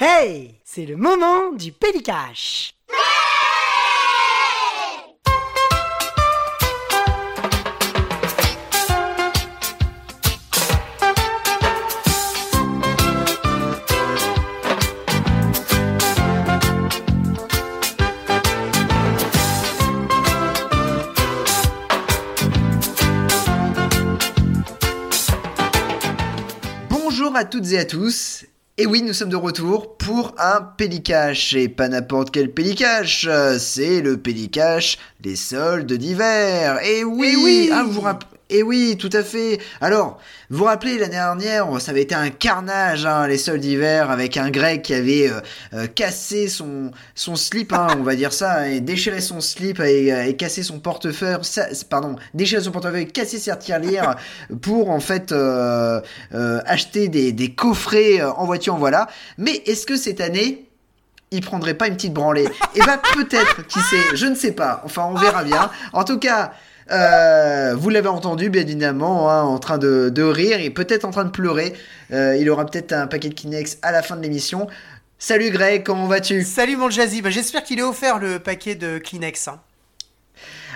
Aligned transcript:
Hey, 0.00 0.60
c'est 0.64 0.86
le 0.86 0.94
moment 0.94 1.50
du 1.50 1.72
Pélicache. 1.72 2.72
Bonjour 26.88 27.34
à 27.34 27.44
toutes 27.44 27.72
et 27.72 27.78
à 27.78 27.84
tous. 27.84 28.44
Et 28.80 28.86
oui, 28.86 29.02
nous 29.02 29.12
sommes 29.12 29.28
de 29.28 29.34
retour 29.34 29.96
pour 29.96 30.36
un 30.38 30.60
pélicache. 30.62 31.52
Et 31.54 31.68
pas 31.68 31.88
n'importe 31.88 32.30
quel 32.30 32.52
pélicache, 32.52 33.28
c'est 33.58 34.00
le 34.00 34.18
pélicache 34.18 34.98
des 35.18 35.34
soldes 35.34 35.92
d'hiver. 35.92 36.78
Et 36.86 37.02
oui, 37.02 37.36
oui. 37.42 37.70
ah, 37.72 37.82
vous 37.82 37.90
vous 37.90 38.00
Et 38.50 38.62
oui, 38.62 38.96
tout 38.98 39.10
à 39.12 39.22
fait. 39.22 39.58
Alors, 39.82 40.18
vous 40.48 40.58
vous 40.58 40.64
rappelez 40.64 40.96
l'année 40.96 41.12
dernière, 41.12 41.66
ça 41.80 41.90
avait 41.90 42.00
été 42.02 42.14
un 42.14 42.30
carnage, 42.30 43.04
hein, 43.04 43.26
les 43.26 43.36
soldes 43.36 43.60
d'hiver, 43.60 44.10
avec 44.10 44.38
un 44.38 44.50
grec 44.50 44.80
qui 44.82 44.94
avait 44.94 45.28
euh, 45.30 45.40
euh, 45.74 45.86
cassé 45.86 46.48
son, 46.48 46.90
son 47.14 47.36
slip, 47.36 47.74
hein, 47.74 47.88
on 47.98 48.02
va 48.02 48.14
dire 48.16 48.32
ça, 48.32 48.66
et 48.68 48.80
déchiré 48.80 49.20
son 49.20 49.42
slip 49.42 49.80
et, 49.80 50.10
euh, 50.12 50.24
et 50.24 50.34
cassé 50.34 50.62
son 50.62 50.80
portefeuille, 50.80 51.36
ça- 51.42 51.66
pardon, 51.90 52.16
déchiré 52.32 52.62
son 52.62 52.70
portefeuille, 52.70 53.08
cassé 53.08 53.38
sa 53.38 53.54
tirelire 53.56 54.16
pour 54.62 54.88
en 54.88 55.00
fait 55.00 55.34
acheter 56.64 57.08
des, 57.08 57.32
des 57.32 57.50
coffrets 57.54 58.22
en 58.22 58.46
voiture, 58.46 58.76
voilà. 58.76 59.08
Mais 59.36 59.62
est-ce 59.66 59.84
que 59.86 59.96
cette 59.96 60.22
année, 60.22 60.68
il 61.30 61.42
prendrait 61.42 61.74
pas 61.74 61.88
une 61.88 61.96
petite 61.96 62.14
branlée? 62.14 62.48
Eh 62.74 62.80
ben 62.80 62.98
peut-être, 63.12 63.66
qui 63.66 63.80
sait, 63.80 64.16
je 64.16 64.24
ne 64.24 64.34
sais 64.34 64.52
pas. 64.52 64.80
Enfin, 64.86 65.06
on 65.10 65.18
verra 65.18 65.44
bien. 65.44 65.70
En 65.92 66.04
tout 66.04 66.18
cas. 66.18 66.52
Euh, 66.90 67.74
vous 67.76 67.90
l'avez 67.90 68.08
entendu, 68.08 68.50
bien 68.50 68.62
évidemment, 68.62 69.30
hein, 69.30 69.42
en 69.42 69.58
train 69.58 69.78
de, 69.78 70.08
de 70.08 70.22
rire 70.22 70.60
et 70.60 70.70
peut-être 70.70 71.04
en 71.04 71.10
train 71.10 71.24
de 71.24 71.30
pleurer. 71.30 71.74
Euh, 72.12 72.36
il 72.36 72.48
aura 72.50 72.64
peut-être 72.66 72.92
un 72.92 73.06
paquet 73.06 73.28
de 73.28 73.34
Kleenex 73.34 73.78
à 73.82 73.92
la 73.92 74.02
fin 74.02 74.16
de 74.16 74.22
l'émission. 74.22 74.66
Salut 75.18 75.50
Greg, 75.50 75.82
comment 75.84 76.06
vas-tu? 76.06 76.44
Salut 76.44 76.76
mon 76.76 76.90
Jazzy, 76.90 77.22
bah, 77.22 77.30
j'espère 77.30 77.64
qu'il 77.64 77.78
est 77.78 77.82
offert 77.82 78.18
le 78.18 78.38
paquet 78.38 78.74
de 78.76 78.98
Kleenex. 78.98 79.48
hein. 79.48 79.60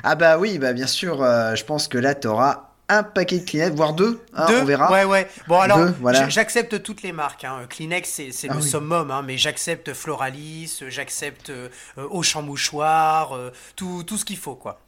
Ah 0.04 0.16
bah 0.16 0.36
oui, 0.38 0.58
bah 0.58 0.72
bien 0.72 0.86
sûr, 0.88 1.22
euh, 1.22 1.54
je 1.54 1.64
pense 1.64 1.86
que 1.88 1.96
là, 1.96 2.14
t'auras 2.14 2.70
un 2.88 3.04
paquet 3.04 3.38
de 3.38 3.44
Kleenex, 3.48 3.74
voire 3.74 3.94
deux, 3.94 4.20
hein, 4.34 4.46
Deux 4.48 4.60
on 4.60 4.64
verra. 4.66 4.90
Ouais, 4.92 5.04
ouais. 5.04 5.28
Bon, 5.48 5.60
alors, 5.60 5.78
voilà. 6.00 6.28
j'accepte 6.28 6.82
toutes 6.82 7.02
les 7.02 7.12
marques. 7.12 7.44
hein. 7.44 7.60
Kleenex, 7.70 8.20
c'est 8.32 8.48
Ah 8.50 8.54
le 8.54 8.58
oui. 8.60 8.68
summum, 8.68 9.10
hein, 9.10 9.22
mais 9.24 9.38
j'accepte 9.38 9.94
Floralis, 9.94 10.80
j'accepte 10.88 11.48
euh, 11.50 11.68
Auchan 12.10 12.42
Mouchoir, 12.42 13.34
euh, 13.34 13.50
tout, 13.76 14.02
tout 14.04 14.18
ce 14.18 14.24
qu'il 14.26 14.36
faut, 14.36 14.56
quoi. 14.56 14.81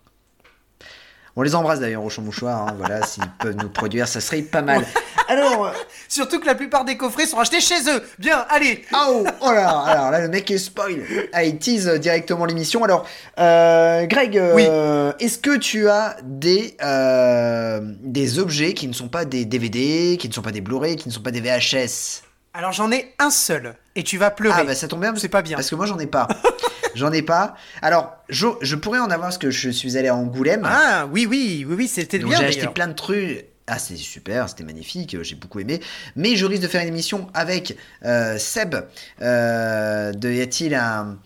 On 1.37 1.43
les 1.43 1.55
embrasse 1.55 1.81
d'ailleurs 1.81 2.05
au 2.05 2.11
champ 2.11 2.23
mouchoir, 2.23 2.69
hein, 2.69 2.75
voilà, 2.79 3.03
s'ils 3.07 3.29
peuvent 3.39 3.57
nous 3.57 3.69
produire, 3.69 4.07
ça 4.07 4.21
serait 4.21 4.43
pas 4.43 4.63
mal. 4.63 4.85
Alors, 5.29 5.67
euh, 5.67 5.73
Surtout 6.15 6.39
que 6.39 6.47
la 6.47 6.55
plupart 6.55 6.85
des 6.85 6.97
coffrets 6.97 7.27
sont 7.27 7.41
achetés 7.41 7.61
chez 7.61 7.89
eux. 7.89 8.01
Bien, 8.21 8.47
allez 8.49 8.85
oh, 8.95 9.25
oh 9.41 9.51
là, 9.51 9.81
alors 9.81 10.13
là, 10.13 10.21
le 10.21 10.29
mec 10.29 10.49
est 10.49 10.59
spoil. 10.59 11.03
Ah, 11.33 11.43
il 11.43 11.59
tease 11.59 11.89
directement 11.99 12.45
l'émission. 12.45 12.85
Alors, 12.85 13.05
euh, 13.41 14.07
Greg, 14.07 14.39
euh, 14.39 15.13
est-ce 15.19 15.39
que 15.39 15.57
tu 15.57 15.89
as 15.89 16.17
des, 16.23 16.77
euh, 16.85 17.81
des 18.01 18.39
objets 18.39 18.75
qui 18.75 18.87
ne 18.87 18.93
sont 18.93 19.09
pas 19.09 19.25
des 19.25 19.45
DVD, 19.45 20.17
qui 20.17 20.29
ne 20.29 20.33
sont 20.33 20.43
pas 20.43 20.53
des 20.53 20.61
Blu-ray, 20.61 20.95
qui 20.95 21.09
ne 21.09 21.13
sont 21.13 21.23
pas 21.23 21.33
des 21.33 21.41
VHS 21.41 22.23
Alors, 22.53 22.71
j'en 22.71 22.93
ai 22.93 23.13
un 23.19 23.31
seul, 23.31 23.75
et 23.97 24.03
tu 24.03 24.19
vas 24.19 24.31
pleurer. 24.31 24.61
Ah 24.63 24.65
bah 24.65 24.75
ça 24.75 24.89
tombe 24.89 25.01
bien. 25.01 25.15
C'est 25.17 25.29
pas 25.29 25.43
bien. 25.43 25.57
Parce 25.57 25.71
que 25.71 25.75
moi 25.75 25.87
j'en 25.87 25.99
ai 25.99 26.07
pas. 26.07 26.29
j'en 26.95 27.13
ai 27.13 27.23
pas. 27.23 27.55
Alors, 27.83 28.13
je, 28.29 28.47
je 28.61 28.77
pourrais 28.77 28.99
en 28.99 29.05
avoir 29.11 29.23
parce 29.29 29.39
que 29.39 29.51
je 29.51 29.71
suis 29.71 29.97
allé 29.97 30.09
à 30.09 30.15
Angoulême. 30.15 30.63
Ah, 30.65 31.07
oui, 31.11 31.27
oui, 31.29 31.65
oui, 31.69 31.75
oui, 31.77 31.89
c'était 31.89 32.19
bien, 32.19 32.39
j'ai 32.39 32.45
acheté 32.47 32.67
plein 32.69 32.89
de 32.89 32.93
trucs. 32.95 33.47
Ah, 33.67 33.79
c'est 33.79 33.97
super, 33.97 34.47
c'était 34.51 34.63
magnifique, 34.65 35.17
j'ai 35.23 35.37
beaucoup 35.37 35.59
aimé. 35.59 35.81
Mais 36.17 36.37
je 36.37 36.45
risque 36.45 36.63
de 36.63 36.69
faire 36.69 36.83
une 36.83 36.89
émission 36.89 37.29
avec 37.33 37.77
euh, 38.05 38.37
Seb 38.37 38.75
euh, 39.23 40.13
de 40.13 40.31
Y 40.31 40.43
a-t-il 40.43 40.75
un, 40.75 41.17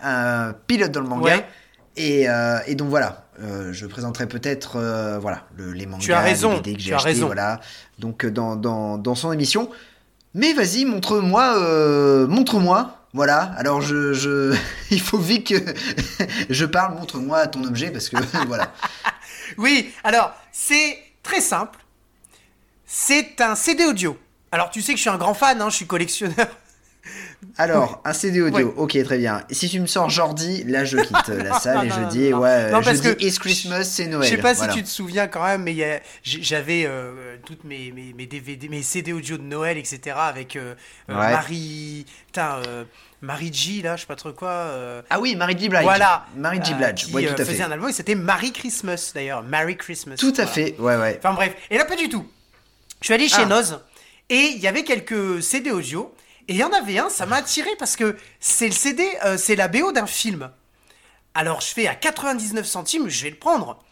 un 0.00 0.52
pilote 0.66 0.90
dans 0.90 1.00
le 1.00 1.06
manga 1.08 1.36
Ouais. 1.36 1.46
et, 1.96 2.28
euh, 2.28 2.58
et 2.66 2.74
donc 2.74 2.88
voilà, 2.88 3.26
euh, 3.40 3.72
je 3.72 3.86
présenterai 3.86 4.26
peut-être 4.26 4.76
euh, 4.76 5.18
voilà 5.20 5.44
le- 5.56 5.72
les 5.72 5.86
mangas, 5.86 6.02
Tu 6.04 6.12
as 6.12 6.20
raison, 6.20 6.50
les 6.54 6.56
DVD 6.56 6.74
que 6.76 6.80
j'ai 6.82 6.88
tu 6.88 6.94
as 6.94 6.96
achetés, 6.96 7.08
raison. 7.10 7.26
voilà. 7.26 7.60
Donc 8.00 8.24
euh, 8.24 8.30
dans, 8.32 8.56
dans, 8.56 8.98
dans 8.98 9.14
son 9.14 9.30
émission. 9.32 9.70
Mais 10.36 10.52
vas-y, 10.52 10.84
montre-moi, 10.84 11.56
euh, 11.56 12.26
montre-moi. 12.26 13.06
Voilà. 13.14 13.54
Alors 13.56 13.80
je, 13.80 14.54
il 14.90 15.00
faut 15.00 15.16
vite 15.16 15.46
que 15.46 15.54
je 16.50 16.66
parle. 16.66 16.94
Montre-moi 16.94 17.46
ton 17.46 17.64
objet 17.64 17.90
parce 17.90 18.10
que 18.10 18.18
voilà. 18.46 18.70
Oui, 19.56 19.94
alors, 20.04 20.34
c'est 20.52 20.98
très 21.22 21.40
simple. 21.40 21.78
C'est 22.84 23.40
un 23.40 23.54
CD 23.54 23.86
audio. 23.86 24.18
Alors, 24.52 24.68
tu 24.68 24.82
sais 24.82 24.92
que 24.92 24.98
je 24.98 25.02
suis 25.02 25.10
un 25.10 25.16
grand 25.16 25.32
fan, 25.32 25.60
hein, 25.62 25.70
je 25.70 25.76
suis 25.76 25.86
collectionneur. 25.86 26.48
Alors, 27.58 28.00
un 28.04 28.12
CD 28.12 28.40
audio, 28.42 28.66
Ouais. 28.68 28.74
ok, 28.76 29.02
très 29.04 29.18
bien. 29.18 29.42
Si 29.50 29.68
tu 29.68 29.80
me 29.80 29.86
sors 29.86 30.10
Jordi, 30.10 30.64
là 30.64 30.84
je 30.84 30.98
quitte 30.98 31.28
la 31.28 31.54
salle 31.60 31.86
et 31.86 31.90
je 31.90 32.00
dis, 32.08 32.32
ouais, 32.34 32.70
Non, 32.70 32.80
je 32.80 32.84
parce 32.86 33.00
dis 33.00 33.14
que 33.14 33.24
It's 33.24 33.38
Christmas, 33.38 33.84
c'est 33.84 34.06
Noël. 34.06 34.28
Je 34.28 34.36
sais 34.36 34.40
pas 34.42 34.52
Voilà. 34.52 34.72
si 34.72 34.78
tu 34.78 34.84
te 34.84 34.88
souviens 34.88 35.26
quand 35.26 35.42
même, 35.44 35.62
mais 35.62 36.02
j'avais 36.22 36.84
euh, 36.86 37.36
toutes 37.44 37.64
mes, 37.64 37.92
mes, 37.92 38.12
mes 38.12 38.26
DVD, 38.26 38.68
mes 38.68 38.82
CD 38.82 39.12
audio 39.12 39.36
de 39.38 39.42
Noël, 39.42 39.78
etc. 39.78 40.16
avec 40.18 40.56
euh, 40.56 40.74
euh, 41.10 41.14
Ouais. 41.14 41.30
Marie. 41.32 42.06
Putain, 42.26 42.56
euh, 42.66 42.84
Marie 43.22 43.52
G, 43.52 43.80
là, 43.82 43.96
je 43.96 44.02
sais 44.02 44.06
pas 44.06 44.16
trop 44.16 44.32
quoi. 44.32 44.70
Ah 45.08 45.18
oui, 45.18 45.34
Marie 45.36 45.58
G. 45.58 45.68
Blige. 45.68 45.82
Voilà. 45.82 46.26
Marie 46.36 46.60
G. 46.62 46.74
Blige, 46.74 47.14
ouais, 47.14 47.26
tout 47.26 47.32
à 47.40 47.44
faisait 47.44 47.54
fait. 47.54 47.62
un 47.62 47.70
album 47.72 47.88
et 47.88 47.92
c'était 47.92 48.14
Marie 48.14 48.52
Christmas 48.52 49.12
d'ailleurs. 49.14 49.42
Merry 49.42 49.76
Christmas. 49.76 50.16
Tout 50.16 50.28
à 50.36 50.44
Voilà. 50.44 50.50
fait, 50.50 50.74
ouais, 50.78 50.96
ouais. 50.96 51.18
Enfin 51.18 51.32
bref, 51.34 51.54
et 51.70 51.78
là 51.78 51.84
pas 51.86 51.96
du 51.96 52.08
tout. 52.10 52.26
Je 53.00 53.06
suis 53.06 53.14
allé 53.14 53.28
chez 53.28 53.42
Ah. 53.42 53.46
Noz 53.46 53.80
et 54.28 54.52
il 54.54 54.58
y 54.60 54.66
avait 54.66 54.84
quelques 54.84 55.42
CD 55.42 55.70
audio 55.70 56.12
et 56.48 56.52
il 56.52 56.56
y 56.56 56.64
en 56.64 56.72
avait 56.72 56.98
un, 56.98 57.08
ça 57.08 57.26
m'a 57.26 57.36
attiré 57.36 57.70
parce 57.78 57.96
que 57.96 58.16
c'est 58.38 58.66
le 58.66 58.72
CD, 58.72 59.08
euh, 59.24 59.36
c'est 59.36 59.56
la 59.56 59.68
BO 59.68 59.92
d'un 59.92 60.06
film. 60.06 60.50
Alors 61.34 61.60
je 61.60 61.68
fais 61.68 61.86
à 61.86 61.94
99 61.94 62.64
centimes, 62.64 63.08
je 63.08 63.24
vais 63.24 63.30
le 63.30 63.36
prendre. 63.36 63.82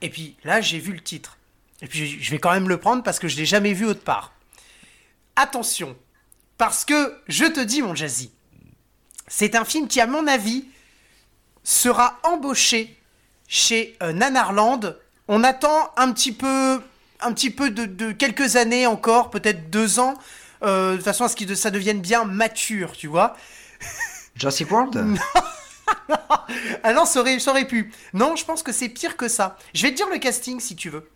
Et 0.00 0.08
puis 0.08 0.36
là 0.44 0.60
j'ai 0.60 0.78
vu 0.78 0.92
le 0.92 1.00
titre. 1.00 1.38
Et 1.82 1.86
puis 1.86 2.22
je 2.22 2.30
vais 2.30 2.38
quand 2.38 2.52
même 2.52 2.68
le 2.68 2.78
prendre 2.78 3.02
parce 3.02 3.18
que 3.18 3.28
je 3.28 3.36
l'ai 3.36 3.46
jamais 3.46 3.74
vu 3.74 3.84
autre 3.84 4.02
part. 4.02 4.32
Attention, 5.36 5.96
parce 6.56 6.84
que 6.84 7.20
je 7.28 7.44
te 7.44 7.60
dis 7.60 7.82
mon 7.82 7.94
Jazzy, 7.94 8.30
c'est 9.28 9.54
un 9.54 9.64
film 9.64 9.88
qui 9.88 10.00
à 10.00 10.06
mon 10.06 10.26
avis 10.26 10.66
sera 11.64 12.18
embauché 12.22 12.98
chez 13.48 13.96
euh, 14.02 14.12
Nanarland. 14.12 14.96
On 15.28 15.42
attend 15.42 15.92
un 15.96 16.12
petit 16.12 16.32
peu, 16.32 16.80
de 17.70 18.12
quelques 18.12 18.56
années 18.56 18.86
encore, 18.86 19.30
peut-être 19.30 19.70
deux 19.70 19.98
ans, 19.98 20.14
euh, 20.62 20.96
de 20.96 21.02
façon 21.02 21.24
à 21.24 21.28
ce 21.28 21.36
que 21.36 21.54
ça 21.54 21.70
devienne 21.70 22.00
bien 22.00 22.24
mature, 22.24 22.92
tu 22.92 23.06
vois. 23.06 23.36
Jurassic 24.36 24.70
World 24.70 25.16
Ah 26.82 26.92
non, 26.92 27.04
ça 27.04 27.20
aurait, 27.20 27.38
ça 27.38 27.50
aurait 27.50 27.66
pu. 27.66 27.92
Non, 28.12 28.36
je 28.36 28.44
pense 28.44 28.62
que 28.62 28.72
c'est 28.72 28.88
pire 28.88 29.16
que 29.16 29.28
ça. 29.28 29.56
Je 29.74 29.82
vais 29.82 29.90
te 29.90 29.96
dire 29.96 30.08
le 30.08 30.18
casting 30.18 30.60
si 30.60 30.76
tu 30.76 30.90
veux. 30.90 31.08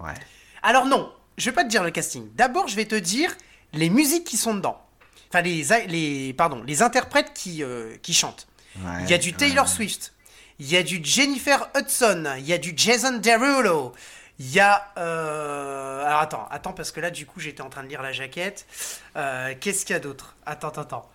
Ouais. 0.00 0.14
Alors 0.62 0.86
non, 0.86 1.12
je 1.36 1.46
vais 1.46 1.54
pas 1.54 1.64
te 1.64 1.68
dire 1.68 1.82
le 1.82 1.90
casting. 1.90 2.28
D'abord, 2.34 2.68
je 2.68 2.76
vais 2.76 2.84
te 2.86 2.94
dire 2.94 3.36
les 3.72 3.90
musiques 3.90 4.24
qui 4.24 4.36
sont 4.36 4.54
dedans. 4.54 4.80
Enfin, 5.28 5.42
les, 5.42 5.64
les, 5.86 6.32
pardon, 6.32 6.62
les 6.66 6.82
interprètes 6.82 7.32
qui, 7.34 7.62
euh, 7.62 7.94
qui 8.02 8.14
chantent. 8.14 8.48
ouais, 8.76 9.04
Il 9.04 9.10
y 9.10 9.14
a 9.14 9.18
du 9.18 9.32
Taylor 9.32 9.66
ouais. 9.66 9.70
Swift. 9.70 10.12
Il 10.58 10.70
y 10.70 10.76
a 10.76 10.82
du 10.82 11.00
Jennifer 11.02 11.70
Hudson. 11.76 12.34
Il 12.38 12.46
y 12.46 12.52
a 12.52 12.58
du 12.58 12.72
Jason 12.76 13.18
Derulo. 13.18 13.94
Il 14.40 14.50
y 14.52 14.58
a... 14.58 14.86
euh, 14.98 16.04
Alors 16.04 16.20
attends, 16.20 16.48
attends, 16.50 16.72
parce 16.72 16.90
que 16.90 17.00
là, 17.00 17.10
du 17.10 17.26
coup, 17.26 17.38
j'étais 17.40 17.60
en 17.60 17.68
train 17.68 17.82
de 17.84 17.88
lire 17.88 18.02
la 18.02 18.10
jaquette. 18.12 18.66
Euh, 19.16 19.52
Qu'est-ce 19.60 19.84
qu'il 19.86 19.92
y 19.92 19.96
a 19.96 20.00
d'autre? 20.00 20.34
Attends, 20.46 20.68
attends, 20.68 20.80
attends. 20.80 21.10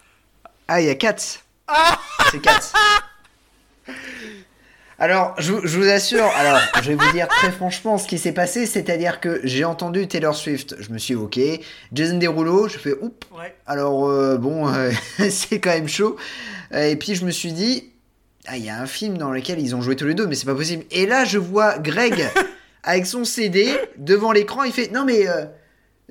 Ah, 0.67 0.79
il 0.79 0.87
y 0.87 0.89
a 0.89 0.95
Katz. 0.95 1.41
Ah 1.67 1.99
C'est 2.31 2.39
Katz. 2.39 2.71
Alors, 4.97 5.35
je, 5.39 5.51
vous- 5.51 5.67
je 5.67 5.77
vous 5.77 5.89
assure, 5.89 6.23
alors, 6.37 6.57
je 6.81 6.93
vais 6.93 6.95
vous 6.95 7.11
dire 7.11 7.27
très 7.27 7.51
franchement 7.51 7.97
ce 7.97 8.07
qui 8.07 8.17
s'est 8.17 8.31
passé, 8.31 8.65
c'est-à-dire 8.65 9.19
que 9.19 9.41
j'ai 9.43 9.65
entendu 9.65 10.07
Taylor 10.07 10.33
Swift, 10.33 10.75
je 10.79 10.89
me 10.89 10.97
suis 10.97 11.15
dit, 11.15 11.21
ok, 11.21 11.37
Jason 11.91 12.17
Derulo, 12.17 12.69
je 12.69 12.77
fais, 12.77 12.93
oups, 13.01 13.27
Ouais. 13.37 13.53
Alors 13.67 14.07
euh, 14.07 14.37
bon, 14.37 14.69
euh, 14.73 14.91
c'est 15.29 15.59
quand 15.59 15.71
même 15.71 15.89
chaud. 15.89 16.15
Et 16.73 16.95
puis 16.95 17.13
je 17.15 17.25
me 17.25 17.31
suis 17.31 17.51
dit, 17.51 17.91
ah 18.47 18.55
il 18.55 18.63
y 18.63 18.69
a 18.69 18.79
un 18.79 18.85
film 18.87 19.17
dans 19.17 19.31
lequel 19.31 19.59
ils 19.59 19.75
ont 19.75 19.81
joué 19.81 19.97
tous 19.97 20.07
les 20.07 20.13
deux, 20.13 20.27
mais 20.27 20.35
c'est 20.35 20.45
pas 20.45 20.55
possible. 20.55 20.85
Et 20.91 21.05
là 21.05 21.25
je 21.25 21.39
vois 21.39 21.77
Greg 21.77 22.29
avec 22.85 23.05
son 23.05 23.25
CD 23.25 23.77
devant 23.97 24.31
l'écran, 24.31 24.63
il 24.63 24.71
fait 24.71 24.91
non 24.91 25.03
mais 25.03 25.27
euh, 25.27 25.45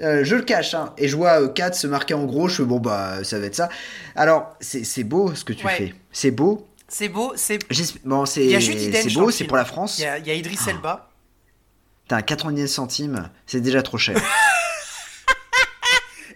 euh, 0.01 0.25
je 0.25 0.37
le 0.37 0.43
cache. 0.43 0.75
Hein. 0.75 0.93
Et 0.99 1.09
je 1.09 1.17
vois 1.17 1.41
euh, 1.41 1.49
4 1.49 1.75
se 1.75 1.87
marquer 1.87 2.15
en 2.15 2.25
gros, 2.25 2.49
je 2.49 2.57
fais 2.57 2.65
bon 2.65 2.81
bah 2.81 3.25
ça 3.25 3.39
va 3.39 3.47
être 3.47 3.55
ça. 3.55 3.69
Alors 4.17 4.55
c'est 4.61 5.05
beau 5.05 5.35
ce 5.35 5.45
que 5.45 5.53
tu 5.53 5.65
Ouais. 5.65 5.77
fais, 5.77 5.95
c'est 6.13 6.31
beau. 6.31 6.69
C'est 6.87 7.09
beau, 7.09 7.33
c'est... 7.35 7.59
Bon 8.05 8.27
c'est 8.27 9.15
beau, 9.15 9.31
c'est 9.31 9.45
pour 9.45 9.57
la 9.57 9.65
France. 9.65 9.99
Il 9.99 10.03
y 10.03 10.07
a, 10.07 10.19
il 10.19 10.27
y 10.27 10.31
a 10.31 10.35
Idris 10.35 10.59
Elba. 10.69 11.11
T'as 12.07 12.17
un 12.17 12.23
99 12.23 12.69
centimes, 12.69 13.31
c'est 13.47 13.63
déjà 13.63 13.83
trop 13.83 13.97
cher. 13.97 14.17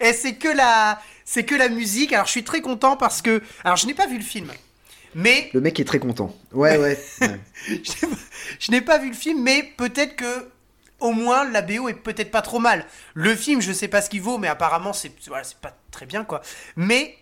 Et 0.00 0.12
c'est 0.12 0.34
que 0.34 0.48
la... 0.48 1.00
c'est 1.24 1.44
que 1.44 1.54
la 1.54 1.68
musique. 1.68 2.12
Alors 2.12 2.26
je 2.26 2.30
suis 2.30 2.44
très 2.44 2.60
content 2.60 2.96
parce 2.96 3.22
que, 3.22 3.42
alors 3.64 3.76
je 3.76 3.86
n'ai 3.86 3.94
pas 3.94 4.06
vu 4.06 4.16
le 4.16 4.24
film, 4.24 4.50
mais 5.14 5.50
Le 5.54 5.60
mec 5.60 5.78
est 5.80 5.84
très 5.84 5.98
content. 5.98 6.34
Ouais, 6.52 6.76
ouais. 6.78 6.98
ouais. 7.20 7.40
je 8.58 8.70
n'ai 8.70 8.80
pas- 8.80 8.98
vu 8.98 9.08
le 9.08 9.14
film, 9.14 9.42
mais 9.42 9.62
peut-être 9.76 10.16
que 10.16 10.48
au 11.00 11.12
moins 11.12 11.48
la 11.48 11.62
BO 11.62 11.88
est 11.88 11.94
peut-être 11.94 12.30
pas 12.30 12.42
trop 12.42 12.58
mal. 12.58 12.84
Le 13.14 13.34
film, 13.36 13.60
je 13.60 13.72
sais 13.72 13.88
pas 13.88 14.02
ce 14.02 14.10
qu'il 14.10 14.22
vaut, 14.22 14.38
mais 14.38 14.48
apparemment 14.48 14.92
c'est 14.92 15.12
voilà, 15.28 15.44
c'est 15.44 15.58
pas 15.58 15.76
très 15.90 16.06
bien 16.06 16.24
quoi. 16.24 16.40
Mais 16.76 17.16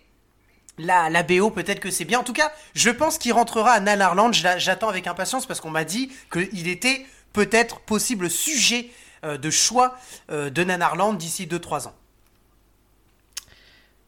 la, 0.79 1.09
la 1.09 1.23
BO, 1.23 1.49
peut-être 1.49 1.79
que 1.79 1.89
c'est 1.91 2.05
bien. 2.05 2.19
En 2.19 2.23
tout 2.23 2.33
cas, 2.33 2.51
je 2.75 2.89
pense 2.89 3.17
qu'il 3.17 3.33
rentrera 3.33 3.71
à 3.71 3.79
Nanarland. 3.79 4.31
J'attends 4.33 4.89
avec 4.89 5.07
impatience 5.07 5.45
parce 5.45 5.59
qu'on 5.59 5.71
m'a 5.71 5.83
dit 5.83 6.11
qu'il 6.31 6.67
était 6.67 7.05
peut-être 7.33 7.79
possible 7.79 8.29
sujet 8.29 8.89
euh, 9.25 9.37
de 9.37 9.49
choix 9.49 9.97
euh, 10.31 10.49
de 10.51 10.63
Nanarland 10.63 11.13
d'ici 11.13 11.47
2-3 11.47 11.87
ans. 11.87 11.95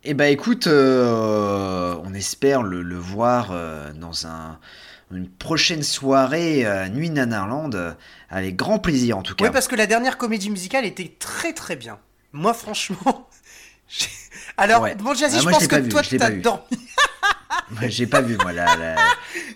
Eh 0.06 0.13
ben 0.13 0.25
écoute, 0.31 0.68
euh, 0.68 1.96
on 2.06 2.13
espère 2.13 2.63
le, 2.63 2.81
le 2.81 2.96
voir 2.96 3.50
euh, 3.51 3.92
dans 3.94 4.28
un, 4.28 4.57
une 5.12 5.28
prochaine 5.28 5.84
soirée 5.84 6.66
euh, 6.66 6.88
Nuit 6.88 7.10
Nanarland 7.10 7.96
avec 8.30 8.56
grand 8.56 8.80
plaisir 8.80 9.18
en 9.18 9.24
tout 9.24 9.36
cas. 9.36 9.46
Oui, 9.46 9.51
parce 9.51 9.68
que 9.68 9.75
la 9.75 9.88
dernière 9.88 10.18
comédie 10.18 10.50
musicale 10.50 10.86
était 10.86 11.12
très 11.19 11.51
très 11.54 11.75
bien. 11.75 12.00
Moi, 12.31 12.54
franchement. 12.54 13.28
Alors, 14.57 14.84
Ouais. 14.84 14.96
bon, 14.96 15.13
Jazzy, 15.13 15.36
Ah, 15.38 15.40
je 15.40 15.44
moi, 15.44 15.51
je 15.54 15.57
pense 15.57 15.68
que 15.68 15.75
vu, 15.81 15.90
toi, 15.90 16.02
t'as 16.18 16.30
dormi. 16.31 16.63
J'ai 17.90 18.07
pas 18.07 18.22
vu 18.22 18.38
moi 18.42 18.52
là. 18.54 18.75
là. 18.78 18.95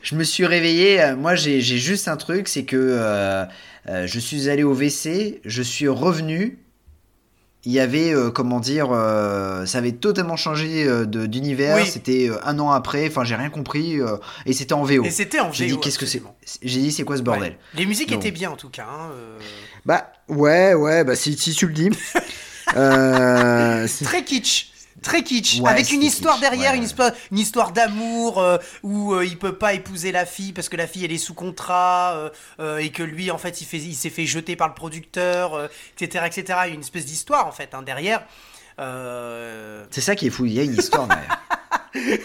Je 0.01 0.15
me 0.15 0.23
suis 0.23 0.45
réveillé. 0.45 1.13
Moi 1.15 1.35
j'ai 1.35 1.61
juste 1.61 2.07
un 2.07 2.17
truc, 2.17 2.47
c'est 2.47 2.63
que 2.65 3.45
je 3.87 4.19
suis 4.19 4.49
allé 4.49 4.63
au 4.63 4.73
WC, 4.73 5.41
je 5.45 5.61
suis 5.63 5.87
revenu. 5.87 6.59
Il 7.65 7.71
y 7.71 7.79
avait 7.79 8.13
euh, 8.13 8.29
comment 8.29 8.59
dire, 8.59 8.89
euh, 8.91 9.65
ça 9.65 9.77
avait 9.77 9.93
totalement 9.93 10.35
changé 10.35 10.83
euh, 10.85 11.05
de- 11.05 11.25
d'univers. 11.25 11.77
Oui. 11.77 11.85
C'était 11.87 12.29
un 12.43 12.59
an 12.59 12.71
après. 12.71 13.07
Enfin 13.07 13.23
j'ai 13.23 13.35
rien 13.35 13.49
compris 13.49 13.99
et 14.45 14.51
c'était 14.53 14.73
en 14.73 14.83
VO. 14.83 15.05
Et 15.05 15.11
c'était 15.11 15.39
en 15.39 15.51
J'ai 15.51 15.67
dit 15.67 15.71
VO, 15.73 15.77
qu'est-ce 15.79 15.97
que 15.99 16.05
c'est. 16.05 16.21
J'ai 16.61 16.79
dit 16.81 16.91
c'est 16.91 17.03
quoi 17.03 17.15
ce 17.15 17.21
bordel 17.21 17.51
Ouais. 17.53 17.57
Les 17.75 17.85
musiques 17.85 18.11
étaient 18.11 18.31
bien 18.31 18.51
en 18.51 18.57
tout 18.57 18.69
cas. 18.69 18.85
hein, 18.89 19.11
Bah 19.85 20.11
ouais 20.27 20.73
ouais 20.73 21.03
bah 21.05 21.15
si, 21.15 21.37
si 21.37 21.53
tu 21.55 21.67
le 21.67 21.73
dis. 21.73 21.89
Très 24.03 24.23
kitsch. 24.23 24.72
Très 25.01 25.23
kitsch, 25.23 25.59
Ouais, 25.59 25.69
avec 25.71 25.91
une 25.91 26.03
histoire 26.03 26.35
kitsch, 26.35 26.41
derrière, 26.41 26.71
ouais, 26.71 26.77
une 26.77 26.83
histoire, 26.83 27.11
une 27.31 27.39
histoire 27.39 27.71
d'amour 27.71 28.39
euh, 28.39 28.57
où 28.83 29.13
euh, 29.13 29.25
il 29.25 29.37
peut 29.37 29.55
pas 29.55 29.73
épouser 29.73 30.11
la 30.11 30.25
fille 30.25 30.53
parce 30.53 30.69
que 30.69 30.77
la 30.77 30.87
fille 30.87 31.03
elle 31.03 31.11
est 31.11 31.17
sous 31.17 31.33
contrat 31.33 32.13
euh, 32.15 32.29
euh, 32.59 32.77
et 32.77 32.89
que 32.91 33.03
lui 33.03 33.31
en 33.31 33.37
fait 33.37 33.61
il 33.61 33.65
fait, 33.65 33.77
il 33.77 33.95
s'est 33.95 34.09
fait 34.09 34.25
jeter 34.25 34.55
par 34.55 34.67
le 34.67 34.73
producteur, 34.73 35.69
etc., 35.97 36.25
etc. 36.27 36.59
Il 36.65 36.69
y 36.69 36.71
a 36.71 36.75
une 36.75 36.81
espèce 36.81 37.05
d'histoire 37.05 37.47
en 37.47 37.51
fait 37.51 37.73
hein, 37.73 37.81
derrière. 37.81 38.23
C'est 38.77 40.01
ça 40.01 40.15
qui 40.15 40.27
est 40.27 40.29
fou. 40.29 40.45
Il 40.45 40.53
y 40.53 40.59
a 40.59 40.63
une 40.63 40.75
histoire 40.75 41.07
derrière. 41.07 41.39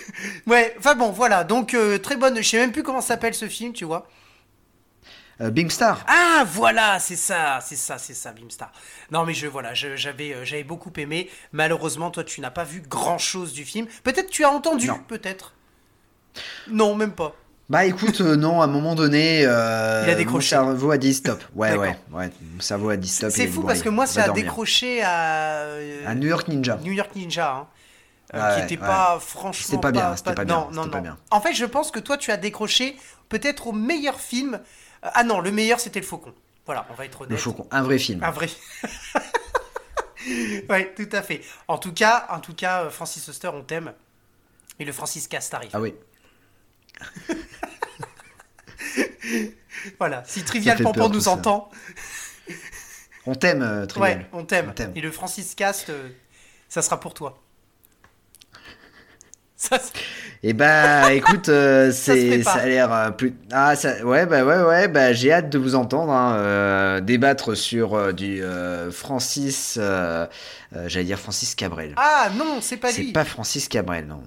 Ouais, 0.47 0.75
enfin 0.79 0.95
bon, 0.95 1.11
voilà. 1.11 1.45
Donc 1.45 1.77
très 2.03 2.17
bonne. 2.17 2.39
Je 2.39 2.43
sais 2.43 2.57
même 2.57 2.73
plus 2.73 2.83
comment 2.83 3.03
s'appelle 3.03 3.35
ce 3.35 3.49
film, 3.49 3.75
tu 3.75 3.85
vois. 3.85 4.09
Euh, 5.41 5.51
Bing 5.51 5.71
Star. 5.71 6.05
Ah 6.09 6.45
voilà, 6.47 6.99
c'est 6.99 7.15
ça, 7.17 7.61
c'est 7.65 7.77
ça, 7.77 7.97
c'est 7.99 8.15
ça, 8.15 8.33
Bimstar. 8.33 8.73
Non 9.13 9.25
mais 9.25 9.35
je 9.35 9.47
voilà, 9.47 9.73
j'avais 9.75 10.35
euh, 10.35 10.45
j'avais 10.45 10.65
beaucoup 10.65 10.93
aimé. 10.97 11.31
Malheureusement, 11.53 12.11
toi 12.11 12.25
tu 12.25 12.41
n'as 12.41 12.51
pas 12.51 12.65
vu 12.65 12.81
grand 12.81 13.19
chose 13.19 13.53
du 13.53 13.65
film. 13.65 13.87
Peut-être 14.03 14.31
tu 14.31 14.45
as 14.45 14.51
entendu, 14.51 14.89
Non. 14.89 14.99
peut-être. 15.07 15.55
Non, 16.69 16.95
même 16.95 17.13
pas. 17.13 17.35
Bah 17.69 17.85
écoute, 17.85 18.21
euh, 18.23 18.35
non, 18.35 18.63
à 18.63 18.65
un 18.65 18.69
moment 18.69 18.95
donné, 18.95 19.45
euh, 19.45 20.03
Il 20.07 20.11
a 20.11 20.15
décroché. 20.15 20.57
mon 20.57 20.65
cerveau 20.65 20.91
a 20.91 20.97
dit 20.99 21.13
stop. 21.13 21.43
Ouais, 21.55 21.77
ouais, 21.77 21.97
ouais, 22.13 22.31
mon 22.55 22.61
cerveau 22.61 22.89
a 22.91 22.97
dit 22.97 23.09
stop. 23.09 23.31
C'est 23.31 23.47
dit, 23.47 23.53
fou 23.53 23.63
parce 23.63 23.83
que 23.83 23.91
moi 23.91 24.07
ça 24.07 24.23
a 24.23 24.27
dormir. 24.27 24.45
décroché 24.45 25.03
à 25.03 25.59
euh, 25.65 26.05
À 26.07 26.15
New 26.15 26.27
York 26.29 26.49
Ninja. 26.49 26.79
New 26.83 26.93
York 26.93 27.15
Ninja, 27.15 27.67
hein, 28.33 28.55
qui 28.57 28.63
était 28.63 28.81
ouais. 28.81 28.87
pas 28.89 29.19
franchement 29.21 29.53
C'était 29.67 29.81
pas 29.81 29.93
bien, 29.93 30.17
c'était 30.17 30.33
pas 30.35 30.45
bien, 30.47 30.55
non, 30.55 30.67
c'était 30.71 30.77
non, 30.81 30.89
pas 30.89 30.97
non. 30.99 31.03
bien. 31.03 31.19
En 31.31 31.41
fait, 31.43 31.53
je 31.53 31.65
pense 31.67 31.91
que 31.91 32.01
toi 32.01 32.17
tu 32.17 32.31
as 32.31 32.39
décroché 32.39 32.97
peut-être 33.29 33.67
au 33.67 33.73
meilleur 33.73 34.19
film. 34.19 34.61
Euh, 35.05 35.11
Ah 35.15 35.25
non, 35.25 35.41
le 35.41 35.51
meilleur 35.53 35.81
c'était 35.81 36.01
le 36.01 36.07
Faucon. 36.07 36.35
Voilà, 36.67 36.87
on 36.91 36.95
va 36.95 37.05
être 37.07 37.21
honnête. 37.23 37.31
Le 37.33 37.37
Faucon, 37.39 37.67
un 37.71 37.83
vrai 37.83 37.99
film. 37.99 38.23
Un 38.23 38.31
vrai. 38.31 38.49
ouais, 40.69 40.93
tout 40.95 41.09
à 41.13 41.23
fait. 41.23 41.41
En 41.67 41.79
tout 41.79 41.93
cas, 41.95 42.27
en 42.31 42.41
tout 42.41 42.55
cas, 42.55 42.85
euh, 42.85 42.91
Francis 42.91 43.27
Huster, 43.27 43.49
on 43.49 43.63
t'aime. 43.63 43.95
Et 44.79 44.85
le 44.85 44.93
Francis 44.93 45.27
Cast 45.29 45.55
arrive. 45.55 45.71
Ah 45.73 45.81
oui. 45.81 45.95
Voilà. 49.99 50.25
Si 50.27 50.43
Trivial 50.45 50.83
Pampan 50.83 51.09
nous 51.09 51.29
entend, 51.29 51.71
On 53.27 53.35
t'aime, 53.35 53.63
euh, 53.63 53.87
Trivial. 53.87 54.19
ouais, 54.21 54.27
on 54.33 54.45
t'aime. 54.45 54.71
On 54.71 54.73
t'aime. 54.73 54.93
Et 54.97 55.01
le 55.01 55.11
Francis 55.13 55.55
Cast, 55.55 55.91
euh, 55.91 56.09
ça 56.69 56.83
sera 56.83 56.99
pour 57.01 57.15
toi. 57.15 57.41
Ça, 59.61 59.77
c'est- 59.81 59.93
Et 60.45 60.53
bah 60.53 61.13
écoute, 61.13 61.49
euh, 61.49 61.91
c'est 61.93 62.45
ça 62.45 62.53
a 62.53 62.67
l'air 62.67 62.93
euh, 62.93 63.11
plus. 63.11 63.35
Ah 63.51 63.75
ça, 63.75 64.05
ouais 64.05 64.25
bah 64.25 64.45
ouais 64.45 64.63
ouais 64.63 64.87
bah 64.87 65.13
j'ai 65.13 65.33
hâte 65.33 65.51
de 65.51 65.59
vous 65.59 65.75
entendre 65.75 66.13
hein, 66.13 66.37
euh, 66.37 67.01
débattre 67.01 67.57
sur 67.57 68.15
du 68.15 68.41
Francis, 68.93 69.77
j'allais 70.87 71.05
dire 71.05 71.19
Francis 71.19 71.57
Cabrel. 71.57 71.95
Ah 71.97 72.29
non, 72.37 72.61
c'est 72.61 72.77
pas 72.77 72.93
C'est 72.93 73.03
lui. 73.03 73.13
pas 73.13 73.25
Francis 73.25 73.67
Cabrel, 73.69 74.07
non. 74.07 74.23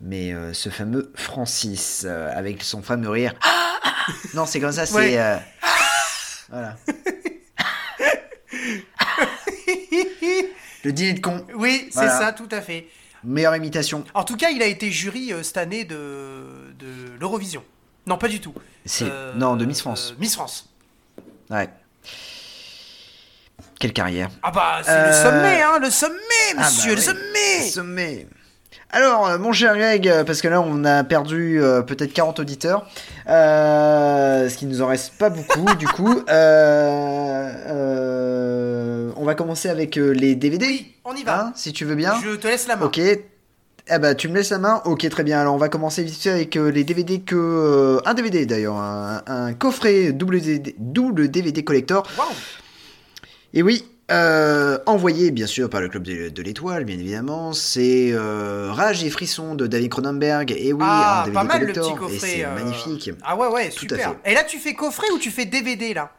Mais 0.00 0.34
ce 0.54 0.70
fameux 0.70 1.12
Francis, 1.14 2.06
avec 2.34 2.62
son 2.62 2.80
fameux 2.82 3.10
rire. 3.10 3.34
Ah, 3.42 3.76
non, 4.32 4.46
c'est 4.46 4.60
comme 4.60 4.72
ça, 4.72 4.86
c'est. 4.86 4.94
Ouais. 4.94 5.18
Voilà. 6.48 6.76
Le 10.84 10.92
dîner 10.92 11.12
de 11.14 11.20
con. 11.20 11.44
oui, 11.54 11.86
c'est 11.90 11.94
Voilà. 12.00 12.18
ça, 12.18 12.32
tout 12.32 12.48
à 12.50 12.60
fait. 12.60 12.88
Meilleure 13.24 13.54
imitation. 13.56 14.04
En 14.14 14.24
tout 14.24 14.36
cas, 14.36 14.50
il 14.50 14.62
a 14.62 14.66
été 14.66 14.90
jury 14.90 15.32
euh, 15.32 15.42
cette 15.42 15.56
année 15.58 15.84
de, 15.84 16.74
de 16.78 16.86
l'Eurovision. 17.20 17.62
Non, 18.06 18.18
pas 18.18 18.28
du 18.28 18.40
tout. 18.40 18.52
C'est 18.84 19.04
Euh, 19.08 19.32
non 19.36 19.54
de 19.56 19.64
Miss 19.64 19.80
France. 19.80 20.10
euh, 20.12 20.16
Miss 20.20 20.34
France. 20.34 20.68
Ouais. 21.50 21.68
Quelle 23.78 23.92
carrière. 23.92 24.28
Ah 24.42 24.50
bah, 24.52 24.80
c'est 24.84 25.06
le 25.06 25.12
sommet, 25.12 25.62
hein, 25.62 25.78
le 25.80 25.90
sommet, 25.90 26.16
Ah 26.56 26.64
monsieur, 26.64 26.94
bah 26.94 27.00
le 27.00 27.00
oui. 27.00 27.04
sommet. 27.04 27.70
Sommet. 27.70 28.26
Alors, 28.94 29.38
mon 29.38 29.52
cher 29.52 29.76
Greg, 29.76 30.10
parce 30.26 30.40
que 30.42 30.48
là, 30.48 30.60
on 30.60 30.84
a 30.84 31.02
perdu 31.02 31.62
euh, 31.62 31.80
peut-être 31.82 32.12
40 32.12 32.40
auditeurs, 32.40 32.86
euh, 33.28 34.48
ce 34.50 34.56
qui 34.56 34.66
nous 34.66 34.82
en 34.82 34.86
reste 34.88 35.14
pas 35.14 35.30
beaucoup, 35.30 35.64
du 35.78 35.86
coup. 35.88 36.22
Euh, 37.72 39.10
on 39.16 39.24
va 39.24 39.34
commencer 39.34 39.68
avec 39.68 39.96
les 39.96 40.34
DVD, 40.34 40.66
Oui, 40.66 40.92
on 41.12 41.16
y 41.16 41.22
va. 41.24 41.46
hein, 41.46 41.52
si 41.54 41.72
tu 41.72 41.84
veux 41.84 41.94
bien. 41.94 42.14
Je 42.22 42.36
te 42.36 42.46
laisse 42.48 42.66
la 42.66 42.76
main. 42.76 42.86
Ok. 42.86 43.00
Ah 43.88 43.98
bah 43.98 44.14
tu 44.14 44.28
me 44.28 44.34
laisses 44.36 44.50
la 44.50 44.58
main 44.58 44.80
Ok 44.84 45.08
très 45.08 45.24
bien 45.24 45.40
alors 45.40 45.54
on 45.54 45.58
va 45.58 45.68
commencer 45.68 46.04
vite 46.04 46.16
fait 46.22 46.30
avec 46.30 46.56
euh, 46.56 46.70
les 46.70 46.84
DVD 46.84 47.20
que... 47.20 47.34
euh, 47.34 48.00
un 48.08 48.14
DVD 48.14 48.46
d'ailleurs, 48.46 48.76
un, 48.76 49.22
un 49.26 49.54
coffret 49.54 50.12
double 50.12 50.40
DVD, 50.40 50.74
double 50.78 51.28
DVD 51.28 51.64
collector 51.64 52.06
Waouh. 52.16 52.28
et 53.54 53.62
oui, 53.64 53.84
euh, 54.12 54.78
envoyé 54.86 55.32
bien 55.32 55.48
sûr 55.48 55.68
par 55.68 55.80
le 55.80 55.88
Club 55.88 56.04
de, 56.04 56.28
de 56.28 56.42
l'Étoile, 56.42 56.84
bien 56.84 56.96
évidemment. 56.96 57.52
C'est 57.54 58.10
euh, 58.12 58.68
Rage 58.72 59.02
et 59.02 59.10
Frisson 59.10 59.54
de 59.56 59.66
David 59.66 59.90
Cronenberg. 59.90 60.52
Et 60.52 60.72
oui, 60.72 60.84
ah, 60.86 61.22
en 61.22 61.24
DVD 61.24 61.34
pas 61.34 61.44
mal 61.44 61.60
le 61.60 61.66
collector. 61.72 61.90
petit 61.90 61.98
coffret. 61.98 62.14
Et 62.16 62.36
c'est 62.38 62.44
euh, 62.44 62.54
magnifique. 62.54 63.10
Ah 63.24 63.36
ouais, 63.36 63.48
ouais, 63.48 63.70
Tout 63.70 63.86
à 63.86 63.96
super. 63.96 64.14
fait. 64.22 64.30
Et 64.30 64.34
là, 64.34 64.44
tu 64.44 64.58
fais 64.58 64.74
coffret 64.74 65.06
ou 65.14 65.18
tu 65.18 65.30
fais 65.30 65.44
DVD 65.46 65.94
là? 65.94 66.12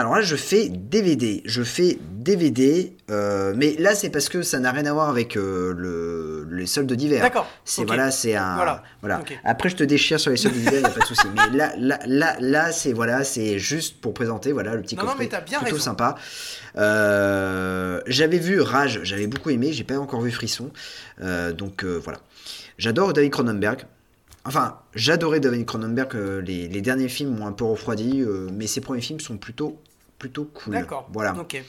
Alors 0.00 0.16
là, 0.16 0.20
je 0.22 0.36
fais 0.36 0.68
DVD. 0.68 1.42
Je 1.44 1.62
fais 1.62 1.98
DVD. 2.12 2.94
euh, 3.10 3.52
mais 3.56 3.76
là, 3.78 3.94
c'est 3.94 4.10
parce 4.10 4.28
que 4.28 4.42
ça 4.42 4.58
n'a 4.58 4.70
rien 4.72 4.84
à 4.86 4.92
voir 4.92 5.08
avec 5.08 5.36
euh, 5.36 5.72
le, 5.76 6.46
les 6.50 6.66
soldes 6.66 6.92
d'hiver. 6.92 7.22
D'accord. 7.22 7.48
C'est 7.64 7.84
voilà, 7.84 8.10
c'est 8.10 8.34
un 8.34 8.56
Voilà, 8.56 8.82
voilà. 9.00 9.22
Après, 9.44 9.68
je 9.68 9.76
te 9.76 9.84
déchire 9.84 10.20
sur 10.20 10.30
les 10.30 10.36
soldes 10.36 10.54
d'hiver, 10.54 10.80
y 10.80 10.84
a 10.84 10.88
pas 10.90 11.00
de 11.00 11.04
souci. 11.06 11.26
Mais 11.34 11.56
là, 11.56 11.72
là, 11.78 11.98
là, 12.06 12.36
là, 12.40 12.72
c'est 12.72 12.92
voilà, 12.92 13.24
c'est 13.24 13.58
juste 13.58 14.00
pour 14.00 14.12
présenter 14.14 14.52
voilà 14.52 14.74
le 14.74 14.82
petit 14.82 14.96
Non, 14.96 15.02
non, 15.02 15.08
coffret. 15.10 15.24
mais 15.24 15.30
t'as 15.30 15.40
bien 15.40 15.58
plutôt 15.60 15.74
raison. 15.76 15.84
sympa. 15.84 16.16
Euh, 16.76 18.00
j'avais 18.06 18.38
vu 18.38 18.60
Rage, 18.60 19.00
j'avais 19.02 19.26
beaucoup 19.26 19.50
aimé. 19.50 19.72
J'ai 19.72 19.84
pas 19.84 19.98
encore 19.98 20.20
vu 20.20 20.30
Frisson, 20.30 20.70
donc 21.56 21.84
voilà. 21.84 22.18
J'adore 22.78 23.12
David 23.12 23.32
Cronenberg. 23.32 23.84
Enfin, 24.46 24.78
j'adorais 24.94 25.40
David 25.40 25.66
Cronenberg. 25.66 26.14
euh, 26.14 26.40
les, 26.40 26.68
les 26.68 26.80
derniers 26.80 27.08
films 27.08 27.36
m'ont 27.36 27.46
un 27.46 27.52
peu 27.52 27.64
refroidi, 27.64 28.20
euh, 28.22 28.48
mais 28.52 28.66
ses 28.66 28.80
premiers 28.80 29.00
films 29.00 29.20
sont 29.20 29.36
plutôt 29.36 29.76
plutôt 30.18 30.44
cool. 30.44 30.74
D'accord. 30.74 31.08
Voilà. 31.12 31.34
Ok. 31.38 31.62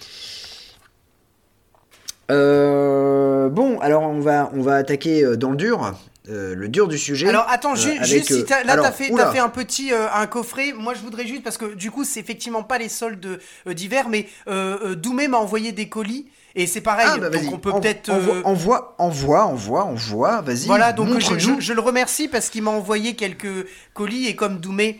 Euh, 2.30 3.50
bon, 3.50 3.80
alors 3.80 4.04
on 4.04 4.20
va 4.20 4.50
on 4.54 4.62
va 4.62 4.76
attaquer 4.76 5.38
dans 5.38 5.52
le 5.52 5.56
dur, 5.58 5.94
euh, 6.30 6.56
le 6.56 6.68
dur 6.68 6.88
du 6.90 6.98
sujet. 6.98 7.28
Alors 7.30 7.46
attends, 7.50 7.76
ju- 7.76 7.98
juste 8.04 8.34
si 8.34 8.42
là 8.66 8.76
t'as 8.76 8.92
fait, 8.92 9.10
t'as 9.16 9.32
fait 9.32 9.40
un 9.40 9.50
petit 9.50 9.92
un 9.94 10.28
coffret. 10.28 10.74
Moi 10.74 10.94
je 10.94 11.00
voudrais 11.02 11.26
juste 11.26 11.44
parce 11.44 11.58
que 11.58 11.74
du 11.74 11.90
coup 11.90 12.04
c'est 12.04 12.20
effectivement 12.20 12.64
pas 12.64 12.78
les 12.80 12.90
soldes 12.90 13.40
d'hiver, 13.66 14.10
mais 14.10 14.28
Doumé 14.98 15.28
m'a 15.30 15.38
envoyé 15.38 15.72
des 15.72 15.88
colis 15.88 16.28
et 16.58 16.68
c'est 16.68 16.82
pareil. 16.82 17.08
Ah, 17.10 17.18
bah, 17.18 17.30
donc 17.30 17.54
on 17.54 17.58
peut 17.60 17.72
En- 17.72 17.80
peut-être. 17.80 18.10
envoie, 18.10 18.36
euh, 18.36 18.42
envoie, 18.44 18.96
envoie, 18.98 19.46
envoie, 19.46 19.84
envoie, 19.86 20.42
vas-y. 20.42 20.66
Voilà, 20.66 20.92
donc 20.92 21.08
je, 21.08 21.14
montre-nous. 21.14 21.40
je- 21.40 21.62
je 21.62 21.74
le 21.74 21.80
remercie 21.82 22.28
parce 22.28 22.50
qu'il 22.50 22.64
m'a 22.64 22.72
envoyé 22.72 23.16
quelques 23.16 23.68
colis 23.94 24.28
et 24.28 24.36
comme 24.36 24.60
Doumé 24.60 25.00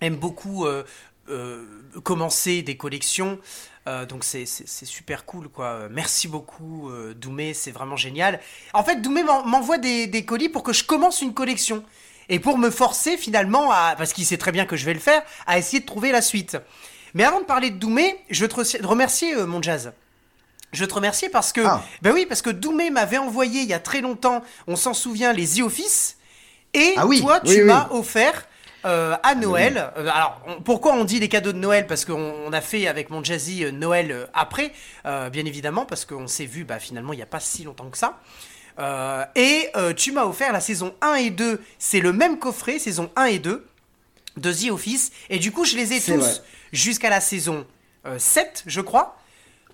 aime 0.00 0.16
beaucoup 0.16 0.64
euh, 0.66 0.84
euh, 1.28 1.64
commencer 2.04 2.62
des 2.62 2.76
collections, 2.76 3.38
donc 4.08 4.22
c'est 4.22 4.44
super 4.46 5.24
cool 5.24 5.48
quoi. 5.48 5.88
Merci 5.90 6.28
beaucoup 6.28 6.90
Doumé, 7.16 7.54
c'est 7.54 7.70
vraiment 7.70 7.96
génial. 7.96 8.38
En 8.74 8.84
fait 8.84 9.00
Doumé 9.00 9.22
m'envoie 9.22 9.78
des, 9.78 10.06
des, 10.06 10.24
colis 10.26 10.48
pour 10.50 10.62
que 10.62 10.72
je 10.74 10.84
commence 10.84 11.22
une 11.22 11.32
collection. 11.34 11.82
Et 12.30 12.38
pour 12.38 12.58
me 12.58 12.68
forcer 12.68 13.16
finalement 13.16 13.70
à, 13.72 13.94
parce 13.96 14.12
qu'il 14.12 14.26
sait 14.26 14.36
très 14.36 14.52
bien 14.52 14.66
que 14.66 14.76
je 14.76 14.84
vais 14.84 14.92
le 14.92 15.00
faire, 15.00 15.22
à 15.46 15.56
essayer 15.56 15.80
de 15.80 15.86
trouver 15.86 16.12
la 16.12 16.20
suite. 16.20 16.58
Mais 17.14 17.24
avant 17.24 17.40
de 17.40 17.46
parler 17.46 17.70
de 17.70 17.78
Doumé, 17.78 18.16
je 18.28 18.42
veux 18.42 18.48
te 18.48 18.84
remercier 18.86 19.34
euh, 19.34 19.46
mon 19.46 19.62
jazz. 19.62 19.92
Je 20.72 20.84
te 20.84 20.94
remercier 20.94 21.28
parce 21.28 21.52
que, 21.52 21.62
ah. 21.64 21.82
ben 22.02 22.12
oui, 22.12 22.26
parce 22.26 22.42
que 22.42 22.50
Doumé 22.50 22.90
m'avait 22.90 23.18
envoyé 23.18 23.62
il 23.62 23.68
y 23.68 23.74
a 23.74 23.78
très 23.78 24.00
longtemps, 24.00 24.42
on 24.66 24.76
s'en 24.76 24.94
souvient, 24.94 25.32
les 25.32 25.46
The 25.46 25.60
Office. 25.60 26.16
Et 26.74 26.94
ah 26.96 27.06
toi, 27.20 27.40
tu 27.40 27.62
m'as 27.64 27.88
offert 27.90 28.46
euh, 28.84 29.16
à 29.22 29.34
Noël. 29.34 29.90
Euh, 29.96 30.08
alors, 30.08 30.40
pourquoi 30.64 30.94
on 30.94 31.04
dit 31.04 31.18
les 31.18 31.28
cadeaux 31.28 31.52
de 31.52 31.58
Noël? 31.58 31.86
Parce 31.86 32.04
qu'on 32.04 32.52
a 32.52 32.60
fait 32.60 32.86
avec 32.86 33.10
mon 33.10 33.24
Jazzy 33.24 33.64
euh, 33.64 33.72
Noël 33.72 34.28
après, 34.34 34.72
bien 35.04 35.44
évidemment, 35.44 35.84
parce 35.84 36.04
qu'on 36.04 36.26
s'est 36.26 36.46
vu 36.46 36.64
bah, 36.64 36.78
finalement 36.78 37.12
il 37.12 37.16
n'y 37.16 37.22
a 37.22 37.26
pas 37.26 37.40
si 37.40 37.64
longtemps 37.64 37.90
que 37.90 37.98
ça. 37.98 38.20
et 39.34 39.72
tu 39.96 40.12
m'as 40.12 40.24
offert 40.24 40.52
la 40.52 40.60
saison 40.60 40.94
1 41.00 41.14
et 41.14 41.30
2, 41.30 41.60
c'est 41.78 42.00
le 42.00 42.12
même 42.12 42.38
coffret, 42.38 42.78
saison 42.78 43.10
1 43.16 43.24
et 43.24 43.38
2 43.38 43.66
de 44.36 44.52
The 44.52 44.70
Office. 44.70 45.10
Et 45.28 45.38
du 45.38 45.50
coup, 45.50 45.64
je 45.64 45.76
les 45.76 45.94
ai 45.94 46.00
tous 46.00 46.42
jusqu'à 46.72 47.10
la 47.10 47.20
saison 47.20 47.66
7, 48.16 48.64
je 48.66 48.80
crois. 48.80 49.17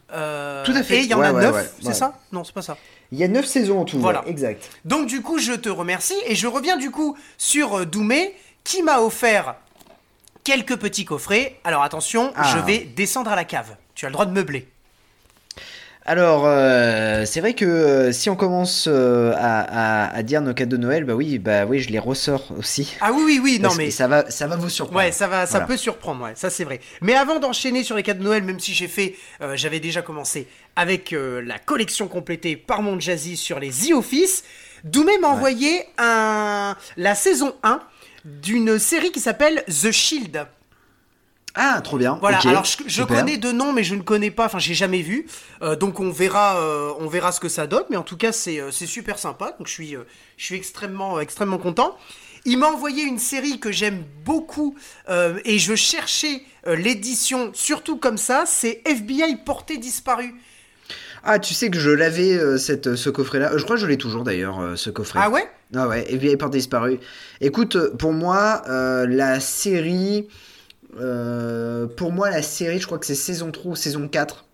Tout 0.09 0.73
à 0.73 0.83
fait. 0.83 0.97
Et 0.97 1.01
il 1.01 1.07
y 1.07 1.15
en 1.15 1.21
a 1.21 1.33
9, 1.33 1.75
c'est 1.83 1.95
ça? 1.95 2.19
Non, 2.33 2.45
c'est 2.45 2.55
pas 2.55 2.63
ça. 2.63 2.77
Il 3.13 3.19
y 3.19 3.25
a 3.25 3.29
9 3.29 3.45
saisons 3.45 3.81
en 3.81 3.85
tout. 3.85 3.99
Voilà. 3.99 4.25
exact. 4.27 4.71
Donc 4.85 5.07
du 5.07 5.23
coup, 5.23 5.39
je 5.39 5.53
te 5.53 5.69
remercie 5.69 6.15
et 6.27 6.35
je 6.35 6.47
reviens 6.47 6.77
du 6.77 6.91
coup 6.91 7.17
sur 7.39 7.87
Doumé 7.87 8.35
qui 8.65 8.83
m'a 8.83 9.01
offert 9.01 9.57
quelques 10.43 10.77
petits 10.77 11.05
coffrets. 11.05 11.59
Alors 11.65 11.83
attention, 11.83 12.33
ah. 12.37 12.55
je 12.55 12.59
vais 12.65 12.79
descendre 12.79 13.31
à 13.31 13.37
la 13.37 13.45
cave. 13.45 13.77
Tu 13.95 14.07
as 14.07 14.09
le 14.09 14.13
droit 14.13 14.27
de 14.27 14.33
meubler. 14.33 14.69
Alors, 16.07 16.45
euh, 16.47 17.25
c'est 17.25 17.41
vrai 17.41 17.55
que 17.55 17.65
euh, 17.65 18.13
si 18.13 18.29
on 18.29 18.37
commence 18.37 18.89
euh, 18.89 19.33
à, 19.39 20.23
dire 20.23 20.43
nos 20.43 20.53
cadeaux 20.53 20.77
de 20.77 20.83
Noël, 20.83 21.05
bah 21.05 21.15
oui, 21.15 21.39
bah 21.39 21.65
oui, 21.65 21.81
je 21.81 21.89
les 21.89 21.99
ressors 21.99 22.53
aussi. 22.59 22.95
Ah 23.01 23.11
oui, 23.13 23.23
oui, 23.25 23.41
oui, 23.43 23.59
non 23.59 23.71
mais 23.75 23.91
ça 23.91 24.07
va, 24.07 24.31
ça 24.31 24.47
va 24.47 24.57
vous 24.57 24.69
surprendre. 24.69 24.99
Ouais, 24.99 25.13
ça 25.13 25.29
va, 25.29 25.47
ça 25.47 25.63
peut 25.63 25.79
surprendre, 25.79 26.23
ouais, 26.25 26.33
ça 26.35 26.51
c'est 26.51 26.65
vrai. 26.65 26.81
Mais 27.01 27.15
avant 27.15 27.39
d'enchaîner 27.39 27.85
sur 27.85 27.97
les 27.97 28.03
cadeaux 28.03 28.21
de 28.21 28.25
Noël, 28.25 28.45
même 28.45 28.61
si 28.61 28.75
j'ai 28.75 28.89
fait, 28.89 29.15
j'avais 29.55 29.81
déjà 29.81 30.03
commencé 30.03 30.47
avec 30.77 31.15
la 31.17 31.59
collection 31.59 32.07
complétée 32.07 32.57
par 32.57 32.83
mon 32.83 33.01
Jazzy 33.01 33.39
sur 33.39 33.59
les 33.59 33.71
The 33.71 33.93
Office, 33.95 34.45
Doumé 34.85 35.17
m'a 35.19 35.29
envoyé 35.29 35.87
un 35.97 36.77
la 36.99 37.15
saison 37.15 37.55
1 37.63 37.81
d'une 38.27 38.79
série 38.79 39.11
qui 39.11 39.21
s'appelle 39.21 39.65
The 39.67 39.91
Shield. 39.91 40.47
Ah, 41.55 41.81
trop 41.83 41.99
bien. 41.99 42.19
Voilà. 42.21 42.39
alors 42.45 42.65
je, 42.65 43.03
connais 43.05 43.37
deux 43.37 43.53
noms, 43.53 43.73
mais 43.73 43.85
je 43.85 43.95
ne 43.95 44.03
connais 44.03 44.31
pas. 44.31 44.47
Enfin, 44.47 44.59
j'ai 44.59 44.75
jamais 44.75 45.03
vu. 45.03 45.27
Euh, 45.63 45.77
donc 45.77 46.01
on 46.01 46.11
verra, 46.11 46.57
euh, 46.61 46.93
on 46.99 47.07
verra 47.07 47.31
ce 47.31 47.41
que 47.41 47.49
ça 47.49 47.67
donne. 47.67 47.85
Mais 47.91 47.97
en 47.97 48.03
tout 48.03 48.17
cas, 48.17 48.33
c'est 48.33 48.61
euh, 48.61 48.71
super 48.73 49.19
sympa. 49.19 49.55
Donc 49.59 49.69
je 49.69 49.73
suis, 49.73 49.97
je 50.37 50.45
suis 50.45 50.57
extrêmement, 50.57 51.21
extrêmement 51.21 51.59
content. 51.59 51.97
Il 52.45 52.59
m'a 52.59 52.67
envoyé 52.67 53.05
une 53.05 53.19
série 53.19 53.59
que 53.59 53.73
j'aime 53.73 54.05
beaucoup 54.23 54.77
et 55.47 55.59
je 55.59 55.75
cherchais 55.75 56.43
l'édition, 56.67 57.51
surtout 57.55 57.97
comme 57.97 58.19
ça. 58.19 58.45
C'est 58.47 58.83
FBI 58.85 59.37
porté 59.47 59.79
disparu. 59.79 60.35
Ah, 61.27 61.39
tu 61.39 61.55
sais 61.55 61.71
que 61.71 61.79
je 61.79 61.91
l'avais, 61.91 62.35
euh, 62.35 62.59
cette, 62.59 62.97
ce 62.97 63.09
coffret-là. 63.09 63.57
Je 63.57 63.65
crois 63.65 63.77
que 63.77 63.83
je 63.83 63.87
l'ai 63.87 63.97
toujours 63.97 64.25
d'ailleurs, 64.25 64.61
euh, 64.61 64.77
ce 64.77 64.91
coffret. 64.91 65.21
Ah 65.23 65.31
ouais? 65.31 65.49
Ah 65.75 65.89
ouais, 65.89 66.05
et 66.13 66.19
vieille 66.19 66.37
porte 66.37 66.53
disparu. 66.53 67.01
Écoute, 67.41 67.79
pour 67.97 68.13
moi, 68.13 68.63
la 68.69 69.41
série. 69.41 70.29
Pour 71.97 72.13
moi, 72.13 72.31
la 72.31 72.43
série, 72.43 72.79
je 72.79 72.87
crois 72.87 72.99
que 72.99 73.07
c'est 73.07 73.15
saison 73.15 73.51
3 73.51 73.73
ou 73.73 73.77
saison 73.77 74.09
4. 74.09 74.45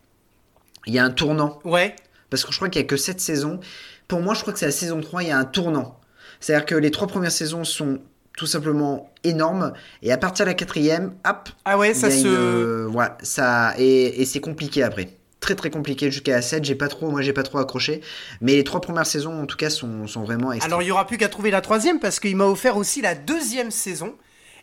Il 0.87 0.95
y 0.95 0.99
a 0.99 1.05
un 1.05 1.11
tournant. 1.11 1.59
Ouais. 1.65 1.95
Parce 2.31 2.45
que 2.45 2.53
je 2.53 2.57
crois 2.57 2.69
qu'il 2.69 2.81
n'y 2.81 2.87
a 2.87 2.89
que 2.89 2.97
7 2.97 3.21
saisons. 3.21 3.61
Pour 4.09 4.21
moi, 4.21 4.35
je 4.35 4.41
crois 4.41 4.53
que 4.53 4.59
c'est 4.59 4.67
la 4.67 4.73
saison 4.73 5.01
3, 5.01 5.23
il 5.23 5.29
y 5.29 5.33
a 5.33 5.39
un 5.39 5.45
tournant. 5.45 6.01
C'est-à-dire 6.41 6.67
que 6.67 6.75
les 6.75 6.91
trois 6.91 7.07
premières 7.07 7.33
saisons 7.33 7.65
sont 7.65 8.01
tout 8.37 8.47
simplement 8.47 9.13
énormes. 9.25 9.73
Et 10.03 10.13
à 10.13 10.17
partir 10.17 10.47
de 10.47 10.51
la 10.51 10.55
quatrième, 10.55 11.15
hop. 11.29 11.51
Ah 11.65 11.77
ouais, 11.77 11.93
ça 11.93 12.11
se. 12.11 12.87
ouais, 12.87 13.09
ça. 13.23 13.75
Et, 13.79 14.23
et 14.23 14.25
c'est 14.25 14.41
compliqué 14.41 14.83
après 14.83 15.09
très 15.41 15.55
très 15.55 15.71
compliqué 15.71 16.11
jusqu'à 16.11 16.33
la 16.33 16.43
7. 16.43 16.65
J'ai 16.65 16.75
pas 16.75 16.89
trop, 16.89 17.11
moi 17.11 17.23
j'ai 17.23 17.33
pas 17.33 17.43
trop 17.43 17.59
accroché. 17.59 18.03
Mais 18.41 18.53
les 18.55 18.65
trois 18.65 18.81
premières 18.81 19.07
saisons 19.07 19.43
en 19.43 19.47
tout 19.47 19.57
cas 19.57 19.71
sont, 19.71 20.07
sont 20.07 20.23
vraiment 20.23 20.53
extra. 20.53 20.67
Alors 20.67 20.83
il 20.83 20.89
y 20.89 20.91
aura 20.91 21.07
plus 21.07 21.17
qu'à 21.17 21.29
trouver 21.29 21.51
la 21.51 21.61
troisième 21.61 21.99
parce 21.99 22.21
qu'il 22.21 22.37
m'a 22.37 22.45
offert 22.45 22.77
aussi 22.77 23.01
la 23.01 23.15
deuxième 23.15 23.71
saison. 23.71 24.15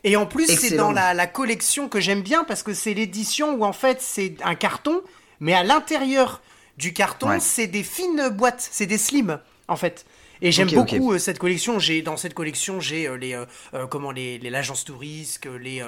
Et 0.04 0.16
en 0.16 0.26
plus 0.26 0.48
c'est 0.48 0.76
dans 0.76 0.92
la, 0.92 1.14
la, 1.14 1.28
collection 1.28 1.90
que 1.90 2.00
j'aime 2.00 2.22
bien 2.22 2.44
parce 2.44 2.64
que 2.64 2.74
c'est 2.74 2.94
l'édition 2.94 3.56
où 3.56 3.64
en 3.64 3.74
fait 3.74 4.02
c'est 4.02 4.36
un 4.44 4.56
carton, 4.56 5.02
mais 5.40 5.54
à 5.54 5.64
l'intérieur 5.64 6.42
du 6.78 6.94
carton 6.94 7.40
c'est 7.40 7.68
des 7.68 7.84
fines 7.84 8.30
boîtes, 8.30 8.68
c'est 8.72 8.86
des 8.86 8.98
slims 8.98 9.40
en 9.68 9.76
fait. 9.76 10.06
Et 10.42 10.52
j'aime 10.52 10.70
beaucoup 10.70 11.14
euh, 11.14 11.18
cette 11.18 11.40
collection. 11.40 11.80
J'ai 11.80 12.02
dans 12.02 12.18
cette 12.18 12.34
collection, 12.34 12.80
j'ai 12.80 13.08
euh, 13.08 13.18
les 13.18 13.34
euh, 13.34 13.88
comment 13.88 14.12
les 14.12 14.38
l'agence 14.38 14.86
de 14.86 14.94
risque, 14.94 15.48
les 15.60 15.84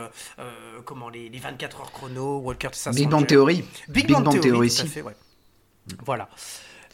comment 0.85 1.09
les, 1.09 1.29
les, 1.29 1.39
24 1.39 1.81
heures 1.81 1.91
chrono, 1.91 2.39
Walker 2.39 2.69
Big 2.93 3.09
Bang 3.09 3.27
Theory. 3.27 3.63
Big, 3.87 4.11
Bang, 4.11 4.23
Bang 4.23 4.39
Theory, 4.39 4.69
tout 4.69 4.81
à 4.81 4.85
fait, 4.85 5.01
ouais. 5.01 5.15
Voilà. 6.05 6.29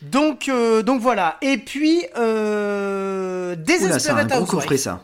Donc 0.01 0.49
donc 0.83 1.01
voilà. 1.01 1.37
Et 1.41 1.57
puis 1.57 2.05
euh, 2.17 3.55
c'est 3.67 4.09
un 4.09 4.25
gros 4.25 4.45
coffret 4.45 4.77
ça. 4.77 5.03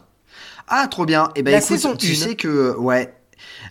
Ah 0.71 0.87
trop 0.87 1.05
bien. 1.05 1.25
Et 1.35 1.41
eh 1.41 1.43
ben 1.43 1.61
écoute, 1.61 1.97
tu 1.97 2.15
sais 2.15 2.35
que 2.35 2.75
ouais. 2.77 3.13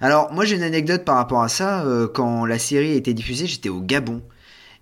Alors 0.01 0.33
moi 0.33 0.45
j'ai 0.45 0.57
une 0.57 0.63
anecdote 0.63 1.05
par 1.05 1.17
rapport 1.17 1.43
à 1.43 1.49
ça. 1.49 1.85
quand 2.15 2.45
la 2.45 2.59
série 2.59 2.93
été 2.93 3.15
diffusée, 3.15 3.47
j'étais 3.47 3.69
au 3.69 3.81
Gabon. 3.81 4.23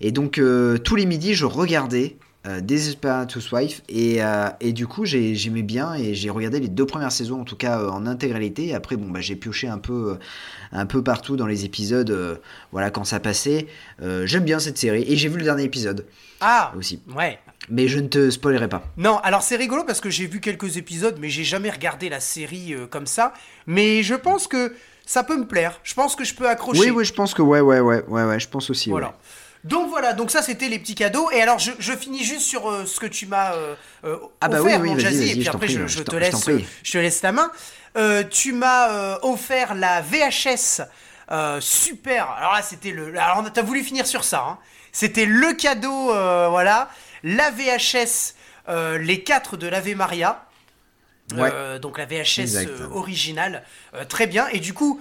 Et 0.00 0.12
donc 0.12 0.40
tous 0.84 0.96
les 0.96 1.06
midis, 1.06 1.34
je 1.34 1.46
regardais 1.46 2.16
euh, 2.46 2.60
Desperate 2.60 3.34
Housewife 3.34 3.82
et, 3.88 4.22
euh, 4.22 4.48
et 4.60 4.72
du 4.72 4.86
coup 4.86 5.04
j'aimais 5.04 5.62
bien 5.62 5.94
et 5.94 6.14
j'ai 6.14 6.30
regardé 6.30 6.60
les 6.60 6.68
deux 6.68 6.86
premières 6.86 7.10
saisons 7.10 7.40
en 7.40 7.44
tout 7.44 7.56
cas 7.56 7.80
euh, 7.80 7.90
en 7.90 8.06
intégralité 8.06 8.68
et 8.68 8.74
après 8.74 8.96
bon 8.96 9.10
bah 9.10 9.20
j'ai 9.20 9.34
pioché 9.34 9.66
un 9.66 9.78
peu 9.78 10.16
un 10.70 10.86
peu 10.86 11.02
partout 11.02 11.36
dans 11.36 11.48
les 11.48 11.64
épisodes 11.64 12.40
voilà 12.70 12.90
quand 12.90 13.02
ça 13.02 13.18
passait 13.18 13.66
j'aime 14.00 14.44
bien 14.44 14.60
cette 14.60 14.78
série 14.78 15.04
et 15.08 15.16
j'ai 15.16 15.28
vu 15.28 15.36
le 15.38 15.44
dernier 15.44 15.64
épisode 15.64 16.06
ah 16.40 16.72
aussi 16.78 17.02
ouais 17.16 17.40
mais 17.70 17.88
je 17.88 17.98
ne 17.98 18.08
te 18.08 18.30
spoilerai 18.30 18.68
pas 18.68 18.82
non 18.96 19.18
alors 19.18 19.42
c'est 19.42 19.56
rigolo 19.56 19.84
parce 19.84 20.00
que 20.00 20.10
j'ai 20.10 20.26
vu 20.26 20.40
quelques 20.40 20.76
épisodes 20.76 21.16
mais 21.20 21.28
j'ai 21.28 21.44
jamais 21.44 21.70
regardé 21.70 22.08
la 22.08 22.20
série 22.20 22.74
comme 22.90 23.06
ça 23.06 23.32
mais 23.66 24.02
je 24.02 24.14
pense 24.14 24.46
que 24.46 24.74
ça 25.06 25.22
peut 25.22 25.36
me 25.36 25.46
plaire 25.46 25.80
je 25.84 25.94
pense 25.94 26.16
que 26.16 26.24
je 26.24 26.34
peux 26.34 26.48
accrocher 26.48 26.80
oui 26.80 26.90
oui 26.90 27.04
je 27.04 27.12
pense 27.12 27.34
que 27.34 27.42
ouais 27.42 27.60
ouais 27.60 27.80
ouais 27.80 28.04
ouais 28.06 28.24
ouais 28.24 28.40
je 28.40 28.48
pense 28.48 28.70
aussi 28.70 28.90
voilà 28.90 29.14
donc 29.64 29.90
voilà, 29.90 30.12
donc 30.12 30.30
ça 30.30 30.42
c'était 30.42 30.68
les 30.68 30.78
petits 30.78 30.94
cadeaux. 30.94 31.30
Et 31.30 31.42
alors 31.42 31.58
je, 31.58 31.92
finis 31.92 32.22
juste 32.22 32.42
sur 32.42 32.70
euh, 32.70 32.86
ce 32.86 33.00
que 33.00 33.06
tu 33.06 33.26
m'as 33.26 33.52
euh, 33.52 33.74
euh, 34.04 34.16
ah 34.40 34.48
bah 34.48 34.62
offert, 34.62 34.82
mon 34.82 34.98
Jazzy, 34.98 35.30
et 35.30 35.34
puis 35.34 35.48
après 35.48 35.68
je, 35.68 36.02
te 36.02 36.16
laisse, 36.16 36.48
je 36.82 36.92
te 36.92 36.98
laisse 36.98 37.20
ta 37.20 37.32
main. 37.32 37.50
tu 38.30 38.52
m'as 38.52 39.18
offert 39.22 39.74
la 39.74 40.00
VHS 40.00 40.82
super. 41.60 42.30
Alors 42.30 42.52
là 42.54 42.62
c'était 42.62 42.92
le. 42.92 43.18
Alors 43.18 43.44
t'as 43.52 43.62
voulu 43.62 43.82
finir 43.82 44.06
sur 44.06 44.24
ça. 44.24 44.44
Hein. 44.48 44.58
C'était 44.92 45.26
le 45.26 45.52
cadeau, 45.54 46.06
voilà, 46.50 46.88
la 47.22 47.50
VHS, 47.50 48.34
les 49.00 49.22
quatre 49.22 49.56
de 49.56 49.66
l'Ave 49.66 49.94
Maria. 49.94 50.44
donc 51.30 51.98
la 51.98 52.06
VHS 52.06 52.68
originale, 52.92 53.64
très 54.08 54.26
bien. 54.26 54.48
Et 54.48 54.60
du 54.60 54.74
coup, 54.74 55.00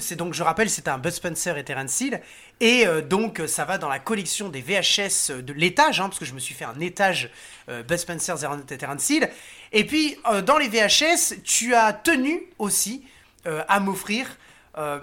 c'est 0.00 0.16
donc 0.16 0.34
je 0.34 0.42
rappelle, 0.42 0.70
c'était 0.70 0.90
un 0.90 0.98
Bud 0.98 1.12
Spencer 1.12 1.56
et 1.56 1.64
Terence 1.64 2.00
Hill. 2.00 2.20
Et 2.60 2.86
euh, 2.86 3.02
donc, 3.02 3.42
ça 3.46 3.64
va 3.64 3.78
dans 3.78 3.88
la 3.88 3.98
collection 3.98 4.48
des 4.48 4.60
VHS 4.60 5.42
de 5.42 5.52
l'étage, 5.52 6.00
hein, 6.00 6.04
parce 6.04 6.18
que 6.18 6.24
je 6.24 6.34
me 6.34 6.38
suis 6.38 6.54
fait 6.54 6.64
un 6.64 6.78
étage 6.80 7.30
euh, 7.68 7.82
Bud 7.82 7.98
Spencer 7.98 8.36
et 8.70 8.76
Terence 8.76 9.10
Hill. 9.10 9.28
Et 9.72 9.84
puis, 9.84 10.16
euh, 10.30 10.40
dans 10.40 10.58
les 10.58 10.68
VHS, 10.68 11.42
tu 11.42 11.74
as 11.74 11.92
tenu 11.92 12.42
aussi 12.58 13.04
à 13.68 13.78
m'offrir 13.78 14.38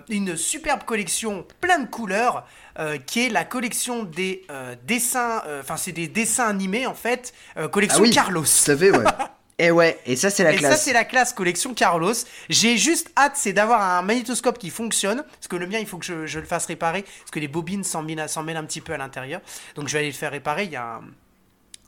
une 0.10 0.36
superbe 0.38 0.84
collection 0.84 1.46
plein 1.60 1.80
de 1.80 1.88
couleurs, 1.88 2.46
qui 3.06 3.26
est 3.26 3.30
la 3.30 3.46
collection 3.46 4.04
des 4.04 4.46
dessins, 4.86 5.44
enfin, 5.60 5.78
c'est 5.78 5.92
des 5.92 6.08
dessins 6.08 6.48
animés 6.48 6.86
en 6.86 6.94
fait, 6.94 7.34
collection 7.72 8.00
ah 8.02 8.08
oui, 8.08 8.12
Carlos. 8.12 8.46
Ça 8.46 8.76
fait, 8.76 8.92
ouais. 8.92 9.04
Et 9.62 9.70
ouais, 9.70 10.00
et 10.08 10.16
ça 10.16 10.32
c'est 10.32 10.44
la 10.44 10.54
classe. 10.54 10.72
Et 10.72 10.76
ça 10.76 10.82
c'est 10.82 10.94
la 10.94 11.06
classe 11.06 11.34
collection 11.34 11.76
Carlos. 11.76 12.16
J'ai 12.50 12.78
juste 12.78 13.12
hâte, 13.16 13.34
c'est 13.36 13.54
d'avoir 13.54 13.80
un 13.80 14.02
magnétoscope 14.02 14.58
qui 14.58 14.72
fonctionne, 14.72 15.22
parce 15.22 15.48
que 15.48 15.56
le 15.56 15.68
mien 15.68 15.78
il 15.78 15.86
faut 15.86 16.00
que 16.00 16.26
je, 16.26 16.40
le 16.40 16.46
fasse 16.46 16.66
réparer, 16.66 17.04
parce 17.04 17.30
que 17.30 17.40
les 17.40 17.48
bobines 17.48 17.84
s'en 17.84 18.02
mêlent, 18.02 18.18
un 18.20 18.66
petit 18.66 18.82
peu 18.82 18.94
à 18.94 18.98
l'intérieur. 18.98 19.40
Donc 19.76 19.88
je 19.88 19.94
vais 19.94 20.00
aller 20.00 20.08
le 20.08 20.16
faire 20.16 20.32
réparer. 20.32 20.64
Il 20.64 20.72
y 20.72 20.78
a 20.78 20.96
un, 20.96 21.02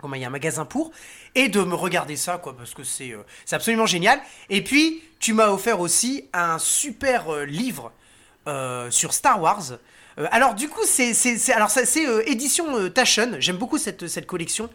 comment, 0.03 0.15
il 0.15 0.22
y 0.22 0.25
a 0.25 0.27
un 0.27 0.31
magasin 0.31 0.65
pour 0.65 0.91
et 1.33 1.48
de 1.48 1.62
me 1.63 1.74
regarder 1.74 2.17
ça 2.17 2.38
quoi, 2.38 2.55
parce 2.55 2.74
que 2.74 2.83
c'est 2.83 3.12
euh, 3.12 3.24
absolument 3.51 3.86
génial. 3.86 4.22
Et 4.50 4.63
puis 4.63 5.01
tu 5.24 5.31
m'as 5.31 5.48
offert 5.48 5.79
aussi 5.79 6.25
un 6.33 6.60
super 6.60 7.33
euh, 7.33 7.45
livre 7.45 7.93
euh, 8.45 8.91
sur 8.91 9.13
Star 9.13 9.41
Wars. 9.41 9.72
Euh, 10.19 10.27
alors 10.31 10.53
du 10.53 10.67
coup, 10.67 10.81
c'est 10.83 11.13
alors 11.53 11.69
c'est 11.69 12.03
édition 12.27 12.89
Taschen. 12.89 13.38
J'aime 13.39 13.55
beaucoup 13.55 13.77
cette, 13.77 14.07
cette 14.07 14.27
collection, 14.27 14.69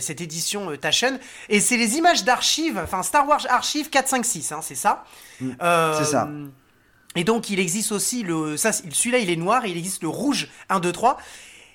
cette 0.00 0.20
édition 0.20 0.76
Taschen. 0.76 1.20
Et 1.48 1.60
c'est 1.60 1.76
les 1.76 1.96
images 1.98 2.24
d'archives, 2.24 2.80
enfin 2.82 3.04
Star 3.04 3.28
Wars 3.28 3.46
Archives 3.48 3.88
4, 3.88 4.08
5, 4.08 4.24
6, 4.26 4.54
c'est 4.60 4.74
ça. 4.74 5.04
Mm. 5.40 5.52
c'est 5.98 6.04
ça. 6.04 6.28
Et 7.14 7.22
donc 7.22 7.48
il 7.48 7.60
existe 7.60 7.92
aussi 7.92 8.24
le 8.24 8.56
ça 8.56 8.72
celui-là 8.72 9.18
il 9.18 9.30
est 9.30 9.36
noir 9.36 9.64
et 9.64 9.70
il 9.70 9.78
existe 9.78 10.02
le 10.02 10.08
rouge 10.08 10.48
1 10.68 10.80
2 10.80 10.90
3. 10.90 11.16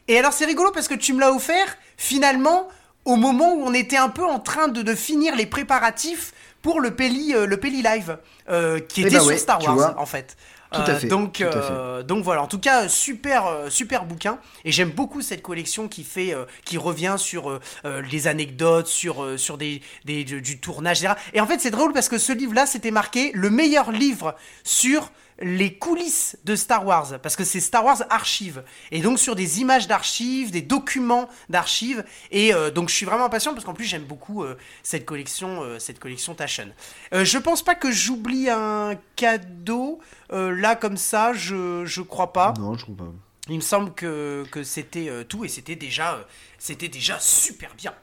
Et 0.09 0.19
alors 0.19 0.33
c'est 0.33 0.45
rigolo 0.45 0.71
parce 0.71 0.89
que 0.89 0.95
tu 0.95 1.13
me 1.13 1.21
l'as 1.21 1.31
offert 1.31 1.77
finalement 1.95 2.67
au 3.05 3.15
moment 3.15 3.53
où 3.55 3.63
on 3.65 3.73
était 3.73 3.97
un 3.97 4.09
peu 4.09 4.25
en 4.25 4.39
train 4.39 4.67
de, 4.67 4.81
de 4.81 4.95
finir 4.95 5.35
les 5.35 5.45
préparatifs 5.45 6.33
pour 6.61 6.79
le 6.79 6.91
Peli 6.95 7.33
le 7.33 7.57
Peli 7.57 7.81
Live 7.81 8.17
euh, 8.49 8.79
qui 8.79 9.01
Eh 9.01 9.05
était 9.07 9.15
bah 9.17 9.21
sur 9.21 9.37
Star 9.39 9.61
Wars 9.63 9.95
en 9.97 10.05
fait. 10.05 10.37
Tout 10.73 10.79
à 10.87 10.91
Euh, 10.91 10.99
fait, 10.99 11.07
donc, 11.07 11.33
tout 11.33 11.43
à 11.43 11.61
fait. 11.61 11.73
euh, 11.73 12.01
donc 12.01 12.23
voilà, 12.23 12.41
en 12.43 12.47
tout 12.47 12.57
cas, 12.59 12.87
super, 12.87 13.45
euh, 13.47 13.69
super 13.69 14.05
bouquin. 14.05 14.39
Et 14.63 14.71
j'aime 14.71 14.91
beaucoup 14.91 15.21
cette 15.21 15.41
collection 15.41 15.89
qui 15.89 16.05
fait, 16.05 16.33
euh, 16.33 16.45
qui 16.63 16.77
revient 16.77 17.15
sur 17.17 17.49
euh, 17.51 17.59
euh, 17.83 18.01
les 18.09 18.27
anecdotes, 18.27 18.87
sur, 18.87 19.21
euh, 19.21 19.35
sur 19.35 19.57
des, 19.57 19.81
des, 20.05 20.23
du, 20.23 20.41
du 20.41 20.59
tournage, 20.61 20.99
etc. 21.03 21.15
Et 21.33 21.41
en 21.41 21.45
fait, 21.45 21.59
c'est 21.59 21.71
drôle 21.71 21.91
parce 21.91 22.07
que 22.07 22.17
ce 22.17 22.31
livre-là, 22.31 22.65
c'était 22.65 22.91
marqué 22.91 23.31
le 23.33 23.49
meilleur 23.49 23.91
livre 23.91 24.33
sur 24.63 25.11
les 25.41 25.73
coulisses 25.73 26.37
de 26.45 26.55
Star 26.55 26.85
Wars, 26.85 27.19
parce 27.21 27.35
que 27.35 27.43
c'est 27.43 27.59
Star 27.59 27.83
Wars 27.83 28.03
Archive, 28.09 28.63
et 28.91 29.01
donc 29.01 29.19
sur 29.19 29.35
des 29.35 29.59
images 29.59 29.87
d'archives, 29.87 30.51
des 30.51 30.61
documents 30.61 31.27
d'archives, 31.49 32.03
et 32.31 32.53
euh, 32.53 32.69
donc 32.69 32.89
je 32.89 32.95
suis 32.95 33.05
vraiment 33.05 33.25
impatient 33.25 33.53
parce 33.53 33.65
qu'en 33.65 33.73
plus 33.73 33.85
j'aime 33.85 34.03
beaucoup 34.03 34.43
euh, 34.43 34.55
cette 34.83 35.05
collection, 35.05 35.63
euh, 35.63 35.79
cette 35.79 35.99
collection 35.99 36.35
Taschen. 36.35 36.73
Je 37.11 37.37
pense 37.37 37.63
pas 37.63 37.75
que 37.75 37.91
j'oublie 37.91 38.49
un 38.49 38.95
cadeau 39.15 39.99
là 40.29 40.75
comme 40.75 40.97
ça, 40.97 41.33
je 41.33 41.83
je 41.85 42.01
crois 42.01 42.31
pas. 42.31 42.53
Non, 42.59 42.75
je 42.75 42.83
trouve 42.83 42.95
pas. 42.95 43.11
Il 43.49 43.55
me 43.55 43.61
semble 43.61 43.93
que, 43.93 44.45
que 44.51 44.63
c'était 44.63 45.09
tout 45.27 45.43
et 45.43 45.47
c'était 45.47 45.75
déjà 45.75 46.25
c'était 46.57 46.87
déjà 46.87 47.17
super 47.19 47.73
bien. 47.75 47.93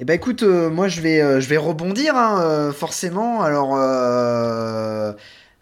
Eh 0.00 0.04
ben 0.04 0.14
écoute, 0.14 0.42
moi 0.42 0.88
je 0.88 1.00
vais, 1.00 1.40
je 1.40 1.48
vais 1.48 1.56
rebondir 1.56 2.16
hein, 2.16 2.72
forcément. 2.72 3.42
Alors, 3.42 3.76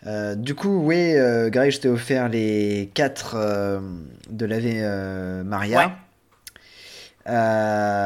euh, 0.07 0.33
euh, 0.33 0.35
du 0.35 0.55
coup, 0.55 0.81
oui, 0.85 1.15
euh, 1.17 1.49
Greg, 1.51 1.71
je 1.71 1.81
t'ai 1.81 1.89
offert 1.89 2.29
les 2.29 2.91
4 2.95 3.81
de 4.31 4.47
l'Ave 4.47 4.63
euh, 4.67 5.43
Maria. 5.45 5.79
Ouais. 5.87 5.93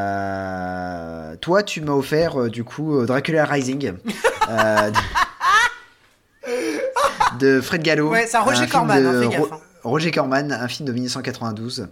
Euh, 0.07 1.37
toi, 1.37 1.62
tu 1.62 1.81
m'as 1.81 1.93
offert 1.93 2.38
euh, 2.41 2.50
du 2.50 2.65
coup 2.65 2.99
euh, 2.99 3.07
Dracula 3.07 3.45
Rising 3.47 3.95
euh, 4.50 4.91
de, 6.47 7.38
de 7.38 7.61
Fred 7.61 7.83
Gallo. 7.83 8.11
Ouais, 8.11 8.26
c'est 8.26 8.37
un 8.37 8.41
Roger 8.43 8.67
Corman, 8.67 9.03
de 9.03 9.07
hein, 9.09 9.23
fais 9.23 9.29
gaffe, 9.29 9.41
Ro- 9.41 9.49
hein. 9.53 9.61
Roger 9.85 10.11
Corman, 10.11 10.53
un 10.53 10.69
film 10.69 10.87
de 10.87 10.93
1992. 10.93 11.88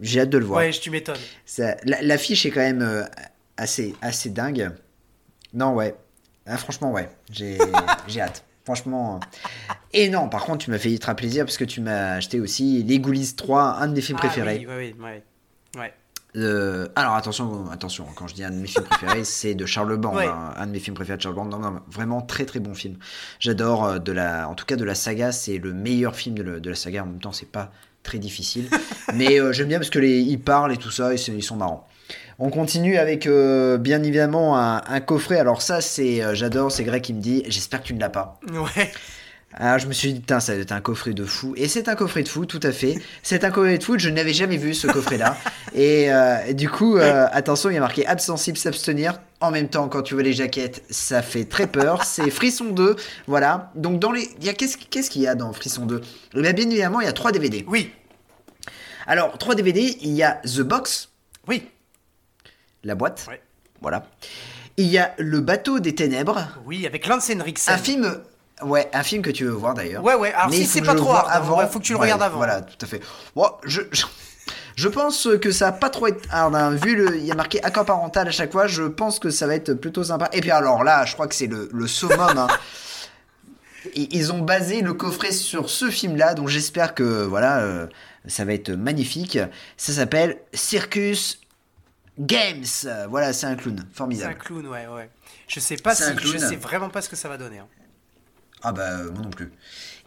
J'ai 0.00 0.20
hâte 0.20 0.30
de 0.30 0.38
le 0.38 0.44
voir. 0.44 0.60
Ouais, 0.60 0.72
je 0.72 0.80
tu 0.80 0.90
m'étonnes. 0.90 1.16
Ça- 1.44 1.76
la- 1.84 2.02
L'affiche 2.02 2.46
est 2.46 2.50
quand 2.50 2.60
même 2.60 2.82
euh, 2.82 3.02
assez, 3.56 3.94
assez 4.00 4.30
dingue. 4.30 4.70
Non, 5.52 5.74
ouais. 5.74 5.94
Ah, 6.46 6.56
franchement, 6.56 6.92
ouais. 6.92 7.08
J'ai 7.32 7.58
j'ai 8.06 8.20
hâte. 8.20 8.44
Franchement. 8.74 9.16
euh. 9.16 9.74
Et 9.92 10.08
non, 10.08 10.28
par 10.28 10.44
contre, 10.44 10.64
tu 10.64 10.70
m'as 10.70 10.78
fait 10.78 10.96
très 10.98 11.16
plaisir 11.16 11.44
parce 11.44 11.56
que 11.56 11.64
tu 11.64 11.80
m'as 11.80 12.12
acheté 12.14 12.38
aussi 12.40 12.84
Les 12.84 13.00
Ghoulies 13.00 13.34
3, 13.34 13.78
un 13.80 13.88
de 13.88 13.94
mes 13.94 14.00
films 14.00 14.18
Ah 14.22 14.26
préférés. 14.26 14.64
oui, 14.68 14.94
ouais. 15.02 15.24
Ouais. 15.76 15.92
Euh, 16.36 16.86
alors 16.94 17.14
attention, 17.16 17.68
attention, 17.72 18.06
quand 18.14 18.28
je 18.28 18.34
dis 18.36 18.44
un 18.44 18.50
de 18.52 18.56
mes 18.56 18.68
films 18.68 18.84
préférés, 18.84 19.24
c'est 19.24 19.54
de 19.56 19.66
Charles 19.66 19.96
Band, 19.96 20.14
Ouais. 20.14 20.26
hein, 20.28 20.52
un 20.56 20.66
de 20.68 20.70
mes 20.70 20.78
films 20.78 20.94
préférés 20.94 21.16
de 21.16 21.22
Charles 21.22 21.34
Band. 21.34 21.46
Non, 21.46 21.58
non, 21.58 21.80
vraiment 21.90 22.22
très 22.22 22.44
très 22.46 22.60
bon 22.60 22.72
film. 22.74 22.96
J'adore 23.40 23.84
euh, 23.84 23.98
de 23.98 24.12
la, 24.12 24.48
en 24.48 24.54
tout 24.54 24.64
cas 24.66 24.76
de 24.76 24.84
la 24.84 24.94
saga, 24.94 25.32
c'est 25.32 25.58
le 25.58 25.72
meilleur 25.72 26.14
film 26.14 26.36
de, 26.36 26.44
le- 26.44 26.60
de 26.60 26.70
la 26.70 26.76
saga. 26.76 27.02
En 27.02 27.06
même 27.06 27.18
temps, 27.20 27.32
c'est 27.32 27.50
pas 27.50 27.72
très 28.04 28.18
difficile, 28.20 28.68
mais 29.14 29.40
euh, 29.40 29.52
j'aime 29.52 29.66
bien 29.68 29.78
parce 29.78 29.90
que 29.90 29.98
les, 29.98 30.20
ils 30.20 30.40
parlent 30.40 30.72
et 30.72 30.76
tout 30.76 30.92
ça, 30.92 31.12
et 31.12 31.16
ils 31.16 31.42
sont 31.42 31.56
marrants. 31.56 31.88
On 32.42 32.48
continue 32.50 32.96
avec 32.96 33.26
euh, 33.26 33.76
bien 33.76 34.02
évidemment 34.02 34.58
un, 34.58 34.80
un 34.86 35.00
coffret. 35.00 35.38
Alors 35.38 35.60
ça, 35.60 35.80
c'est, 35.82 36.22
euh, 36.22 36.34
j'adore. 36.34 36.72
C'est 36.72 36.84
Greg 36.84 37.02
qui 37.02 37.12
me 37.12 37.20
dit, 37.20 37.42
j'espère 37.48 37.82
que 37.82 37.86
tu 37.88 37.94
ne 37.94 38.00
l'as 38.00 38.08
pas. 38.08 38.40
Ouais. 38.50 38.90
Alors 39.52 39.78
je 39.80 39.86
me 39.88 39.92
suis 39.92 40.12
dit, 40.14 40.20
putain, 40.20 40.38
ça 40.40 40.52
doit 40.54 40.62
être 40.62 40.72
un 40.72 40.80
coffret 40.80 41.12
de 41.12 41.24
fou. 41.24 41.54
Et 41.56 41.66
c'est 41.68 41.88
un 41.88 41.96
coffret 41.96 42.22
de 42.22 42.28
fou, 42.28 42.46
tout 42.46 42.60
à 42.62 42.70
fait. 42.72 42.94
C'est 43.22 43.42
un 43.44 43.50
coffret 43.50 43.76
de 43.78 43.82
fou, 43.84 43.98
je 43.98 44.08
n'avais 44.08 44.32
jamais 44.32 44.56
vu 44.56 44.72
ce 44.74 44.86
coffret-là. 44.86 45.36
et, 45.74 46.10
euh, 46.12 46.36
et 46.46 46.54
du 46.54 46.70
coup, 46.70 46.96
attention, 46.98 47.68
il 47.68 47.74
y 47.74 47.76
a 47.76 47.80
marqué 47.80 48.06
absensible, 48.06 48.56
s'abstenir. 48.56 49.20
En 49.40 49.50
même 49.50 49.68
temps, 49.68 49.88
quand 49.88 50.02
tu 50.02 50.14
vois 50.14 50.22
les 50.22 50.32
jaquettes, 50.32 50.82
ça 50.88 51.20
fait 51.20 51.44
très 51.46 51.66
peur. 51.66 52.04
C'est 52.04 52.30
Frisson 52.30 52.66
2, 52.66 52.94
voilà. 53.26 53.72
Donc 53.74 53.98
dans 53.98 54.12
les... 54.12 54.28
il 54.38 54.46
y 54.46 54.48
a- 54.48 54.54
Qu'est-ce 54.54 54.76
qu'est-ce 54.78 55.10
qu'il 55.10 55.22
y 55.22 55.26
a 55.26 55.34
dans 55.34 55.52
Frisson 55.52 55.84
2 55.84 56.00
Eh 56.36 56.40
bien, 56.42 56.52
bien 56.52 56.70
évidemment, 56.70 57.00
il 57.00 57.06
y 57.06 57.10
a 57.10 57.12
trois 57.12 57.32
DVD. 57.32 57.64
Oui. 57.66 57.90
Alors, 59.06 59.36
trois 59.36 59.56
DVD, 59.56 59.96
il 60.00 60.12
y 60.12 60.22
a 60.22 60.40
The 60.44 60.60
Box, 60.60 61.08
Oui. 61.48 61.68
La 62.84 62.94
boîte. 62.94 63.26
Ouais. 63.28 63.40
Voilà. 63.80 64.04
Il 64.76 64.86
y 64.86 64.98
a 64.98 65.14
Le 65.18 65.40
Bateau 65.40 65.78
des 65.80 65.94
Ténèbres, 65.94 66.48
Oui, 66.64 66.86
avec 66.86 67.06
Lance 67.06 67.30
Henriksen. 67.30 67.74
un 67.74 67.78
film... 67.78 68.20
Ouais, 68.62 68.90
un 68.92 69.02
film 69.02 69.22
que 69.22 69.30
tu 69.30 69.44
veux 69.44 69.50
voir 69.52 69.72
d'ailleurs. 69.72 70.04
Ouais, 70.04 70.14
ouais. 70.14 70.34
Alors 70.34 70.50
Mais 70.50 70.56
si 70.56 70.66
c'est 70.66 70.82
que 70.82 70.86
pas 70.86 70.94
trop 70.94 71.12
hard, 71.12 71.28
avant, 71.30 71.66
faut 71.66 71.78
que 71.78 71.84
tu 71.84 71.92
le 71.92 71.98
Ouais, 71.98 72.04
regardes 72.04 72.22
avant. 72.22 72.36
Voilà, 72.36 72.60
tout 72.60 72.76
à 72.82 72.86
fait. 72.86 73.00
Bon, 73.34 73.46
je, 73.64 73.80
je, 73.90 74.04
je 74.76 74.88
pense 74.88 75.26
que 75.40 75.50
ça 75.50 75.66
va 75.66 75.72
pas 75.72 75.88
trop 75.88 76.08
être 76.08 76.28
hard. 76.30 76.54
hein. 76.54 76.70
Vu 76.74 76.94
le, 76.94 77.16
il 77.16 77.24
y 77.24 77.32
a 77.32 77.34
marqué 77.34 77.64
accord 77.64 77.86
parental 77.86 78.28
à 78.28 78.30
chaque 78.30 78.52
fois, 78.52 78.66
je 78.66 78.82
pense 78.82 79.18
que 79.18 79.30
ça 79.30 79.46
va 79.46 79.54
être 79.54 79.72
plutôt 79.72 80.04
sympa. 80.04 80.28
Et 80.34 80.42
puis 80.42 80.50
alors 80.50 80.84
là, 80.84 81.06
je 81.06 81.14
crois 81.14 81.26
que 81.26 81.34
c'est 81.34 81.46
le, 81.46 81.70
le 81.72 81.86
summum. 81.86 82.20
hein. 82.20 82.48
Ils 83.94 84.14
ils 84.14 84.30
ont 84.32 84.40
basé 84.40 84.82
le 84.82 84.92
coffret 84.92 85.32
sur 85.32 85.70
ce 85.70 85.88
film-là, 85.88 86.34
donc 86.34 86.48
j'espère 86.48 86.94
que 86.94 87.24
voilà, 87.24 87.60
euh, 87.60 87.86
ça 88.26 88.44
va 88.44 88.52
être 88.52 88.70
magnifique. 88.72 89.38
Ça 89.78 89.94
s'appelle 89.94 90.36
Circus 90.52 91.39
Games. 92.20 92.64
Voilà, 93.08 93.32
c'est 93.32 93.46
un 93.46 93.56
clown, 93.56 93.76
C'est 93.78 93.82
un 93.82 93.94
formidable. 93.96 94.34
clown, 94.38 94.66
ouais, 94.68 94.86
ouais. 94.86 95.10
Je 95.48 95.58
sais 95.60 95.76
pas 95.76 95.94
si, 95.94 96.04
un 96.04 96.14
clown. 96.14 96.32
je 96.34 96.38
sais 96.38 96.56
vraiment 96.56 96.88
pas 96.90 97.02
ce 97.02 97.08
que 97.08 97.16
ça 97.16 97.28
va 97.28 97.36
donner. 97.38 97.58
hein. 97.58 97.66
Ah 98.62 98.72
bah 98.72 98.82
euh, 98.90 99.10
moi 99.10 99.22
non 99.22 99.30
plus. 99.30 99.50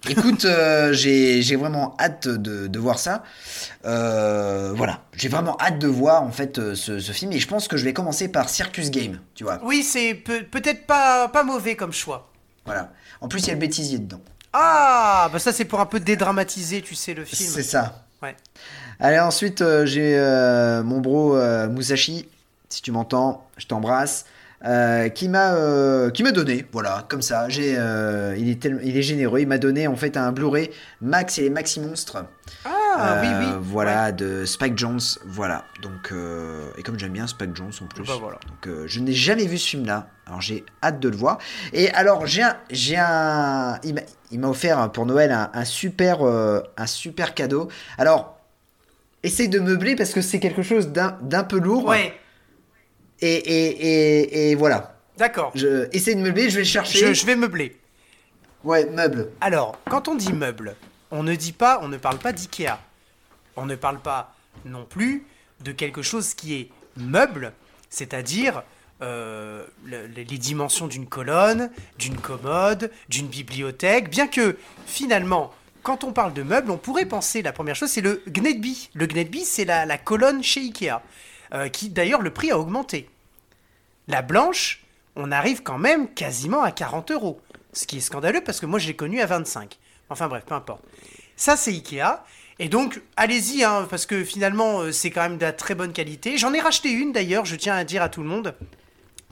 Écoute, 0.08 0.46
euh, 0.46 0.94
j'ai 0.94 1.56
vraiment 1.56 1.96
hâte 2.00 2.28
de, 2.28 2.68
de 2.68 2.80
voir 2.80 3.00
ça. 3.00 3.24
Euh, 3.86 4.72
voilà, 4.76 5.02
j'ai 5.14 5.28
vraiment 5.28 5.58
hâte 5.60 5.80
de 5.80 5.88
voir 5.88 6.22
en 6.24 6.32
fait 6.32 6.76
ce, 6.76 7.00
ce 7.00 7.12
film 7.12 7.32
et 7.32 7.40
je 7.40 7.48
pense 7.48 7.68
que 7.68 7.78
je 7.78 7.84
vais 7.84 7.94
commencer 7.94 8.28
par 8.30 8.50
Circus 8.50 8.92
Game, 8.92 9.20
tu 9.36 9.44
vois. 9.44 9.60
Oui, 9.64 9.84
c'est 9.84 10.14
peut- 10.14 10.44
peut-être 10.44 10.86
pas, 10.86 11.28
pas 11.30 11.44
mauvais 11.44 11.76
comme 11.76 11.94
choix. 11.94 12.30
Voilà. 12.66 12.94
En 13.22 13.28
plus, 13.28 13.40
il 13.42 13.48
y 13.48 13.52
a 13.52 13.54
le 13.54 13.60
bêtisier 13.60 13.98
dedans. 14.00 14.22
Ah, 14.54 15.30
bah 15.34 15.40
ça 15.40 15.52
c'est 15.52 15.66
pour 15.66 15.80
un 15.80 15.88
peu 15.88 16.00
dédramatiser, 16.00 16.82
tu 16.84 16.94
sais, 16.94 17.14
le 17.16 17.26
film. 17.26 17.50
C'est 17.50 17.64
ça. 17.64 18.06
Ouais. 18.22 18.36
Allez, 19.04 19.20
ensuite, 19.20 19.62
euh, 19.62 19.86
j'ai 19.86 20.18
euh, 20.18 20.82
mon 20.82 21.02
bro 21.02 21.36
euh, 21.36 21.68
Musashi, 21.68 22.30
si 22.70 22.82
tu 22.82 22.92
m'entends, 22.94 23.46
je 23.58 23.68
t'embrasse, 23.68 24.24
euh, 24.64 25.10
qui 25.10 25.28
m'a 25.28 25.56
euh, 25.56 26.10
qui 26.10 26.24
m'a 26.24 26.32
donné, 26.32 26.66
voilà, 26.72 27.04
comme 27.10 27.22
ça. 27.22 27.50
J'ai, 27.50 27.76
euh, 27.78 28.34
il 28.38 28.50
est 28.50 28.66
il 28.82 28.96
est 28.96 29.02
généreux, 29.02 29.42
il 29.42 29.48
m'a 29.48 29.58
donné 29.58 29.88
en 29.88 29.98
fait 29.98 30.16
un 30.16 30.32
Blu-ray 30.32 30.70
Max 31.02 31.38
et 31.38 31.42
les 31.42 31.50
Maxi 31.50 31.82
Monstres. 31.82 32.24
Ah, 32.96 33.20
oui, 33.22 33.28
oui. 33.40 33.46
Voilà, 33.60 34.14
de 34.14 34.46
Spike 34.46 34.78
Jones. 34.78 35.02
Voilà. 35.26 35.66
Donc, 35.82 36.14
et 36.78 36.82
comme 36.84 36.98
j'aime 36.98 37.12
bien 37.12 37.28
Spike 37.28 37.54
Jones 37.58 37.74
en 37.82 37.88
plus. 37.88 38.06
Bah, 38.08 38.14
voilà. 38.22 38.38
Donc, 38.48 38.74
je 38.86 39.00
n'ai 39.02 39.12
jamais 39.12 39.48
vu 39.48 39.58
ce 39.58 39.68
film-là. 39.68 40.08
Alors, 40.28 40.40
j'ai 40.40 40.64
hâte 40.82 41.02
de 41.02 41.10
le 41.10 41.18
voir. 41.18 41.40
Et 41.74 41.90
alors, 41.92 42.26
j'ai 42.26 42.44
un. 42.44 42.56
J'ai 42.70 42.96
un 42.98 43.80
il 43.84 43.96
m'a- 44.40 44.48
offert 44.48 44.90
pour 44.94 45.06
Noël 45.06 45.32
un, 45.34 45.50
un 45.54 45.66
super, 45.66 46.20
un 46.24 46.88
super 46.88 47.34
cadeau. 47.34 47.68
Alors, 47.98 48.33
essaye 49.24 49.50
de 49.50 49.60
meubler 49.60 49.96
parce 49.96 50.12
que 50.12 50.22
c'est 50.22 50.40
quelque 50.40 50.62
chose 50.64 50.90
d'un 50.90 51.44
peu 51.44 51.60
lourd. 51.60 51.86
Ouais, 51.86 52.14
Et, 53.22 53.34
et, 53.34 53.70
et, 54.48 54.52
et 54.52 54.56
voilà. 54.56 54.98
d'accord. 55.18 55.52
Je, 55.56 55.88
essaye 55.96 56.16
de 56.16 56.22
meubler, 56.22 56.50
je 56.50 56.56
vais 56.56 56.62
le 56.62 56.68
chercher. 56.68 57.00
Je, 57.08 57.14
je 57.14 57.26
vais 57.26 57.36
meubler. 57.36 57.78
Ouais, 58.64 58.86
meuble. 58.86 59.30
Alors, 59.42 59.78
quand 59.90 60.08
on 60.08 60.16
dit 60.16 60.32
meuble, 60.34 60.76
on 61.12 61.24
ne 61.24 61.36
dit 61.36 61.52
pas, 61.52 61.80
on 61.82 61.88
ne 61.90 61.98
parle 61.98 62.18
pas 62.18 62.32
d'IKEA. 62.32 62.80
On 63.56 63.66
ne 63.66 63.76
parle 63.76 64.00
pas 64.00 64.34
non 64.66 64.86
plus 64.86 65.26
de 65.64 65.72
quelque 65.72 66.02
chose 66.02 66.34
qui 66.34 66.56
est 66.56 66.70
meuble, 66.98 67.54
c'est-à-dire 67.90 68.64
euh, 69.02 69.66
le- 69.86 70.08
les 70.08 70.24
les 70.24 70.38
dimensions 70.38 70.88
d'une 70.88 71.08
colonne, 71.08 71.70
d'une 72.00 72.16
commode, 72.18 72.90
d'une 73.10 73.28
bibliothèque. 73.28 74.10
Bien 74.10 74.28
que 74.28 74.58
finalement, 74.86 75.54
quand 75.84 76.04
on 76.04 76.14
parle 76.14 76.34
de 76.34 76.44
meubles, 76.44 76.72
on 76.72 76.78
pourrait 76.78 77.06
penser 77.06 77.42
la 77.42 77.52
première 77.52 77.76
chose, 77.76 77.90
c'est 77.90 78.02
le 78.02 78.24
Gnedby. 78.28 78.90
Le 78.94 79.06
Gnedby, 79.06 79.44
c'est 79.46 79.66
la, 79.66 79.86
la 79.86 79.98
colonne 79.98 80.42
chez 80.42 80.62
Ikea, 80.62 81.02
euh, 81.54 81.68
qui 81.68 81.90
d'ailleurs 81.90 82.22
le 82.22 82.32
prix 82.32 82.52
a 82.52 82.58
augmenté. 82.58 83.10
La 84.08 84.22
blanche, 84.22 84.82
on 85.16 85.32
arrive 85.32 85.62
quand 85.62 85.78
même 85.78 86.12
quasiment 86.14 86.64
à 86.64 86.72
40 86.72 87.12
euros. 87.12 87.40
Ce 87.74 87.86
qui 87.86 87.98
est 87.98 88.02
scandaleux 88.02 88.42
parce 88.42 88.60
que 88.60 88.66
moi 88.66 88.80
je 88.80 88.88
l'ai 88.88 88.96
connu 88.96 89.20
à 89.20 89.26
25. 89.26 89.78
Enfin 90.10 90.28
bref, 90.28 90.44
peu 90.46 90.56
importe. 90.56 90.84
Ça 91.36 91.58
c'est 91.58 91.72
Ikea. 91.72 92.24
Et 92.60 92.70
donc 92.70 93.02
allez-y, 93.18 93.64
hein, 93.64 93.88
parce 93.90 94.06
que 94.06 94.24
finalement 94.24 94.82
euh, 94.82 94.92
c'est 94.92 95.12
quand 95.12 95.22
même 95.22 95.38
de 95.38 95.44
la 95.44 95.54
très 95.54 95.76
bonne 95.76 95.92
qualité. 95.92 96.38
J'en 96.38 96.54
ai 96.54 96.62
racheté 96.62 96.92
une 96.92 97.12
d'ailleurs, 97.12 97.46
je 97.46 97.56
tiens 97.56 97.76
à 97.76 97.84
dire 97.84 98.02
à 98.02 98.10
tout 98.10 98.22
le 98.22 98.30
monde 98.30 98.56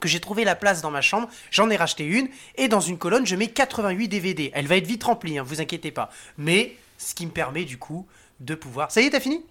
que 0.02 0.08
j'ai 0.08 0.20
trouvé 0.20 0.44
la 0.44 0.54
place 0.54 0.82
dans 0.82 0.90
ma 0.90 1.00
chambre. 1.00 1.28
J'en 1.50 1.70
ai 1.70 1.76
racheté 1.76 2.04
une. 2.04 2.28
Et 2.56 2.68
dans 2.68 2.80
une 2.80 2.98
colonne, 2.98 3.24
je 3.26 3.36
mets 3.36 3.48
88 3.48 4.08
DVD. 4.08 4.50
Elle 4.54 4.66
va 4.66 4.76
être 4.76 4.86
vite 4.86 5.04
remplie, 5.04 5.38
hein, 5.38 5.44
vous 5.46 5.60
inquiétez 5.62 5.90
pas. 5.92 6.10
Mais 6.36 6.76
ce 6.98 7.14
qui 7.14 7.24
me 7.24 7.30
permet 7.30 7.64
du 7.64 7.78
coup 7.78 8.06
de 8.40 8.54
pouvoir... 8.54 8.90
Ça 8.90 9.00
y 9.00 9.06
est, 9.06 9.10
t'as 9.10 9.20
fini? 9.20 9.42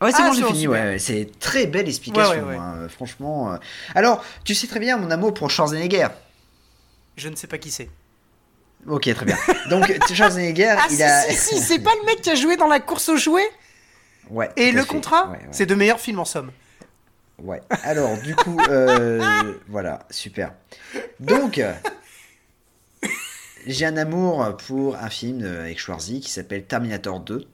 Ouais, 0.00 0.10
c'est 0.12 0.22
Ah, 0.22 0.28
bon, 0.28 0.32
j'ai 0.34 0.44
fini. 0.44 0.66
Ouais, 0.68 0.80
ouais, 0.80 0.98
c'est 0.98 1.28
très 1.38 1.66
belle 1.66 1.88
explication. 1.88 2.46
Ouais, 2.46 2.56
hein, 2.56 2.74
euh, 2.78 2.88
franchement. 2.88 3.52
euh. 3.52 3.56
Alors, 3.94 4.24
tu 4.44 4.54
sais 4.54 4.66
très 4.66 4.80
bien 4.80 4.96
mon 4.96 5.10
amour 5.10 5.34
pour 5.34 5.50
Schwarzenegger. 5.50 6.08
Je 7.16 7.28
ne 7.28 7.36
sais 7.36 7.46
pas 7.48 7.58
qui 7.58 7.70
c'est. 7.70 7.90
Ok, 8.86 9.12
très 9.12 9.24
bien. 9.26 9.36
Donc, 9.70 9.92
Schwarzenegger, 10.14 10.76
Ah 10.78 10.86
il 10.90 10.96
si, 10.96 11.02
a. 11.02 11.22
si, 11.22 11.36
si, 11.56 11.60
c'est 11.60 11.80
pas 11.80 11.90
le 12.00 12.06
mec 12.06 12.22
qui 12.22 12.30
a 12.30 12.36
joué 12.36 12.56
dans 12.56 12.68
la 12.68 12.78
course 12.80 13.08
aux 13.08 13.16
jouets? 13.16 13.48
Ouais. 14.30 14.48
Et 14.56 14.70
le 14.72 14.82
fait. 14.82 14.86
contrat? 14.88 15.32
C'est 15.50 15.66
de 15.66 15.74
meilleurs 15.74 15.98
films 16.00 16.20
en 16.20 16.24
somme. 16.24 16.52
Ouais. 17.42 17.60
Alors, 17.84 18.16
du 18.20 18.34
coup, 18.34 18.58
euh, 18.68 19.54
voilà, 19.68 20.00
super. 20.10 20.52
Donc, 21.20 21.60
j'ai 23.66 23.86
un 23.86 23.96
amour 23.96 24.56
pour 24.66 24.96
un 24.96 25.08
film 25.10 25.44
avec 25.44 25.78
Schwarzy 25.78 26.20
qui 26.20 26.30
s'appelle 26.30 26.64
Terminator 26.64 27.20
2, 27.20 27.44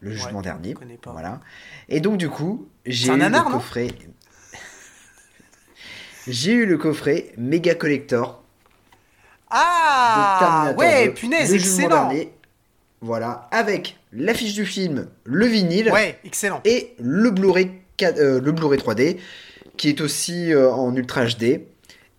le 0.00 0.10
jugement 0.12 0.38
Ouais, 0.38 0.42
dernier. 0.44 0.70
je 0.70 0.74
connais 0.74 0.96
pas. 0.96 1.12
Voilà. 1.12 1.40
Et 1.88 2.00
donc, 2.00 2.18
du 2.18 2.28
coup, 2.28 2.68
j'ai 2.86 3.12
eu 3.12 3.16
nanar, 3.16 3.46
le 3.48 3.52
coffret. 3.54 3.88
j'ai 6.28 6.52
eu 6.52 6.66
le 6.66 6.78
coffret 6.78 7.32
Mega 7.36 7.74
Collector 7.74 8.42
Ah 9.50 10.36
Terminator 10.38 10.78
Ouais, 10.78 11.08
2, 11.08 11.14
punaise, 11.14 11.52
le 11.52 11.58
jugement 11.58 11.74
excellent 11.84 12.08
dernier. 12.08 12.32
Voilà, 13.00 13.48
avec 13.50 13.98
l'affiche 14.12 14.54
du 14.54 14.64
film, 14.64 15.08
le 15.24 15.46
vinyle 15.46 15.90
Ouais, 15.90 16.20
excellent. 16.24 16.60
et 16.64 16.94
le 17.00 17.30
Blu-ray 17.32 17.66
4 17.66 17.81
euh, 18.02 18.40
le 18.40 18.52
Blu-ray 18.52 18.78
3D 18.78 19.18
qui 19.76 19.88
est 19.88 20.00
aussi 20.00 20.52
euh, 20.52 20.70
en 20.72 20.94
Ultra 20.94 21.24
HD 21.26 21.62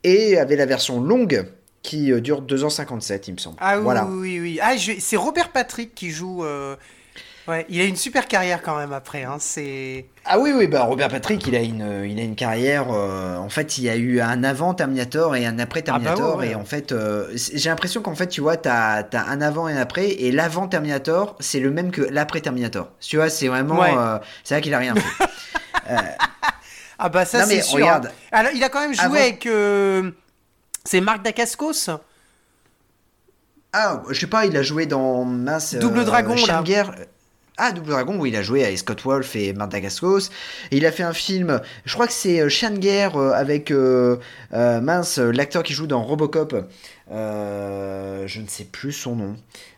et 0.03 0.37
avait 0.37 0.55
la 0.55 0.65
version 0.65 1.01
longue 1.01 1.45
qui 1.81 2.11
euh, 2.11 2.21
dure 2.21 2.41
2h57 2.41 3.23
il 3.27 3.33
me 3.33 3.37
semble. 3.39 3.57
Ah 3.59 3.77
oui, 3.77 3.83
voilà. 3.83 4.05
oui, 4.05 4.19
oui. 4.19 4.39
oui. 4.39 4.59
Ah, 4.61 4.75
je- 4.77 4.93
c'est 4.99 5.17
Robert 5.17 5.51
Patrick 5.51 5.93
qui 5.95 6.09
joue... 6.11 6.43
euh, 7.47 7.51
Ouais, 7.51 7.65
il 7.69 7.81
a 7.81 7.83
une 7.85 7.95
super 7.95 8.27
carrière 8.27 8.61
quand 8.61 8.77
même 8.77 8.93
après. 8.93 9.23
Hein. 9.23 9.37
C'est... 9.39 10.05
Ah 10.25 10.39
oui 10.39 10.53
oui 10.55 10.67
bah 10.67 10.83
Robert 10.83 11.09
Patrick 11.09 11.45
il 11.47 11.55
a 11.55 11.59
une 11.61 12.05
il 12.09 12.17
a 12.17 12.23
une 12.23 12.35
carrière 12.35 12.85
euh, 12.91 13.35
en 13.37 13.49
fait 13.49 13.77
il 13.77 13.83
y 13.83 13.89
a 13.89 13.97
eu 13.97 14.21
un 14.21 14.41
avant 14.45 14.73
Terminator 14.73 15.35
et 15.35 15.45
un 15.45 15.59
après 15.59 15.81
Terminator 15.81 16.21
Ah 16.25 16.31
bah 16.31 16.37
ouais, 16.37 16.45
ouais. 16.47 16.51
et 16.51 16.55
en 16.55 16.63
fait 16.63 16.93
euh, 16.93 17.27
j'ai 17.35 17.69
l'impression 17.69 18.01
qu'en 18.01 18.15
fait 18.15 18.27
tu 18.27 18.39
vois 18.39 18.55
t'as 18.55 19.01
as 19.11 19.29
un 19.29 19.41
avant 19.41 19.67
et 19.67 19.73
un 19.73 19.77
après 19.77 20.07
et 20.11 20.31
l'avant 20.31 20.69
Terminator 20.69 21.35
c'est 21.41 21.59
le 21.59 21.71
même 21.71 21.91
que 21.91 22.01
l'après 22.01 22.39
Terminator. 22.39 22.89
Tu 23.01 23.17
vois 23.17 23.29
c'est 23.29 23.49
vraiment 23.49 23.79
Ouais. 23.81 23.93
euh, 23.97 24.17
c'est 24.45 24.53
vrai 24.55 24.61
qu'il 24.61 24.73
a 24.73 24.77
rien 24.79 24.95
fait. 24.95 25.25
Ah 26.99 27.09
bah 27.09 27.25
ça 27.25 27.43
c'est 27.45 27.61
sûr. 27.61 27.75
regarde. 27.79 28.11
Alors 28.31 28.51
il 28.55 28.63
a 28.63 28.69
quand 28.69 28.79
même 28.79 28.93
joué 28.93 29.03
Avant- 29.03 29.15
avec... 29.15 29.45
euh, 29.45 30.11
C'est 30.85 31.01
Marc 31.01 31.21
Dacascos 31.23 31.89
Ah, 33.73 34.03
je 34.09 34.19
sais 34.19 34.27
pas, 34.27 34.45
il 34.45 34.55
a 34.55 34.61
joué 34.61 34.85
dans 34.85 35.25
mince, 35.25 35.75
Double 35.75 36.05
Dragon, 36.05 36.35
là. 36.47 36.61
guerre. 36.63 36.93
Ah, 37.57 37.71
Double 37.71 37.89
Dragon, 37.91 38.17
où 38.19 38.25
il 38.25 38.35
a 38.35 38.41
joué 38.41 38.63
avec 38.65 38.77
Scott 38.79 39.03
Wolf 39.03 39.35
et 39.35 39.53
Mark 39.53 39.71
Dacascos. 39.71 40.29
Et 40.71 40.77
il 40.77 40.85
a 40.87 40.91
fait 40.91 41.03
un 41.03 41.13
film, 41.13 41.61
je 41.85 41.93
crois 41.93 42.07
que 42.07 42.13
c'est 42.13 42.39
euh, 42.41 42.49
Chien 42.49 42.71
de 42.71 42.79
guerre 42.79 43.15
euh, 43.15 43.31
avec 43.31 43.69
euh, 43.69 44.17
euh, 44.53 44.81
mince, 44.81 45.19
euh, 45.19 45.31
l'acteur 45.31 45.61
qui 45.61 45.73
joue 45.73 45.85
dans 45.85 46.01
Robocop. 46.01 46.55
Euh, 47.11 48.23
je 48.27 48.41
ne 48.41 48.47
sais 48.47 48.63
plus 48.63 48.91
son 48.91 49.15
nom. 49.15 49.35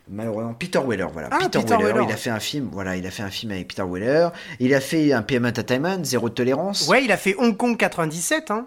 Malheureusement, 0.08 0.54
Peter 0.54 0.78
Weller, 0.86 1.06
voilà. 1.12 1.28
Ah, 1.32 1.38
Peter, 1.40 1.58
Peter 1.58 1.74
Weller, 1.76 1.92
Weller. 1.92 2.06
il 2.08 2.12
a 2.12 2.16
fait 2.16 2.30
un 2.30 2.40
film, 2.40 2.68
voilà, 2.72 2.96
il 2.96 3.06
a 3.06 3.10
fait 3.10 3.24
un 3.24 3.30
film 3.30 3.52
avec 3.52 3.68
Peter 3.68 3.82
Weller. 3.82 4.28
Il 4.60 4.72
a 4.74 4.80
fait 4.80 5.12
un 5.12 5.22
PM 5.22 5.44
Entertainment, 5.44 6.02
Zéro 6.04 6.28
tolérance. 6.28 6.86
Ouais, 6.88 7.04
il 7.04 7.10
a 7.12 7.16
fait 7.16 7.34
Hong 7.38 7.56
Kong 7.56 7.76
97. 7.76 8.50
Hein. 8.52 8.64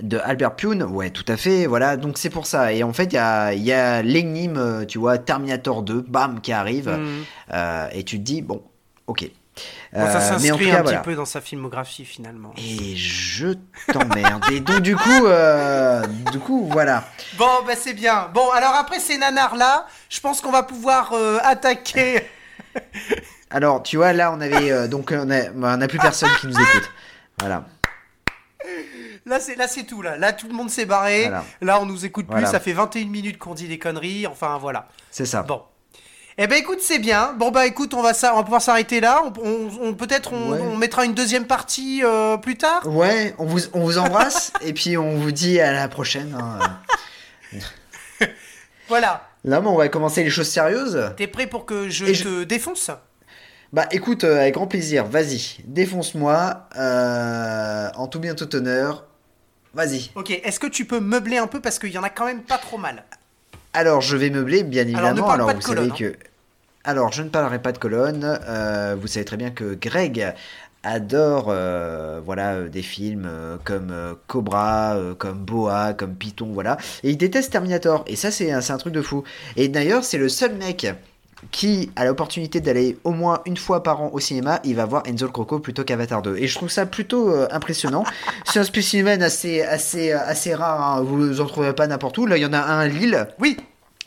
De 0.00 0.18
Albert 0.18 0.54
Pune, 0.56 0.82
ouais, 0.82 1.10
tout 1.10 1.24
à 1.28 1.36
fait, 1.36 1.66
voilà, 1.66 1.96
donc 1.96 2.18
c'est 2.18 2.30
pour 2.30 2.46
ça. 2.46 2.72
Et 2.72 2.82
en 2.82 2.92
fait, 2.92 3.04
il 3.04 3.14
y 3.14 3.18
a, 3.18 3.52
y 3.54 3.72
a 3.72 4.02
l'énigme, 4.02 4.86
tu 4.86 4.98
vois, 4.98 5.18
Terminator 5.18 5.82
2, 5.82 6.04
bam, 6.06 6.40
qui 6.40 6.52
arrive, 6.52 6.88
Mm. 6.90 7.24
euh, 7.54 7.88
et 7.92 8.04
tu 8.04 8.18
te 8.18 8.22
dis, 8.24 8.42
bon, 8.42 8.62
ok. 9.06 9.28
Bon, 9.92 10.06
ça 10.06 10.18
Euh, 10.18 10.20
s'inscrit 10.38 10.70
un 10.70 10.82
voilà. 10.82 10.98
petit 11.00 11.04
peu 11.04 11.14
dans 11.16 11.24
sa 11.24 11.40
filmographie 11.40 12.04
finalement. 12.04 12.52
Et 12.58 12.94
je 12.94 13.54
t'emmerde. 13.92 14.44
et 14.52 14.60
donc, 14.60 14.80
du 14.80 14.94
coup, 14.94 15.26
euh, 15.26 16.06
du 16.30 16.38
coup, 16.38 16.68
voilà. 16.70 17.04
Bon, 17.38 17.48
bah 17.66 17.72
c'est 17.76 17.94
bien. 17.94 18.28
Bon, 18.34 18.50
alors 18.52 18.74
après 18.76 19.00
ces 19.00 19.16
nanars 19.18 19.56
là, 19.56 19.86
je 20.10 20.20
pense 20.20 20.40
qu'on 20.40 20.52
va 20.52 20.62
pouvoir 20.62 21.12
attaquer. 21.42 22.22
Alors, 23.50 23.82
tu 23.82 23.96
vois, 23.96 24.12
là, 24.12 24.30
on 24.32 24.40
avait, 24.40 24.86
donc, 24.88 25.10
on 25.12 25.30
a, 25.30 25.50
on 25.56 25.80
a 25.80 25.88
plus 25.88 25.98
personne 25.98 26.28
qui 26.40 26.46
nous 26.46 26.52
écoute. 26.60 26.90
Voilà. 27.40 27.64
Là 29.28 29.40
c'est 29.40 29.54
là 29.56 29.68
c'est 29.68 29.84
tout 29.84 30.02
là. 30.02 30.16
Là 30.16 30.32
tout 30.32 30.48
le 30.48 30.54
monde 30.54 30.70
s'est 30.70 30.86
barré. 30.86 31.22
Voilà. 31.22 31.44
Là 31.60 31.80
on 31.80 31.86
nous 31.86 32.04
écoute 32.04 32.26
plus. 32.26 32.46
Ça 32.46 32.60
fait 32.60 32.72
21 32.72 33.06
minutes 33.06 33.38
qu'on 33.38 33.54
dit 33.54 33.68
des 33.68 33.78
conneries. 33.78 34.26
Enfin 34.26 34.58
voilà. 34.58 34.88
C'est 35.10 35.26
ça. 35.26 35.42
Bon. 35.42 35.62
Eh 36.40 36.46
ben 36.46 36.56
écoute 36.56 36.78
c'est 36.80 36.98
bien. 37.00 37.32
Bon 37.34 37.50
bah 37.50 37.66
écoute 37.66 37.94
on 37.94 38.00
va 38.02 38.14
ça, 38.14 38.32
on 38.32 38.36
va 38.36 38.42
pouvoir 38.44 38.62
s'arrêter 38.62 39.00
là. 39.00 39.22
On, 39.24 39.32
on- 39.44 39.88
on- 39.88 39.94
peut-être 39.94 40.32
on, 40.32 40.52
Ouais. 40.52 40.60
on 40.60 40.76
mettra 40.76 41.04
une 41.04 41.14
deuxième 41.14 41.46
partie 41.46 42.02
euh, 42.04 42.36
plus 42.36 42.56
tard. 42.56 42.86
Ouais, 42.86 43.34
on 43.38 43.44
vous, 43.44 43.58
on 43.74 43.80
vous 43.80 43.98
embrasse, 43.98 44.52
et 44.62 44.72
puis 44.72 44.96
on 44.96 45.16
vous 45.16 45.32
dit 45.32 45.60
à 45.60 45.72
la 45.72 45.88
prochaine. 45.88 46.36
hein. 46.40 46.80
Voilà. 48.88 49.24
Là, 49.44 49.60
on 49.64 49.76
va 49.76 49.88
commencer 49.88 50.24
les 50.24 50.30
choses 50.30 50.48
sérieuses. 50.48 51.12
T'es 51.16 51.26
prêt 51.26 51.46
pour 51.46 51.66
que 51.66 51.88
je 51.88 52.06
Et 52.06 52.14
je- 52.14 52.24
te 52.24 52.44
défonce? 52.44 52.90
Bah 53.72 53.86
écoute, 53.90 54.24
euh, 54.24 54.40
avec 54.40 54.54
grand 54.54 54.66
plaisir, 54.66 55.04
vas-y, 55.04 55.56
défonce-moi, 55.64 56.68
euh, 56.76 57.88
en 57.96 58.06
tout 58.06 58.18
bien 58.18 58.34
tout 58.34 58.54
honneur, 58.56 59.04
vas-y. 59.74 60.10
Ok. 60.14 60.30
Est-ce 60.30 60.60
que 60.60 60.66
tu 60.66 60.84
peux 60.84 61.00
meubler 61.00 61.38
un 61.38 61.46
peu 61.46 61.60
parce 61.60 61.78
qu'il 61.78 61.90
y 61.90 61.98
en 61.98 62.02
a 62.02 62.10
quand 62.10 62.26
même 62.26 62.42
pas 62.42 62.58
trop 62.58 62.78
mal? 62.78 63.04
Alors 63.74 64.00
je 64.00 64.16
vais 64.16 64.30
meubler, 64.30 64.62
bien 64.62 64.82
Alors, 64.82 64.94
ne 64.94 64.98
évidemment, 64.98 65.26
parle 65.26 65.34
alors, 65.34 65.46
pas 65.48 65.54
de 65.54 65.58
vous 65.60 65.66
colonne, 65.66 65.88
savez 65.96 66.12
que... 66.12 66.18
Alors 66.84 67.12
je 67.12 67.22
ne 67.22 67.28
parlerai 67.28 67.60
pas 67.60 67.72
de 67.72 67.78
colonne, 67.78 68.38
euh, 68.48 68.96
vous 68.98 69.08
savez 69.08 69.24
très 69.24 69.36
bien 69.36 69.50
que 69.50 69.74
Greg 69.74 70.34
adore 70.84 71.48
euh, 71.48 72.20
voilà 72.24 72.54
euh, 72.54 72.68
des 72.68 72.82
films 72.82 73.26
euh, 73.28 73.56
comme 73.64 73.90
euh, 73.90 74.14
Cobra, 74.26 74.96
comme 75.18 75.44
Boa, 75.44 75.92
comme 75.92 76.14
Python, 76.14 76.50
voilà, 76.52 76.78
et 77.02 77.10
il 77.10 77.18
déteste 77.18 77.52
Terminator, 77.52 78.04
et 78.06 78.16
ça 78.16 78.30
c'est 78.30 78.52
un, 78.52 78.62
c'est 78.62 78.72
un 78.72 78.78
truc 78.78 78.94
de 78.94 79.02
fou. 79.02 79.22
Et 79.56 79.68
d'ailleurs 79.68 80.02
c'est 80.02 80.18
le 80.18 80.30
seul 80.30 80.54
mec 80.54 80.86
qui 81.50 81.90
a 81.96 82.04
l'opportunité 82.04 82.60
d'aller 82.60 82.98
au 83.04 83.10
moins 83.12 83.40
une 83.46 83.56
fois 83.56 83.82
par 83.82 84.02
an 84.02 84.10
au 84.12 84.20
cinéma, 84.20 84.60
il 84.64 84.74
va 84.76 84.84
voir 84.86 85.02
Enzo 85.06 85.26
le 85.26 85.32
Croco 85.32 85.58
plutôt 85.60 85.84
qu'Avatar 85.84 86.22
2. 86.22 86.36
Et 86.36 86.46
je 86.48 86.54
trouve 86.54 86.68
ça 86.68 86.84
plutôt 86.86 87.30
euh, 87.30 87.46
impressionnant. 87.50 88.04
C'est 88.44 88.58
un 88.58 88.64
spécimen 88.64 89.22
assez, 89.22 89.62
assez, 89.62 90.12
assez 90.12 90.54
rare, 90.54 90.80
hein. 90.98 91.02
vous 91.02 91.40
en 91.40 91.46
trouverez 91.46 91.74
pas 91.74 91.86
n'importe 91.86 92.18
où. 92.18 92.26
Là, 92.26 92.36
il 92.36 92.42
y 92.42 92.46
en 92.46 92.52
a 92.52 92.58
un 92.60 92.80
à 92.80 92.86
Lille. 92.88 93.28
Oui. 93.38 93.56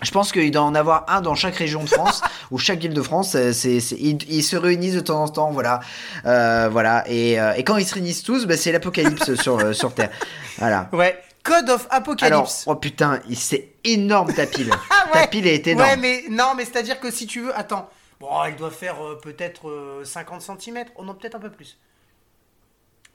Je 0.01 0.09
pense 0.11 0.31
qu'il 0.31 0.49
doit 0.51 0.63
en 0.63 0.73
avoir 0.73 1.05
un 1.09 1.21
dans 1.21 1.35
chaque 1.35 1.55
région 1.55 1.83
de 1.83 1.89
France 1.89 2.21
ou 2.51 2.57
chaque 2.57 2.79
ville 2.79 2.93
de 2.93 3.01
France. 3.01 3.35
euh, 3.35 3.53
C'est, 3.53 3.77
ils, 3.77 4.17
ils 4.29 4.43
se 4.43 4.55
réunissent 4.57 4.95
de 4.95 4.99
temps 4.99 5.23
en 5.23 5.27
temps, 5.29 5.51
voilà, 5.51 5.79
Euh, 6.25 6.69
voilà. 6.71 7.03
Et, 7.07 7.33
et 7.55 7.63
quand 7.63 7.77
ils 7.77 7.85
se 7.85 7.93
réunissent 7.93 8.23
tous, 8.23 8.45
bah, 8.45 8.57
c'est 8.57 8.71
l'apocalypse 8.71 9.35
sur 9.35 9.73
sur 9.75 9.93
Terre. 9.93 10.09
Voilà. 10.57 10.89
Ouais. 10.91 11.17
Code 11.43 11.69
of 11.69 11.87
Alors, 11.89 11.97
Apocalypse. 12.01 12.63
oh 12.67 12.75
putain, 12.75 13.19
c'est 13.33 13.69
énorme 13.83 14.33
ta 14.33 14.45
pile. 14.45 14.69
Ah 14.89 15.07
ouais. 15.13 15.21
Ta 15.21 15.27
pile 15.27 15.47
est 15.47 15.65
énorme. 15.67 15.89
Ouais, 15.89 15.97
mais 15.97 16.23
non, 16.29 16.53
mais 16.55 16.63
c'est-à-dire 16.65 16.99
que 16.99 17.09
si 17.11 17.25
tu 17.27 17.41
veux, 17.41 17.57
attends. 17.57 17.89
Bon, 18.19 18.29
elle 18.45 18.55
doit 18.55 18.69
faire 18.71 19.03
euh, 19.03 19.17
peut-être 19.21 19.67
euh, 19.69 20.05
50 20.05 20.41
cm. 20.59 20.85
Oh 20.95 21.03
non, 21.03 21.15
peut-être 21.15 21.35
un 21.35 21.39
peu 21.39 21.49
plus. 21.49 21.77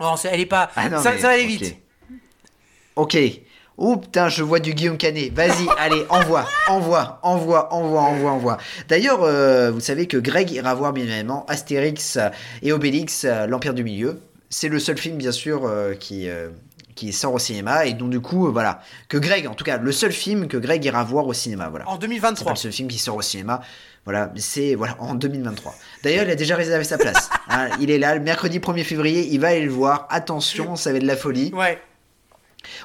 Non, 0.00 0.16
elle 0.24 0.40
est 0.40 0.46
pas. 0.46 0.70
Ah 0.76 0.88
non, 0.88 1.00
ça, 1.00 1.12
mais- 1.12 1.18
ça 1.20 1.28
va 1.28 1.34
aller 1.34 1.44
ok. 1.44 1.48
vite. 1.48 1.76
Ok. 2.96 3.16
Oh 3.78 3.96
putain, 3.98 4.28
je 4.28 4.42
vois 4.42 4.58
du 4.58 4.74
Guillaume 4.74 4.96
Canet. 4.98 5.32
Vas-y, 5.32 5.66
allez, 5.78 6.04
envoie, 6.08 6.46
envoie, 6.68 7.20
envoie, 7.22 7.72
envoie, 7.72 8.00
envoie, 8.02 8.30
envoie. 8.32 8.58
D'ailleurs, 8.88 9.22
euh, 9.22 9.70
vous 9.70 9.80
savez 9.80 10.06
que 10.08 10.16
Greg 10.16 10.50
ira 10.50 10.74
voir 10.74 10.92
bien 10.92 11.04
évidemment 11.04 11.44
Astérix 11.46 12.18
et 12.62 12.72
Obélix, 12.72 13.24
euh, 13.24 13.46
l'Empire 13.46 13.74
du 13.74 13.84
Milieu. 13.84 14.20
C'est 14.50 14.68
le 14.68 14.78
seul 14.80 14.96
film, 14.98 15.16
bien 15.18 15.32
sûr, 15.32 15.70
qui, 16.00 16.28
qui 16.96 17.12
sort 17.12 17.35
au 17.35 17.38
cinéma. 17.38 17.87
Et 17.87 17.92
donc, 17.92 18.11
du 18.11 18.20
coup, 18.20 18.48
euh, 18.48 18.50
voilà. 18.50 18.80
Que 19.09 19.16
Greg, 19.18 19.46
en 19.46 19.54
tout 19.54 19.62
cas, 19.62 19.78
le 19.78 19.92
seul 19.92 20.11
film 20.11 20.48
que 20.48 20.56
Greg 20.56 20.85
ira 20.85 21.04
voir 21.04 21.26
au 21.28 21.32
cinéma. 21.32 21.68
Voilà. 21.68 21.88
En 21.88 21.92
C'est 21.92 21.98
pas 22.00 22.06
2023. 22.06 22.52
le 22.52 22.56
seul 22.56 22.72
film 22.72 22.88
qui 22.88 22.98
sort 22.98 23.14
au 23.14 23.22
cinéma. 23.22 23.61
Voilà, 24.04 24.32
c'est 24.37 24.74
voilà, 24.76 24.96
en 25.00 25.14
2023. 25.14 25.74
D'ailleurs, 26.04 26.24
il 26.24 26.30
a 26.30 26.37
déjà 26.37 26.56
réservé 26.56 26.82
sa 26.85 26.98
place. 26.98 27.30
Hein, 27.48 27.68
il 27.80 27.90
est 27.92 27.98
là, 27.98 28.14
le 28.16 28.20
mercredi 28.20 28.59
1er 28.59 28.82
février, 28.82 29.28
il 29.30 29.38
va 29.40 29.48
aller 29.48 29.62
le 29.62 29.70
voir. 29.70 30.09
Attention, 30.11 30.74
ça 30.74 30.90
va 30.90 30.96
être 30.96 31.02
de 31.02 31.06
la 31.06 31.16
folie. 31.16 31.52
Ouais. 31.54 31.80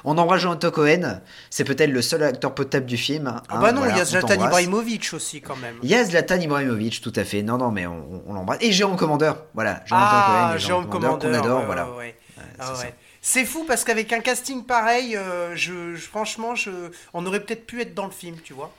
On 0.04 0.16
embrasse 0.16 0.40
Jonathan 0.42 0.70
Cohen, 0.70 1.20
c'est 1.50 1.64
peut-être 1.64 1.90
le 1.90 2.00
seul 2.02 2.22
acteur 2.22 2.54
potable 2.54 2.86
du 2.86 2.96
film. 2.96 3.26
hein, 3.26 3.42
Ah 3.48 3.58
bah 3.58 3.72
non, 3.72 3.78
voilà, 3.80 3.94
il 3.94 3.98
y 3.98 4.00
a 4.00 4.04
Zlatan. 4.04 4.34
Ibrahimovic 4.34 5.10
aussi, 5.14 5.40
quand 5.40 5.56
même. 5.56 5.74
Il 5.82 5.90
y 5.90 5.94
a 5.96 6.04
Zlatan 6.04 6.36
Ibrahimovic, 6.40 7.00
tout 7.00 7.12
à 7.16 7.24
fait. 7.24 7.42
Non, 7.42 7.58
non, 7.58 7.72
mais 7.72 7.86
on, 7.88 8.22
on- 8.28 8.32
l'embrasse. 8.32 8.58
Et 8.60 8.70
Jérôme 8.70 8.96
Commandeur, 8.96 9.44
voilà. 9.54 9.82
Jonathan 9.86 10.06
ah, 10.12 10.26
Cohen 10.52 10.56
et 10.56 10.58
Jérôme 10.60 10.88
Commandeur. 10.88 11.18
qu'on 11.18 11.34
adore, 11.34 11.60
ouais, 11.60 11.66
voilà. 11.66 11.90
ouais. 11.90 11.96
Ouais, 12.38 12.44
Ah 12.60 12.72
c'est 13.22 13.44
fou 13.46 13.64
parce 13.64 13.84
qu'avec 13.84 14.12
un 14.12 14.20
casting 14.20 14.64
pareil, 14.64 15.16
euh, 15.16 15.54
je, 15.56 15.94
je- 15.94 16.06
franchement, 16.06 16.54
je, 16.54 16.70
on 17.14 17.24
aurait 17.24 17.40
peut-être 17.40 17.64
pu 17.66 17.80
être 17.80 17.94
dans 17.94 18.04
le 18.06 18.10
film, 18.12 18.36
tu 18.42 18.52
vois. 18.52 18.70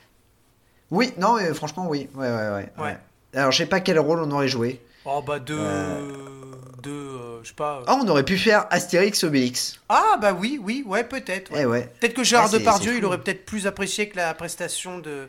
Oui, 0.90 1.12
non, 1.18 1.36
mais 1.36 1.52
franchement, 1.54 1.88
oui. 1.88 2.08
Ouais, 2.14 2.28
ouais, 2.30 2.68
ouais. 2.78 2.98
Alors, 3.34 3.50
je 3.50 3.58
sais 3.58 3.66
pas 3.66 3.80
quel 3.80 3.98
rôle 3.98 4.20
on 4.20 4.30
aurait 4.30 4.46
joué. 4.48 4.80
Oh 5.06 5.20
bah 5.22 5.38
de, 5.38 5.54
Euh. 5.58 6.52
de, 6.82 6.90
euh, 6.90 7.42
je 7.42 7.48
sais 7.48 7.54
pas. 7.54 7.82
Ah, 7.86 7.98
on 8.00 8.06
aurait 8.08 8.22
pu 8.24 8.38
faire 8.38 8.66
Astérix 8.70 9.24
Obélix. 9.24 9.80
Ah 9.88 10.16
bah 10.20 10.32
oui, 10.32 10.58
oui, 10.62 10.82
ouais, 10.86 11.04
peut-être. 11.04 11.50
ouais. 11.52 11.62
Eh 11.62 11.66
ouais. 11.66 11.92
Peut-être 12.00 12.14
que 12.14 12.22
Gérard 12.24 12.48
Ah, 12.52 12.58
Depardieu, 12.58 12.96
il 12.96 13.04
aurait 13.04 13.18
peut-être 13.20 13.44
plus 13.44 13.66
apprécié 13.66 14.08
que 14.08 14.16
la 14.16 14.32
prestation 14.34 14.98
de 14.98 15.28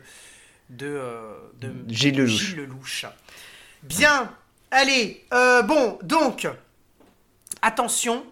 de, 0.70 0.86
euh, 0.86 1.32
de 1.60 1.72
Gilles 1.88 2.16
Lelouch. 2.16 2.30
Gilles 2.30 2.56
Lelouch. 2.58 3.06
Bien. 3.82 4.30
Allez. 4.70 5.24
euh, 5.32 5.62
bon, 5.62 5.98
donc 6.02 6.46
attention, 7.62 8.24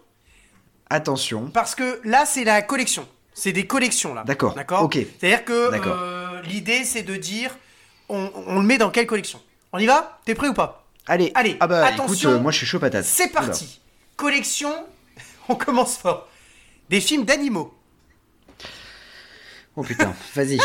Attention. 0.95 1.49
parce 1.53 1.75
que 1.75 1.99
là, 2.03 2.25
c'est 2.25 2.43
la 2.43 2.61
collection. 2.61 3.07
C'est 3.33 3.51
des 3.51 3.67
collections 3.67 4.13
là. 4.13 4.23
D'accord, 4.23 4.53
D'accord. 4.55 4.83
ok. 4.83 4.97
C'est-à-dire 5.19 5.43
que 5.43 5.51
euh, 5.53 6.41
l'idée 6.43 6.83
c'est 6.85 7.03
de 7.03 7.15
dire, 7.17 7.51
on, 8.07 8.31
on 8.47 8.59
le 8.59 8.65
met 8.65 8.77
dans 8.77 8.91
quelle 8.91 9.07
collection? 9.07 9.41
On 9.73 9.79
y 9.79 9.85
va? 9.85 10.21
T'es 10.25 10.35
prêt 10.35 10.47
ou 10.47 10.53
pas? 10.53 10.85
Allez, 11.07 11.31
Allez, 11.35 11.57
ah 11.59 11.67
bah 11.67 11.85
attention. 11.85 12.13
écoute, 12.13 12.25
euh, 12.25 12.39
moi 12.39 12.51
je 12.51 12.57
suis 12.59 12.65
chaud 12.65 12.79
patate. 12.79 13.03
C'est 13.05 13.27
parti. 13.27 13.81
Collection, 14.15 14.73
on 15.49 15.55
commence 15.55 15.97
fort. 15.97 16.27
Des 16.89 17.01
films 17.01 17.25
d'animaux. 17.25 17.73
Oh 19.75 19.83
putain, 19.83 20.13
vas-y. 20.35 20.57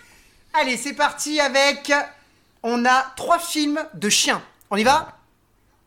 Allez, 0.54 0.76
c'est 0.76 0.94
parti 0.94 1.40
avec. 1.40 1.92
On 2.62 2.84
a 2.86 3.12
trois 3.16 3.38
films 3.38 3.84
de 3.92 4.08
chiens. 4.08 4.42
On 4.70 4.76
y 4.76 4.84
va? 4.84 5.18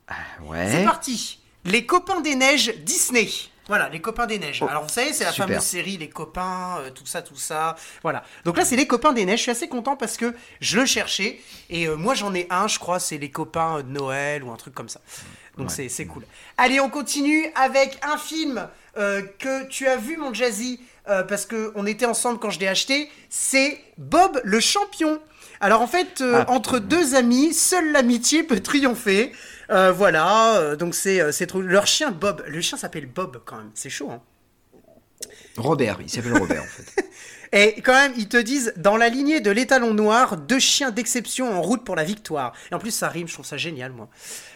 C'est 0.07 0.45
Ouais. 0.45 0.85
parti. 0.85 1.39
Les 1.65 1.85
copains 1.85 2.21
des 2.21 2.35
neiges 2.35 2.73
Disney. 2.83 3.27
Voilà, 3.67 3.89
les 3.89 3.99
copains 3.99 4.25
des 4.27 4.39
neiges. 4.39 4.63
Alors 4.63 4.83
vous 4.83 4.89
savez, 4.89 5.11
c'est 5.13 5.23
la 5.23 5.31
Oh, 5.31 5.33
super. 5.33 5.47
fameuse 5.47 5.63
série 5.63 5.97
Les 5.97 6.09
copains, 6.09 6.77
euh, 6.79 6.89
tout 6.89 7.05
ça, 7.05 7.21
tout 7.21 7.35
ça. 7.35 7.75
Voilà. 8.01 8.23
Donc 8.45 8.57
là, 8.57 8.63
c'est 8.65 8.75
les 8.77 8.87
copains 8.87 9.13
des 9.13 9.25
neiges. 9.25 9.39
Je 9.39 9.43
suis 9.43 9.51
assez 9.51 9.67
content 9.67 9.95
parce 9.95 10.15
que 10.17 10.33
je 10.61 10.79
le 10.79 10.85
cherchais 10.85 11.39
et 11.69 11.87
euh, 11.87 11.95
moi 11.95 12.13
j'en 12.15 12.33
ai 12.33 12.47
un, 12.49 12.67
je 12.67 12.79
crois, 12.79 12.99
c'est 12.99 13.17
les 13.17 13.29
copains 13.31 13.83
de 13.83 13.89
Noël 13.89 14.43
ou 14.43 14.51
un 14.51 14.55
truc 14.57 14.73
comme 14.73 14.89
ça. 14.89 15.01
Donc 15.57 15.71
c'est 15.71 15.89
c'est 15.89 16.05
cool. 16.05 16.23
Allez, 16.57 16.79
on 16.79 16.89
continue 16.89 17.47
avec 17.55 17.97
un 18.03 18.17
film 18.17 18.67
euh, 18.97 19.21
que 19.39 19.67
tu 19.67 19.87
as 19.87 19.97
vu, 19.97 20.15
mon 20.17 20.33
Jazzy, 20.33 20.79
euh, 21.09 21.23
parce 21.23 21.45
que 21.45 21.71
on 21.75 21.85
était 21.85 22.05
ensemble 22.05 22.37
quand 22.39 22.51
je 22.51 22.59
l'ai 22.59 22.67
acheté. 22.67 23.09
C'est 23.29 23.81
Bob 23.97 24.39
le 24.43 24.59
champion. 24.59 25.19
Alors 25.59 25.81
en 25.81 25.87
fait, 25.87 26.21
euh, 26.21 26.43
Ah. 26.47 26.51
entre 26.51 26.77
deux 26.77 27.15
amis, 27.15 27.53
seule 27.55 27.91
l'amitié 27.91 28.43
peut 28.43 28.59
triompher. 28.59 29.31
Euh, 29.69 29.91
voilà, 29.91 30.57
euh, 30.57 30.75
donc 30.75 30.95
c'est 30.95 31.19
euh, 31.21 31.31
c'est 31.31 31.47
trop. 31.47 31.61
Leur 31.61 31.87
chien 31.87 32.11
Bob, 32.11 32.43
le 32.47 32.61
chien 32.61 32.77
s'appelle 32.77 33.05
Bob 33.05 33.41
quand 33.45 33.57
même. 33.57 33.71
C'est 33.73 33.89
chaud. 33.89 34.09
Hein. 34.11 34.21
Robert, 35.57 35.97
il 36.01 36.09
s'appelle 36.09 36.37
Robert 36.37 36.63
en 36.63 36.65
fait. 36.65 37.03
Et 37.53 37.81
quand 37.81 37.93
même, 37.93 38.13
ils 38.17 38.27
te 38.27 38.37
disent, 38.37 38.73
dans 38.75 38.97
la 38.97 39.09
lignée 39.09 39.39
de 39.39 39.51
l'étalon 39.51 39.93
noir, 39.93 40.37
deux 40.37 40.59
chiens 40.59 40.91
d'exception 40.91 41.53
en 41.53 41.61
route 41.61 41.83
pour 41.83 41.95
la 41.95 42.03
victoire. 42.03 42.53
Et 42.71 42.75
en 42.75 42.79
plus, 42.79 42.91
ça 42.91 43.09
rime, 43.09 43.27
je 43.27 43.33
trouve 43.33 43.45
ça 43.45 43.57
génial, 43.57 43.93
moi. 43.93 44.09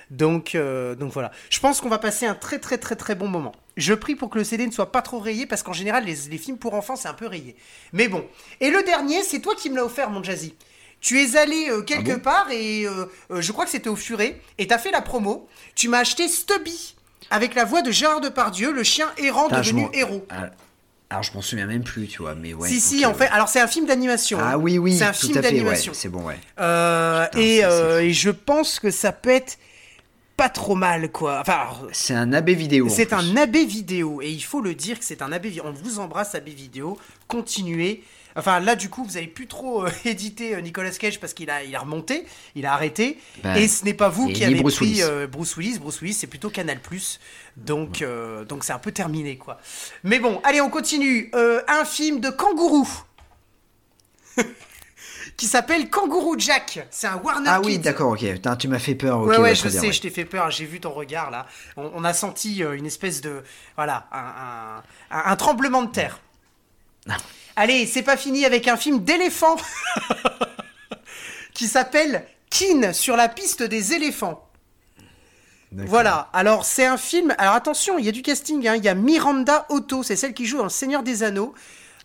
Donc, 0.10 0.56
euh, 0.56 0.93
donc 0.95 1.13
voilà. 1.13 1.32
Je 1.50 1.60
pense 1.60 1.80
qu'on 1.80 1.89
va 1.89 2.00
passer 2.00 2.26
un 2.26 2.36
très 2.36 2.60
très 2.60 2.78
très 2.78 2.97
très 2.97 3.15
bon 3.15 3.28
moment. 3.28 3.54
Je 3.78 3.93
prie 3.93 4.15
pour 4.15 4.30
que 4.30 4.38
le 4.38 4.43
CD 4.43 4.67
ne 4.67 4.71
soit 4.71 4.91
pas 4.91 5.02
trop 5.02 5.19
rayé, 5.19 5.45
parce 5.45 5.63
qu'en 5.63 5.74
général, 5.74 6.04
les, 6.04 6.15
les 6.30 6.38
films 6.38 6.58
pour 6.58 6.74
enfants, 6.74 6.97
c'est 6.97 7.08
un 7.08 7.13
peu 7.13 7.28
rayé. 7.28 7.56
Mais 7.93 8.10
bon. 8.10 8.26
Et 8.60 8.69
le 8.69 8.84
dernier, 8.84 9.24
c'est 9.24 9.39
toi 9.39 9.56
qui 9.56 9.69
me 9.69 9.78
l'as 9.78 9.86
offert, 9.86 10.10
mon 10.10 10.21
Jazzy. 10.21 10.56
Tu 11.01 11.19
es 11.21 11.35
allé 11.35 11.67
euh, 11.69 11.81
quelque 11.81 12.11
Ah 12.11 12.15
bon 12.15 12.19
part, 12.21 12.47
et 12.51 12.85
euh, 12.87 13.05
euh, 13.31 13.41
je 13.41 13.51
crois 13.51 13.65
que 13.65 13.71
c'était 13.71 13.89
au 13.89 13.95
Furet, 13.95 14.39
et 14.59 14.67
t'as 14.67 14.77
fait 14.77 14.91
la 14.91 15.01
promo. 15.01 15.47
Tu 15.75 15.89
m'as 15.89 15.99
acheté 15.99 16.27
Stubby, 16.27 16.95
avec 17.31 17.55
la 17.55 17.65
voix 17.65 17.81
de 17.81 17.91
Gérard 17.91 18.21
Depardieu, 18.21 18.71
le 18.71 18.83
chien 18.83 19.07
errant 19.17 19.45
Putain, 19.47 19.61
je 19.63 19.71
devenu 19.71 19.85
m'en- 19.85 19.91
héros. 19.93 20.25
Ah, 20.29 20.49
Alors 21.09 21.23
je 21.23 21.33
m'en 21.33 21.41
souviens 21.41 21.65
même 21.65 21.83
plus, 21.83 22.07
tu 22.07 22.19
vois, 22.21 22.35
mais 22.35 22.53
ouais. 22.53 22.69
si, 22.69 22.79
si, 22.79 23.03
ok, 23.05 23.11
en 23.11 23.13
fait, 23.15 23.23
ouais. 23.25 23.29
alors 23.31 23.49
c'est 23.49 23.59
un 23.59 23.67
film 23.67 23.85
d'animation. 23.87 24.39
hein. 24.39 24.49
Ah 24.53 24.57
oui, 24.59 24.77
oui, 24.77 24.95
C'est 24.95 25.03
un 25.05 25.11
tout 25.11 25.25
film 25.27 25.37
à 25.37 25.41
fait, 25.41 25.47
ouais, 25.47 25.53
d'animation. 25.55 25.93
c'est 25.95 26.09
bon, 26.09 26.23
ouais. 26.23 26.37
Euh, 26.59 27.25
Putain, 27.25 27.39
et, 27.39 27.61
ça, 27.61 27.69
c'est 27.69 27.73
euh, 27.73 27.97
fou. 27.99 28.05
et 28.05 28.13
je 28.13 28.29
pense 28.29 28.79
que 28.79 28.91
ça 28.91 29.11
peut 29.11 29.29
être 29.31 29.57
pas 30.37 30.49
trop 30.49 30.75
mal, 30.75 31.11
quoi. 31.11 31.39
Enfin, 31.41 31.53
alors, 31.53 31.87
C'est 31.93 32.13
un 32.13 32.31
AB 32.31 32.49
vidéo. 32.51 32.85
en 32.85 32.89
c'est 32.89 33.07
plus. 33.07 33.15
un 33.15 33.35
AB 33.37 33.55
vidéo, 33.57 34.21
et 34.21 34.29
il 34.29 34.41
faut 34.43 34.61
le 34.61 34.75
dire 34.75 34.99
que 34.99 35.05
c'est 35.05 35.21
un 35.23 35.31
AB 35.31 35.45
vidéo. 35.47 35.63
On 35.65 35.71
vous 35.73 35.99
embrasse, 35.99 36.35
AB 36.35 36.47
vidéo. 36.49 36.97
Continuez. 37.27 38.03
Enfin, 38.35 38.59
là, 38.59 38.75
du 38.75 38.89
coup, 38.89 39.03
vous 39.03 39.17
avez 39.17 39.27
plus 39.27 39.47
trop 39.47 39.85
euh, 39.85 39.89
édité 40.05 40.55
euh, 40.55 40.61
Nicolas 40.61 40.91
Cage 40.91 41.19
parce 41.19 41.33
qu'il 41.33 41.49
a, 41.49 41.63
il 41.63 41.75
a 41.75 41.79
remonté, 41.79 42.25
il 42.55 42.65
a 42.65 42.73
arrêté. 42.73 43.19
Bah, 43.43 43.57
et 43.59 43.67
ce 43.67 43.83
n'est 43.85 43.93
pas 43.93 44.09
vous 44.09 44.27
qui 44.29 44.43
avez 44.43 44.55
Bruce 44.55 44.75
pris 44.77 44.85
Willis. 44.87 45.03
euh, 45.03 45.27
Bruce 45.27 45.55
Willis. 45.57 45.79
Bruce 45.79 46.01
Willis, 46.01 46.13
c'est 46.13 46.27
plutôt 46.27 46.49
Canal+. 46.49 46.79
Donc, 47.57 48.01
euh, 48.01 48.45
donc 48.45 48.63
c'est 48.63 48.73
un 48.73 48.79
peu 48.79 48.91
terminé, 48.91 49.37
quoi. 49.37 49.59
Mais 50.03 50.19
bon, 50.19 50.39
allez, 50.43 50.61
on 50.61 50.69
continue. 50.69 51.31
Un 51.67 51.85
film 51.85 52.19
de 52.19 52.29
kangourou. 52.29 52.87
qui 55.37 55.47
s'appelle 55.47 55.89
Kangourou 55.89 56.37
Jack. 56.37 56.87
C'est 56.91 57.07
un 57.07 57.17
Warner 57.17 57.49
Ah 57.51 57.61
oui, 57.61 57.79
d'accord, 57.79 58.11
ok. 58.11 58.19
Putain, 58.19 58.55
tu 58.55 58.67
m'as 58.67 58.79
fait 58.79 58.95
peur. 58.95 59.19
ok, 59.21 59.29
ouais, 59.29 59.37
ouais, 59.39 59.55
je 59.55 59.67
sais, 59.69 59.79
ouais. 59.79 59.91
je 59.91 60.01
t'ai 60.01 60.09
fait 60.09 60.25
peur, 60.25 60.51
j'ai 60.51 60.65
vu 60.65 60.79
ton 60.79 60.91
regard 60.91 61.31
là. 61.31 61.47
On, 61.77 61.91
on 61.95 62.03
a 62.03 62.13
senti 62.13 62.59
une 62.61 62.85
espèce 62.85 63.21
de. 63.21 63.43
Voilà, 63.75 64.07
un, 64.11 64.19
un- 64.19 65.17
un- 65.17 65.31
un 65.31 65.35
tremblement 65.35 65.81
de 65.83 65.91
terre. 65.91 66.19
Allez, 67.62 67.86
c'est 67.86 68.02
pas 68.02 68.17
fini 68.17 68.43
avec 68.43 68.67
un 68.67 68.76
film 68.76 69.04
d'éléphant 69.04 69.56
qui 71.54 71.67
s'appelle 71.67 72.26
Kin 72.50 72.91
sur 72.91 73.15
la 73.15 73.30
piste 73.30 73.62
des 73.62 73.93
éléphants. 73.93 74.50
Voilà, 75.71 76.30
alors 76.34 76.65
c'est 76.65 76.88
un 76.88 76.97
film. 76.97 77.36
Alors 77.38 77.54
attention, 77.54 78.00
il 78.00 78.06
y 78.06 78.10
a 78.10 78.12
du 78.12 78.24
casting, 78.24 78.67
hein. 78.67 78.74
il 78.78 78.84
y 78.84 78.89
a 78.89 78.95
Miranda 78.95 79.67
Otto, 79.69 80.02
c'est 80.02 80.15
celle 80.15 80.34
qui 80.34 80.47
joue 80.47 80.58
dans 80.58 80.63
Le 80.63 80.69
Seigneur 80.69 81.04
des 81.04 81.21
Anneaux. 81.21 81.54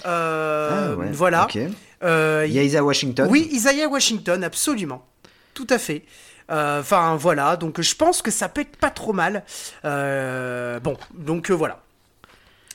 Euh, 0.05 0.93
Ah 0.93 0.97
ouais, 0.99 1.11
Voilà. 1.13 1.45
ok. 1.45 1.59
Euh, 2.05 2.45
Il 2.47 2.53
y 2.53 2.59
a 2.59 2.63
Isa 2.63 2.85
Washington. 2.85 3.27
oui, 3.31 3.49
Isaiah 3.51 3.89
Washington, 3.89 4.45
absolument. 4.45 5.07
Tout 5.55 5.67
à 5.71 5.79
fait. 5.79 6.05
Euh, 6.51 6.81
Enfin, 6.83 7.17
voilà, 7.17 7.57
donc 7.57 7.81
je 7.81 7.95
pense 7.95 8.21
que 8.21 8.31
ça 8.31 8.51
peut 8.51 8.61
être 8.61 8.77
pas 8.77 8.91
trop 8.91 9.15
mal. 9.15 9.43
Bon, 9.83 10.99
donc 11.15 11.51
voilà. 11.51 11.83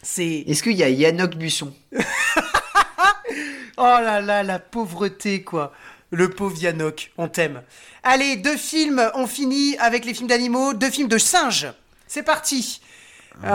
C'est. 0.01 0.45
Est-ce 0.47 0.63
qu'il 0.63 0.73
y 0.73 0.81
a 0.81 0.89
Yannock 0.89 1.35
Buisson? 1.35 1.71
Oh 3.83 3.97
là 3.99 4.21
là, 4.21 4.43
la 4.43 4.59
pauvreté, 4.59 5.41
quoi. 5.41 5.73
Le 6.11 6.29
pauvre 6.29 6.55
Yannock, 6.55 7.11
on 7.17 7.27
t'aime. 7.27 7.63
Allez, 8.03 8.35
deux 8.35 8.55
films, 8.55 9.01
on 9.15 9.25
finit 9.25 9.75
avec 9.79 10.05
les 10.05 10.13
films 10.13 10.27
d'animaux, 10.27 10.75
deux 10.75 10.91
films 10.91 11.07
de 11.07 11.17
singes. 11.17 11.67
C'est 12.05 12.21
parti. 12.21 12.79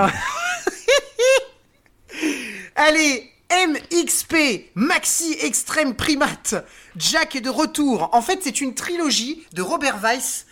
Allez, 2.74 3.30
MXP, 3.52 4.72
Maxi 4.74 5.36
Extrême 5.42 5.94
Primate, 5.94 6.56
Jack 6.96 7.36
est 7.36 7.40
de 7.40 7.48
retour. 7.48 8.08
En 8.12 8.20
fait, 8.20 8.40
c'est 8.42 8.60
une 8.60 8.74
trilogie 8.74 9.46
de 9.52 9.62
Robert 9.62 9.98
Weiss 9.98 10.46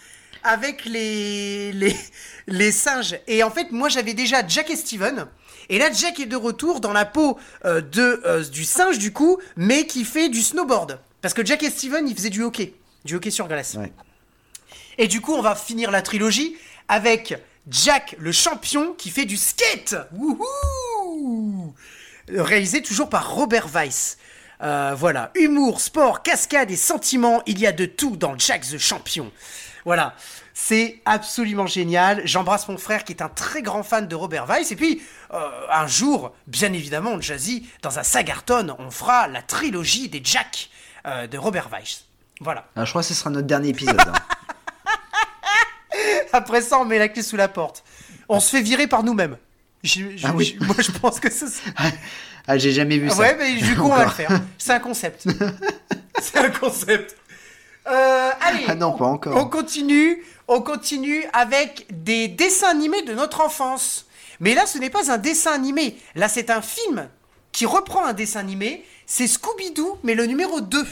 avec 0.45 0.85
les, 0.85 1.73
les, 1.73 1.97
les 2.46 2.72
singes. 2.72 3.18
Et 3.26 3.42
en 3.42 3.50
fait, 3.50 3.72
moi, 3.72 3.88
j'avais 3.88 4.14
déjà 4.14 4.46
Jack 4.46 4.70
et 4.70 4.76
Steven. 4.76 5.26
Et 5.68 5.78
là, 5.78 5.90
Jack 5.92 6.20
est 6.20 6.26
de 6.26 6.37
retour 6.37 6.80
dans 6.80 6.92
la 6.92 7.04
peau 7.04 7.38
euh, 7.64 7.80
de, 7.80 8.22
euh, 8.24 8.44
du 8.44 8.64
singe, 8.64 8.98
du 8.98 9.12
coup, 9.12 9.38
mais 9.57 9.87
qui 9.87 10.04
fait 10.04 10.28
du 10.28 10.42
snowboard. 10.42 10.98
Parce 11.22 11.35
que 11.35 11.44
Jack 11.44 11.62
et 11.62 11.70
Steven, 11.70 12.07
ils 12.07 12.14
faisaient 12.14 12.30
du 12.30 12.42
hockey. 12.42 12.74
Du 13.04 13.14
hockey 13.16 13.30
sur 13.30 13.48
glace. 13.48 13.74
Ouais. 13.74 13.92
Et 14.98 15.09
du 15.09 15.20
coup, 15.20 15.35
on 15.35 15.42
va 15.42 15.54
finir 15.54 15.90
la 15.90 16.02
trilogie 16.02 16.57
avec 16.88 17.35
Jack 17.68 18.14
le 18.18 18.33
champion 18.33 18.92
qui 18.92 19.11
fait 19.11 19.24
du 19.24 19.37
skate. 19.37 19.96
Wouhou 20.12 21.74
Réalisé 22.28 22.83
toujours 22.83 23.09
par 23.09 23.35
Robert 23.35 23.68
Weiss. 23.68 24.18
Euh, 24.62 24.94
voilà, 24.96 25.30
humour, 25.35 25.80
sport, 25.80 26.22
cascade 26.22 26.70
et 26.70 26.76
sentiments, 26.76 27.42
il 27.46 27.59
y 27.59 27.66
a 27.66 27.72
de 27.72 27.85
tout 27.87 28.16
dans 28.16 28.38
Jack 28.38 28.62
the 28.62 28.78
Champion. 28.78 29.30
Voilà, 29.85 30.14
c'est 30.57 31.01
absolument 31.05 31.67
génial. 31.67 32.23
J'embrasse 32.25 32.69
mon 32.69 32.79
frère 32.79 33.03
qui 33.05 33.12
est 33.12 33.23
un 33.23 33.29
très 33.29 33.61
grand 33.61 33.83
fan 33.83 34.07
de 34.07 34.14
Robert 34.14 34.47
Weiss. 34.47 34.71
Et 34.71 34.77
puis, 34.77 35.03
euh, 35.33 35.51
un 35.71 35.87
jour, 35.88 36.33
bien 36.47 36.73
évidemment, 36.73 37.21
Jazzy, 37.21 37.69
dans 37.83 37.99
un 37.99 38.05
Sagarton, 38.05 38.77
on 38.79 38.90
fera 38.93 39.27
la 39.27 39.43
trilogie 39.43 40.09
des 40.09 40.21
Jack 40.23 40.71
euh, 41.07 41.27
de 41.27 41.37
Robert 41.37 41.69
Weiss. 41.71 42.05
Voilà. 42.40 42.67
Ah, 42.77 42.85
je 42.85 42.90
crois 42.90 43.03
que 43.03 43.09
ce 43.09 43.14
sera 43.14 43.31
notre 43.31 43.49
dernier 43.49 43.71
épisode. 43.71 44.01
hein. 44.01 44.12
Après 46.33 46.62
ça, 46.62 46.79
on 46.79 46.85
met 46.85 46.99
la 46.99 47.09
clé 47.09 47.23
sous 47.23 47.37
la 47.37 47.49
porte. 47.49 47.85
On 48.29 48.40
se 48.40 48.51
fait 48.51 48.62
virer 48.62 48.87
par 48.87 49.03
nous-mêmes. 49.03 49.37
Ah 50.25 50.33
oui. 50.35 50.57
Moi, 50.61 50.77
je 50.79 50.90
pense 50.93 51.21
que 51.21 51.31
c'est 51.31 51.49
ça. 51.49 51.62
ah, 52.47 52.57
j'ai 52.59 52.73
jamais 52.73 52.99
vu 52.99 53.11
ça. 53.11 53.19
Ouais, 53.19 53.37
mais 53.38 53.55
du 53.57 53.77
coup, 53.77 53.83
on 53.83 53.95
va 53.95 54.05
le 54.05 54.11
faire. 54.11 54.31
C'est 54.57 54.73
un 54.73 54.81
concept. 54.81 55.27
C'est 56.23 56.38
un 56.38 56.51
concept. 56.51 57.17
Euh, 57.87 58.31
allez. 58.40 58.64
Ah 58.69 58.75
non, 58.77 58.93
pas 58.93 59.05
encore. 59.07 59.37
On 59.37 59.47
continue. 59.47 60.23
On 60.48 60.61
continue 60.61 61.24
avec 61.33 61.87
des 61.90 62.28
dessins 62.28 62.68
animés 62.70 63.02
de 63.02 63.14
notre 63.14 63.40
enfance. 63.40 64.07
Mais 64.40 64.54
là, 64.54 64.66
ce 64.66 64.78
n'est 64.78 64.90
pas 64.90 65.11
un 65.11 65.18
dessin 65.18 65.52
animé. 65.52 65.96
Là, 66.14 66.28
c'est 66.28 66.50
un 66.50 66.61
film 66.61 67.09
qui 67.52 67.66
reprend 67.66 68.04
un 68.04 68.12
dessin 68.12 68.40
animé. 68.40 68.85
C'est 69.07 69.26
Scooby-Doo, 69.26 69.98
mais 70.02 70.14
le 70.14 70.26
numéro 70.26 70.61
2. 70.61 70.85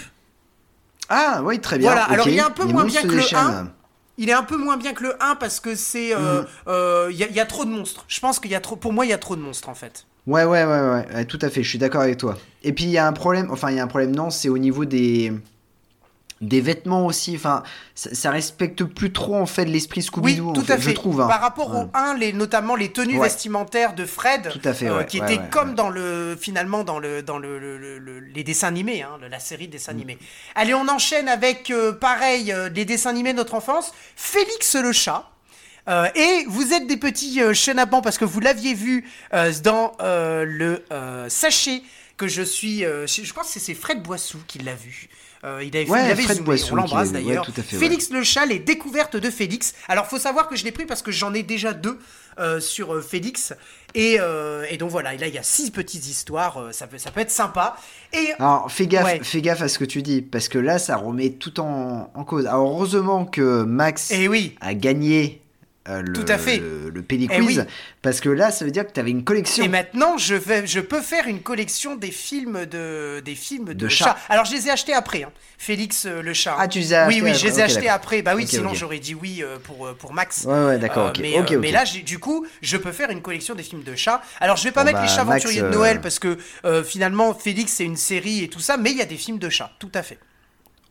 Ah, 1.09 1.43
oui, 1.45 1.61
très 1.61 1.79
bien. 1.79 1.91
Voilà, 1.91 2.05
alors 2.05 2.29
il 2.29 2.37
est 2.37 2.41
un 2.41 2.51
peu 2.51 2.67
Les 2.67 2.73
moins 2.73 2.85
bien 2.85 3.03
que 3.03 3.09
le 3.09 3.21
chaînes. 3.21 3.39
1. 3.39 3.73
Il 4.19 4.29
est 4.29 4.35
un 4.35 4.43
peu 4.43 4.57
moins 4.57 4.77
bien 4.77 4.93
que 4.93 5.03
le 5.03 5.23
1 5.23 5.35
parce 5.37 5.59
que 5.61 5.75
c'est. 5.75 6.15
euh, 6.15 6.43
Mm. 6.43 6.47
euh, 6.69 7.09
Il 7.11 7.17
y, 7.17 7.25
a- 7.25 7.29
il 7.29 7.35
y 7.35 7.41
a 7.41 7.47
trop 7.47 7.65
de 7.65 7.71
monstres. 7.71 8.05
Je 8.09 8.21
pense 8.21 8.39
qu'il 8.39 8.51
y 8.51 8.55
a 8.55 8.61
trop. 8.61 8.77
Pour 8.77 8.93
moi, 8.93 9.05
il 9.05 9.09
y 9.09 9.13
a 9.15 9.19
trop 9.19 9.35
de 9.37 9.41
monstres 9.41 9.69
en 9.69 9.75
fait. 9.75 10.07
Ouais, 10.27 10.45
ouais, 10.45 10.65
ouais, 10.65 10.81
ouais, 10.81 11.07
ouais, 11.15 11.25
tout 11.25 11.39
à 11.43 11.51
fait, 11.51 11.65
je 11.65 11.69
suis 11.69 11.79
d'accord 11.79 12.03
avec 12.03 12.17
toi. 12.19 12.39
Et 12.63 12.73
puis 12.73 12.85
il 12.85 12.91
y 12.91 12.99
a 12.99 13.07
un 13.09 13.13
problème, 13.13 13.49
enfin 13.51 13.71
il 13.73 13.77
y 13.77 13.81
a 13.81 13.83
un 13.83 13.89
problème, 13.89 14.15
non, 14.15 14.31
c'est 14.31 14.49
au 14.49 14.57
niveau 14.59 14.85
des 14.85 15.33
des 16.43 16.61
vêtements 16.61 17.07
aussi, 17.07 17.35
enfin 17.37 17.63
ça, 17.95 18.15
ça 18.15 18.31
respecte 18.31 18.85
plus 18.85 19.13
trop 19.13 19.37
en 19.37 19.47
fait 19.47 19.65
l'esprit 19.65 20.01
Oui, 20.01 20.35
Scooby-Doo, 20.35 20.51
en 20.51 20.53
tout 20.53 20.63
fait, 20.65 20.73
à 20.75 20.77
fait. 20.79 20.91
je 20.91 20.95
trouve. 20.95 21.21
hein. 21.23 21.29
Par 21.29 21.41
rapport 21.41 21.71
Ouais. 21.75 21.83
au 21.85 21.91
1, 21.97 22.15
les, 22.19 22.33
notamment 22.35 22.75
les 22.77 22.91
tenues 22.93 23.17
Ouais. 23.19 23.29
vestimentaires 23.29 23.95
de 23.95 24.05
Fred, 24.05 24.51
Tout 24.51 24.61
à 24.69 24.75
fait, 24.75 24.89
euh, 24.89 24.99
ouais, 24.99 25.07
qui 25.07 25.19
étaient 25.19 25.41
comme 25.51 25.75
dans 25.75 25.89
le 25.89 26.37
finalement 26.39 26.85
dans 26.85 26.99
le 26.99 27.23
dans 27.23 27.39
le, 27.39 27.59
le- 27.59 27.79
le- 27.79 27.99
le- 27.99 28.21
les 28.21 28.45
dessins 28.45 28.69
animés, 28.69 29.03
hein, 29.03 29.19
la 29.31 29.39
série 29.39 29.69
de 29.69 29.73
dessins 29.73 29.93
animés. 29.93 30.19
Allez, 30.55 30.75
on 30.75 30.89
enchaîne 30.89 31.29
avec 31.29 31.71
euh, 31.71 31.93
pareil 31.93 32.53
euh, 32.53 32.69
des 32.69 32.85
dessins 32.85 33.11
animés 33.11 33.33
de 33.33 33.39
notre 33.39 33.55
enfance. 33.55 33.93
Félix 34.17 34.75
le 34.77 34.93
chat. 34.93 35.29
Euh, 35.89 36.07
et 36.15 36.45
vous 36.47 36.73
êtes 36.73 36.87
des 36.87 36.97
petits 36.97 37.43
euh, 37.43 37.55
chenapans 37.55 38.03
parce 38.03 38.17
que 38.17 38.25
vous 38.25 38.39
l'aviez 38.39 38.73
vu 38.75 39.05
euh, 39.35 39.53
dans 39.65 39.93
le 40.01 40.85
sachet 41.29 41.83
que 42.17 42.29
je 42.29 42.43
suis. 42.43 42.81
je 42.81 43.33
pense 43.33 43.53
que 43.53 43.59
c'est 43.61 43.75
Fred 43.75 44.03
Boissou 44.03 44.39
qui 44.47 44.59
l'a 44.59 44.75
vu. 44.75 45.09
Euh, 45.45 45.63
il 45.65 45.77
avait, 45.77 45.89
Ouais, 45.91 46.07
il 46.07 46.11
avait 46.13 46.23
Fred 46.23 46.37
zoomé, 46.37 46.57
on 46.71 46.75
l'embrasse 46.77 47.11
d'ailleurs. 47.11 47.47
ouais, 47.49 47.63
Félix 47.63 48.11
Le 48.11 48.23
Chat, 48.23 48.47
les 48.47 48.61
découvertes 48.61 49.17
de 49.17 49.29
Félix. 49.31 49.75
Alors, 49.89 50.07
faut 50.07 50.19
savoir 50.19 50.49
que 50.49 50.55
je 50.55 50.65
l'ai 50.65 50.71
pris 50.73 50.87
parce 50.87 51.03
que 51.03 51.11
j'en 51.11 51.35
ai 51.35 51.43
déjà 51.43 51.73
deux 51.73 51.99
euh, 52.39 52.61
sur 52.61 52.95
euh, 52.95 53.01
Félix. 53.03 53.53
Et, 53.95 54.19
et 54.71 54.77
donc 54.79 54.91
voilà, 54.91 55.13
et 55.13 55.19
là, 55.19 55.27
il 55.27 55.35
y 55.35 55.39
a 55.39 55.43
six 55.43 55.71
petites 55.71 56.07
histoires. 56.07 56.69
ça, 56.71 56.87
peut, 56.87 56.97
ça 56.97 57.11
peut 57.11 57.21
être 57.21 57.31
sympa. 57.31 57.77
Et 58.15 58.31
Alors, 58.39 58.73
fais 58.73 58.87
gaffe, 58.87 59.23
fais 59.23 59.43
gaffe 59.43 59.61
à 59.61 59.69
ce 59.69 59.79
que 59.79 59.85
tu 59.85 60.01
dis, 60.01 60.23
parce 60.23 60.49
que 60.49 60.59
là, 60.59 60.79
ça 60.79 60.97
remet 60.97 61.31
tout 61.33 61.61
en, 61.61 62.11
en 62.15 62.25
cause. 62.25 62.47
Alors, 62.47 62.71
heureusement 62.71 63.27
que 63.27 63.65
Max 63.65 64.11
et 64.13 64.29
oui, 64.29 64.57
a 64.63 64.73
gagné 64.73 65.42
euh, 65.89 66.01
le, 66.01 66.13
Tout 66.13 66.25
à 66.29 66.39
fait. 66.39 66.59
le, 66.59 66.91
le 66.91 67.05
Eh 67.11 67.27
Quiz, 67.27 67.59
oui. 67.59 67.65
parce 68.03 68.21
que 68.21 68.29
là, 68.29 68.53
ça 68.53 68.65
veut 68.65 68.71
dire 68.71 68.87
que 68.87 68.93
tu 68.93 69.01
avais 69.01 69.11
une 69.11 69.25
collection. 69.25 69.65
Et 69.65 69.69
maintenant, 69.69 70.17
je, 70.17 70.37
vais, 70.37 70.65
je 70.65 70.79
peux 70.79 71.01
faire 71.01 71.27
une 71.27 71.41
collection 71.41 71.97
des 71.97 72.13
films 72.13 72.67
de, 72.67 73.21
des 73.25 73.35
films 73.35 73.65
de, 73.67 73.73
De 73.73 73.89
chats. 73.89 74.05
chats. 74.05 74.17
Alors, 74.29 74.45
je 74.45 74.53
les 74.55 74.69
ai 74.69 74.71
achetés 74.71 74.93
après, 74.95 75.25
hein. 75.25 75.33
Félix 75.59 76.07
euh, 76.07 76.23
le 76.23 76.35
chat. 76.35 76.55
Ah, 76.59 76.69
tu 76.69 76.79
les 76.79 76.95
as 76.95 77.09
Oui, 77.09 77.21
oui, 77.23 77.35
je 77.35 77.45
les 77.47 77.59
ai 77.59 77.63
achetés 77.63 77.89
après. 77.89 78.23
Bah 78.23 78.35
oui, 78.37 78.45
Ok, 78.45 78.51
sinon 78.51 78.75
j'aurais 78.75 79.01
dit 79.01 79.15
oui 79.15 79.43
euh, 79.43 79.59
pour, 79.59 79.93
pour 79.97 80.13
Max. 80.13 80.45
Ouais, 80.45 80.65
ouais, 80.67 80.79
d'accord, 80.79 81.13
mais, 81.21 81.35
mais 81.59 81.71
là, 81.73 81.85
du 81.85 82.19
coup, 82.21 82.47
je 82.61 82.77
peux 82.77 82.93
faire 82.93 83.11
une 83.11 83.23
collection 83.23 83.55
des 83.57 83.63
films 83.65 83.83
de 83.83 83.97
chats. 83.97 84.23
Alors, 84.41 84.57
je 84.57 84.65
vais 84.65 84.73
pas 84.73 84.83
Bon, 84.83 84.87
mettre 84.87 84.99
bah, 84.99 85.05
les 85.05 85.09
chats 85.09 85.25
Max, 85.25 85.45
aventuriers 85.45 85.63
de 85.63 85.69
Noël 85.75 86.01
parce 86.01 86.19
que 86.21 86.39
finalement, 86.85 87.35
Félix, 87.35 87.73
c'est 87.73 87.85
une 87.85 87.97
série 87.97 88.45
et 88.45 88.49
tout 88.49 88.61
ça, 88.61 88.77
mais 88.77 88.93
il 88.93 88.99
y 88.99 89.03
a 89.03 89.07
des 89.07 89.17
films 89.17 89.39
de 89.39 89.49
chats, 89.49 89.73
tout 89.81 89.91
à 89.95 90.03
fait. 90.05 90.19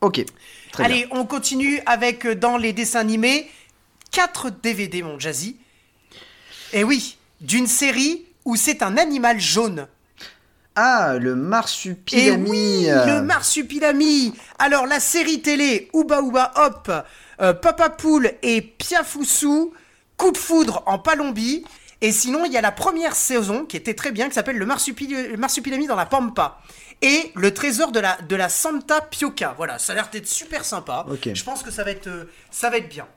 Ok, 0.02 0.24
très 0.72 0.84
Allez, 0.84 1.08
on 1.12 1.26
continue 1.26 1.80
avec 1.86 2.26
dans 2.28 2.58
les 2.58 2.74
dessins 2.74 3.00
animés 3.02 3.48
4 4.12 4.50
DVD, 4.62 5.04
mon 5.04 5.20
Jazzy. 5.20 5.58
Et 6.74 6.84
oui, 6.84 7.18
d'une 7.42 7.68
série 7.68 8.26
où 8.46 8.56
c'est 8.56 8.84
un 8.84 8.98
animal 8.98 9.40
jaune. 9.40 9.88
Ah, 10.76 11.16
le 11.20 11.32
Et 11.32 11.36
marsupilami. 11.36 12.50
oui, 12.50 12.86
le 12.88 13.22
marsupilami. 13.22 14.34
Alors 14.58 14.88
la 14.88 15.00
série 15.00 15.42
télé 15.42 15.90
Ouba 15.94 16.22
Ouba 16.22 16.54
Hop, 16.56 16.92
euh, 17.42 17.54
Papa 17.54 17.90
Poule 17.90 18.32
et 18.42 18.62
Piafoussou, 18.62 19.74
Coup 20.18 20.32
de 20.32 20.38
foudre 20.38 20.84
en 20.86 20.98
Palombie. 21.00 21.66
Et 22.04 22.12
sinon, 22.12 22.46
il 22.46 22.52
y 22.52 22.58
a 22.58 22.62
la 22.62 22.72
première 22.72 23.16
saison 23.16 23.66
qui 23.66 23.76
était 23.78 23.94
très 23.94 24.12
bien, 24.12 24.28
qui 24.30 24.34
s'appelle 24.36 24.58
le, 24.58 24.66
Marsupil- 24.66 25.30
le 25.32 25.38
marsupilami 25.38 25.88
dans 25.88 25.96
la 25.96 26.06
Pampa. 26.06 26.60
Et 27.02 27.32
le 27.36 27.54
trésor 27.54 27.92
de 27.92 28.00
la, 28.00 28.18
de 28.22 28.36
la 28.36 28.48
Santa 28.50 29.02
Pioca. 29.02 29.54
Voilà, 29.58 29.78
ça 29.80 29.92
a 29.94 29.96
l'air 29.96 30.10
d'être 30.12 30.28
super 30.28 30.64
sympa. 30.64 31.06
Je 31.34 31.44
pense 31.44 31.64
que 31.64 31.72
ça 31.72 31.84
va 31.84 31.92
être, 31.92 32.08
euh, 32.08 32.26
ça 32.50 32.70
va 32.70 32.78
être 32.78 32.90
bien. 32.90 33.08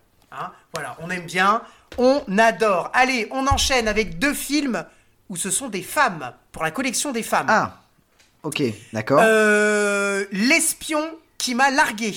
Hein 0.40 0.52
voilà, 0.72 0.96
on 1.00 1.10
aime 1.10 1.26
bien, 1.26 1.62
on 1.98 2.22
adore. 2.38 2.90
Allez, 2.92 3.28
on 3.30 3.46
enchaîne 3.46 3.88
avec 3.88 4.18
deux 4.18 4.34
films 4.34 4.84
où 5.28 5.36
ce 5.36 5.50
sont 5.50 5.68
des 5.68 5.82
femmes, 5.82 6.32
pour 6.52 6.62
la 6.62 6.70
collection 6.70 7.12
des 7.12 7.22
femmes. 7.22 7.46
Ah, 7.48 7.80
ok, 8.42 8.62
d'accord. 8.92 9.20
Euh, 9.22 10.24
L'espion 10.32 11.02
qui 11.38 11.54
m'a 11.54 11.70
largué. 11.70 12.14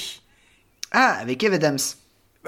Ah, 0.92 1.18
avec 1.20 1.44
Eve 1.44 1.54
Adams. 1.54 1.78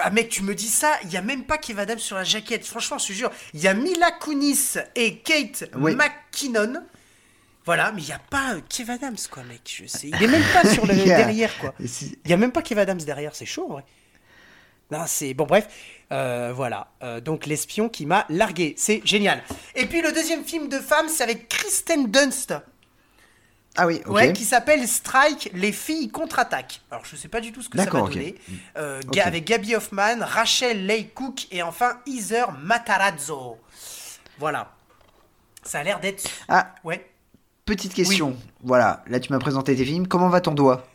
Ah 0.02 0.10
mec, 0.12 0.30
tu 0.30 0.44
me 0.44 0.56
dis 0.56 0.68
ça, 0.70 0.92
il 1.04 1.12
y 1.12 1.18
a 1.18 1.22
même 1.22 1.44
pas 1.44 1.58
Kev 1.58 1.78
Adams 1.80 2.00
sur 2.00 2.16
la 2.16 2.24
jaquette. 2.24 2.66
Franchement, 2.66 2.98
je 2.98 3.08
te 3.08 3.14
jure, 3.14 3.32
il 3.54 3.60
y 3.60 3.68
a 3.68 3.74
Mila 3.74 4.12
Kunis 4.12 4.78
et 4.96 5.18
Kate 5.18 5.66
Oui. 5.76 5.94
McKinnon. 5.96 6.84
Voilà, 7.66 7.92
mais 7.92 8.02
il 8.02 8.08
y 8.08 8.14
a 8.14 8.20
pas 8.30 8.54
euh, 8.56 8.62
Kev 8.70 8.90
Adams 8.92 9.18
quoi, 9.30 9.44
mec. 9.44 9.62
Je 9.66 9.86
sais, 9.88 10.08
il 10.08 10.24
est 10.24 10.28
même 10.28 10.44
pas 10.54 10.68
sur 10.74 10.86
le 10.86 10.94
Yeah. 10.94 11.18
derrière 11.18 11.58
quoi. 11.60 11.74
Il 11.80 12.30
y 12.30 12.34
a 12.34 12.38
même 12.38 12.54
pas 12.54 12.62
Kev 12.62 12.80
Adams 12.80 13.00
derrière, 13.02 13.36
c'est 13.36 13.46
chaud, 13.46 13.68
ouais. 13.74 13.84
Non, 14.92 15.04
c'est 15.08 15.34
bon, 15.34 15.46
bref, 15.46 15.68
Euh, 16.12 16.52
voilà. 16.56 16.88
Euh, 17.04 17.22
donc 17.22 17.46
l'espion 17.46 17.88
qui 17.88 18.08
m'a 18.08 18.26
largué, 18.30 18.74
c'est 18.78 19.02
génial. 19.06 19.44
Et 19.76 19.86
puis 19.86 20.02
le 20.02 20.12
deuxième 20.12 20.44
film 20.44 20.68
de 20.68 20.80
femme, 20.80 21.08
c'est 21.08 21.22
avec 21.24 21.48
Kristen 21.48 22.08
Dunst. 22.10 22.54
Ah 23.78 23.86
oui, 23.86 24.02
ok. 24.08 24.16
Ouais, 24.16 24.34
qui 24.34 24.44
s'appelle 24.44 24.88
Strike, 24.88 25.52
les 25.54 25.72
filles 25.72 26.10
contre-attaquent. 26.10 26.82
Alors, 26.90 27.06
je 27.06 27.16
sais 27.16 27.28
pas 27.28 27.40
du 27.40 27.52
tout 27.52 27.62
ce 27.62 27.70
que 27.70 27.78
ça 27.78 27.84
va 27.84 27.86
D'accord, 27.86 28.06
ok. 28.08 28.14
donner. 28.14 28.36
Euh, 28.78 29.00
ga- 29.12 29.28
Avec 29.28 29.46
Gabby 29.46 29.76
Hoffman, 29.76 30.18
Rachel 30.22 30.88
Leigh 30.88 31.12
Cook 31.14 31.46
et 31.52 31.62
enfin 31.62 32.00
Heather 32.08 32.52
Matarazzo. 32.54 33.58
Voilà. 34.40 34.72
Ça 35.64 35.80
a 35.82 35.84
l'air 35.84 36.00
d'être. 36.00 36.28
Ah, 36.48 36.74
Ouais. 36.84 37.08
petite 37.66 37.94
question. 37.94 38.36
Voilà, 38.64 39.04
là 39.06 39.20
tu 39.20 39.32
m'as 39.32 39.38
présenté 39.40 39.76
tes 39.76 39.86
films. 39.86 40.08
Comment 40.08 40.30
va 40.30 40.42
ton 40.42 40.54
doigt? 40.56 40.88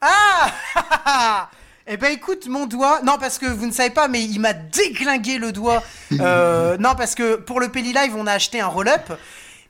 Ah 0.00 1.50
Eh 1.86 1.96
ben 1.96 2.12
écoute, 2.12 2.46
mon 2.46 2.66
doigt. 2.66 3.00
Non, 3.02 3.16
parce 3.18 3.38
que 3.38 3.46
vous 3.46 3.66
ne 3.66 3.72
savez 3.72 3.90
pas, 3.90 4.08
mais 4.08 4.22
il 4.22 4.38
m'a 4.38 4.52
déglingué 4.52 5.38
le 5.38 5.52
doigt. 5.52 5.82
Euh, 6.12 6.76
non, 6.80 6.94
parce 6.96 7.14
que 7.14 7.36
pour 7.36 7.60
le 7.60 7.68
Pelli 7.68 7.92
Live, 7.92 8.14
on 8.16 8.26
a 8.26 8.32
acheté 8.32 8.60
un 8.60 8.66
roll-up. 8.66 9.12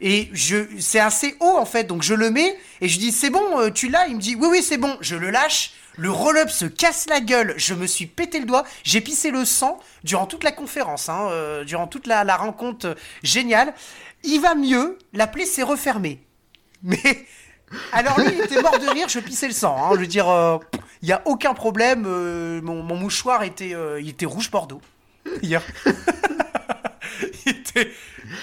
Et 0.00 0.30
je, 0.32 0.56
c'est 0.78 0.98
assez 0.98 1.36
haut 1.40 1.56
en 1.58 1.66
fait, 1.66 1.84
donc 1.84 2.02
je 2.02 2.14
le 2.14 2.30
mets 2.30 2.56
et 2.80 2.88
je 2.88 2.98
dis 2.98 3.12
c'est 3.12 3.28
bon, 3.28 3.60
euh, 3.60 3.70
tu 3.70 3.90
l'as? 3.90 4.06
Il 4.08 4.16
me 4.16 4.20
dit 4.20 4.34
oui 4.34 4.48
oui 4.50 4.62
c'est 4.62 4.78
bon. 4.78 4.96
Je 5.02 5.14
le 5.14 5.30
lâche, 5.30 5.72
le 5.96 6.10
roll-up 6.10 6.48
se 6.48 6.64
casse 6.64 7.06
la 7.08 7.20
gueule. 7.20 7.52
Je 7.58 7.74
me 7.74 7.86
suis 7.86 8.06
pété 8.06 8.40
le 8.40 8.46
doigt, 8.46 8.64
j'ai 8.82 9.02
pissé 9.02 9.30
le 9.30 9.44
sang 9.44 9.78
durant 10.02 10.24
toute 10.26 10.42
la 10.42 10.52
conférence, 10.52 11.10
hein, 11.10 11.28
euh, 11.30 11.64
durant 11.64 11.86
toute 11.86 12.06
la, 12.06 12.24
la 12.24 12.36
rencontre 12.36 12.86
euh, 12.86 12.94
géniale. 13.22 13.74
Il 14.22 14.40
va 14.40 14.54
mieux, 14.54 14.98
la 15.12 15.26
plaie 15.26 15.44
s'est 15.44 15.62
refermée. 15.62 16.20
Mais 16.82 17.26
alors 17.92 18.18
lui, 18.20 18.30
il 18.34 18.40
était 18.40 18.60
mort 18.62 18.78
de 18.78 18.88
rire, 18.88 19.08
je 19.08 19.20
pissais 19.20 19.46
le 19.46 19.52
sang. 19.52 19.76
hein. 19.78 19.90
Je 19.94 20.00
veux 20.00 20.06
dire, 20.06 20.28
euh, 20.28 20.58
il 21.02 21.06
n'y 21.06 21.12
a 21.12 21.22
aucun 21.24 21.54
problème. 21.54 22.04
euh, 22.06 22.60
mon, 22.62 22.82
mouchoir 22.82 23.42
était, 23.42 23.74
euh, 23.74 24.00
il 24.00 24.08
était 24.08 24.26
rouge 24.26 24.50
bordeaux. 24.50 24.80
Hier. 25.42 25.62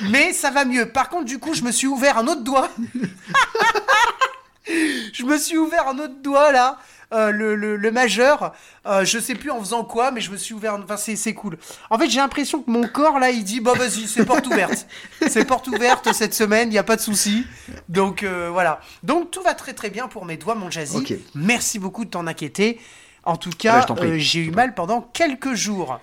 Mais 0.10 0.34
ça 0.34 0.52
va 0.52 0.66
mieux. 0.66 0.90
Par 0.90 1.10
contre, 1.10 1.26
du 1.26 1.40
coup, 1.40 1.54
je 1.54 1.64
me 1.64 1.72
suis 1.72 1.88
ouvert 1.88 2.18
un 2.18 2.28
autre 2.28 2.44
doigt. 2.44 2.70
je 4.68 5.24
me 5.24 5.38
suis 5.38 5.58
ouvert 5.58 5.88
un 5.88 5.98
autre 6.00 6.22
doigt 6.22 6.52
là. 6.52 6.78
Euh, 7.14 7.32
le, 7.32 7.56
le- 7.56 7.78
le 7.78 7.92
majeur, 7.92 8.54
Euh, 8.86 9.04
je 9.06 9.20
sais 9.20 9.36
plus 9.36 9.52
en 9.52 9.60
faisant 9.60 9.84
quoi, 9.84 10.12
mais 10.12 10.22
je 10.22 10.32
me 10.32 10.38
suis 10.38 10.54
ouvert. 10.54 10.76
Enfin, 10.76 10.98
c'est 10.98 11.16
c'est 11.16 11.34
cool. 11.34 11.58
En 11.90 11.98
fait, 11.98 12.10
j'ai 12.10 12.20
l'impression 12.20 12.62
que 12.62 12.70
mon 12.72 12.88
corps 12.88 13.20
là, 13.20 13.30
il 13.32 13.44
dit 13.44 13.60
bah 13.62 13.74
vas-y, 13.76 14.08
c'est 14.08 14.26
porte 14.26 14.48
ouverte. 14.48 14.88
c'est 15.28 15.46
porte 15.46 15.68
ouverte 15.68 16.12
cette 16.14 16.34
semaine, 16.34 16.70
il 16.72 16.76
y 16.76 16.78
a 16.78 16.84
pas 16.84 16.96
de 16.96 17.02
souci. 17.02 17.46
Donc 17.90 18.24
euh, 18.24 18.50
voilà. 18.52 18.80
Donc 19.04 19.32
tout 19.32 19.42
va 19.42 19.54
très 19.54 19.74
très 19.74 19.90
bien 19.90 20.08
pour 20.08 20.26
mes 20.26 20.38
doigts, 20.38 20.56
mon 20.56 20.70
jazzy. 20.72 21.22
Merci 21.36 21.80
beaucoup 21.80 22.06
de 22.06 22.10
t'en 22.10 22.28
inquiéter. 22.28 22.80
En 23.24 23.36
tout 23.36 23.52
Ah 23.54 23.58
cas, 23.60 23.86
bah, 23.88 23.96
prie. 23.96 24.08
euh, 24.12 24.18
j'ai 24.20 24.40
eu 24.40 24.52
mal 24.52 24.74
pendant 24.74 25.02
quelques 25.02 25.54
jours. 25.54 26.00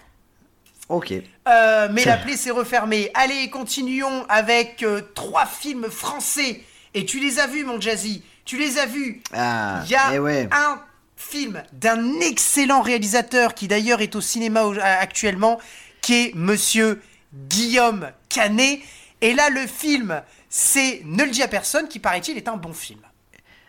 Ok. 0.90 1.12
Euh, 1.48 1.88
mais 1.90 2.04
la 2.04 2.18
plaie 2.18 2.36
s'est 2.36 2.50
refermée. 2.50 3.10
Allez, 3.14 3.48
continuons 3.48 4.26
avec 4.28 4.82
euh, 4.82 5.00
trois 5.14 5.46
films 5.46 5.88
français. 5.90 6.60
Et 6.92 7.06
tu 7.06 7.18
les 7.20 7.38
as 7.40 7.46
vus, 7.46 7.64
mon 7.64 7.80
Jazzy. 7.80 8.22
Tu 8.44 8.58
les 8.58 8.78
as 8.78 8.84
vus. 8.86 9.22
Ah, 9.32 9.80
Il 9.86 9.90
y 9.90 9.94
a 9.96 10.14
eh 10.14 10.18
ouais. 10.18 10.48
un 10.52 10.78
film 11.30 11.62
d'un 11.72 12.20
excellent 12.20 12.82
réalisateur 12.82 13.54
qui 13.54 13.68
d'ailleurs 13.68 14.00
est 14.00 14.14
au 14.16 14.20
cinéma 14.20 14.62
actuellement, 14.82 15.58
qui 16.00 16.14
est 16.14 16.32
Monsieur 16.34 17.00
Guillaume 17.32 18.08
Canet. 18.28 18.80
Et 19.20 19.32
là, 19.34 19.48
le 19.50 19.66
film, 19.66 20.22
c'est 20.48 21.02
Ne 21.04 21.24
le 21.24 21.30
dis 21.30 21.42
à 21.42 21.48
personne, 21.48 21.88
qui 21.88 21.98
paraît-il 21.98 22.36
est 22.36 22.48
un 22.48 22.56
bon 22.56 22.72
film. 22.72 23.00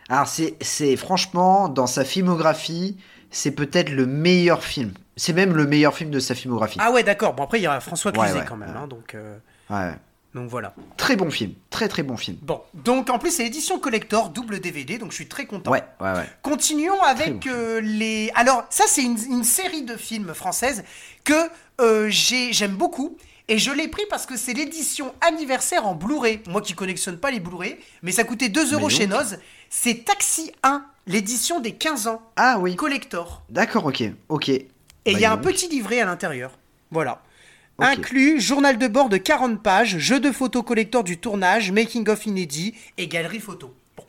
Alors 0.08 0.28
c'est, 0.28 0.96
franchement 0.96 1.68
dans 1.68 1.86
sa 1.88 2.04
filmographie, 2.04 2.96
c'est 3.30 3.50
peut-être 3.50 3.90
le 3.90 4.06
meilleur 4.06 4.62
film. 4.62 4.92
C'est 5.16 5.32
même 5.32 5.56
le 5.56 5.66
meilleur 5.66 5.94
film 5.94 6.10
de 6.10 6.20
sa 6.20 6.34
filmographie. 6.34 6.78
Ah 6.80 6.92
ouais, 6.92 7.02
d'accord. 7.02 7.34
Bon, 7.34 7.44
après, 7.44 7.58
il 7.58 7.62
y 7.62 7.66
a 7.66 7.80
François 7.80 8.12
Ouais, 8.12 8.18
Cluzet 8.18 8.40
ouais, 8.40 8.44
quand 8.46 8.56
même. 8.56 8.68
ouais. 8.68 8.76
hein, 8.76 8.86
donc, 8.86 9.14
euh, 9.14 9.36
Ouais. 9.70 9.92
Donc 10.36 10.48
voilà. 10.48 10.72
Très 10.96 11.16
bon 11.16 11.30
film, 11.30 11.54
très 11.70 11.88
très 11.88 12.04
bon 12.04 12.16
film. 12.16 12.36
Bon, 12.42 12.62
donc 12.74 13.10
en 13.10 13.18
plus, 13.18 13.32
c'est 13.32 13.42
l'édition 13.42 13.80
collector, 13.80 14.28
double 14.30 14.60
DVD, 14.60 14.98
donc 14.98 15.10
je 15.10 15.16
suis 15.16 15.26
très 15.26 15.46
content. 15.46 15.72
Ouais, 15.72 15.82
ouais, 16.00 16.12
ouais. 16.12 16.30
Continuons 16.42 17.00
avec 17.02 17.40
bon 17.46 17.50
euh, 17.52 17.80
les. 17.80 18.30
Alors, 18.36 18.64
ça, 18.70 18.84
c'est 18.86 19.02
une, 19.02 19.18
une 19.28 19.42
série 19.44 19.82
de 19.82 19.96
films 19.96 20.32
françaises 20.34 20.84
que 21.24 21.34
euh, 21.80 22.06
j'ai- 22.08 22.52
j'aime 22.52 22.76
beaucoup. 22.76 23.16
Et 23.48 23.58
je 23.58 23.70
l'ai 23.70 23.86
pris 23.86 24.02
parce 24.10 24.26
que 24.26 24.36
c'est 24.36 24.54
l'édition 24.54 25.14
anniversaire 25.20 25.86
en 25.86 25.94
Blu-ray. 25.94 26.40
Moi 26.48 26.60
qui 26.60 26.74
collectionne 26.74 27.16
pas 27.16 27.30
les 27.30 27.38
Blu-ray, 27.40 27.76
mais 28.02 28.10
ça 28.12 28.24
coûtait 28.24 28.48
2 28.48 28.72
euros 28.74 28.88
chez. 28.88 29.06
Noz. 29.06 29.38
C'est 29.70 30.04
Taxi 30.04 30.50
1, 30.64 30.84
l'édition 31.06 31.60
des 31.60 31.72
15 31.72 32.08
ans, 32.08 32.22
Ah 32.36 32.58
oui, 32.58 32.74
collector. 32.76 33.42
d'accord, 33.48 33.86
ok, 33.86 34.02
ok. 34.28 34.48
Et 34.48 34.66
il 35.06 35.12
Bah, 35.14 35.20
y 35.20 35.24
a 35.24 35.32
un 35.32 35.36
petit 35.38 35.68
livret 35.68 36.00
à 36.00 36.06
l'intérieur. 36.06 36.58
Voilà. 36.90 37.22
Inclus 37.78 38.40
journal 38.40 38.78
de 38.78 38.88
bord 38.88 39.08
de 39.08 39.18
40 39.18 39.62
pages, 39.62 39.98
jeu 39.98 40.18
de 40.18 40.32
photos 40.32 40.64
collector 40.64 41.04
du 41.04 41.18
tournage, 41.18 41.70
making 41.72 42.08
of 42.08 42.24
inédit 42.26 42.74
et 42.96 43.06
galerie 43.06 43.40
photo. 43.40 43.74
Bon. 43.96 44.04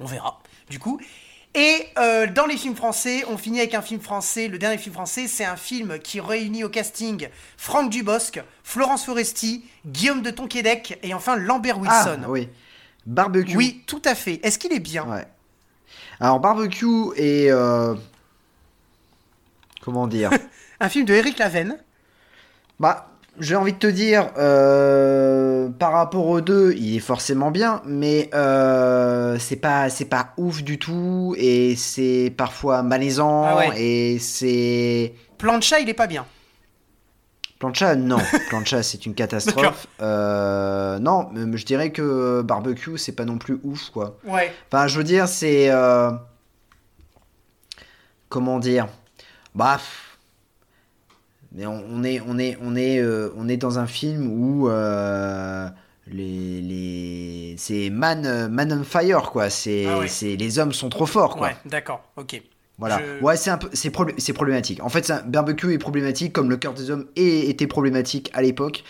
On 0.00 0.04
verra. 0.06 0.40
Du 0.68 0.78
coup. 0.78 1.00
Et 1.54 1.86
euh, 1.98 2.26
dans 2.26 2.46
les 2.46 2.56
films 2.56 2.76
français, 2.76 3.24
on 3.28 3.36
finit 3.36 3.60
avec 3.60 3.74
un 3.74 3.82
film 3.82 4.00
français. 4.00 4.48
Le 4.48 4.58
dernier 4.58 4.78
film 4.78 4.94
français, 4.94 5.26
c'est 5.28 5.44
un 5.44 5.56
film 5.56 5.98
qui 5.98 6.18
réunit 6.20 6.64
au 6.64 6.70
casting 6.70 7.28
Franck 7.58 7.90
Dubosc, 7.90 8.40
Florence 8.64 9.04
Foresti, 9.04 9.64
Guillaume 9.86 10.22
de 10.22 10.30
Tonquédec 10.30 10.98
et 11.02 11.12
enfin 11.12 11.36
Lambert 11.36 11.76
Ah 11.86 12.04
Wilson. 12.06 12.24
oui. 12.28 12.48
Barbecue. 13.04 13.56
Oui, 13.56 13.82
tout 13.86 14.00
à 14.04 14.14
fait. 14.14 14.40
Est-ce 14.42 14.58
qu'il 14.58 14.72
est 14.72 14.80
bien? 14.80 15.04
Ouais. 15.06 15.26
Alors 16.20 16.38
barbecue 16.40 16.86
et 17.16 17.50
euh, 17.50 17.94
comment 19.82 20.06
dire? 20.06 20.30
Un 20.80 20.88
film 20.88 21.04
de 21.04 21.12
Eric 21.14 21.38
Lavenne. 21.38 21.78
Bah 22.82 23.06
j'ai 23.38 23.54
envie 23.56 23.72
de 23.72 23.78
te 23.78 23.86
dire, 23.86 24.30
euh, 24.36 25.68
par 25.70 25.92
rapport 25.92 26.26
aux 26.26 26.40
deux, 26.40 26.74
il 26.76 26.96
est 26.96 27.00
forcément 27.00 27.50
bien, 27.50 27.80
mais 27.86 28.28
euh, 28.34 29.38
c'est 29.38 29.56
pas, 29.56 29.88
c'est 29.88 30.04
pas 30.04 30.34
ouf 30.36 30.62
du 30.62 30.78
tout, 30.78 31.34
et 31.38 31.74
c'est 31.76 32.34
parfois 32.36 32.82
malaisant, 32.82 33.44
Ah 33.44 33.56
ouais. 33.56 33.80
et 33.80 34.18
c'est. 34.18 35.14
Plancha, 35.38 35.78
il 35.80 35.88
est 35.88 35.94
pas 35.94 36.08
bien. 36.08 36.26
Plancha, 37.60 37.94
non. 37.94 38.18
Plancha, 38.50 38.82
c'est 38.82 39.06
une 39.06 39.14
catastrophe. 39.14 39.86
Euh, 40.02 40.98
non, 40.98 41.30
mais 41.32 41.56
je 41.56 41.64
dirais 41.64 41.90
que 41.90 42.42
barbecue, 42.42 42.98
c'est 42.98 43.12
pas 43.12 43.24
non 43.24 43.38
plus 43.38 43.60
ouf, 43.62 43.90
quoi. 43.90 44.18
Ouais. 44.26 44.52
Enfin, 44.70 44.88
je 44.88 44.98
veux 44.98 45.04
dire, 45.04 45.28
c'est. 45.28 45.70
Comment 48.28 48.58
dire? 48.58 48.88
Bah. 49.54 49.78
Mais 51.54 51.66
on, 51.66 51.84
on 51.90 52.02
est, 52.04 52.20
on, 52.26 52.38
est, 52.38 52.56
on, 52.62 52.74
est, 52.76 52.98
euh, 52.98 53.30
on 53.36 53.48
est 53.48 53.56
dans 53.56 53.78
un 53.78 53.86
film 53.86 54.26
où. 54.30 54.68
euh, 54.68 55.68
les, 56.08 56.60
les... 56.60 57.54
C'est 57.58 57.88
man, 57.90 58.26
euh, 58.26 58.48
man 58.48 58.72
on 58.72 58.82
fire, 58.84 59.30
quoi. 59.30 59.50
C'est, 59.50 59.86
Ah 59.88 59.98
ouais. 60.00 60.08
les 60.36 60.58
hommes 60.58 60.72
sont 60.72 60.88
trop 60.88 61.06
forts, 61.06 61.36
quoi. 61.36 61.48
Ouais, 61.48 61.56
d'accord, 61.64 62.02
ok. 62.16 62.42
Voilà. 62.78 62.98
Je- 62.98 63.22
Ouais, 63.22 63.36
c'est 63.36 63.50
un 63.50 63.58
peu, 63.58 63.68
c'est, 63.72 63.90
problé- 63.90 64.14
c'est 64.18 64.32
problématique. 64.32 64.82
En 64.82 64.88
fait, 64.88 65.10
un- 65.10 65.22
barbecue 65.22 65.72
est 65.72 65.78
problématique, 65.78 66.32
comme 66.32 66.50
le 66.50 66.56
cœur 66.56 66.74
des 66.74 66.90
hommes 66.90 67.06
est- 67.16 67.48
était 67.48 67.66
problématique 67.68 68.30
à 68.34 68.42
l'époque. 68.42 68.82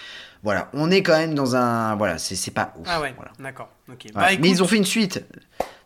Voilà, 0.42 0.70
on 0.72 0.90
est 0.90 1.02
quand 1.02 1.16
même 1.18 1.34
dans 1.34 1.54
un, 1.54 1.94
voilà, 1.96 2.16
c'est, 2.18 2.34
c'est 2.34 2.50
pas 2.50 2.72
ouf. 2.78 2.86
Ah 2.90 3.00
ouais, 3.00 3.12
Voilà. 3.14 3.32
d'accord, 3.38 3.68
ok. 3.90 4.06
Voilà. 4.12 4.28
Bah, 4.28 4.32
écoute, 4.32 4.42
Mais 4.44 4.50
ils 4.50 4.62
ont 4.62 4.66
fait 4.66 4.76
une 4.78 4.84
suite, 4.84 5.22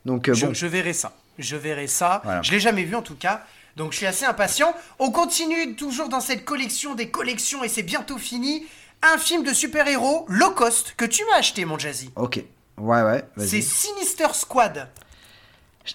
donc 0.05 0.29
euh, 0.29 0.35
je, 0.35 0.47
bon. 0.47 0.55
je 0.55 0.67
verrai 0.67 0.93
ça. 0.93 1.13
Je 1.39 1.57
verrai 1.57 1.87
ça. 1.89 2.21
Voilà. 2.25 2.41
Je 2.43 2.53
l'ai 2.53 2.61
jamais 2.61 2.85
vu 2.85 2.95
en 2.95 3.03
tout 3.03 3.17
cas. 3.17 3.43
Donc 3.77 3.93
je 3.93 3.99
suis 3.99 4.07
assez 4.07 4.25
impatient. 4.25 4.75
On 4.99 5.11
continue 5.11 5.75
toujours 5.77 6.09
dans 6.09 6.21
cette 6.21 6.45
collection 6.45 6.95
des 6.95 7.09
collections 7.11 7.63
et 7.63 7.69
c'est 7.69 7.83
bientôt 7.83 8.19
fini. 8.19 8.67
Un 9.03 9.19
film 9.19 9.43
de 9.43 9.53
super-héros, 9.53 10.25
low 10.29 10.51
cost, 10.53 10.95
que 10.97 11.05
tu 11.05 11.23
m'as 11.31 11.37
acheté, 11.39 11.65
mon 11.67 11.79
Jazzy. 11.79 12.11
Ok. 12.17 12.43
Ouais, 12.79 13.03
ouais. 13.03 13.23
Vas-y. 13.37 13.49
C'est 13.49 13.61
Sinister 13.63 14.29
Squad. 14.33 14.89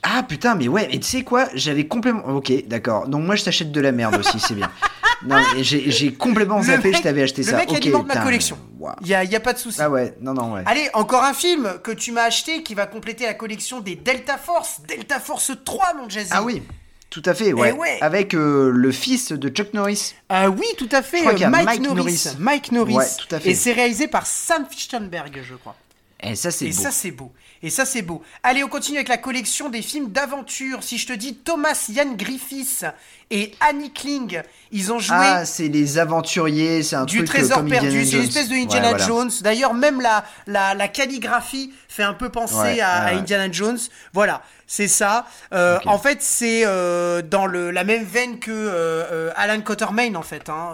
Ah 0.03 0.23
putain, 0.23 0.55
mais 0.55 0.67
ouais, 0.67 0.87
mais 0.91 0.99
tu 0.99 1.07
sais 1.07 1.23
quoi 1.23 1.47
J'avais 1.53 1.85
complètement. 1.87 2.23
Ok, 2.35 2.51
d'accord. 2.67 3.07
Donc 3.07 3.25
moi 3.25 3.35
je 3.35 3.43
t'achète 3.43 3.71
de 3.71 3.81
la 3.81 3.91
merde 3.91 4.15
aussi, 4.17 4.39
c'est 4.39 4.55
bien. 4.55 4.71
Non, 5.23 5.35
mais 5.53 5.63
j'ai 5.63 6.13
complètement 6.15 6.57
Le 6.57 6.63
zappé, 6.63 6.89
mec- 6.89 6.97
je 6.97 7.03
t'avais 7.03 7.21
acheté 7.21 7.43
le 7.43 7.47
ça. 7.51 7.57
mec 7.57 7.69
ok, 7.69 7.75
alimente 7.77 8.07
ma 8.07 8.17
collection. 8.23 8.57
Il 9.01 9.07
y 9.07 9.13
a, 9.13 9.23
y 9.23 9.35
a 9.35 9.39
pas 9.39 9.53
de 9.53 9.59
souci. 9.59 9.79
Ah 9.79 9.87
ouais, 9.87 10.15
non, 10.19 10.33
non, 10.33 10.53
ouais. 10.53 10.63
Allez, 10.65 10.89
encore 10.95 11.23
un 11.23 11.35
film 11.35 11.75
que 11.83 11.91
tu 11.91 12.11
m'as 12.11 12.23
acheté 12.23 12.63
qui 12.63 12.73
va 12.73 12.87
compléter 12.87 13.25
la 13.25 13.35
collection 13.35 13.81
des 13.81 13.95
Delta 13.95 14.39
Force. 14.39 14.81
Delta 14.87 15.19
Force 15.19 15.51
3, 15.63 15.93
mon 15.93 16.09
Jazzy. 16.09 16.31
Ah 16.33 16.41
oui, 16.41 16.63
tout 17.11 17.21
à 17.25 17.35
fait, 17.35 17.53
ouais. 17.53 17.73
Eh 17.75 17.77
ouais. 17.77 17.97
Avec 18.01 18.33
euh, 18.33 18.71
le 18.73 18.91
fils 18.91 19.31
de 19.33 19.49
Chuck 19.49 19.73
Norris. 19.75 20.15
Ah 20.29 20.49
oui, 20.49 20.65
tout 20.77 20.89
à 20.91 21.03
fait. 21.03 21.17
Je 21.17 21.21
crois 21.23 21.33
qu'il 21.33 21.41
y 21.41 21.45
a 21.45 21.49
Mike, 21.49 21.65
Mike 21.65 21.81
Norris. 21.81 21.95
Norris. 21.97 22.27
Mike 22.39 22.71
Norris. 22.71 22.95
Ouais, 22.95 23.05
tout 23.19 23.35
à 23.35 23.39
fait. 23.39 23.49
Et 23.51 23.55
c'est 23.55 23.73
réalisé 23.73 24.07
par 24.07 24.25
Sam 24.25 24.65
Fichtenberg, 24.67 25.41
je 25.47 25.55
crois. 25.55 25.75
Et 26.23 26.35
ça, 26.35 26.49
c'est 26.51 26.65
Et 26.65 26.69
beau. 26.69 26.81
ça, 26.81 26.89
c'est 26.91 27.11
beau. 27.11 27.31
Et 27.63 27.69
ça, 27.69 27.85
c'est 27.85 28.01
beau. 28.01 28.23
Allez, 28.43 28.63
on 28.63 28.67
continue 28.67 28.97
avec 28.97 29.07
la 29.07 29.17
collection 29.17 29.69
des 29.69 29.81
films 29.81 30.09
d'aventure. 30.11 30.81
Si 30.83 30.97
je 30.97 31.05
te 31.07 31.13
dis 31.13 31.35
Thomas 31.35 31.85
Ian 31.89 32.13
Griffiths 32.15 32.85
et 33.29 33.53
Annie 33.59 33.93
Kling, 33.93 34.41
ils 34.71 34.91
ont 34.91 34.97
joué 34.99 35.15
Ah, 35.19 35.45
c'est 35.45 35.67
les 35.67 35.99
aventuriers, 35.99 36.81
c'est 36.83 36.95
un 36.95 37.05
du 37.05 37.17
truc 37.17 37.29
euh, 37.29 37.33
trésor 37.33 37.57
comme 37.59 37.69
perdu. 37.69 38.05
C'est 38.05 38.17
une 38.17 38.23
espèce 38.23 38.49
de 38.49 38.55
Ouais, 38.55 38.63
Indiana 38.63 38.89
voilà. 38.89 39.05
Jones. 39.05 39.31
D'ailleurs, 39.41 39.73
même 39.73 40.01
la, 40.01 40.25
la, 40.47 40.73
la 40.73 40.87
calligraphie 40.87 41.71
fait 41.87 42.03
un 42.03 42.13
peu 42.13 42.29
penser 42.29 42.55
Ouais, 42.55 42.81
à, 42.81 43.03
ouais, 43.05 43.09
à 43.11 43.13
ouais. 43.13 43.19
Indiana 43.19 43.51
Jones. 43.51 43.77
Voilà, 44.13 44.41
c'est 44.65 44.87
ça. 44.87 45.27
Euh. 45.53 45.77
En 45.85 45.99
fait, 45.99 46.21
c'est 46.21 46.63
euh, 46.65 47.21
dans 47.21 47.45
le, 47.45 47.69
la 47.71 47.83
même 47.83 48.03
veine 48.03 48.39
que 48.39 48.51
euh, 48.51 49.29
Alan 49.35 49.61
Quatermain, 49.61 50.15
en 50.15 50.23
fait. 50.23 50.49
Hein. 50.49 50.73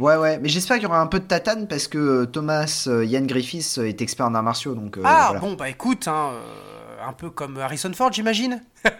Ouais, 0.00 0.16
ouais, 0.16 0.38
mais 0.38 0.48
j'espère 0.48 0.76
qu'il 0.78 0.84
y 0.84 0.86
aura 0.86 1.00
un 1.00 1.06
peu 1.06 1.20
de 1.20 1.26
tatane 1.26 1.68
parce 1.68 1.86
que 1.86 1.98
euh, 1.98 2.26
Thomas 2.26 2.84
euh, 2.88 3.04
Ian 3.04 3.20
Griffiths 3.22 3.78
euh, 3.78 3.86
est 3.86 4.00
expert 4.00 4.26
en 4.26 4.34
arts 4.34 4.42
martiaux, 4.42 4.74
donc 4.74 4.96
euh, 4.96 5.02
ah, 5.04 5.26
voilà. 5.26 5.40
bon, 5.40 5.52
bah 5.54 5.68
écoute, 5.68 6.08
hein, 6.08 6.30
euh, 6.32 7.08
un 7.08 7.12
peu 7.12 7.28
comme 7.30 7.58
Harrison 7.58 7.92
Ford, 7.92 8.12
j'imagine. 8.12 8.62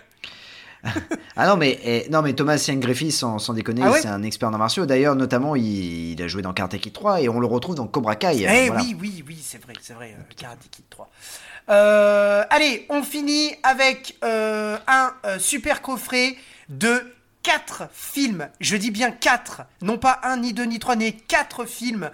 Ah 1.37 1.47
non, 1.47 1.59
mais, 1.59 1.79
eh, 1.85 2.09
non, 2.11 2.23
mais 2.23 2.33
Thomas 2.33 2.65
Ian 2.69 2.77
Griffiths, 2.79 3.13
sans, 3.13 3.39
sans 3.39 3.53
déconner, 3.53 3.83
Ah 3.85 3.91
ouais 3.91 4.01
c'est 4.01 4.09
un 4.09 4.23
expert 4.23 4.49
en 4.49 4.53
arts 4.55 4.59
martiaux. 4.59 4.87
D'ailleurs, 4.87 5.15
notamment, 5.15 5.55
il, 5.55 6.13
il 6.13 6.23
a 6.23 6.27
joué 6.27 6.41
dans 6.41 6.55
Karate 6.55 6.79
Kid 6.79 6.95
3 6.95 7.21
et 7.21 7.29
on 7.29 7.39
le 7.39 7.47
retrouve 7.47 7.75
dans 7.75 7.87
Cobra 7.87 8.17
Kai. 8.17 8.35
Eh 8.49 8.69
voilà. 8.69 8.83
oui, 8.83 8.97
oui, 8.99 9.25
oui, 9.27 9.39
c'est 9.43 9.63
vrai, 9.63 9.75
c'est 9.83 9.93
vrai, 9.93 10.17
euh, 10.19 10.23
Karate 10.37 10.59
Kid 10.71 10.85
3. 10.89 11.11
Euh, 11.69 12.45
allez, 12.51 12.87
on 12.89 13.03
finit 13.03 13.53
avec 13.63 14.17
euh, 14.25 14.79
un 14.89 15.13
euh, 15.27 15.39
super 15.39 15.83
coffret 15.83 16.35
de 16.71 17.03
4 17.43 17.89
films. 17.93 18.49
Je 18.61 18.77
dis 18.77 18.91
bien 18.91 19.11
4, 19.11 19.63
non 19.83 19.99
pas 19.99 20.21
un, 20.23 20.37
ni 20.37 20.53
deux, 20.53 20.65
ni 20.65 20.79
trois, 20.79 20.97
mais 20.97 21.13
4 21.13 21.65
films 21.65 22.11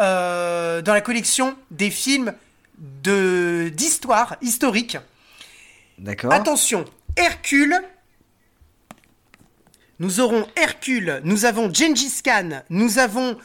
euh, 0.00 0.82
dans 0.82 0.92
la 0.94 1.00
collection 1.00 1.56
des 1.70 1.90
films 1.90 2.32
de 2.78 3.70
d'histoire 3.74 4.36
historique. 4.40 4.96
D'accord. 5.98 6.32
Attention, 6.32 6.84
Hercule. 7.16 7.80
Nous 10.00 10.20
aurons 10.20 10.46
Hercule, 10.54 11.20
nous 11.24 11.44
avons 11.44 11.74
Gengis 11.74 12.22
Khan, 12.22 12.62
nous 12.70 13.00
avons 13.00 13.36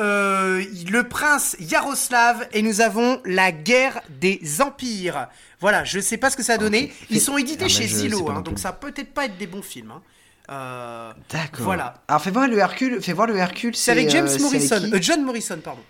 euh, 0.00 0.64
le 0.90 1.08
prince 1.08 1.54
Yaroslav 1.60 2.48
et 2.52 2.62
nous 2.62 2.80
avons 2.80 3.20
la 3.24 3.52
guerre 3.52 4.02
des 4.08 4.60
empires. 4.60 5.28
Voilà, 5.60 5.84
je 5.84 6.00
sais 6.00 6.16
pas 6.16 6.30
ce 6.30 6.36
que 6.36 6.42
ça 6.42 6.54
a 6.54 6.58
donné. 6.58 6.92
Ils 7.10 7.20
sont 7.20 7.38
édités 7.38 7.66
Ah, 7.66 7.68
chez 7.68 7.86
pas 7.86 8.32
hein, 8.32 8.40
donc 8.40 8.58
ça 8.58 8.72
peut 8.72 8.90
peut-être 8.90 9.14
pas 9.14 9.26
être 9.26 9.38
des 9.38 9.46
bons 9.46 9.62
films. 9.62 9.92
hein. 9.92 10.02
Euh, 10.50 11.12
D'accord. 11.30 11.64
Voilà. 11.64 12.02
Alors, 12.08 12.22
fais 12.22 12.30
voir 12.30 12.48
le 12.48 12.58
Hercule. 12.58 13.00
Fais 13.00 13.12
voir 13.12 13.26
le 13.26 13.36
Hercule. 13.36 13.74
c'est 13.76 13.92
avec 13.92 14.10
James 14.10 14.26
euh, 14.26 14.30
avec 14.30 14.40
Morrison, 14.40 14.90
euh, 14.92 14.98
John 15.00 15.22
Morrison, 15.24 15.58
pardon. 15.62 15.82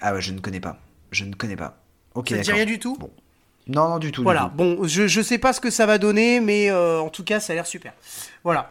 Ah 0.00 0.12
ouais, 0.12 0.20
je 0.20 0.32
ne 0.32 0.40
connais 0.40 0.60
pas. 0.60 0.76
Je 1.10 1.24
ne 1.24 1.34
connais 1.34 1.56
pas. 1.56 1.76
Ok, 2.14 2.30
Ça 2.30 2.36
te 2.38 2.42
dit 2.42 2.52
rien 2.52 2.64
du 2.64 2.78
tout 2.78 2.96
Bon. 2.96 3.10
Non, 3.66 3.88
non, 3.90 3.98
du 3.98 4.12
tout. 4.12 4.20
du 4.22 4.24
Voilà, 4.24 4.42
tout. 4.50 4.56
bon, 4.56 4.86
je, 4.86 5.06
je 5.06 5.20
sais 5.22 5.38
pas 5.38 5.52
ce 5.52 5.60
que 5.60 5.70
ça 5.70 5.86
va 5.86 5.98
donner, 5.98 6.40
mais 6.40 6.70
en 6.72 7.08
tout 7.08 7.24
cas, 7.24 7.40
ça 7.40 7.52
a 7.52 7.56
l'air 7.56 7.66
super. 7.66 7.92
Voilà. 8.42 8.70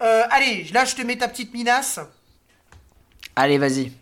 Allez, 0.00 0.64
là, 0.74 0.84
je 0.84 0.94
te 0.94 1.02
mets 1.02 1.16
ta 1.16 1.28
petite 1.28 1.54
minace. 1.54 2.00
Allez, 3.34 3.58
vas-y. 3.58 3.92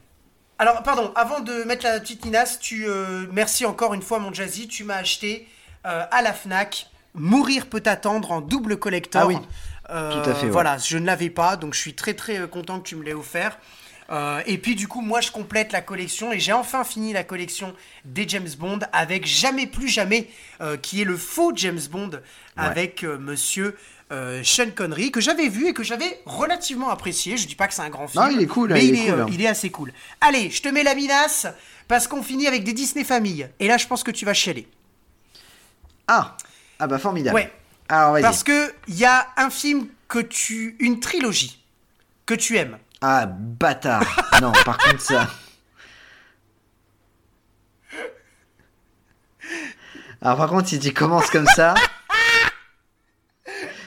Alors, 0.59 0.83
pardon, 0.83 1.13
avant 1.15 1.41
de 1.41 1.65
mettre 1.65 1.85
la 1.85 2.01
petite 2.01 2.25
minace, 2.25 2.59
tu, 2.59 2.87
merci 3.33 3.65
encore 3.65 3.95
une 3.95 4.03
fois, 4.03 4.19
mon 4.19 4.33
Jazzy, 4.33 4.67
tu 4.67 4.83
m'as 4.85 4.97
acheté 4.97 5.47
à 5.85 6.21
la 6.23 6.33
Fnac 6.33 6.89
Mourir 7.15 7.67
peut 7.69 7.83
attendre 7.87 8.33
en 8.33 8.41
double 8.41 8.77
collector. 8.77 9.23
Ah 9.23 9.27
oui, 9.29 9.37
Euh, 9.91 10.23
tout 10.23 10.31
à 10.31 10.35
fait, 10.35 10.47
ouais. 10.47 10.53
Voilà, 10.53 10.79
je 10.79 10.99
ne 10.99 11.07
l'avais 11.07 11.31
pas, 11.31 11.57
donc 11.57 11.75
je 11.75 11.81
suis 11.81 11.95
très 11.95 12.15
très 12.15 12.39
euh, 12.39 12.47
content 12.47 12.81
que 12.81 12.89
tu 12.89 12.97
me 12.97 13.05
l'aies 13.05 13.15
offert. 13.15 13.59
Euh, 14.11 14.43
et 14.47 14.59
puis 14.59 14.75
du 14.75 14.87
coup, 14.87 15.01
moi 15.01 15.21
je 15.21 15.31
complète 15.31 15.73
la 15.73 15.81
collection 15.81 16.33
et 16.33 16.39
j'ai 16.39 16.53
enfin 16.53 16.85
fini 16.85 17.13
la 17.13 17.25
collection 17.25 17.75
des 18.05 18.29
James 18.29 18.49
Bond 18.59 18.81
avec 18.93 19.27
Jamais 19.27 19.67
plus 19.67 19.89
jamais, 19.89 20.29
euh, 20.61 20.77
qui 20.77 21.01
est 21.01 21.05
le 21.05 21.17
faux 21.17 21.53
James 21.55 21.81
Bond 21.91 22.11
avec 22.57 23.03
euh, 23.05 23.19
Monsieur 23.19 23.77
Sean 24.45 24.71
Connery 24.73 25.11
que 25.11 25.21
j'avais 25.21 25.49
vu 25.49 25.67
et 25.67 25.73
que 25.73 25.83
j'avais 25.83 26.21
relativement 26.25 26.91
apprécié. 26.91 27.37
Je 27.37 27.49
dis 27.49 27.57
pas 27.57 27.67
que 27.67 27.75
c'est 27.75 27.83
un 27.83 27.89
grand 27.89 28.07
film, 28.07 28.23
Non, 28.23 28.31
il 28.31 28.41
est 28.41 28.47
cool, 28.47 28.73
mais 28.73 28.85
il 28.87 28.91
il, 28.91 28.95
est 28.95 29.07
est, 29.07 29.11
cool, 29.11 29.21
hein. 29.23 29.27
il 29.33 29.43
est 29.43 29.49
assez 29.49 29.71
cool. 29.71 29.93
Allez, 30.21 30.51
je 30.51 30.63
te 30.63 30.69
mets 30.69 30.85
la 30.85 30.95
minace 30.95 31.49
parce 31.89 32.07
qu'on 32.07 32.23
finit 32.23 32.47
avec 32.47 32.63
des 32.63 32.75
Disney 32.75 33.05
familles. 33.05 33.49
Et 33.59 33.67
là, 33.67 33.77
je 33.77 33.89
pense 33.89 34.05
que 34.05 34.13
tu 34.13 34.25
vas 34.25 34.33
chialer. 34.33 34.69
Ah 36.07 36.37
Ah 36.79 36.87
bah, 36.87 36.99
formidable. 36.99 37.35
Ouais. 37.35 37.51
Alors, 37.89 38.13
vas-y. 38.13 38.23
Parce 38.23 38.43
que 38.43 38.73
il 38.89 38.97
y 38.97 39.05
a 39.05 39.27
un 39.37 39.51
film 39.51 39.89
que 40.09 40.19
tu, 40.21 40.77
une 40.81 41.01
trilogie 41.01 41.63
que 42.27 42.35
tu 42.35 42.57
aimes. 42.57 42.79
Ah, 43.01 43.27
bâtard. 43.27 44.03
non, 44.41 44.53
par 44.65 44.79
contre, 44.79 45.01
ça. 45.01 45.29
Alors, 50.23 50.39
par 50.39 50.49
contre, 50.49 50.69
si 50.69 50.79
tu 50.79 50.93
commences 50.93 51.31
comme 51.31 51.47
ça. 51.47 51.75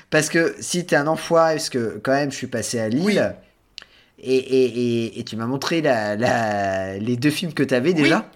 Parce 0.10 0.30
que 0.30 0.56
si 0.60 0.86
t'es 0.86 0.95
un 0.95 1.08
enfoiré, 1.08 1.56
parce 1.56 1.70
que 1.70 2.00
quand 2.04 2.14
même, 2.14 2.32
je 2.32 2.38
suis 2.38 2.48
passé 2.48 2.80
à 2.80 2.88
Lille. 2.89 3.04
Oui. 3.04 3.18
Et, 4.20 4.36
et, 4.38 4.66
et, 5.06 5.20
et 5.20 5.24
tu 5.24 5.36
m'as 5.36 5.45
montré 5.45 5.82
la, 5.82 6.16
la- 6.16 6.98
les 6.98 7.18
deux 7.18 7.30
films 7.30 7.54
que 7.54 7.64
t'avais 7.64 7.93
déjà. 7.93 8.30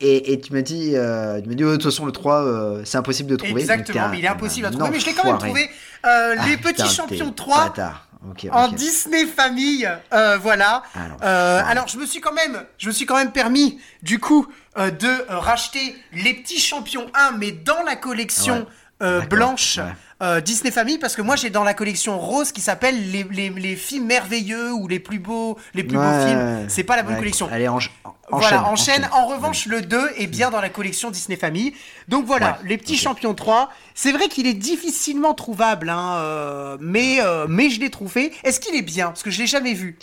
Et, 0.00 0.32
et 0.32 0.40
tu 0.40 0.52
m'as 0.52 0.62
dit, 0.62 0.92
euh, 0.94 1.40
tu 1.42 1.48
m'as 1.48 1.54
dit, 1.54 1.64
oh, 1.64 1.70
de 1.72 1.76
toute 1.76 1.84
façon, 1.84 2.06
le 2.06 2.12
3, 2.12 2.42
euh, 2.42 2.82
c'est 2.84 2.96
impossible 2.96 3.28
de 3.30 3.36
trouver. 3.36 3.60
Exactement, 3.60 4.08
mais 4.08 4.18
il 4.18 4.24
est 4.24 4.28
impossible 4.28 4.66
à 4.66 4.70
trouver. 4.70 4.90
Mais 4.90 5.00
je 5.00 5.06
l'ai 5.06 5.12
quand 5.12 5.24
même 5.24 5.38
trouvé. 5.38 5.68
Euh, 6.06 6.36
Ah, 6.38 6.46
les 6.48 6.56
petits 6.56 6.88
champions 6.88 7.32
3 7.32 7.64
bâtard. 7.68 8.06
Ok, 8.30 8.46
en. 8.52 8.68
Disney 8.68 9.26
famille. 9.26 9.88
Voilà. 10.42 10.82
Alors, 10.94 11.66
alors 11.68 11.88
je 11.88 11.98
me 11.98 12.06
suis 12.06 12.20
quand 12.20 12.32
même, 12.32 12.62
je 12.78 12.88
me 12.88 12.92
suis 12.92 13.04
quand 13.06 13.16
même 13.16 13.32
permis 13.32 13.78
du 14.02 14.18
coup 14.18 14.46
de 14.76 15.30
racheter 15.30 15.94
les 16.12 16.34
petits 16.34 16.58
champions 16.60 17.06
1, 17.14 17.32
mais 17.38 17.52
dans 17.52 17.82
la 17.84 17.96
collection 17.96 18.66
Ouais. 19.02 19.26
blanche 19.30 19.78
ouais. 19.78 19.84
Euh, 20.22 20.40
Disney 20.40 20.70
famille, 20.70 20.98
parce 20.98 21.16
que 21.16 21.22
moi 21.22 21.36
j'ai 21.36 21.48
dans 21.50 21.64
la 21.64 21.74
collection 21.74 22.18
rose 22.18 22.52
qui 22.52 22.60
s'appelle 22.60 23.10
les, 23.10 23.24
les, 23.30 23.48
les 23.50 23.76
films 23.76 24.06
merveilleux 24.06 24.72
ou 24.72 24.86
les 24.86 24.98
plus 24.98 25.18
beaux, 25.18 25.56
les 25.74 25.82
plus 25.82 25.96
beaux 25.96 26.26
films. 26.26 26.66
C'est 26.68 26.84
pas 26.84 26.96
la 26.96 27.02
bonne 27.02 27.14
ouais. 27.14 27.18
collection. 27.18 27.48
Allez, 27.50 27.68
Voilà, 27.68 28.62
enchaîne. 28.62 28.64
enchaîne. 29.00 29.08
En 29.12 29.26
revanche, 29.26 29.66
le 29.66 29.80
2 29.80 30.10
est 30.18 30.26
bien 30.26 30.50
dans 30.50 30.60
la 30.60 30.68
collection 30.68 31.10
Disney 31.10 31.36
Family. 31.36 31.74
Donc 32.08 32.26
voilà, 32.26 32.58
les 32.64 32.76
petits 32.76 32.96
champions 32.96 33.34
3. 33.34 33.70
C'est 33.94 34.12
vrai 34.12 34.28
qu'il 34.28 34.46
est 34.46 34.54
difficilement 34.54 35.34
trouvable, 35.34 35.88
hein, 35.88 36.16
euh, 36.18 36.76
mais, 36.80 37.20
euh, 37.22 37.46
mais 37.48 37.70
je 37.70 37.80
l'ai 37.80 37.90
trouvé. 37.90 38.32
Est-ce 38.44 38.60
qu'il 38.60 38.74
est 38.74 38.82
bien? 38.82 39.06
Parce 39.06 39.22
que 39.22 39.30
je 39.30 39.38
l'ai 39.40 39.46
jamais 39.46 39.72
vu. 39.74 39.98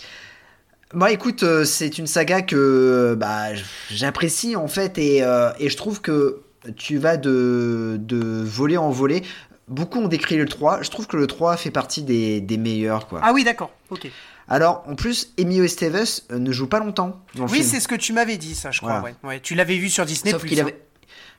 Moi, 0.94 1.12
écoute, 1.12 1.44
c'est 1.64 1.98
une 1.98 2.06
saga 2.06 2.42
que 2.42 3.14
bah, 3.18 3.54
j'apprécie 3.90 4.56
en 4.56 4.68
fait 4.68 4.98
et, 4.98 5.18
et 5.60 5.68
je 5.68 5.76
trouve 5.76 6.00
que 6.00 6.40
tu 6.76 6.98
vas 6.98 7.16
de, 7.16 7.96
de 8.00 8.42
voler 8.42 8.76
en 8.76 8.90
voler. 8.90 9.22
Beaucoup 9.68 9.98
ont 10.00 10.08
décrit 10.08 10.36
le 10.36 10.46
3. 10.46 10.82
Je 10.82 10.90
trouve 10.90 11.06
que 11.06 11.16
le 11.16 11.26
3 11.26 11.56
fait 11.56 11.70
partie 11.70 12.02
des, 12.02 12.40
des 12.40 12.56
meilleurs. 12.56 13.06
Quoi. 13.06 13.20
Ah 13.22 13.32
oui, 13.32 13.44
d'accord. 13.44 13.70
Ok. 13.90 14.08
Alors, 14.48 14.82
en 14.88 14.94
plus, 14.94 15.32
Emilio 15.36 15.64
Estevez 15.64 16.04
euh, 16.32 16.38
ne 16.38 16.52
joue 16.52 16.66
pas 16.68 16.78
longtemps 16.78 17.20
dans 17.34 17.44
le 17.44 17.50
Oui, 17.50 17.62
c'est 17.62 17.80
ce 17.80 17.88
que 17.88 17.94
tu 17.94 18.12
m'avais 18.14 18.38
dit, 18.38 18.54
ça, 18.54 18.70
je 18.70 18.80
crois. 18.80 19.00
Voilà. 19.00 19.14
Ouais. 19.22 19.28
Ouais. 19.28 19.40
Tu 19.40 19.54
l'avais 19.54 19.76
vu 19.76 19.90
sur 19.90 20.06
Disney 20.06 20.30
Sauf 20.32 20.44
qu'il 20.46 20.58
hein. 20.58 20.62
avait. 20.64 20.80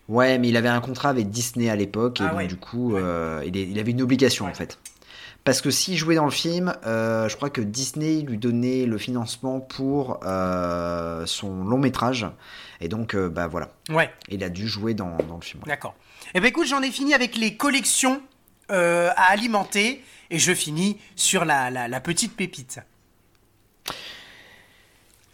Ouais, 0.07 0.38
mais 0.39 0.49
il 0.49 0.57
avait 0.57 0.69
un 0.69 0.82
contrat 0.82 1.09
avec 1.09 1.30
Disney 1.30 1.69
à 1.69 1.75
l'époque 1.75 2.19
et 2.19 2.23
Ah 2.23 2.30
donc 2.30 2.38
ouais. 2.39 2.47
du 2.47 2.55
coup, 2.55 2.95
euh, 2.95 3.43
il, 3.45 3.55
est- 3.57 3.67
il 3.67 3.77
avait 3.80 3.91
une 3.91 4.01
obligation 4.01 4.45
en 4.47 4.53
fait. 4.53 4.80
Parce 5.43 5.61
que 5.61 5.71
s'il 5.71 5.97
jouait 5.97 6.15
dans 6.15 6.25
le 6.25 6.32
film, 6.32 6.73
euh, 6.86 7.30
je 7.30 7.36
crois 7.36 7.49
que 7.49 7.61
Disney 7.61 8.21
lui 8.21 8.38
donnait 8.38 8.86
le 8.86 8.97
financement 8.97 9.59
pour 9.59 10.19
euh, 10.25 11.25
son 11.25 11.63
long 11.63 11.77
métrage. 11.77 12.27
Et 12.82 12.88
donc, 12.88 13.15
bah 13.15 13.47
voilà, 13.47 13.69
Ouais, 13.89 14.09
il 14.30 14.43
a 14.43 14.49
dû 14.49 14.67
jouer 14.67 14.93
dans, 14.93 15.17
dans 15.27 15.36
le 15.36 15.41
film. 15.41 15.61
d'accord. 15.65 15.95
Eh 16.34 16.39
ben 16.39 16.47
écoute, 16.47 16.67
j'en 16.67 16.82
ai 16.82 16.91
fini 16.91 17.13
avec 17.13 17.36
les 17.36 17.55
collections 17.55 18.21
euh, 18.71 19.09
à 19.15 19.32
alimenter 19.32 20.03
et 20.30 20.38
je 20.39 20.53
finis 20.53 20.99
sur 21.15 21.43
la, 21.45 21.69
la, 21.71 21.88
la 21.88 21.99
petite 21.99 22.36
pépite. 22.36 22.80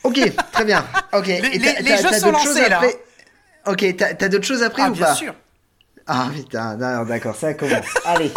Ok, 0.03 0.19
très 0.51 0.65
bien. 0.65 0.85
Ok. 1.13 1.27
Et 1.29 1.41
les- 1.59 1.97
jeux 1.97 2.11
sont 2.13 2.31
lancés, 2.31 2.69
là, 2.69 2.77
après? 2.77 2.95
Ok, 3.65 3.95
t'as 3.97 4.29
d'autres 4.29 4.45
choses 4.45 4.61
après 4.63 4.83
Ah, 4.83 4.89
ou 4.91 4.93
bien 4.93 5.05
pas? 5.05 5.15
sûr. 5.15 5.33
Ah 6.07 6.29
putain, 6.33 6.75
d'accord, 6.75 7.35
ça 7.35 7.55
commence. 7.55 7.85
Allez. 8.05 8.31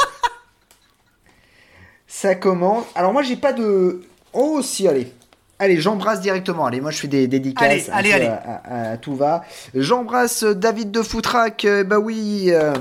Ça 2.06 2.34
commence. 2.34 2.86
Alors 2.94 3.12
moi 3.12 3.22
j'ai 3.22 3.36
pas 3.36 3.52
de. 3.52 4.02
Oh 4.32 4.62
si, 4.62 4.88
allez. 4.88 5.12
Allez, 5.60 5.80
j'embrasse 5.80 6.20
directement. 6.20 6.66
Allez, 6.66 6.80
moi 6.80 6.90
je 6.92 6.98
fais 6.98 7.08
des 7.08 7.26
dédicaces. 7.26 7.88
Allez, 7.92 8.12
allez, 8.12 8.12
allez. 8.12 8.26
À, 8.26 8.62
à- 8.64 8.90
à 8.92 8.96
tout 8.96 9.16
va. 9.16 9.42
J'embrasse 9.74 10.44
David 10.44 10.90
de 10.92 11.02
Foutrac. 11.02 11.64
euh, 11.64 11.82
bah 11.84 11.98
oui. 11.98 12.46
euh. 12.52 12.74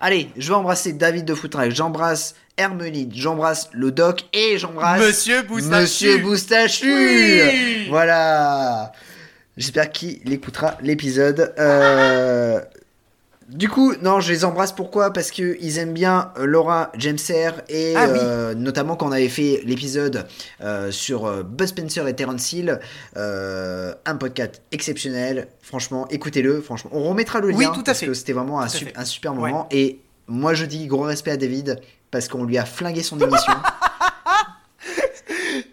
Allez, 0.00 0.28
je 0.36 0.48
vais 0.48 0.54
embrasser 0.54 0.92
David 0.92 1.24
de 1.24 1.34
Foutrac. 1.34 1.70
J'embrasse 1.70 2.34
Hermelide. 2.58 3.12
J'embrasse 3.14 3.70
le 3.72 3.90
doc 3.90 4.24
et 4.34 4.58
j'embrasse 4.58 5.00
Monsieur 5.00 5.42
Boustachu. 5.42 5.80
Monsieur 5.80 6.18
Boustachu. 6.18 6.94
Oui. 6.94 7.86
Voilà. 7.88 8.92
J'espère 9.56 9.90
qu'il 9.90 10.30
écoutera 10.32 10.76
l'épisode. 10.82 11.54
Euh, 11.58 12.60
Du 13.48 13.68
coup, 13.68 13.94
non, 14.02 14.18
je 14.18 14.32
les 14.32 14.44
embrasse. 14.44 14.72
Pourquoi? 14.72 15.12
Parce 15.12 15.30
que 15.30 15.56
ils 15.60 15.78
aiment 15.78 15.92
bien 15.92 16.32
euh, 16.36 16.46
Laura 16.46 16.90
Jamser 16.98 17.50
et 17.68 17.94
Ah 17.96 18.08
oui. 18.12 18.18
euh, 18.20 18.54
notamment 18.54 18.96
quand 18.96 19.06
on 19.06 19.12
avait 19.12 19.28
fait 19.28 19.60
l'épisode 19.64 20.26
euh, 20.62 20.90
sur 20.90 21.26
euh, 21.26 21.44
Buzz 21.44 21.68
Spencer 21.68 22.08
et 22.08 22.14
Terence 22.16 22.52
Hill, 22.52 22.80
euh, 23.16 23.94
un 24.04 24.16
podcast 24.16 24.62
exceptionnel. 24.72 25.46
Franchement, 25.62 26.08
écoutez-le. 26.10 26.60
Franchement, 26.60 26.90
on 26.92 27.04
remettra 27.04 27.38
le 27.40 27.50
lien 27.50 27.56
Oui, 27.56 27.66
tout 27.72 27.80
à 27.80 27.84
parce 27.84 28.00
fait. 28.00 28.06
que 28.06 28.14
c'était 28.14 28.32
vraiment 28.32 28.60
un, 28.60 28.68
su- 28.68 28.88
super 29.04 29.32
Ouais. 29.34 29.50
moment. 29.50 29.68
Et 29.70 30.00
moi, 30.26 30.54
je 30.54 30.64
dis 30.64 30.86
gros 30.88 31.02
respect 31.02 31.30
à 31.30 31.36
David 31.36 31.80
parce 32.10 32.26
qu'on 32.28 32.42
lui 32.44 32.58
a 32.58 32.64
flingué 32.64 33.02
son 33.04 33.18
émission. 33.20 33.52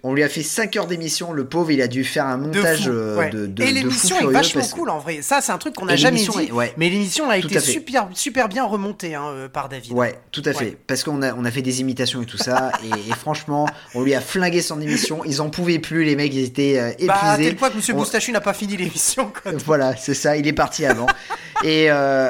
On 0.06 0.14
lui 0.14 0.22
a 0.22 0.28
fait 0.28 0.44
5 0.44 0.76
heures 0.76 0.88
d'émission, 0.88 1.32
le 1.32 1.46
pauvre, 1.46 1.72
il 1.72 1.82
a 1.82 1.88
dû 1.88 2.04
faire 2.04 2.26
un 2.26 2.38
De 2.38 2.48
montage 2.58 2.84
fou, 2.84 2.90
euh, 2.90 3.18
ouais. 3.18 3.30
de, 3.30 3.46
de, 3.48 3.64
Et 3.64 3.72
l'émission 3.72 4.18
fou 4.18 4.30
est 4.30 4.34
vachement 4.34 4.60
parce 4.60 4.74
cool 4.74 4.90
en 4.90 5.00
vrai. 5.00 5.22
Ça, 5.22 5.40
c'est 5.40 5.54
un 5.54 5.58
truc 5.58 5.76
qu'on 5.76 5.86
n'a 5.86 5.96
jamais 5.96 6.20
dit. 6.20 6.28
est- 6.48 6.52
ouais. 6.52 6.74
Mais 6.76 6.90
l'émission 6.90 7.30
a 7.30 7.40
Tout 7.40 7.48
été 7.48 7.62
super, 7.62 8.10
super 8.14 8.50
bien 8.50 8.66
remontée 8.66 9.16
hein, 9.16 9.24
euh, 9.30 9.48
par 9.48 9.70
David. 9.70 9.94
Ouais, 9.94 10.20
tout 10.34 10.42
à 10.46 10.52
fait. 10.52 10.78
Parce 10.88 11.06
qu'on 11.06 11.22
a, 11.22 11.34
on 11.34 11.46
a 11.46 11.52
fait 11.52 11.62
des 11.62 11.80
imitations 11.80 12.22
et 12.22 12.26
tout 12.26 12.38
ça. 12.38 12.74
et, 12.84 13.10
et 13.12 13.14
franchement, 13.16 13.66
on 13.96 14.02
lui 14.04 14.14
a 14.14 14.20
flingué 14.20 14.62
son 14.62 14.82
émission. 14.82 15.24
Ils 15.24 15.40
en 15.42 15.50
pouvaient 15.50 15.80
plus, 15.80 16.04
les 16.04 16.18
mecs, 16.18 16.34
ils 16.34 16.44
étaient 16.44 16.80
euh, 16.80 16.92
Bah, 17.08 17.14
à 17.22 17.34
épuisés. 17.36 17.50
tel 17.52 17.56
point 17.58 17.70
que 17.70 17.78
Monsieur 17.78 17.94
On- 17.94 17.98
Boustachu 18.00 18.34
n'a 18.34 18.42
pas 18.42 18.54
fini 18.54 18.76
l'émission. 18.76 19.32
Voilà, 19.66 19.96
c'est 19.96 20.14
ça, 20.16 20.36
il 20.36 20.46
est 20.48 20.54
parti 20.54 20.86
avant. 20.86 21.08
et, 21.64 21.86
euh, 21.90 22.30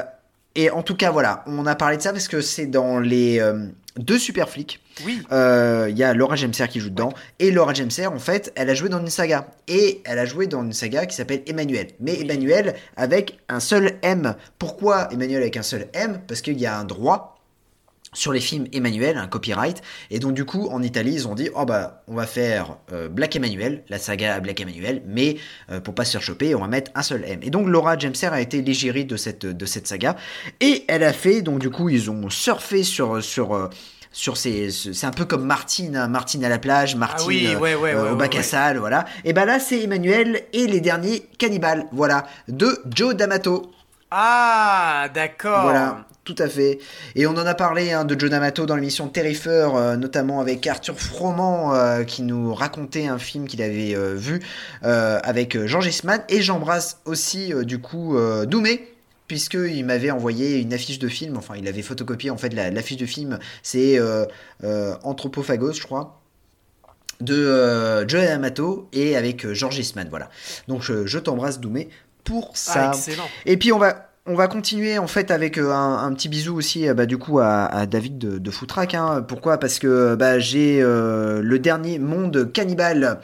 et 0.54 0.70
en 0.70 0.84
tout 0.84 0.96
cas, 0.96 1.10
voilà, 1.10 1.44
on 1.48 1.66
a 1.66 1.74
parlé 1.74 1.98
de 1.98 2.04
ça 2.04 2.12
parce 2.12 2.28
que 2.28 2.40
c'est 2.40 2.68
dans 2.68 3.00
les 3.00 3.40
euh, 3.40 3.66
deux 3.98 4.20
super 4.20 4.48
flics. 4.50 4.80
Oui. 5.06 5.22
Euh, 5.32 5.88
Il 5.90 5.98
y 5.98 6.04
a 6.04 6.14
Laura 6.14 6.36
Gemser 6.36 6.68
qui 6.68 6.80
joue 6.80 6.90
dedans. 6.90 7.14
Et 7.40 7.52
Laura 7.52 7.74
Gemser, 7.74 8.08
en 8.08 8.20
fait, 8.20 8.52
elle 8.56 8.70
a 8.70 8.74
joué 8.74 8.90
dans 8.90 9.00
une 9.00 9.10
saga. 9.10 9.48
Et 9.68 10.02
elle 10.06 10.20
a 10.20 10.26
joué 10.26 10.48
dans 10.48 10.64
une 10.64 10.74
saga 10.74 11.06
qui 11.06 11.16
s'appelle 11.16 11.44
Emmanuel. 11.48 11.88
Mais 12.00 12.20
Emmanuel 12.20 12.76
avec 12.96 13.40
un 13.50 13.60
seul 13.60 13.98
M. 14.02 14.36
Pourquoi 14.60 15.12
Emmanuel 15.12 15.42
avec 15.42 15.58
un 15.58 15.64
seul 15.64 15.88
M? 15.94 16.22
Parce 16.28 16.42
qu'il 16.42 16.60
y 16.60 16.66
a 16.66 16.78
un 16.78 16.84
droit 16.84 17.34
sur 18.14 18.32
les 18.32 18.40
films 18.40 18.68
Emmanuel, 18.74 19.18
un 19.18 19.28
copyright. 19.28 19.82
Et 20.12 20.20
donc, 20.20 20.34
du 20.34 20.46
coup, 20.46 20.68
en 20.70 20.82
Italie, 20.82 21.14
ils 21.14 21.28
ont 21.28 21.36
dit 21.36 21.50
Oh, 21.56 21.66
bah, 21.66 22.04
on 22.08 22.16
va 22.16 22.28
faire 22.28 22.78
euh, 22.92 23.10
Black 23.10 23.36
Emmanuel, 23.36 23.84
la 23.90 24.00
saga 24.00 24.40
Black 24.40 24.62
Emmanuel, 24.62 25.02
mais 25.08 25.38
euh, 25.72 25.80
pour 25.80 25.96
pas 25.96 26.06
se 26.06 26.12
faire 26.12 26.22
choper, 26.22 26.56
on 26.56 26.62
va 26.62 26.68
mettre 26.68 26.92
un 26.96 27.02
seul 27.02 27.24
M. 27.26 27.40
Et 27.42 27.50
donc, 27.50 27.68
Laura 27.68 27.98
Gemser 27.98 28.28
a 28.28 28.42
été 28.42 28.62
l'égérie 28.62 29.06
de 29.06 29.18
cette, 29.18 29.46
de 29.46 29.66
cette 29.66 29.88
saga. 29.88 30.16
Et 30.62 30.86
elle 30.88 31.04
a 31.04 31.14
fait, 31.14 31.42
donc, 31.42 31.60
du 31.60 31.70
coup, 31.70 31.90
ils 31.90 32.10
ont 32.12 32.30
surfé 32.30 32.84
sur. 32.84 33.24
sur 33.24 33.54
euh, 33.54 33.70
sur 34.14 34.38
ces, 34.38 34.70
ce- 34.72 34.94
c'est 34.94 35.06
un 35.08 35.12
peu 35.12 35.26
comme 35.26 35.44
Martine, 35.46 35.98
hein, 35.98 36.08
Martine 36.08 36.46
à 36.46 36.50
la 36.50 36.60
plage, 36.60 36.96
Martine 36.96 37.26
Ah 37.26 37.28
oui, 37.28 37.48
euh, 37.54 37.60
ouais, 37.60 37.76
ouais, 37.76 37.94
euh, 37.94 38.04
ouais, 38.06 38.10
au 38.12 38.16
bac 38.16 38.36
à 38.36 38.44
sable, 38.44 38.80
voilà. 38.80 39.04
Et 39.26 39.34
ben 39.34 39.44
là, 39.44 39.60
c'est 39.60 39.82
Emmanuel 39.82 40.44
et 40.54 40.68
les 40.68 40.80
derniers 40.80 41.20
cannibales, 41.38 41.88
voilà, 41.92 42.26
de 42.48 42.80
Joe 42.96 43.14
D'Amato. 43.16 43.72
Ah, 44.16 45.08
d'accord. 45.12 45.64
Voilà, 45.64 46.06
tout 46.24 46.36
à 46.38 46.48
fait. 46.48 46.78
Et 47.16 47.26
on 47.26 47.32
en 47.32 47.46
a 47.48 47.56
parlé 47.56 47.92
hein, 47.92 48.06
de 48.06 48.18
Joe 48.20 48.30
D'Amato 48.30 48.68
dans 48.68 48.76
l'émission 48.76 49.08
Terrifier, 49.08 49.50
euh, 49.74 49.96
notamment 49.96 50.40
avec 50.40 50.68
Arthur 50.68 51.00
Froment 51.00 51.74
euh, 51.74 52.04
qui 52.04 52.22
nous 52.22 52.54
racontait 52.54 53.08
un 53.08 53.18
film 53.18 53.48
qu'il 53.48 53.64
avait 53.64 53.96
euh, 53.96 54.14
vu 54.16 54.40
avec 54.84 55.66
Georges 55.66 55.88
Eastman. 55.88 56.22
Et 56.30 56.44
j'embrasse 56.44 57.00
aussi 57.06 57.52
du 57.64 57.80
coup 57.80 58.16
Doumé. 58.46 58.88
Puisqu'il 59.28 59.86
m'avait 59.86 60.12
envoyé 60.12 60.60
une 60.60 60.74
affiche 60.74 61.00
de 61.00 61.08
film, 61.08 61.38
enfin 61.38 61.56
il 61.58 61.68
avait 61.68 61.82
photocopié 61.82 62.30
en 62.30 62.38
fait 62.38 62.54
la- 62.54 62.70
l'affiche 62.72 62.98
de 62.98 63.06
film, 63.06 63.40
c'est 63.64 63.98
euh, 64.00 64.26
euh, 64.64 64.96
Anthropophagos 65.04 65.74
je 65.74 65.84
crois, 65.84 66.22
de 67.22 67.34
euh, 67.36 68.08
Joe 68.08 68.26
D'Amato 68.26 68.90
et 68.92 69.16
avec 69.16 69.46
euh, 69.46 69.54
Georges 69.54 69.78
Eastman, 69.80 70.08
voilà. 70.10 70.30
Donc 70.68 70.82
je, 70.82 71.06
je 71.06 71.20
t'embrasse 71.20 71.60
Doumé 71.60 71.90
pour 72.26 72.56
ça. 72.58 72.92
Ah, 72.92 72.96
excellent. 72.96 73.30
Et 73.46 73.58
puis 73.58 73.72
on 73.72 73.80
va 73.80 74.13
on 74.26 74.36
va 74.36 74.48
continuer 74.48 74.98
en 74.98 75.08
fait 75.08 75.32
avec 75.32 75.58
euh, 75.58 75.72
un, 75.72 76.06
un 76.06 76.14
petit 76.14 76.30
bisou 76.30 76.56
aussi 76.56 76.88
euh, 76.88 76.94
bah, 76.94 77.06
du 77.06 77.18
coup 77.18 77.40
à, 77.40 77.66
à 77.66 77.86
David 77.86 78.18
de, 78.18 78.38
de 78.38 78.52
Footrack. 78.52 78.94
Hein. 78.96 79.26
Pourquoi? 79.28 79.58
Parce 79.58 79.80
que 79.80 80.16
bah, 80.16 80.40
j'ai 80.40 80.80
euh, 80.82 81.42
le 81.44 81.60
dernier 81.60 82.00
monde 82.00 82.50
cannibale 82.54 83.20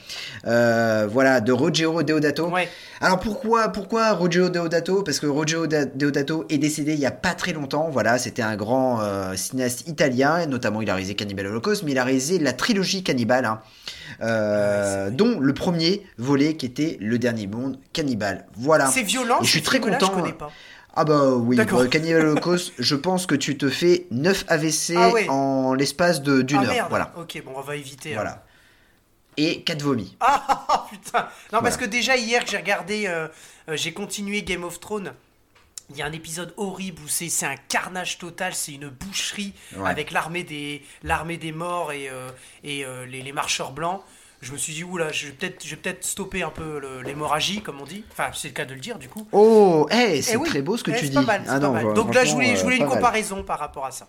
euh, 0.46 1.08
voilà, 1.10 1.40
de 1.40 1.54
Rogero 1.54 2.04
Deodato. 2.04 2.50
Ouais. 2.50 2.68
Alors 3.00 3.20
pourquoi 3.20 3.70
pourquoi 3.70 4.12
Rogero 4.12 4.50
Deodato? 4.50 5.02
Parce 5.04 5.22
que 5.22 5.26
Rogero 5.28 5.68
Da- 5.68 5.86
Deodato 5.86 6.46
est 6.50 6.58
décédé 6.58 6.94
il 6.96 7.00
y 7.00 7.06
a 7.06 7.12
pas 7.12 7.34
très 7.34 7.54
longtemps. 7.54 7.90
Voilà, 7.90 8.18
c'était 8.18 8.42
un 8.42 8.58
grand 8.58 9.00
euh, 9.02 9.36
cinéaste 9.36 9.88
italien. 9.88 10.40
et 10.40 10.48
Notamment 10.48 10.82
il 10.82 10.90
a 10.90 10.96
réalisé 10.96 11.16
Cannibal 11.16 11.48
Holocaust, 11.48 11.84
mais 11.84 11.92
il 11.94 11.98
a 11.98 12.04
réalisé 12.04 12.40
la 12.40 12.52
trilogie 12.52 13.04
Cannibale. 13.04 13.46
hein. 13.46 13.62
Euh, 14.22 14.40
Ouais, 14.60 15.02
vrai. 15.04 15.12
dont 15.12 15.40
le 15.40 15.54
premier 15.54 16.04
volet 16.18 16.56
qui 16.56 16.66
était 16.66 16.98
le 17.00 17.18
dernier 17.20 17.48
monde 17.48 17.78
cannibale. 17.94 18.48
Voilà. 18.58 18.88
C'est 18.88 19.04
violent. 19.04 19.38
Et 19.42 19.46
je 19.46 19.50
suis 19.50 19.62
très 19.62 19.80
content, 19.80 20.08
Je 20.08 20.12
connais 20.12 20.36
hein. 20.42 20.48
Ah 20.96 21.06
bah 21.06 21.34
oui, 21.36 21.56
D'accord. 21.56 21.82
euh, 21.82 21.88
Cannibal 21.88 22.26
Holocaust, 22.26 22.74
je 22.80 22.96
pense 22.96 23.26
que 23.26 23.36
tu 23.36 23.58
te 23.58 23.70
fais 23.70 24.08
9 24.12 24.46
AVC 24.48 24.94
Ah 24.98 25.10
ouais. 25.12 25.30
en 25.30 25.74
l'espace 25.74 26.22
de 26.22 26.42
d'une 26.42 26.58
ah, 26.58 26.64
heure. 26.64 26.74
merde. 26.74 26.90
Voilà. 26.90 27.14
Ok, 27.18 27.42
bon, 27.46 27.54
on 27.56 27.62
va 27.62 27.76
éviter. 27.76 28.16
hein. 28.16 28.40
Et 29.38 29.62
4 29.62 29.82
vomis. 29.84 30.18
Ah, 30.20 30.66
ah, 30.68 30.88
putain. 30.90 31.28
Non, 31.54 31.62
parce 31.62 31.78
que 31.78 31.86
déjà 31.86 32.18
hier 32.18 32.44
que 32.44 32.52
j'ai 32.52 32.58
regardé, 32.58 33.06
euh, 33.08 33.28
euh, 33.70 33.78
j'ai 33.78 33.94
continué 33.94 34.42
Game 34.42 34.64
of 34.64 34.80
Thrones. 34.80 35.14
Il 35.92 35.98
y 35.98 36.02
a 36.02 36.06
un 36.06 36.12
épisode 36.12 36.54
horrible 36.58 37.02
où 37.04 37.08
c'est 37.08 37.30
c'est 37.30 37.46
un 37.48 37.56
carnage 37.56 38.18
total, 38.18 38.54
c'est 38.54 38.74
une 38.74 38.90
boucherie 38.90 39.54
Ouais. 39.78 39.90
avec 39.90 40.12
l'armée 40.12 40.44
des, 40.44 40.84
l'armée 41.04 41.38
des 41.38 41.52
morts 41.52 41.92
et, 41.94 42.10
euh, 42.10 42.30
et 42.64 42.86
les, 43.08 43.22
les 43.24 43.32
marcheurs 43.32 43.72
blancs. 43.72 44.02
Je 44.42 44.54
me 44.54 44.58
suis 44.58 44.74
dit, 44.74 44.84
oula, 44.86 45.12
je 45.12 45.28
vais 45.28 45.32
peut-être 45.34 45.66
peut-être 45.82 46.04
stopper 46.06 46.44
un 46.44 46.50
peu 46.50 47.02
l'hémorragie, 47.04 47.62
comme 47.62 47.82
on 47.82 47.86
dit. 47.86 48.06
Enfin, 48.12 48.30
c'est 48.34 48.48
le 48.48 48.54
cas 48.54 48.66
de 48.66 48.74
le 48.74 48.80
dire, 48.80 48.98
du 48.98 49.10
coup. 49.10 49.28
Oh, 49.34 49.86
hey, 49.92 50.24
c'est 50.24 50.34
Eh 50.34 50.38
oui, 50.38 50.48
très 50.48 50.62
beau 50.62 50.78
ce 50.78 50.84
que 50.84 50.92
eh, 50.92 50.98
tu 50.98 51.10
dis. 51.10 51.16
Pas 51.16 51.22
mal, 51.24 51.42
ah 51.46 51.54
pas 51.54 51.60
non, 51.60 51.74
mal. 51.74 51.94
Donc 51.94 52.14
là, 52.16 52.24
je 52.24 52.34
voulais, 52.34 52.56
je 52.56 52.62
euh, 52.62 52.64
voulais 52.64 52.78
une 52.78 52.84
pas 52.84 52.90
mal. 52.90 52.98
comparaison 53.00 53.44
par 53.44 53.60
rapport 53.60 53.86
à 53.86 53.92
ça. 53.92 54.08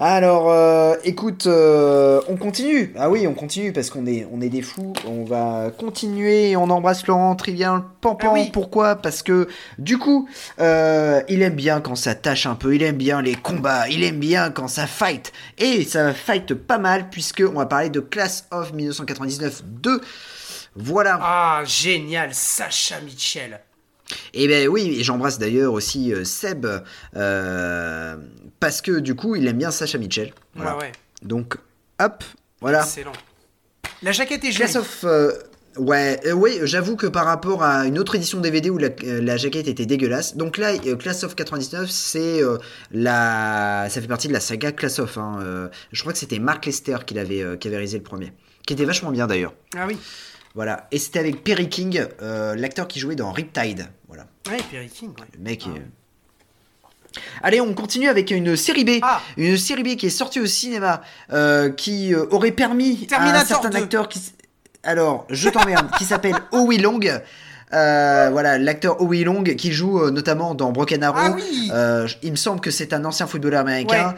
Alors, 0.00 0.50
euh, 0.50 0.96
écoute, 1.04 1.46
euh, 1.46 2.20
on 2.28 2.36
continue. 2.36 2.92
Ah 2.98 3.08
oui, 3.10 3.28
on 3.28 3.34
continue 3.34 3.72
parce 3.72 3.90
qu'on 3.90 4.06
est, 4.06 4.26
on 4.32 4.40
est 4.40 4.48
des 4.48 4.62
fous. 4.62 4.92
On 5.06 5.24
va 5.24 5.70
continuer. 5.70 6.56
On 6.56 6.68
embrasse 6.70 7.06
Laurent 7.06 7.36
Trivien 7.36 7.86
Pampan. 8.00 8.28
Ah 8.30 8.34
oui. 8.34 8.50
Pourquoi? 8.52 8.96
Parce 8.96 9.22
que 9.22 9.46
du 9.78 9.98
coup, 9.98 10.28
euh, 10.58 11.22
il 11.28 11.42
aime 11.42 11.54
bien 11.54 11.80
quand 11.80 11.94
ça 11.94 12.16
tâche 12.16 12.46
un 12.46 12.56
peu. 12.56 12.74
Il 12.74 12.82
aime 12.82 12.96
bien 12.96 13.22
les 13.22 13.36
combats. 13.36 13.88
Il 13.88 14.02
aime 14.02 14.18
bien 14.18 14.50
quand 14.50 14.66
ça 14.66 14.88
fight. 14.88 15.32
Et 15.58 15.84
ça 15.84 16.12
fight 16.12 16.54
pas 16.54 16.78
mal 16.78 17.08
puisque 17.08 17.44
on 17.48 17.58
va 17.58 17.66
parler 17.66 17.90
de 17.90 18.00
Class 18.00 18.48
of 18.50 18.72
1999 18.72 19.62
2. 19.64 20.00
Voilà. 20.74 21.20
Ah, 21.22 21.62
génial, 21.64 22.30
Sacha 22.32 23.00
Mitchell. 23.00 23.60
Et 24.34 24.48
ben 24.48 24.68
oui, 24.68 24.96
et 24.98 25.04
j'embrasse 25.04 25.38
d'ailleurs 25.38 25.72
aussi 25.72 26.12
Seb 26.24 26.66
euh, 27.16 28.16
parce 28.60 28.80
que 28.82 28.98
du 29.00 29.14
coup, 29.14 29.34
il 29.36 29.46
aime 29.46 29.58
bien 29.58 29.70
Sacha 29.70 29.98
Mitchell. 29.98 30.32
Voilà. 30.54 30.76
Ouais, 30.76 30.82
ouais, 30.84 30.92
Donc, 31.22 31.56
hop, 32.00 32.24
voilà. 32.60 32.80
excellent. 32.82 33.12
La 34.02 34.12
jaquette 34.12 34.44
est 34.44 34.52
jolie. 34.52 34.70
Class 34.70 34.76
of. 34.76 35.04
euh, 35.04 35.32
ouais, 35.78 36.20
euh, 36.26 36.32
ouais, 36.32 36.60
j'avoue 36.64 36.96
que 36.96 37.06
par 37.06 37.24
rapport 37.24 37.62
à 37.62 37.86
une 37.86 37.98
autre 37.98 38.14
édition 38.16 38.40
DVD 38.40 38.68
où 38.70 38.76
la, 38.78 38.88
euh, 39.04 39.20
la 39.22 39.36
jaquette 39.36 39.66
était 39.68 39.86
dégueulasse. 39.86 40.36
Donc 40.36 40.58
là, 40.58 40.72
euh, 40.86 40.96
Class 40.96 41.24
of 41.24 41.34
99, 41.34 41.88
c'est 41.90 42.40
la. 42.90 43.86
Ça 43.90 44.00
fait 44.00 44.06
partie 44.08 44.28
de 44.28 44.32
la 44.32 44.40
saga 44.40 44.72
Class 44.72 44.98
of. 44.98 45.18
hein, 45.18 45.70
je 45.92 46.00
crois 46.00 46.12
que 46.12 46.18
c'était 46.18 46.38
Mark 46.38 46.64
Lester 46.66 46.98
qui, 47.06 47.14
l'avait, 47.14 47.58
qui 47.58 47.68
avait 47.68 47.76
réalisé 47.76 47.98
le 47.98 48.04
premier. 48.04 48.32
Qui 48.66 48.72
était 48.74 48.84
vachement 48.84 49.10
bien 49.10 49.26
d'ailleurs. 49.26 49.54
Ah 49.76 49.86
oui. 49.86 49.98
Voilà. 50.54 50.86
Et 50.92 50.98
c'était 50.98 51.18
avec 51.18 51.42
Perry 51.44 51.68
King, 51.68 52.04
l'acteur 52.20 52.86
qui 52.88 52.98
jouait 53.00 53.16
dans 53.16 53.32
Riptide. 53.32 53.88
Voilà. 54.08 54.26
Ouais, 54.48 54.58
Perry 54.70 54.88
King, 54.88 55.10
ouais. 55.10 55.26
Le 55.36 55.42
mec 55.42 55.64
Ah. 55.66 55.76
est- 55.76 55.82
Allez, 57.42 57.60
on 57.60 57.74
continue 57.74 58.08
avec 58.08 58.30
une 58.30 58.56
série 58.56 58.84
B. 58.84 59.00
Ah. 59.02 59.20
Une 59.36 59.56
série 59.56 59.82
B 59.82 59.96
qui 59.96 60.06
est 60.06 60.10
sortie 60.10 60.40
au 60.40 60.46
cinéma, 60.46 61.02
euh, 61.32 61.70
qui 61.70 62.14
euh, 62.14 62.26
aurait 62.30 62.52
permis 62.52 63.06
à 63.12 63.40
un 63.40 63.44
certain 63.44 63.70
2. 63.70 63.78
acteur 63.78 64.08
qui... 64.08 64.20
Alors, 64.82 65.26
je 65.30 65.48
t'emmerde, 65.48 65.88
qui 65.98 66.04
s'appelle 66.04 66.36
Howie 66.52 66.78
Long. 66.78 67.00
Euh, 67.72 68.28
voilà, 68.30 68.58
l'acteur 68.58 69.00
Howie 69.00 69.24
Long 69.24 69.42
qui 69.42 69.72
joue 69.72 70.10
notamment 70.10 70.54
dans 70.54 70.70
Broken 70.70 71.02
Arrow. 71.02 71.18
Ah 71.18 71.32
oui 71.34 71.70
il 72.22 72.30
me 72.30 72.36
semble 72.36 72.60
que 72.60 72.70
c'est 72.70 72.92
un 72.92 73.04
ancien 73.04 73.26
footballeur 73.26 73.60
américain 73.60 74.14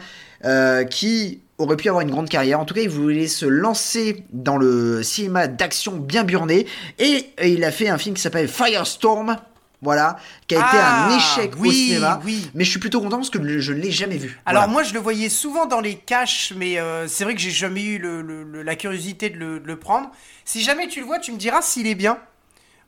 qui 0.89 1.41
aurait 1.57 1.77
pu 1.77 1.89
avoir 1.89 2.01
une 2.01 2.11
grande 2.11 2.29
carrière. 2.29 2.59
En 2.59 2.65
tout 2.65 2.73
cas, 2.73 2.81
il 2.81 2.89
voulait 2.89 3.27
se 3.27 3.45
lancer 3.45 4.23
dans 4.31 4.57
le 4.57 5.01
cinéma 5.01 5.47
d'action 5.47 5.93
bien 5.93 6.23
burné 6.23 6.67
et, 6.99 7.31
et 7.39 7.49
il 7.49 7.63
a 7.63 7.71
fait 7.71 7.89
un 7.89 7.97
film 7.97 8.15
qui 8.15 8.21
s'appelle 8.21 8.47
Firestorm. 8.47 9.37
Voilà, 9.83 10.17
qui 10.47 10.55
a 10.55 10.57
été 10.59 10.67
Ah, 10.73 11.05
un 11.07 11.15
échec 11.17 11.55
au 11.55 11.59
oui, 11.59 11.71
cinéma. 11.71 12.19
oui. 12.25 12.49
Mais 12.55 12.63
je 12.63 12.69
suis 12.71 12.79
plutôt 12.79 12.99
content 12.99 13.17
parce 13.17 13.29
que 13.29 13.59
je 13.59 13.73
ne 13.73 13.79
l'ai 13.79 13.91
jamais 13.91 14.17
vu. 14.17 14.39
Alors 14.45 14.63
Voilà. 14.63 14.73
moi 14.73 14.81
je 14.83 14.93
le 14.95 14.99
voyais 14.99 15.29
souvent 15.29 15.67
dans 15.67 15.81
les 15.81 15.95
caches, 15.95 16.51
mais 16.55 16.79
euh, 16.79 17.07
c'est 17.07 17.23
vrai 17.25 17.35
que 17.35 17.39
j'ai 17.41 17.51
jamais 17.51 17.83
eu 17.83 17.99
le- 17.99 18.23
le- 18.23 18.41
le- 18.43 18.63
la 18.63 18.75
curiosité 18.75 19.29
de 19.29 19.37
le, 19.37 19.59
de 19.59 19.67
le 19.67 19.77
prendre. 19.77 20.09
Si 20.45 20.63
jamais 20.63 20.87
tu 20.87 20.99
le 20.99 21.05
vois, 21.05 21.19
tu 21.19 21.31
me 21.31 21.37
diras 21.37 21.61
s'il 21.61 21.85
est 21.85 21.93
bien. 21.95 22.17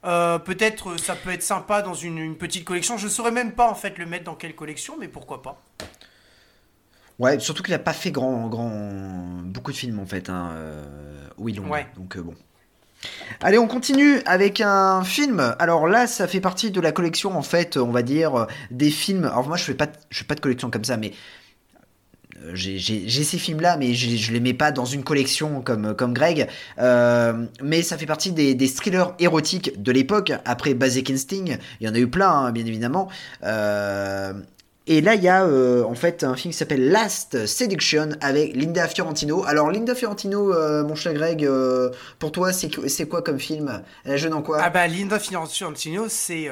Euh, 0.05 0.39
Peut-être 0.39 0.91
euh, 0.91 0.97
ça 0.97 1.13
peut 1.15 1.29
être 1.29 1.43
sympa 1.43 1.81
dans 1.83 1.93
une, 1.93 2.17
une 2.17 2.37
petite 2.37 2.65
collection. 2.65 2.97
Je 2.97 3.07
saurais 3.07 3.31
même 3.31 3.51
pas 3.51 3.69
en 3.69 3.75
fait 3.75 3.97
le 3.99 4.07
mettre 4.07 4.23
dans 4.23 4.35
quelle 4.35 4.55
collection, 4.55 4.95
mais 4.99 5.07
pourquoi 5.09 5.43
pas. 5.43 5.61
Ouais, 7.19 7.37
surtout 7.39 7.63
qu'il 7.63 7.73
a 7.73 7.79
pas 7.79 7.93
fait 7.93 8.11
grand, 8.11 8.47
grand, 8.47 8.69
beaucoup 9.43 9.71
de 9.73 9.77
films 9.77 9.99
en 9.99 10.05
fait. 10.05 10.29
Hein, 10.29 10.51
euh. 10.53 10.85
Ouais. 11.37 11.87
Donc 11.97 12.15
euh, 12.17 12.21
bon. 12.21 12.33
Allez, 13.41 13.57
on 13.57 13.67
continue 13.67 14.19
avec 14.25 14.61
un 14.61 15.03
film. 15.03 15.55
Alors 15.59 15.87
là, 15.87 16.07
ça 16.07 16.27
fait 16.27 16.41
partie 16.41 16.71
de 16.71 16.81
la 16.81 16.91
collection 16.91 17.37
en 17.37 17.41
fait, 17.41 17.77
on 17.77 17.91
va 17.91 18.01
dire 18.01 18.47
des 18.71 18.89
films. 18.89 19.25
Alors 19.25 19.47
moi, 19.47 19.57
je 19.57 19.63
fais 19.63 19.73
pas, 19.73 19.87
fais 20.11 20.25
pas 20.25 20.35
de 20.35 20.41
collection 20.41 20.69
comme 20.69 20.83
ça, 20.83 20.97
mais 20.97 21.13
euh, 22.43 22.51
j'ai 22.53 23.23
ces 23.23 23.37
films-là, 23.37 23.77
mais 23.77 23.93
je, 23.93 24.15
je 24.15 24.31
les 24.31 24.39
mets 24.39 24.53
pas 24.53 24.71
dans 24.71 24.85
une 24.85 25.03
collection 25.03 25.61
comme, 25.61 25.93
Greg. 26.13 26.47
Euh, 26.79 27.45
mais 27.61 27.81
ça 27.81 27.97
fait 27.97 28.05
partie 28.05 28.31
des, 28.31 28.55
des 28.55 28.71
thrillers 28.71 29.13
érotiques 29.19 29.81
de 29.81 29.91
l'époque. 29.91 30.31
Après 30.45 30.73
Basic 30.73 31.09
Instinct, 31.09 31.57
il 31.79 31.87
y 31.87 31.89
en 31.89 31.93
a 31.93 31.99
eu 31.99 32.07
plein, 32.07 32.29
hein, 32.29 32.51
bien 32.51 32.65
évidemment. 32.65 33.09
Euh, 33.43 34.33
et 34.91 35.01
là, 35.01 35.13
il 35.13 35.21
y 35.21 35.27
a 35.27 35.43
euh, 35.43 35.83
en 35.83 35.93
fait 35.93 36.23
un 36.23 36.35
film 36.35 36.51
qui 36.51 36.57
s'appelle 36.57 36.89
Last 36.89 37.45
Seduction 37.45 38.09
avec 38.21 38.55
Linda 38.55 38.87
Fiorentino. 38.87 39.45
Alors, 39.45 39.69
Linda 39.69 39.93
Fiorentino, 39.93 40.51
euh, 40.51 40.83
mon 40.83 40.95
cher 40.95 41.13
Greg, 41.13 41.45
euh, 41.45 41.91
pour 42.17 42.31
toi, 42.31 42.51
c'est 42.51 43.05
quoi 43.07 43.21
comme 43.21 43.39
film? 43.39 43.83
Elle 44.03 44.17
joue 44.17 44.29
dans 44.29 44.41
quoi? 44.41 44.57
Ah 44.63 44.71
bah 44.71 44.87
Linda 44.87 45.19
Fiorentino, 45.19 46.07
c'est 46.09 46.49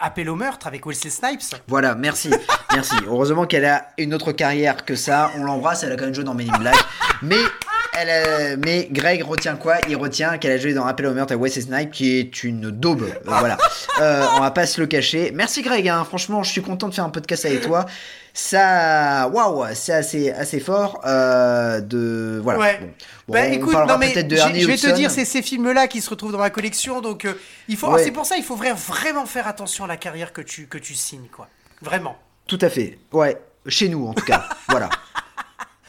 Appel 0.00 0.30
au 0.30 0.34
meurtre 0.34 0.66
avec 0.66 0.86
Wesley 0.86 1.10
Snipes. 1.10 1.60
Voilà, 1.68 1.94
merci, 1.94 2.30
merci. 2.72 2.96
Heureusement 3.06 3.44
qu'elle 3.44 3.66
a 3.66 3.88
une 3.98 4.14
autre 4.14 4.32
carrière 4.32 4.86
que 4.86 4.94
ça. 4.94 5.30
On 5.36 5.44
l'embrasse, 5.44 5.82
elle 5.82 5.92
a 5.92 5.96
quand 5.96 6.06
même 6.06 6.14
joué 6.14 6.24
dans 6.24 6.32
Men 6.32 6.48
in 6.50 6.58
Black. 6.58 6.76
Mais, 7.20 7.36
elle 7.98 8.10
a- 8.10 8.56
mais 8.56 8.88
Greg 8.90 9.22
retient 9.24 9.56
quoi? 9.56 9.76
Il 9.88 9.96
retient 9.96 10.38
qu'elle 10.38 10.52
a 10.52 10.58
joué 10.58 10.74
dans 10.74 10.84
Appel 10.86 11.06
au 11.06 11.14
meurtre 11.14 11.32
à 11.32 11.36
Wesley 11.36 11.62
Snipes, 11.62 11.90
qui 11.90 12.18
est 12.18 12.44
une 12.44 12.70
daube. 12.70 13.02
Euh, 13.02 13.18
voilà, 13.24 13.56
Euh, 14.00 14.26
on 14.36 14.40
va 14.40 14.50
pas 14.50 14.66
se 14.66 14.78
le 14.80 14.86
cacher. 14.86 15.30
Merci 15.34 15.62
Greg, 15.62 15.88
hein. 15.88 16.04
franchement, 16.04 16.42
je 16.42 16.50
suis 16.52 16.60
content 16.62 16.88
de 16.88 16.94
faire 16.94 17.04
un 17.04 17.10
podcast 17.10 17.46
avec 17.46 17.62
toi. 17.62 17.86
Ça, 18.34 19.28
waouh, 19.32 19.64
c'est 19.74 19.94
assez, 19.94 20.30
assez 20.30 20.60
fort. 20.60 21.00
euh, 21.06 21.80
de 21.80 22.38
voilà. 22.42 22.58
Ouais. 22.60 22.78
Bon. 22.80 22.86
Bon, 23.28 23.34
Bah 23.34 23.40
on 23.48 23.52
écoute, 23.52 23.72
non 23.74 23.98
mais 23.98 24.22
de 24.22 24.36
je 24.36 24.66
vais 24.66 24.76
te 24.76 24.94
dire, 24.94 25.10
c'est 25.10 25.24
ces 25.24 25.40
films-là 25.42 25.88
qui 25.88 26.00
se 26.02 26.10
retrouvent 26.10 26.32
dans 26.32 26.38
ma 26.38 26.50
collection, 26.50 27.00
donc 27.00 27.24
euh, 27.24 27.32
il 27.68 27.76
faut. 27.76 27.90
Ouais. 27.90 28.04
c'est 28.04 28.10
pour 28.12 28.24
ça, 28.26 28.36
il 28.36 28.44
faut 28.44 28.56
vra- 28.56 28.74
vraiment 28.74 29.24
faire 29.26 29.48
attention 29.48 29.84
à 29.84 29.88
la 29.88 29.96
carrière 29.96 30.32
que 30.34 30.42
tu 30.42 30.66
que 30.66 30.78
tu 30.78 30.94
signes, 30.94 31.28
quoi. 31.34 31.48
Vraiment. 31.82 32.16
Tout 32.46 32.58
à 32.60 32.68
fait. 32.68 32.98
Ouais, 33.12 33.36
chez 33.66 33.88
nous 33.88 34.06
en 34.06 34.12
tout 34.14 34.24
cas. 34.24 34.44
voilà. 34.68 34.90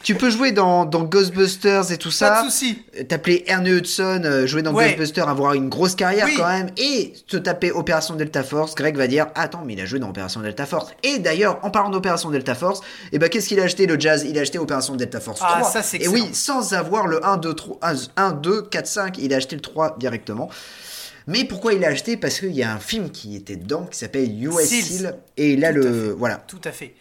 Tu 0.08 0.14
peux 0.14 0.30
jouer 0.30 0.52
dans, 0.52 0.86
dans 0.86 1.02
Ghostbusters 1.02 1.92
et 1.92 1.98
tout 1.98 2.10
ça. 2.10 2.30
Pas 2.30 2.44
de 2.46 2.50
souci. 2.50 2.82
T'appeler 3.08 3.44
Ernie 3.46 3.72
Hudson, 3.72 4.22
euh, 4.24 4.46
jouer 4.46 4.62
dans 4.62 4.72
Ouais. 4.72 4.86
Ghostbusters, 4.86 5.28
avoir 5.28 5.52
une 5.52 5.68
grosse 5.68 5.94
carrière 5.94 6.24
Oui. 6.24 6.32
quand 6.38 6.48
même, 6.48 6.70
et 6.78 7.12
te 7.26 7.36
taper 7.36 7.72
Opération 7.72 8.14
Delta 8.14 8.42
Force, 8.42 8.74
Greg 8.74 8.96
va 8.96 9.06
dire 9.06 9.26
Attends, 9.34 9.60
mais 9.66 9.74
il 9.74 9.80
a 9.82 9.84
joué 9.84 9.98
dans 9.98 10.08
Opération 10.08 10.40
Delta 10.40 10.64
Force. 10.64 10.92
Et 11.02 11.18
d'ailleurs, 11.18 11.60
en 11.62 11.68
parlant 11.70 11.90
d'Opération 11.90 12.30
Delta 12.30 12.54
Force, 12.54 12.80
et 13.12 13.18
ben 13.18 13.28
qu'est-ce 13.28 13.48
qu'il 13.48 13.60
a 13.60 13.64
acheté 13.64 13.84
le 13.86 14.00
jazz? 14.00 14.24
Il 14.26 14.38
a 14.38 14.40
acheté 14.40 14.58
Opération 14.58 14.96
Delta 14.96 15.20
Force 15.20 15.40
Ah, 15.42 15.58
3. 15.60 15.70
ça, 15.72 15.82
c'est 15.82 15.98
et 16.02 16.08
oui, 16.08 16.24
sans 16.32 16.72
avoir 16.72 17.06
le 17.06 17.22
1, 17.22 17.36
2, 17.36 17.52
3, 17.52 17.78
1, 18.16 18.32
2, 18.32 18.62
4, 18.62 18.86
5, 18.86 19.18
il 19.18 19.34
a 19.34 19.36
acheté 19.36 19.56
le 19.56 19.60
3 19.60 19.96
directement. 20.00 20.48
Mais 21.26 21.44
pourquoi 21.44 21.74
il 21.74 21.84
a 21.84 21.88
acheté? 21.88 22.16
Parce 22.16 22.40
qu'il 22.40 22.52
y 22.56 22.62
a 22.62 22.72
un 22.72 22.78
film 22.78 23.10
qui 23.10 23.36
était 23.36 23.56
dedans 23.56 23.86
qui 23.90 23.98
s'appelle 23.98 24.30
US. 24.42 24.54
Seal. 24.64 25.18
Et 25.36 25.54
là, 25.56 25.68
Tout 25.74 25.80
le. 25.80 26.16
Voilà. 26.18 26.36
Tout 26.46 26.60
à 26.64 26.72
fait. 26.72 26.94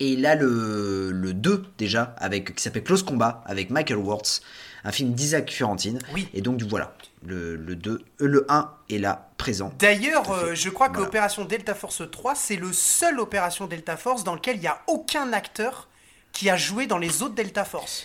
Et 0.00 0.16
là, 0.16 0.34
le, 0.34 1.12
le 1.12 1.32
2, 1.34 1.64
déjà, 1.78 2.14
avec, 2.18 2.54
qui 2.56 2.62
s'appelle 2.62 2.82
Close 2.82 3.04
Combat, 3.04 3.42
avec 3.46 3.70
Michael 3.70 3.98
Wortz, 3.98 4.42
un 4.82 4.90
film 4.92 5.12
d'Isaac 5.12 5.50
Fiorentine. 5.50 5.98
Oui. 6.12 6.28
Et 6.34 6.40
donc, 6.40 6.60
voilà, 6.62 6.94
le, 7.24 7.54
le 7.56 7.76
2, 7.76 7.90
euh, 7.92 8.26
le 8.26 8.44
1 8.48 8.70
est 8.90 8.98
là, 8.98 9.28
présent. 9.38 9.72
D'ailleurs, 9.78 10.30
euh, 10.32 10.54
je 10.54 10.68
crois 10.68 10.88
que 10.88 10.94
Voilà. 10.94 11.08
Opération 11.08 11.44
Delta 11.44 11.74
Force 11.74 12.02
3, 12.10 12.34
c'est 12.34 12.56
le 12.56 12.72
seul 12.72 13.20
Opération 13.20 13.66
Delta 13.66 13.96
Force 13.96 14.24
dans 14.24 14.34
lequel 14.34 14.56
il 14.56 14.60
n'y 14.62 14.66
a 14.66 14.80
aucun 14.88 15.32
acteur 15.32 15.88
qui 16.32 16.50
a 16.50 16.56
joué 16.56 16.86
dans 16.88 16.98
les 16.98 17.22
autres 17.22 17.34
Delta 17.36 17.64
Force. 17.64 18.04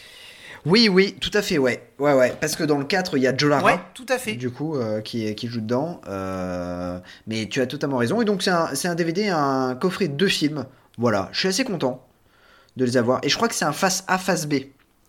Oui, 0.66 0.90
oui, 0.90 1.16
tout 1.20 1.32
à 1.34 1.42
fait, 1.42 1.58
ouais. 1.58 1.90
Ouais, 2.00 2.14
ouais. 2.14 2.34
Parce 2.40 2.56
que 2.56 2.64
dans 2.66 2.78
le 2.78 2.84
4, 2.86 3.18
il 3.18 3.24
y 3.24 3.28
a 3.28 3.36
Joe 3.36 3.50
Lara, 3.50 3.64
Ouais, 3.66 3.80
tout 3.94 4.06
à 4.10 4.18
fait. 4.20 4.34
du 4.34 4.52
coup, 4.52 4.76
euh, 4.76 5.02
qui, 5.02 5.34
qui 5.34 5.48
joue 5.48 5.62
dedans. 5.62 6.02
Euh, 6.08 7.00
mais 7.28 7.48
tu 7.48 7.62
as 7.62 7.66
totalement 7.68 7.98
raison. 7.98 8.22
Et 8.22 8.26
donc, 8.26 8.44
c'est 8.44 8.52
un, 8.52 8.76
c'est 8.76 8.88
un 8.90 8.96
DVD, 8.96 9.30
un 9.30 9.76
coffret 9.76 10.08
de 10.10 10.14
deux 10.16 10.28
films. 10.28 10.66
Voilà, 11.00 11.30
je 11.32 11.40
suis 11.40 11.48
assez 11.48 11.64
content 11.64 12.06
de 12.78 12.86
les 12.86 12.96
avoir. 12.98 13.20
Et 13.24 13.30
je 13.30 13.36
crois 13.36 13.48
que 13.48 13.56
c'est 13.56 13.66
un 13.66 13.72
face 13.74 14.04
A, 14.08 14.18
face 14.20 14.46
B. 14.46 14.56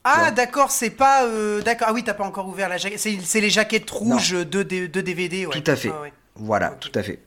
Ah, 0.04 0.24
Ouais. 0.26 0.32
d'accord, 0.32 0.70
c'est 0.70 0.88
pas. 0.90 1.24
euh, 1.26 1.60
d'accord. 1.60 1.88
Ah 1.90 1.92
oui, 1.92 2.02
t'as 2.02 2.14
pas 2.14 2.24
encore 2.24 2.48
ouvert 2.48 2.68
la 2.70 2.78
jaquette. 2.78 2.98
C'est 2.98 3.40
les 3.40 3.50
jaquettes 3.50 3.90
rouges 3.90 4.30
de, 4.32 4.62
de, 4.62 4.86
de 4.86 5.00
DVD, 5.02 5.44
ouais. 5.46 5.60
Tout 5.60 5.70
à 5.70 5.76
fait. 5.76 5.90
Ah 5.94 6.00
ouais. 6.00 6.12
Voilà, 6.36 6.70
tout 6.80 6.92
à 6.94 7.02
fait. 7.02 7.18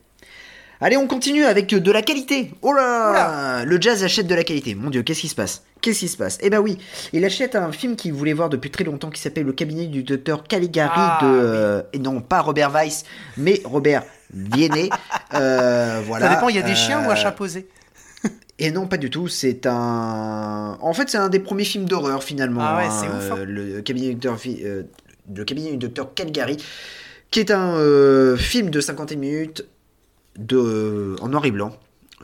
Allez, 0.80 0.96
on 0.96 1.06
continue 1.06 1.44
avec 1.44 1.68
de 1.68 1.92
la 1.92 2.02
qualité. 2.02 2.50
Oh 2.62 2.72
là 2.72 3.10
Oula. 3.10 3.64
Le 3.64 3.80
jazz 3.80 4.02
achète 4.02 4.26
de 4.26 4.34
la 4.34 4.42
qualité. 4.42 4.74
Mon 4.74 4.90
Dieu, 4.90 5.02
qu'est-ce 5.02 5.20
qui 5.20 5.28
se 5.28 5.34
passe? 5.36 5.62
Qu'est-ce 5.80 6.00
qui 6.00 6.08
se 6.08 6.16
passe? 6.16 6.36
Eh 6.40 6.50
ben 6.50 6.58
oui, 6.58 6.78
il 7.12 7.24
achète 7.24 7.54
un 7.54 7.70
film 7.70 7.94
qu'il 7.94 8.12
voulait 8.12 8.32
voir 8.32 8.48
depuis 8.48 8.70
très 8.70 8.82
longtemps 8.84 9.10
qui 9.10 9.20
s'appelle 9.20 9.44
Le 9.44 9.52
cabinet 9.52 9.86
du 9.86 10.02
docteur 10.02 10.42
Caligari 10.44 10.90
Ah, 10.96 11.18
de... 11.22 11.26
euh, 11.28 11.82
et 11.92 11.98
non, 11.98 12.20
pas 12.20 12.40
Robert 12.40 12.70
Weiss, 12.70 13.04
mais 13.36 13.60
Robert 13.64 14.02
Viennet. 14.32 14.88
Euh, 15.34 16.00
voilà. 16.06 16.28
Ça 16.28 16.34
dépend, 16.36 16.48
il 16.48 16.54
y 16.54 16.60
a 16.60 16.62
des 16.62 16.76
chiens 16.76 17.04
ou 17.04 17.10
un 17.10 17.16
chat 17.16 17.32
posé 17.32 17.66
Et 18.58 18.70
non, 18.70 18.86
pas 18.86 18.96
du 18.98 19.10
tout. 19.10 19.28
C'est 19.28 19.66
un... 19.66 20.78
En 20.80 20.92
fait, 20.94 21.08
c'est 21.08 21.18
un 21.18 21.28
des 21.28 21.40
premiers 21.40 21.64
films 21.64 21.86
d'horreur 21.86 22.22
finalement. 22.22 22.60
Ah 22.62 22.76
ouais, 22.78 22.84
hein, 22.86 22.90
c'est 22.90 23.08
ouf, 23.08 23.32
hein. 23.32 23.36
euh, 23.40 23.44
Le 23.44 23.80
cabinet 23.82 24.08
du 24.08 24.14
docteur... 24.14 24.38
Euh, 24.62 24.82
le 25.34 25.44
cabinet 25.44 25.70
du 25.72 25.78
docteur 25.78 26.12
Caligari, 26.14 26.58
qui 27.30 27.40
est 27.40 27.50
un 27.50 27.76
euh, 27.76 28.36
film 28.36 28.68
de 28.70 28.80
51 28.80 29.16
minutes 29.16 29.64
de, 30.38 31.16
en 31.22 31.28
noir 31.28 31.46
et 31.46 31.50
blanc. 31.50 31.74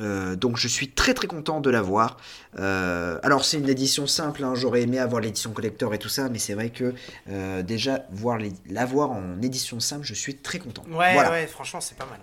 Euh, 0.00 0.36
donc 0.36 0.56
je 0.56 0.68
suis 0.68 0.88
très 0.90 1.14
très 1.14 1.26
content 1.26 1.60
de 1.60 1.68
l'avoir. 1.70 2.18
Alors 2.56 3.44
c'est 3.44 3.56
une 3.58 3.68
édition 3.68 4.06
simple, 4.06 4.44
hein, 4.44 4.54
j'aurais 4.54 4.82
aimé 4.82 4.98
avoir 4.98 5.20
l'édition 5.22 5.52
collector 5.52 5.94
et 5.94 5.98
tout 5.98 6.08
ça, 6.10 6.28
mais 6.28 6.38
c'est 6.38 6.54
vrai 6.54 6.70
que 6.70 6.92
déjà 7.62 8.04
voir 8.12 8.38
l'avoir 8.68 9.10
en 9.12 9.40
édition 9.42 9.80
simple, 9.80 10.04
je 10.04 10.14
suis 10.14 10.36
très 10.36 10.58
content. 10.58 10.82
Ouais, 10.90 11.14
Voilà. 11.14 11.30
ouais, 11.30 11.46
franchement, 11.46 11.80
c'est 11.80 11.96
pas 11.96 12.06
mal. 12.06 12.20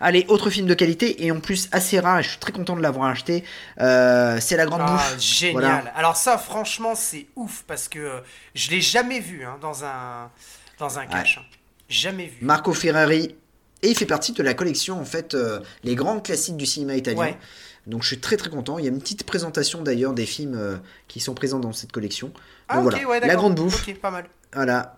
Allez, 0.00 0.24
autre 0.28 0.50
film 0.50 0.66
de 0.66 0.74
qualité 0.74 1.24
et 1.24 1.30
en 1.32 1.40
plus 1.40 1.68
assez 1.72 1.98
rare, 2.00 2.18
et 2.20 2.22
je 2.22 2.30
suis 2.30 2.38
très 2.38 2.52
content 2.52 2.76
de 2.76 2.82
l'avoir 2.82 3.08
acheté. 3.08 3.44
Euh, 3.80 4.38
c'est 4.40 4.56
La 4.56 4.66
Grande 4.66 4.82
Ah, 4.84 4.92
Bouffe. 4.92 5.18
génial. 5.20 5.52
Voilà. 5.52 5.76
Alors 5.96 6.16
ça, 6.16 6.38
franchement, 6.38 6.94
c'est 6.94 7.26
ouf 7.36 7.64
parce 7.66 7.88
que 7.88 7.98
euh, 7.98 8.20
je 8.54 8.70
l'ai 8.70 8.80
jamais 8.80 9.20
vu 9.20 9.44
hein, 9.44 9.58
dans 9.60 9.84
un 9.84 10.30
dans 10.78 10.98
un 10.98 11.06
cache. 11.06 11.38
hein. 11.40 11.44
Jamais 11.88 12.26
vu. 12.26 12.38
Marco 12.40 12.72
Ferrari. 12.72 13.34
Et 13.82 13.90
il 13.90 13.96
fait 13.96 14.06
partie 14.06 14.32
de 14.32 14.42
la 14.42 14.54
collection, 14.54 14.98
en 14.98 15.04
fait, 15.04 15.34
euh, 15.34 15.60
les 15.84 15.94
grands 15.94 16.18
classiques 16.18 16.56
du 16.56 16.64
cinéma 16.66 16.94
italien. 16.96 17.18
Ouais. 17.20 17.38
Donc 17.86 18.02
je 18.02 18.08
suis 18.08 18.18
très 18.20 18.36
très 18.36 18.50
content. 18.50 18.78
Il 18.78 18.84
y 18.84 18.88
a 18.88 18.90
une 18.90 18.98
petite 18.98 19.24
présentation 19.24 19.82
d'ailleurs 19.82 20.12
des 20.12 20.26
films 20.26 20.80
qui 21.08 21.20
sont 21.20 21.34
présents 21.34 21.60
dans 21.60 21.72
cette 21.72 21.92
collection. 21.92 22.32
Ah, 22.68 22.76
Donc 22.78 22.86
ok, 22.86 22.92
voilà, 22.92 23.08
ouais, 23.08 23.14
d'accord. 23.20 23.28
La 23.28 23.34
Grande 23.36 23.54
Bouffe. 23.54 23.86
Ok, 23.86 23.94
pas 23.98 24.10
mal. 24.10 24.26
Voilà. 24.54 24.96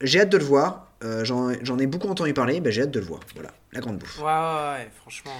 J'ai 0.00 0.20
hâte 0.20 0.30
de 0.30 0.38
le 0.38 0.44
voir. 0.44 0.86
Euh, 1.04 1.24
J'en 1.24 1.78
ai 1.78 1.86
beaucoup 1.86 2.08
entendu 2.08 2.32
parler. 2.34 2.60
Ben, 2.60 2.72
J'ai 2.72 2.82
hâte 2.82 2.90
de 2.90 3.00
le 3.00 3.04
voir. 3.06 3.20
Voilà, 3.34 3.50
La 3.72 3.80
Grande 3.80 3.98
Bouffe. 3.98 4.18
Ouais, 4.18 4.24
ouais, 4.24 4.30
ouais, 4.30 4.90
franchement. 5.00 5.32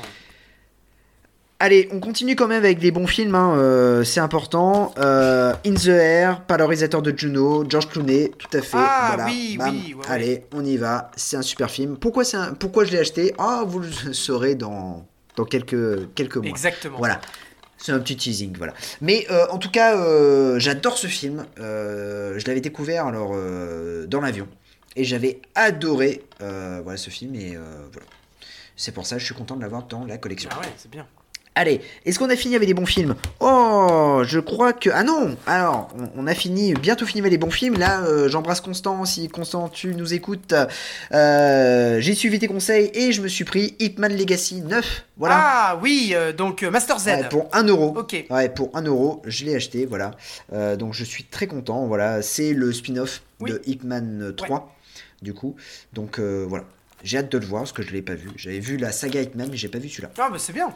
Allez, 1.58 1.88
on 1.90 2.00
continue 2.00 2.36
quand 2.36 2.48
même 2.48 2.62
avec 2.64 2.78
des 2.80 2.90
bons 2.90 3.06
films, 3.06 3.34
hein, 3.34 3.54
euh, 3.56 4.04
c'est 4.04 4.20
important. 4.20 4.92
Euh, 4.98 5.54
In 5.64 5.72
the 5.72 5.86
Air, 5.88 6.42
par 6.42 6.58
le 6.58 6.64
réalisateur 6.64 7.00
de 7.00 7.16
Juno, 7.16 7.64
George 7.66 7.88
Clooney, 7.88 8.30
tout 8.38 8.54
à 8.54 8.60
fait. 8.60 8.76
Ah, 8.78 9.12
voilà, 9.14 9.24
oui, 9.24 9.56
bam. 9.58 9.70
oui, 9.70 9.94
ouais, 9.94 10.00
ouais. 10.04 10.10
Allez, 10.12 10.44
on 10.52 10.62
y 10.62 10.76
va, 10.76 11.10
c'est 11.16 11.38
un 11.38 11.42
super 11.42 11.70
film. 11.70 11.96
Pourquoi, 11.96 12.24
un- 12.34 12.52
Pourquoi 12.52 12.84
je 12.84 12.92
l'ai 12.92 12.98
acheté? 12.98 13.32
Ah, 13.38 13.64
vous 13.66 13.78
le 13.78 13.88
saurez 14.12 14.54
dans, 14.54 15.06
dans 15.36 15.44
quelques, 15.46 16.12
quelques 16.14 16.36
mois. 16.36 16.46
Exactement. 16.50 16.98
Voilà. 16.98 17.22
C'est 17.78 17.92
un 17.92 17.98
petit 18.00 18.16
teasing, 18.16 18.56
voilà. 18.56 18.74
Mais 19.00 19.26
euh, 19.30 19.46
en 19.50 19.58
tout 19.58 19.70
cas, 19.70 19.96
euh, 19.96 20.58
j'adore 20.58 20.96
ce 20.98 21.06
film. 21.06 21.46
Euh, 21.58 22.38
je 22.38 22.46
l'avais 22.46 22.60
découvert 22.60 23.06
alors 23.06 23.32
euh, 23.34 24.06
dans 24.06 24.20
l'avion 24.20 24.48
et 24.96 25.04
j'avais 25.04 25.40
adoré 25.54 26.24
euh, 26.40 26.80
voilà 26.82 26.96
ce 26.96 27.10
film 27.10 27.34
et 27.34 27.56
voilà. 27.92 28.06
C'est 28.76 28.92
pour 28.92 29.06
ça 29.06 29.16
que 29.16 29.20
je 29.20 29.26
suis 29.26 29.34
content 29.34 29.56
de 29.56 29.62
l'avoir 29.62 29.84
dans 29.84 30.04
la 30.04 30.18
collection. 30.18 30.50
Ah 30.52 30.60
ouais, 30.60 30.72
c'est 30.76 30.90
bien. 30.90 31.06
Allez, 31.58 31.80
est-ce 32.04 32.18
qu'on 32.18 32.28
a 32.28 32.36
fini 32.36 32.54
avec 32.54 32.68
les 32.68 32.74
bons 32.74 32.84
films? 32.84 33.16
Oh, 33.40 34.20
je 34.26 34.38
crois 34.40 34.74
que... 34.74 34.90
Ah 34.92 35.02
non 35.02 35.34
Alors, 35.46 35.88
on, 35.98 36.24
on 36.24 36.26
a 36.26 36.34
fini, 36.34 36.74
bientôt 36.74 37.06
fini 37.06 37.20
avec 37.20 37.32
les 37.32 37.38
bons 37.38 37.50
films. 37.50 37.78
Là, 37.78 38.02
euh, 38.02 38.28
j'embrasse 38.28 38.60
Constant. 38.60 39.06
Si 39.06 39.26
Constant, 39.28 39.70
tu 39.70 39.94
nous 39.94 40.12
écoutes, 40.12 40.54
euh, 41.14 41.98
j'ai 41.98 42.14
suivi 42.14 42.38
tes 42.38 42.46
conseils 42.46 42.90
et 42.92 43.12
je 43.12 43.22
me 43.22 43.28
suis 43.28 43.44
pris 43.44 43.74
Hitman 43.78 44.14
Legacy 44.14 44.60
9. 44.60 45.04
Voilà. 45.16 45.34
Ah 45.38 45.78
oui, 45.82 46.10
euh, 46.12 46.34
donc 46.34 46.62
Master 46.62 46.98
Z. 47.00 47.06
Ouais, 47.06 47.28
pour 47.30 47.48
1 47.54 47.62
euro. 47.68 47.94
Ok. 47.96 48.26
Ouais, 48.28 48.50
pour 48.50 48.76
1 48.76 48.82
euro, 48.82 49.22
je 49.24 49.46
l'ai 49.46 49.54
acheté, 49.54 49.86
voilà. 49.86 50.10
Donc 50.76 50.92
je 50.92 51.04
suis 51.04 51.24
très 51.24 51.46
content, 51.46 51.86
voilà. 51.86 52.20
C'est 52.20 52.52
le 52.52 52.70
spin-off 52.70 53.22
Oui. 53.40 53.50
de 53.50 53.62
Hitman 53.64 54.34
3, 54.36 54.76
du 55.22 55.32
coup. 55.32 55.56
Donc 55.94 56.20
voilà. 56.20 56.64
J'ai 57.02 57.16
hâte 57.16 57.32
de 57.32 57.38
le 57.38 57.46
voir 57.46 57.62
parce 57.62 57.72
que 57.72 57.82
je 57.82 57.92
l'ai 57.92 58.02
pas 58.02 58.14
vu. 58.14 58.28
J'avais 58.36 58.58
vu 58.58 58.76
la 58.76 58.92
saga 58.92 59.22
Hitman, 59.22 59.48
mais 59.50 59.56
j'ai 59.56 59.68
pas 59.68 59.78
vu 59.78 59.88
celui-là. 59.88 60.10
Ah 60.18 60.28
bah 60.30 60.36
c'est 60.38 60.52
bien. 60.52 60.74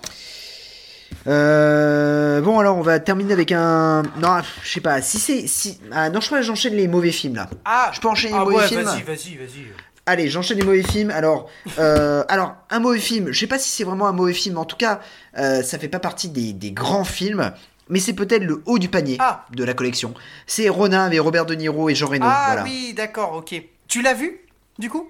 Euh, 1.26 2.40
bon, 2.40 2.58
alors 2.58 2.76
on 2.76 2.82
va 2.82 2.98
terminer 3.00 3.32
avec 3.32 3.52
un. 3.52 4.02
Non, 4.20 4.38
je 4.62 4.68
sais 4.70 4.80
pas. 4.80 5.02
Si 5.02 5.18
c'est. 5.18 5.46
Si... 5.46 5.78
Ah, 5.92 6.10
non, 6.10 6.20
je 6.20 6.26
crois 6.26 6.38
que 6.38 6.44
j'enchaîne 6.44 6.74
les 6.74 6.88
mauvais 6.88 7.12
films 7.12 7.36
là. 7.36 7.48
Ah, 7.64 7.90
Je 7.94 8.00
peux 8.00 8.08
enchaîner 8.08 8.32
les 8.34 8.38
ah 8.40 8.44
mauvais 8.44 8.56
ouais, 8.56 8.68
films? 8.68 8.82
vas-y, 8.82 9.02
vas-y, 9.02 9.36
vas-y. 9.36 9.66
Allez, 10.06 10.28
j'enchaîne 10.28 10.58
les 10.58 10.64
mauvais 10.64 10.82
films. 10.82 11.10
Alors, 11.10 11.48
euh, 11.78 12.24
alors 12.28 12.54
un 12.70 12.78
mauvais 12.80 12.98
film. 12.98 13.30
Je 13.32 13.38
sais 13.38 13.46
pas 13.46 13.58
si 13.58 13.68
c'est 13.68 13.84
vraiment 13.84 14.06
un 14.08 14.12
mauvais 14.12 14.32
film. 14.32 14.56
En 14.58 14.64
tout 14.64 14.76
cas, 14.76 15.00
euh, 15.38 15.62
ça 15.62 15.78
fait 15.78 15.88
pas 15.88 16.00
partie 16.00 16.28
des, 16.28 16.52
des 16.52 16.72
grands 16.72 17.04
films. 17.04 17.52
Mais 17.88 17.98
c'est 17.98 18.12
peut-être 18.12 18.44
le 18.44 18.62
haut 18.66 18.78
du 18.78 18.88
panier 18.88 19.16
Ah. 19.18 19.44
de 19.52 19.64
la 19.64 19.74
collection. 19.74 20.14
C'est 20.46 20.68
Ronin 20.68 21.04
avec 21.06 21.20
Robert 21.20 21.44
De 21.44 21.54
Niro 21.56 21.88
et 21.90 21.94
Jean 21.96 22.06
Reno. 22.08 22.24
Ah 22.28 22.44
voilà. 22.52 22.62
oui, 22.62 22.94
d'accord, 22.96 23.32
ok. 23.34 23.60
Tu 23.88 24.00
l'as 24.00 24.14
vu, 24.14 24.38
du 24.80 24.90
coup? 24.90 25.08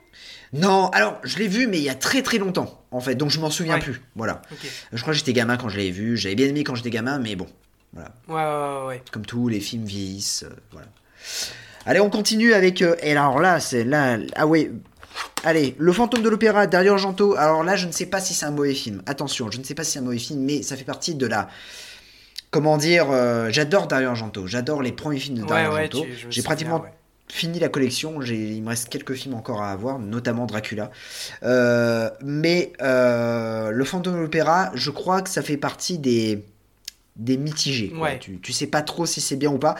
Non, 0.53 0.89
alors 0.89 1.19
je 1.23 1.39
l'ai 1.39 1.49
vu, 1.49 1.67
mais 1.69 1.79
il 1.79 1.85
y 1.85 1.89
a 1.89 1.95
très 1.95 2.23
très 2.23 2.39
longtemps, 2.39 2.85
en 2.91 3.01
fait. 3.01 3.15
Donc 3.15 3.31
je 3.31 3.41
m'en 3.41 3.51
souviens 3.51 3.75
Ouais. 3.75 3.81
plus. 3.81 4.03
Voilà. 4.17 4.43
Je 4.93 5.01
crois 5.01 5.13
que 5.15 5.19
j'étais 5.19 5.33
gamin 5.33 5.57
quand 5.57 5.69
je 5.69 5.77
l'avais 5.79 5.91
vu. 5.93 6.17
J'avais 6.17 6.35
bien 6.35 6.47
aimé 6.49 6.65
quand 6.65 6.75
j'étais 6.75 6.91
gamin, 6.91 7.19
mais 7.19 7.37
bon. 7.37 7.47
Voilà. 7.93 8.13
Ouais, 8.29 8.35
ouais, 8.35 8.87
ouais. 8.89 9.03
Comme 9.11 9.25
tous 9.25 9.49
les 9.49 9.61
films 9.61 9.85
vieillissent. 9.85 10.43
euh, 10.45 10.55
voilà. 10.73 10.89
Allez, 11.87 12.01
on 12.01 12.11
continue 12.11 12.53
avec. 12.53 12.83
euh, 12.83 12.95
et 13.03 13.13
alors 13.13 13.41
là, 13.41 13.59
c'est 13.61 13.85
là. 13.85 14.19
Ah 14.37 14.47
ouais. 14.47 14.71
Allez, 15.45 15.75
Le 15.79 15.93
fantôme 15.93 16.23
de 16.23 16.29
l'opéra, 16.29 16.67
Dario 16.67 16.93
Argento. 16.93 17.35
Alors 17.37 17.65
là, 17.65 17.77
je 17.77 17.87
ne 17.87 17.93
sais 17.93 18.07
pas 18.07 18.21
si 18.21 18.35
c'est 18.35 18.47
un 18.47 18.51
mauvais 18.51 18.75
film. 18.75 19.03
Attention, 19.07 19.51
je 19.51 19.59
ne 19.59 19.65
sais 19.65 19.75
pas 19.75 19.85
si 19.85 19.93
c'est 19.93 19.99
un 19.99 20.03
mauvais 20.03 20.19
film, 20.19 20.41
mais 20.45 20.63
ça 20.63 20.77
fait 20.77 20.85
partie 20.85 21.15
de 21.15 21.27
la. 21.27 21.49
Comment 22.51 22.77
dire 22.77 23.07
euh, 23.11 23.49
J'adore 23.51 23.87
Dario 23.87 24.09
Argento. 24.09 24.47
J'adore 24.47 24.83
les 24.83 24.93
premiers 24.93 25.19
films 25.21 25.39
de 25.39 25.45
Dario 25.45 25.71
ouais, 25.71 25.85
Argento. 25.85 26.05
J'ai 26.29 26.43
pratiquement 26.43 26.81
ouais. 26.81 26.93
Fini 27.31 27.59
la 27.59 27.69
collection. 27.69 28.21
Il 28.23 28.63
me 28.63 28.69
reste 28.69 28.89
quelques 28.89 29.15
films 29.15 29.35
encore 29.35 29.63
à 29.63 29.71
avoir, 29.71 29.99
notamment 29.99 30.47
Dracula. 30.47 30.91
Euh, 31.43 32.11
mais 32.23 32.73
euh, 32.83 33.71
Le 33.71 33.85
fantôme 33.85 34.15
de 34.15 34.19
l'opéra, 34.21 34.71
je 34.75 34.91
crois 34.91 35.23
que 35.23 35.31
ça 35.31 35.43
fait 35.43 35.57
partie 35.57 35.99
des 35.99 36.45
des 37.17 37.37
mitigés. 37.37 37.93
Ouais. 37.97 38.19
Tu, 38.19 38.41
tu 38.41 38.53
sais 38.53 38.67
pas 38.67 38.83
trop 38.83 39.05
si 39.07 39.21
c'est 39.21 39.37
bien 39.37 39.51
ou 39.51 39.59
pas. 39.59 39.75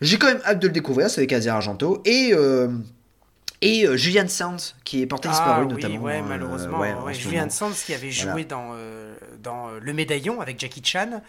J'ai 0.00 0.18
quand 0.18 0.26
même 0.26 0.40
hâte 0.44 0.58
de 0.58 0.66
le 0.66 0.72
découvrir, 0.72 1.08
c'est 1.08 1.20
avec 1.20 1.32
Asia 1.32 1.54
Argento 1.54 2.02
et 2.04 2.30
euh, 2.32 2.68
et 3.60 3.86
euh, 3.86 3.96
Julian 3.96 4.26
Sands 4.28 4.56
qui 4.84 5.00
est 5.00 5.06
porté 5.06 5.28
disparu 5.28 5.62
Ah 5.62 5.66
oui, 5.66 5.72
notamment. 5.74 6.00
ouais, 6.02 6.18
euh, 6.18 6.22
malheureusement. 6.28 6.80
ouais, 6.80 6.92
ouais, 7.04 7.14
Julian. 7.14 7.48
Sands 7.48 7.70
qui 7.86 7.94
avait 7.94 8.10
joué 8.10 8.30
Voilà. 8.32 8.44
dans, 8.44 8.74
dans 9.42 9.70
Le 9.80 9.92
Médaillon 9.92 10.40
avec 10.40 10.58
Jackie 10.58 10.82
Chan 10.84 11.22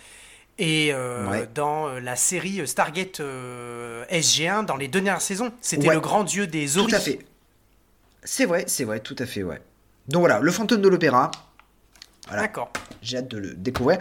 et 0.57 0.93
euh, 0.93 1.29
Ouais. 1.29 1.49
dans 1.53 1.87
euh, 1.89 1.99
la 1.99 2.15
série 2.15 2.61
euh, 2.61 2.65
Stargate 2.65 3.19
euh, 3.19 4.05
SG1 4.11 4.65
dans 4.65 4.77
les 4.77 4.87
deux 4.87 5.01
dernières 5.01 5.21
saisons. 5.21 5.51
C'était 5.61 5.87
Ouais. 5.89 5.95
le 5.95 5.99
grand 6.01 6.23
dieu 6.23 6.47
des 6.47 6.67
Tout 6.67 6.79
oris. 6.81 6.93
à 6.93 6.99
fait. 6.99 7.19
C'est 8.23 8.45
vrai, 8.45 8.63
c'est 8.67 8.83
vrai, 8.85 8.99
tout 9.01 9.15
à 9.19 9.25
fait, 9.25 9.43
ouais. 9.43 9.61
Donc 10.07 10.21
voilà, 10.21 10.39
le 10.39 10.51
fantôme 10.51 10.81
de 10.81 10.87
l'opéra. 10.89 11.31
Voilà. 12.27 12.43
D'accord. 12.43 12.71
J'ai 13.01 13.17
hâte 13.17 13.27
de 13.27 13.37
le 13.37 13.53
découvrir. 13.53 13.97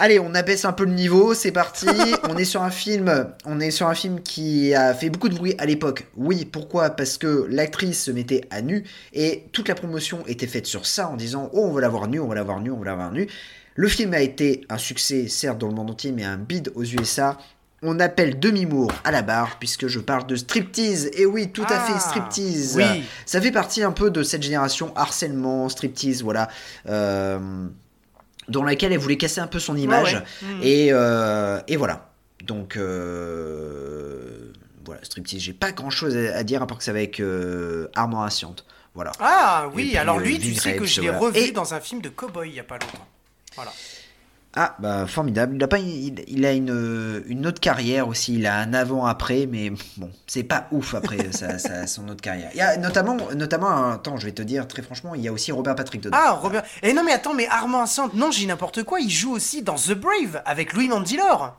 Allez, 0.00 0.20
on 0.20 0.32
abaisse 0.34 0.64
un 0.64 0.72
peu 0.72 0.84
le 0.84 0.92
niveau, 0.92 1.34
c'est 1.34 1.50
parti. 1.50 1.86
on 2.28 2.36
est 2.36 2.44
sur 2.44 2.62
un 2.62 2.70
film, 2.70 3.32
on 3.46 3.58
est 3.58 3.70
sur 3.72 3.88
un 3.88 3.94
film 3.94 4.20
qui 4.20 4.72
a 4.74 4.94
fait 4.94 5.10
beaucoup 5.10 5.28
de 5.28 5.34
bruit 5.34 5.54
à 5.58 5.66
l'époque. 5.66 6.06
Oui, 6.16 6.44
pourquoi? 6.44 6.90
Parce 6.90 7.18
que 7.18 7.46
l'actrice 7.50 8.04
se 8.04 8.10
mettait 8.10 8.42
à 8.50 8.60
nu 8.62 8.84
et 9.12 9.44
toute 9.52 9.66
la 9.68 9.74
promotion 9.74 10.24
était 10.26 10.46
faite 10.46 10.66
sur 10.66 10.86
ça 10.86 11.08
en 11.08 11.16
disant 11.16 11.50
"Oh, 11.52 11.64
on 11.64 11.72
va 11.72 11.80
la 11.80 11.88
voir 11.88 12.06
nue, 12.06 12.20
on 12.20 12.28
va 12.28 12.34
la 12.36 12.42
voir 12.44 12.60
nue, 12.60 12.70
on 12.70 12.78
va 12.78 12.84
la 12.84 12.94
voir 12.94 13.10
nue." 13.12 13.28
Le 13.80 13.86
film 13.86 14.12
a 14.12 14.20
été 14.20 14.62
un 14.68 14.76
succès 14.76 15.28
certes 15.28 15.58
dans 15.58 15.68
le 15.68 15.72
monde 15.74 15.90
entier 15.90 16.10
mais 16.10 16.24
un 16.24 16.36
bide 16.36 16.72
aux 16.74 16.82
USA. 16.82 17.38
On 17.80 18.00
appelle 18.00 18.40
demi-mour 18.40 18.90
à 19.04 19.12
la 19.12 19.22
barre 19.22 19.56
puisque 19.60 19.86
je 19.86 20.00
parle 20.00 20.26
de 20.26 20.34
striptease. 20.34 21.10
Et 21.14 21.24
oui, 21.26 21.52
tout 21.52 21.62
à 21.62 21.76
Ah, 21.76 21.80
fait 21.86 22.00
striptease. 22.00 22.74
oui. 22.76 23.04
Ça 23.24 23.40
fait 23.40 23.52
partie 23.52 23.84
un 23.84 23.92
peu 23.92 24.10
de 24.10 24.24
cette 24.24 24.42
génération 24.42 24.92
harcèlement, 24.96 25.68
striptease, 25.68 26.24
voilà. 26.24 26.48
Euh, 26.88 27.38
dans 28.48 28.64
laquelle 28.64 28.92
elle 28.92 28.98
voulait 28.98 29.16
casser 29.16 29.40
un 29.40 29.46
peu 29.46 29.60
son 29.60 29.76
image. 29.76 30.14
ouais. 30.14 30.66
Et, 30.68 30.88
euh, 30.92 31.60
et 31.68 31.76
voilà. 31.76 32.10
Donc, 32.44 32.76
euh, 32.76 34.50
voilà, 34.84 35.04
striptease, 35.04 35.40
j'ai 35.40 35.52
pas 35.52 35.70
grand 35.70 35.90
chose 35.90 36.16
à, 36.16 36.42
dire 36.42 36.62
à 36.62 36.66
part 36.66 36.78
que 36.78 36.84
ça 36.84 36.92
va 36.92 36.98
avec 36.98 37.20
euh, 37.20 37.86
Armand 37.94 38.22
Asciente. 38.24 38.64
Voilà. 38.94 39.12
Ah 39.20 39.68
oui, 39.72 39.88
puis, 39.90 39.96
alors 39.98 40.18
lui, 40.18 40.40
tu 40.40 40.54
sais 40.56 40.74
que 40.74 40.84
je 40.84 41.00
l'ai 41.00 41.06
voilà. 41.10 41.20
revu 41.20 41.38
Et- 41.38 41.52
dans 41.52 41.74
un 41.74 41.80
film 41.80 42.00
de 42.00 42.08
cowboy 42.08 42.48
il 42.48 42.56
y 42.56 42.60
a 42.60 42.64
pas 42.64 42.78
longtemps. 42.78 43.06
Voilà. 43.56 43.72
Ah, 44.56 44.74
bah, 44.78 45.06
formidable. 45.06 45.54
Il 45.56 45.62
a, 45.62 45.68
pas, 45.68 45.78
il, 45.78 46.24
il 46.26 46.44
a 46.46 46.52
une, 46.52 47.22
une 47.28 47.46
autre 47.46 47.60
carrière 47.60 48.08
aussi. 48.08 48.34
Il 48.36 48.46
a 48.46 48.56
un 48.58 48.72
avant-après, 48.72 49.46
mais 49.46 49.70
bon, 49.98 50.10
c'est 50.26 50.42
pas 50.42 50.66
ouf 50.72 50.94
après 50.94 51.30
sa- 51.32 51.58
sa- 51.58 51.86
son 51.86 52.08
autre 52.08 52.22
carrière. 52.22 52.50
Il 52.54 52.58
y 52.58 52.62
a 52.62 52.76
notamment, 52.78 53.16
notamment, 53.36 53.90
attends, 53.92 54.16
je 54.16 54.24
vais 54.24 54.32
te 54.32 54.42
dire 54.42 54.66
très 54.66 54.82
franchement, 54.82 55.14
il 55.14 55.20
y 55.20 55.28
a 55.28 55.32
aussi 55.32 55.52
Robert 55.52 55.76
Patrick 55.76 56.00
dedans. 56.00 56.16
Ah, 56.20 56.32
Robert. 56.32 56.64
Et 56.82 56.92
non, 56.92 57.04
mais 57.04 57.12
attends, 57.12 57.34
mais 57.34 57.46
Armand 57.46 57.82
Assante, 57.82 58.14
non, 58.14 58.30
j'ai 58.30 58.46
n'importe 58.46 58.82
quoi. 58.84 59.00
Il 59.00 59.10
joue 59.10 59.32
aussi 59.32 59.62
dans 59.62 59.76
The 59.76 59.92
Brave 59.92 60.42
avec 60.46 60.72
Louis 60.72 60.88
Mandylor. 60.88 61.54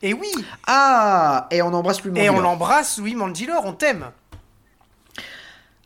Et 0.00 0.14
oui. 0.14 0.28
Ah, 0.66 1.46
et 1.50 1.62
on 1.62 1.72
embrasse 1.74 2.00
plus 2.00 2.10
Et 2.16 2.28
on 2.28 2.32
Mandylor. 2.32 2.40
l'embrasse, 2.42 2.98
Louis 2.98 3.14
Mandylor, 3.14 3.64
on 3.66 3.72
t'aime. 3.74 4.06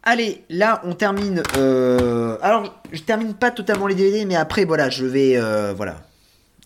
Allez, 0.08 0.44
là, 0.48 0.80
on 0.84 0.94
termine. 0.94 1.42
euh, 1.58 2.36
Alors, 2.40 2.80
je 2.92 3.00
termine 3.02 3.34
pas 3.34 3.50
totalement 3.50 3.88
les 3.88 3.96
DVD, 3.96 4.24
mais 4.24 4.36
après, 4.36 4.64
voilà, 4.64 4.88
je 4.88 5.04
vais. 5.04 5.32
euh, 5.36 5.74
Voilà. 5.76 5.96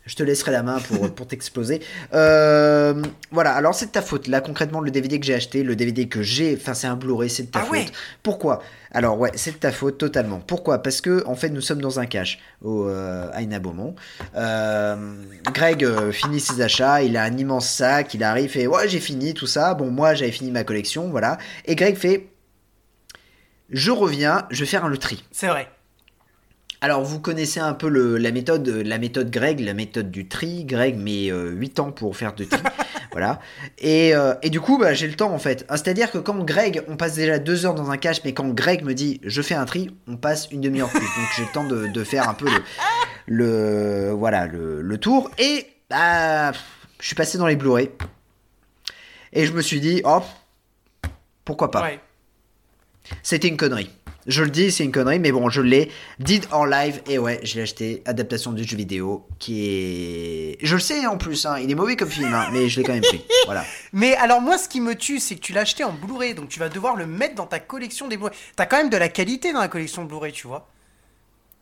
Je 0.06 0.16
te 0.16 0.22
laisserai 0.24 0.50
la 0.50 0.62
main 0.64 0.78
pour, 0.80 1.10
pour 1.14 1.26
t'exploser. 1.26 1.80
Euh, 2.14 3.00
voilà, 3.30 3.52
alors 3.52 3.74
c'est 3.74 3.86
de 3.86 3.90
ta 3.92 4.02
faute. 4.02 4.26
Là, 4.26 4.40
concrètement, 4.40 4.80
le 4.80 4.90
DVD 4.90 5.20
que 5.20 5.24
j'ai 5.26 5.34
acheté, 5.34 5.62
le 5.62 5.76
DVD 5.76 6.08
que 6.08 6.22
j'ai, 6.22 6.58
enfin, 6.60 6.74
c'est 6.74 6.88
un 6.88 6.96
Blu-ray, 6.96 7.30
c'est 7.30 7.44
de 7.44 7.50
ta 7.50 7.60
Ah 7.60 7.62
faute. 7.62 7.72
ouais 7.72 7.86
Pourquoi? 8.22 8.62
Alors, 8.90 9.16
ouais, 9.20 9.30
c'est 9.36 9.52
de 9.52 9.56
ta 9.58 9.70
faute 9.70 9.96
totalement. 9.98 10.40
Pourquoi? 10.44 10.82
Parce 10.82 11.00
que, 11.00 11.24
en 11.26 11.36
fait, 11.36 11.50
nous 11.50 11.60
sommes 11.60 11.80
dans 11.80 12.00
un 12.00 12.06
cache 12.06 12.40
au, 12.62 12.86
euh. 12.88 13.28
Euh, 14.36 14.96
Greg 15.52 15.86
finit 16.10 16.40
ses 16.40 16.60
achats, 16.60 17.02
il 17.02 17.16
a 17.16 17.22
un 17.22 17.36
immense 17.36 17.68
sac, 17.70 18.12
il 18.14 18.24
arrive 18.24 18.56
et 18.56 18.66
ouais, 18.66 18.88
j'ai 18.88 19.00
fini 19.00 19.32
tout 19.34 19.46
ça. 19.46 19.74
Bon, 19.74 19.90
moi, 19.90 20.14
j'avais 20.14 20.32
fini 20.32 20.50
ma 20.50 20.64
collection, 20.64 21.10
voilà. 21.10 21.38
Et 21.66 21.76
Greg 21.76 21.96
fait 21.96 22.26
je 23.70 23.90
reviens, 23.90 24.46
je 24.50 24.60
vais 24.60 24.66
faire 24.66 24.88
le 24.88 24.98
tri. 24.98 25.24
C'est 25.30 25.48
vrai. 25.48 25.68
Alors 26.82 27.02
vous 27.04 27.20
connaissez 27.20 27.60
un 27.60 27.74
peu 27.74 27.88
le, 27.90 28.16
la 28.16 28.32
méthode, 28.32 28.66
la 28.66 28.96
méthode 28.98 29.30
Greg, 29.30 29.60
la 29.60 29.74
méthode 29.74 30.10
du 30.10 30.28
tri. 30.28 30.64
Greg 30.64 30.96
met 30.96 31.30
euh, 31.30 31.50
8 31.50 31.78
ans 31.80 31.92
pour 31.92 32.16
faire 32.16 32.32
de 32.34 32.44
tri, 32.44 32.58
voilà. 33.12 33.38
Et, 33.78 34.14
euh, 34.14 34.32
et 34.42 34.48
du 34.48 34.62
coup, 34.62 34.78
bah, 34.78 34.94
j'ai 34.94 35.06
le 35.06 35.14
temps 35.14 35.30
en 35.32 35.38
fait. 35.38 35.66
Ah, 35.68 35.76
C'est-à-dire 35.76 36.10
que 36.10 36.16
quand 36.16 36.38
Greg, 36.42 36.82
on 36.88 36.96
passe 36.96 37.16
déjà 37.16 37.38
2 37.38 37.66
heures 37.66 37.74
dans 37.74 37.90
un 37.90 37.98
cache, 37.98 38.22
mais 38.24 38.32
quand 38.32 38.48
Greg 38.54 38.82
me 38.82 38.94
dit 38.94 39.20
je 39.24 39.42
fais 39.42 39.54
un 39.54 39.66
tri, 39.66 39.94
on 40.08 40.16
passe 40.16 40.48
une 40.50 40.62
demi-heure 40.62 40.88
plus. 40.88 41.00
Donc 41.00 41.28
j'ai 41.36 41.42
le 41.44 41.52
temps 41.52 41.64
de, 41.64 41.86
de 41.88 42.04
faire 42.04 42.30
un 42.30 42.34
peu 42.34 42.46
le, 42.46 42.62
le 43.26 44.10
voilà 44.12 44.46
le, 44.46 44.80
le 44.80 44.98
tour. 44.98 45.30
Et 45.38 45.66
bah, 45.90 46.52
je 46.98 47.06
suis 47.06 47.14
passé 47.14 47.36
dans 47.36 47.46
les 47.46 47.56
Blu-ray 47.56 47.90
et 49.34 49.44
je 49.44 49.52
me 49.52 49.60
suis 49.60 49.80
dit 49.80 50.00
oh 50.04 50.22
pourquoi 51.44 51.70
pas. 51.70 51.82
Ouais. 51.82 52.00
C'était 53.22 53.48
une 53.48 53.56
connerie. 53.56 53.90
Je 54.26 54.42
le 54.42 54.50
dis, 54.50 54.70
c'est 54.70 54.84
une 54.84 54.92
connerie, 54.92 55.18
mais 55.18 55.32
bon, 55.32 55.48
je 55.48 55.62
l'ai. 55.62 55.90
Did 56.18 56.46
or 56.52 56.66
Live, 56.66 57.00
et 57.08 57.18
ouais, 57.18 57.40
je 57.42 57.54
l'ai 57.56 57.62
acheté. 57.62 58.02
Adaptation 58.04 58.52
du 58.52 58.64
jeu 58.64 58.76
vidéo, 58.76 59.26
qui 59.38 59.64
est. 59.66 60.58
Je 60.60 60.74
le 60.74 60.80
sais 60.80 61.06
en 61.06 61.16
plus, 61.16 61.46
hein, 61.46 61.58
il 61.58 61.70
est 61.70 61.74
mauvais 61.74 61.96
comme 61.96 62.10
film, 62.10 62.32
hein, 62.34 62.48
mais 62.52 62.68
je 62.68 62.78
l'ai 62.78 62.84
quand 62.84 62.92
même 62.92 63.02
pris. 63.02 63.24
Voilà. 63.46 63.64
Mais 63.94 64.14
alors, 64.16 64.40
moi, 64.42 64.58
ce 64.58 64.68
qui 64.68 64.80
me 64.80 64.94
tue, 64.94 65.20
c'est 65.20 65.36
que 65.36 65.40
tu 65.40 65.52
l'as 65.54 65.62
acheté 65.62 65.84
en 65.84 65.92
Blu-ray. 65.92 66.34
Donc, 66.34 66.50
tu 66.50 66.58
vas 66.60 66.68
devoir 66.68 66.96
le 66.96 67.06
mettre 67.06 67.34
dans 67.34 67.46
ta 67.46 67.58
collection 67.60 68.08
des 68.08 68.18
Blu-ray. 68.18 68.36
T'as 68.56 68.66
quand 68.66 68.76
même 68.76 68.90
de 68.90 68.96
la 68.98 69.08
qualité 69.08 69.52
dans 69.54 69.60
la 69.60 69.68
collection 69.68 70.04
Blu-ray, 70.04 70.32
tu 70.32 70.46
vois. 70.46 70.68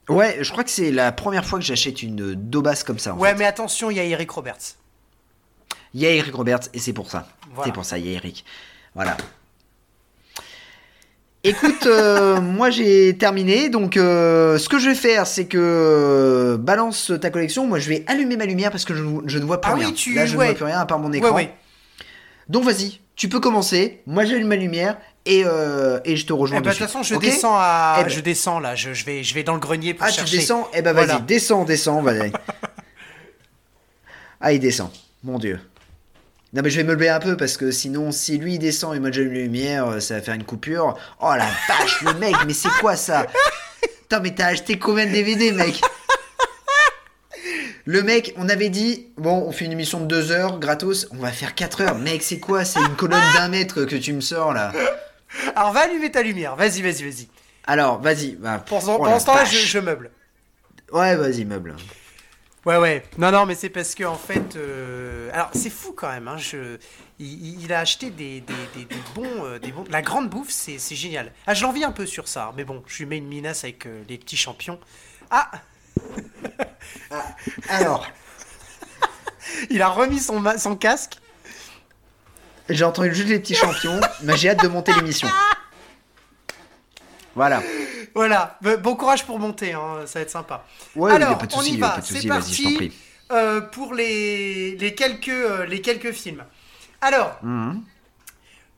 Ouais, 0.08 0.38
je 0.40 0.50
crois 0.50 0.64
que 0.64 0.70
c'est 0.70 0.90
la 0.90 1.12
première 1.12 1.44
fois 1.44 1.58
que 1.60 1.64
j'achète 1.64 2.02
une 2.02 2.34
Dobas 2.34 2.82
comme 2.84 2.98
ça. 2.98 3.14
en 3.14 3.18
Ouais, 3.18 3.30
fait. 3.30 3.36
mais 3.36 3.44
attention, 3.44 3.90
il 3.90 3.98
y 3.98 4.00
a 4.00 4.04
Eric 4.04 4.30
Roberts. 4.32 4.74
Il 5.94 6.00
y 6.00 6.06
a 6.06 6.10
Eric 6.10 6.34
Roberts 6.34 6.68
et 6.74 6.78
c'est 6.80 6.92
pour 6.92 7.10
ça. 7.10 7.28
Voilà. 7.52 7.66
C'est 7.66 7.72
pour 7.74 7.84
ça, 7.84 7.98
il 7.98 8.06
y 8.06 8.08
a 8.08 8.16
Eric. 8.16 8.44
Voilà. 8.94 9.16
Écoute, 11.48 11.86
euh, 11.86 12.40
moi 12.40 12.70
j'ai 12.70 13.16
terminé, 13.16 13.68
donc 13.70 13.96
euh, 13.96 14.58
ce 14.58 14.68
que 14.68 14.78
je 14.78 14.88
vais 14.90 14.94
faire, 14.94 15.26
c'est 15.26 15.46
que 15.46 15.56
euh, 15.58 16.56
balance 16.58 17.12
ta 17.20 17.30
collection. 17.30 17.66
Moi 17.66 17.78
je 17.78 17.88
vais 17.88 18.04
allumer 18.06 18.36
ma 18.36 18.44
lumière 18.46 18.70
parce 18.70 18.84
que 18.84 18.94
je, 18.94 19.02
ne- 19.02 19.22
je 19.26 19.38
ne 19.38 19.44
vois 19.44 19.60
plus 19.60 19.72
Ah 19.72 19.76
oui, 19.76 19.84
rien. 19.86 19.92
tu- 19.94 20.14
Là 20.14 20.26
je 20.26 20.36
ouais. 20.36 20.44
ne 20.46 20.50
vois 20.50 20.56
plus 20.56 20.64
rien 20.66 20.78
à 20.80 20.86
part 20.86 20.98
mon 20.98 21.12
écran. 21.12 21.34
ouais. 21.34 21.52
Donc 22.48 22.64
vas-y, 22.64 23.00
tu 23.16 23.28
peux 23.28 23.40
commencer. 23.40 24.02
Moi 24.06 24.24
j'allume 24.24 24.48
ma 24.48 24.56
lumière 24.56 24.98
et, 25.26 25.42
euh, 25.46 26.00
et 26.04 26.16
je 26.16 26.26
te 26.26 26.32
Eh 26.32 26.36
rejoins 26.36 26.58
ben, 26.58 26.64
de 26.64 26.68
dessus. 26.68 26.78
toute 26.80 26.86
façon, 26.88 27.02
je 27.02 27.14
Ok 27.14 27.22
descends 27.22 27.56
à. 27.56 27.96
Eh 28.00 28.04
ben. 28.04 28.08
Je 28.10 28.20
descends 28.20 28.60
là, 28.60 28.74
je, 28.74 28.92
je 28.92 29.04
vais, 29.04 29.22
je 29.22 29.34
vais 29.34 29.42
dans 29.42 29.54
le 29.54 29.60
grenier 29.60 29.94
pour 29.94 30.06
Ah, 30.06 30.10
chercher. 30.10 30.32
tu 30.32 30.36
descends 30.40 30.68
Eh 30.74 30.82
ben 30.82 30.92
vas-y, 30.92 31.06
Voilà. 31.06 31.20
descends, 31.20 31.64
descends, 31.64 32.02
vas-y. 32.02 32.32
ah, 34.40 34.52
il 34.52 34.60
descend. 34.60 34.90
Mon 35.24 35.38
dieu. 35.38 35.58
Non, 36.54 36.62
mais 36.62 36.70
je 36.70 36.78
vais 36.78 36.84
me 36.84 36.94
lever 36.94 37.10
un 37.10 37.20
peu 37.20 37.36
parce 37.36 37.56
que 37.58 37.70
sinon, 37.70 38.10
si 38.10 38.38
lui 38.38 38.54
il 38.54 38.58
descend 38.58 38.96
et 38.96 39.00
moi 39.00 39.10
j'allume 39.12 39.34
la 39.34 39.40
lumière, 39.40 39.86
euh, 39.88 40.00
ça 40.00 40.14
va 40.14 40.22
faire 40.22 40.34
une 40.34 40.44
coupure. 40.44 40.96
Oh 41.20 41.32
la 41.36 41.46
vache, 41.68 42.00
le 42.02 42.14
mec, 42.14 42.34
mais 42.46 42.54
c'est 42.54 42.70
quoi 42.80 42.96
ça? 42.96 43.26
Putain, 43.82 44.20
mais 44.20 44.34
t'as 44.34 44.46
acheté 44.46 44.78
combien 44.78 45.04
de 45.06 45.12
DVD, 45.12 45.52
mec? 45.52 45.80
Le 47.84 48.02
mec, 48.02 48.34
on 48.36 48.48
avait 48.48 48.68
dit, 48.68 49.08
bon, 49.16 49.44
on 49.46 49.52
fait 49.52 49.64
une 49.64 49.72
émission 49.72 50.00
de 50.00 50.06
2 50.06 50.30
heures, 50.32 50.58
gratos, 50.58 51.08
on 51.10 51.16
va 51.16 51.32
faire 51.32 51.54
4 51.54 51.80
heures. 51.82 51.98
Mec, 51.98 52.22
c'est 52.22 52.38
quoi? 52.38 52.64
C'est 52.66 52.80
une 52.80 52.96
colonne 52.96 53.22
d'un 53.34 53.48
mètre 53.48 53.84
que 53.84 53.96
tu 53.96 54.12
me 54.12 54.20
sors 54.20 54.52
là. 54.52 54.72
Alors, 55.56 55.72
va 55.72 55.80
allumer 55.80 56.10
ta 56.10 56.22
lumière. 56.22 56.54
Vas-y, 56.56 56.82
vas-y, 56.82 57.02
vas-y. 57.04 57.28
Alors, 57.66 58.00
vas-y. 58.00 58.32
Bah, 58.32 58.62
Pour, 58.66 58.78
oh 58.78 58.80
ce 59.18 59.24
temps-là, 59.24 59.40
vache. 59.44 59.52
je, 59.54 59.66
je 59.66 59.78
meuble. 59.78 60.10
Ouais, 60.92 61.16
vas-y, 61.16 61.44
meuble. 61.46 61.76
Ouais, 62.68 62.76
ouais. 62.76 63.02
Non, 63.16 63.30
non, 63.32 63.46
mais 63.46 63.54
c'est 63.54 63.70
parce 63.70 63.94
que, 63.94 64.04
en 64.04 64.16
fait. 64.18 64.56
euh, 64.56 65.30
Alors, 65.32 65.48
c'est 65.54 65.70
fou 65.70 65.92
quand 65.96 66.08
même. 66.10 66.28
Hein. 66.28 66.36
Je... 66.36 66.76
Il, 67.18 67.62
il 67.62 67.72
a 67.72 67.80
acheté 67.80 68.10
des, 68.10 68.40
des, 68.42 68.54
des, 68.76 68.84
des 68.84 69.00
bons, 69.14 69.44
euh, 69.44 69.58
des 69.58 69.72
bons. 69.72 69.84
La 69.90 70.02
grande 70.02 70.28
bouffe, 70.28 70.50
c'est 70.50 70.78
c'est 70.78 70.94
génial. 70.94 71.32
Ah, 71.46 71.54
je 71.54 71.62
l'envie 71.62 71.82
un 71.82 71.92
peu 71.92 72.04
sur 72.06 72.28
ça. 72.28 72.52
Mais 72.56 72.64
bon, 72.64 72.82
je 72.86 72.98
lui 72.98 73.06
mets 73.06 73.16
une 73.18 73.26
minace 73.26 73.64
avec 73.64 73.86
euh, 73.86 74.02
les 74.08 74.18
petits 74.18 74.36
champions. 74.36 74.78
Ah 75.30 75.50
Alors, 77.70 78.06
Il 79.70 79.80
a 79.82 79.88
remis 79.88 80.20
son, 80.20 80.38
ma- 80.40 80.58
son 80.58 80.76
casque. 80.76 81.18
J'ai 82.68 82.84
entendu 82.84 83.14
juste 83.14 83.28
les 83.30 83.40
petits 83.40 83.54
champions, 83.54 83.98
mais 84.22 84.36
j'ai 84.36 84.50
hâte 84.50 84.62
de 84.62 84.68
monter 84.68 84.92
l'émission. 84.92 85.28
Voilà. 87.38 87.62
Voilà. 88.16 88.58
Bon 88.82 88.96
courage 88.96 89.24
pour 89.24 89.38
monter. 89.38 89.72
Hein. 89.72 90.00
Ça 90.06 90.18
va 90.18 90.22
être 90.24 90.30
sympa. 90.30 90.64
Ouais, 90.96 91.10
il 91.10 91.20
y 91.20 91.22
a 91.22 91.26
Alors, 91.26 91.38
pas 91.38 91.46
de 91.46 91.54
on 91.54 91.58
souci, 91.58 91.74
y 91.74 91.78
va. 91.78 91.98
C'est 92.02 92.26
parti 92.26 92.74
prie. 92.74 92.92
euh, 93.30 93.60
pour 93.60 93.94
les, 93.94 94.74
les, 94.76 94.94
quelques, 94.96 95.28
euh, 95.28 95.64
les 95.66 95.80
quelques 95.80 96.10
films. 96.10 96.42
Alors, 97.00 97.38
Mhm. 97.42 97.80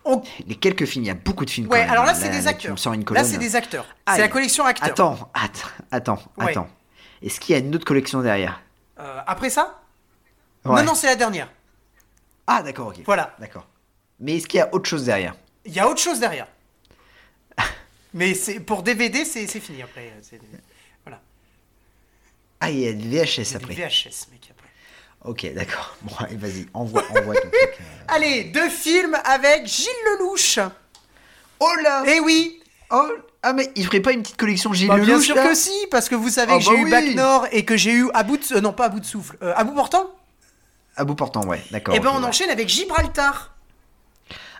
on 0.04 0.20
Les 0.46 0.56
quelques 0.56 0.84
films, 0.84 1.04
il 1.04 1.08
y 1.08 1.10
a 1.10 1.14
beaucoup 1.14 1.46
de 1.46 1.50
films. 1.50 1.68
Ouais, 1.68 1.78
quand 1.78 1.82
même. 1.84 1.90
alors 1.92 2.04
là, 2.04 2.12
c'est 2.14 2.28
des 2.28 2.46
acteurs. 2.46 2.76
Là, 3.12 3.24
c'est 3.24 3.38
des 3.38 3.56
acteurs. 3.56 3.86
C'est 4.12 4.18
la 4.20 4.28
collection 4.28 4.66
acteurs. 4.66 4.90
Attends, 4.90 5.30
attends, 5.32 5.68
attends, 5.90 6.22
Ouais. 6.36 6.50
attends. 6.50 6.68
Est-ce 7.22 7.40
qu'il 7.40 7.54
y 7.54 7.58
a 7.58 7.62
une 7.62 7.74
autre 7.74 7.86
collection 7.86 8.20
derrière? 8.20 8.60
Euh, 8.98 9.20
après 9.26 9.48
ça? 9.48 9.80
Ouais. 10.66 10.80
Non, 10.82 10.88
non, 10.88 10.94
c'est 10.94 11.06
la 11.06 11.16
dernière. 11.16 11.48
Ah, 12.46 12.62
d'accord, 12.62 12.88
ok. 12.88 13.00
Voilà. 13.06 13.34
D'accord. 13.38 13.66
Mais 14.18 14.36
est-ce 14.36 14.46
qu'il 14.46 14.58
y 14.58 14.62
a 14.62 14.68
autre 14.74 14.88
chose 14.88 15.04
derrière? 15.06 15.34
Il 15.64 15.72
y 15.72 15.80
a 15.80 15.88
autre 15.88 16.00
chose 16.00 16.20
derrière. 16.20 16.46
Mais 18.14 18.34
c'est 18.34 18.60
pour 18.60 18.82
DVD, 18.82 19.24
c'est 19.24 19.46
fini 19.46 19.82
après. 19.82 20.12
Voilà. 21.04 21.20
Ah, 22.60 22.70
il 22.70 22.78
y 22.80 22.88
a 22.88 22.92
des 22.92 23.04
VHS 23.24 23.56
après. 23.56 23.74
des 23.74 23.82
VHS, 23.82 24.28
mec. 24.32 24.50
Après. 24.50 24.68
Ok, 25.24 25.52
d'accord. 25.54 25.96
Bon, 26.02 26.12
allez, 26.18 26.36
vas-y, 26.36 26.66
envoie, 26.74 27.04
envoie 27.10 27.34
ton 27.34 27.40
truc. 27.48 27.52
euh. 27.54 27.84
Allez, 28.08 28.44
deux 28.44 28.68
films 28.70 29.16
avec 29.24 29.66
Gilles 29.66 29.88
Lelouch. 30.18 30.58
Oh 31.60 31.70
là 31.82 32.02
Eh 32.06 32.20
oui 32.20 32.60
Oh 32.90 33.08
Ah, 33.42 33.52
mais 33.52 33.70
il 33.76 33.84
ferait 33.86 34.00
pas 34.00 34.12
une 34.12 34.22
petite 34.22 34.36
collection 34.38 34.72
Gilles 34.72 34.88
Bah, 34.88 34.96
Bien 34.96 35.04
Lelouch, 35.14 35.26
sûr 35.26 35.36
là 35.36 35.46
que 35.48 35.54
si, 35.54 35.72
parce 35.90 36.08
que 36.08 36.14
vous 36.16 36.30
savez 36.30 36.54
Ah 36.54 36.58
que 36.58 36.64
bah 36.64 36.70
j'ai 36.74 36.80
eu 36.80 36.84
oui. 36.84 36.90
Bac 36.90 37.04
Nord 37.14 37.46
et 37.52 37.64
que 37.64 37.76
j'ai 37.76 37.92
eu 37.92 38.10
à 38.14 38.22
bout 38.24 38.38
de... 38.38 38.56
euh, 38.56 38.60
non, 38.60 38.72
pas 38.72 38.86
à 38.86 38.88
bout 38.88 39.00
de 39.00 39.04
souffle. 39.06 39.36
euh, 39.42 39.52
à 39.54 39.62
bout 39.64 39.74
portant 39.74 40.10
À 40.96 41.04
bout 41.04 41.14
portant, 41.14 41.44
ouais, 41.46 41.60
d'accord. 41.70 41.94
Eh 41.96 42.00
ben, 42.00 42.10
on 42.14 42.24
enchaîne 42.24 42.50
avec 42.50 42.68
Gibraltar. 42.68 43.54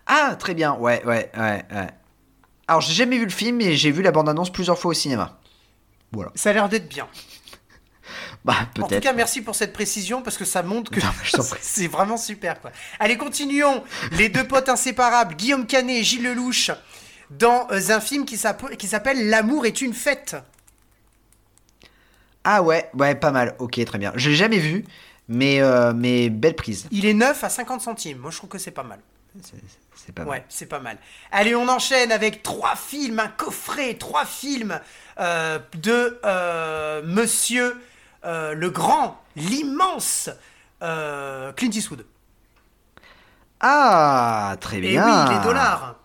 Ah, 0.06 0.36
très 0.38 0.54
bien, 0.54 0.74
ouais, 0.74 1.02
ouais, 1.04 1.30
ouais, 1.36 1.64
ouais. 1.72 1.86
Alors, 2.70 2.80
j'ai 2.82 2.92
jamais 2.94 3.18
vu 3.18 3.24
le 3.24 3.30
film, 3.32 3.56
mais 3.56 3.74
j'ai 3.74 3.90
vu 3.90 4.00
la 4.00 4.12
bande-annonce 4.12 4.52
plusieurs 4.52 4.78
fois 4.78 4.92
au 4.92 4.94
cinéma. 4.94 5.40
Voilà. 6.12 6.30
Ça 6.36 6.50
a 6.50 6.52
l'air 6.52 6.68
d'être 6.68 6.88
bien. 6.88 7.08
Bah, 8.44 8.54
En 8.80 8.86
tout 8.86 9.00
cas, 9.00 9.12
merci 9.12 9.42
pour 9.42 9.54
cette 9.56 9.72
précision 9.72 10.22
parce 10.22 10.38
que 10.38 10.44
ça 10.44 10.62
montre 10.62 10.90
que 10.92 11.00
je 11.24 11.36
c'est 11.60 11.88
vraiment 11.88 12.16
super. 12.16 12.60
Quoi. 12.60 12.70
Allez, 13.00 13.16
continuons. 13.18 13.82
Les 14.12 14.28
deux 14.28 14.46
potes 14.46 14.68
inséparables, 14.68 15.34
Guillaume 15.34 15.66
Canet 15.66 15.96
et 16.00 16.04
Gilles 16.04 16.22
Lelouch, 16.22 16.70
dans 17.30 17.66
euh, 17.72 17.90
un 17.90 18.00
film 18.00 18.24
qui 18.24 18.36
s'appe- 18.38 18.76
qui 18.76 18.86
s'appelle 18.86 19.28
L'amour 19.28 19.66
est 19.66 19.80
une 19.82 19.92
fête. 19.92 20.36
Ah 22.44 22.62
ouais, 22.62 22.88
ouais, 22.94 23.14
pas 23.16 23.32
mal. 23.32 23.56
Ok, 23.58 23.84
très 23.84 23.98
bien. 23.98 24.12
J'ai 24.14 24.34
jamais 24.34 24.58
vu, 24.58 24.84
mais, 25.28 25.60
euh, 25.60 25.92
mais 25.92 26.30
belle 26.30 26.54
prise. 26.56 26.86
Il 26.92 27.04
est 27.06 27.14
neuf 27.14 27.42
à 27.44 27.48
50 27.50 27.80
centimes. 27.80 28.18
Moi, 28.18 28.30
je 28.30 28.36
trouve 28.38 28.48
que 28.48 28.58
c'est 28.58 28.70
pas 28.70 28.84
mal. 28.84 29.00
C'est- 29.42 30.12
pas 30.12 30.22
mal. 30.24 30.30
Ouais, 30.30 30.44
c'est 30.48 30.66
pas 30.66 30.80
mal. 30.80 30.96
Allez, 31.30 31.54
on 31.54 31.68
enchaîne 31.68 32.10
avec 32.10 32.42
trois 32.42 32.74
films, 32.74 33.18
un 33.20 33.28
coffret, 33.28 33.94
trois 33.94 34.24
films 34.24 34.80
euh, 35.20 35.58
de 35.74 36.18
euh, 36.24 37.02
Monsieur 37.04 37.76
euh, 38.24 38.54
le 38.54 38.70
Grand, 38.70 39.20
l'immense 39.36 40.30
Clint 40.80 41.70
Eastwood. 41.70 42.06
Ah, 43.60 44.56
très 44.60 44.78
Et 44.78 44.80
bien. 44.80 45.26
oui, 45.28 45.34
les 45.36 45.42
dollars. 45.44 45.96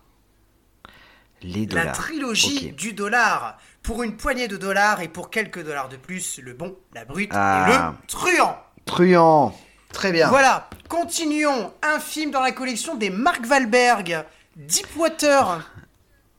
Les 1.42 1.66
dollars. 1.66 1.86
La 1.86 1.92
trilogie 1.92 2.72
du 2.74 2.94
dollar. 2.94 3.58
Pour 3.82 4.02
une 4.04 4.18
poignée 4.18 4.48
de 4.48 4.58
dollars 4.58 5.02
et 5.02 5.08
pour 5.08 5.30
quelques 5.30 5.64
dollars 5.64 5.90
de 5.90 5.96
plus, 5.98 6.40
le 6.40 6.54
bon, 6.54 6.76
la 6.94 7.06
brute 7.06 7.30
Ah. 7.34 7.66
et 7.70 7.72
le 7.72 8.08
truand. 8.08 8.58
Truand. 8.86 9.56
Très 9.96 10.12
bien. 10.12 10.28
Voilà, 10.28 10.70
continuons. 10.90 11.74
Un 11.82 12.02
film 12.02 12.30
dans 12.30 12.42
la 12.42 12.52
collection 12.52 12.96
des 12.96 13.10
Mark 13.10 13.42
Wahlberg, 13.50 14.26
Deepwater. 14.58 15.72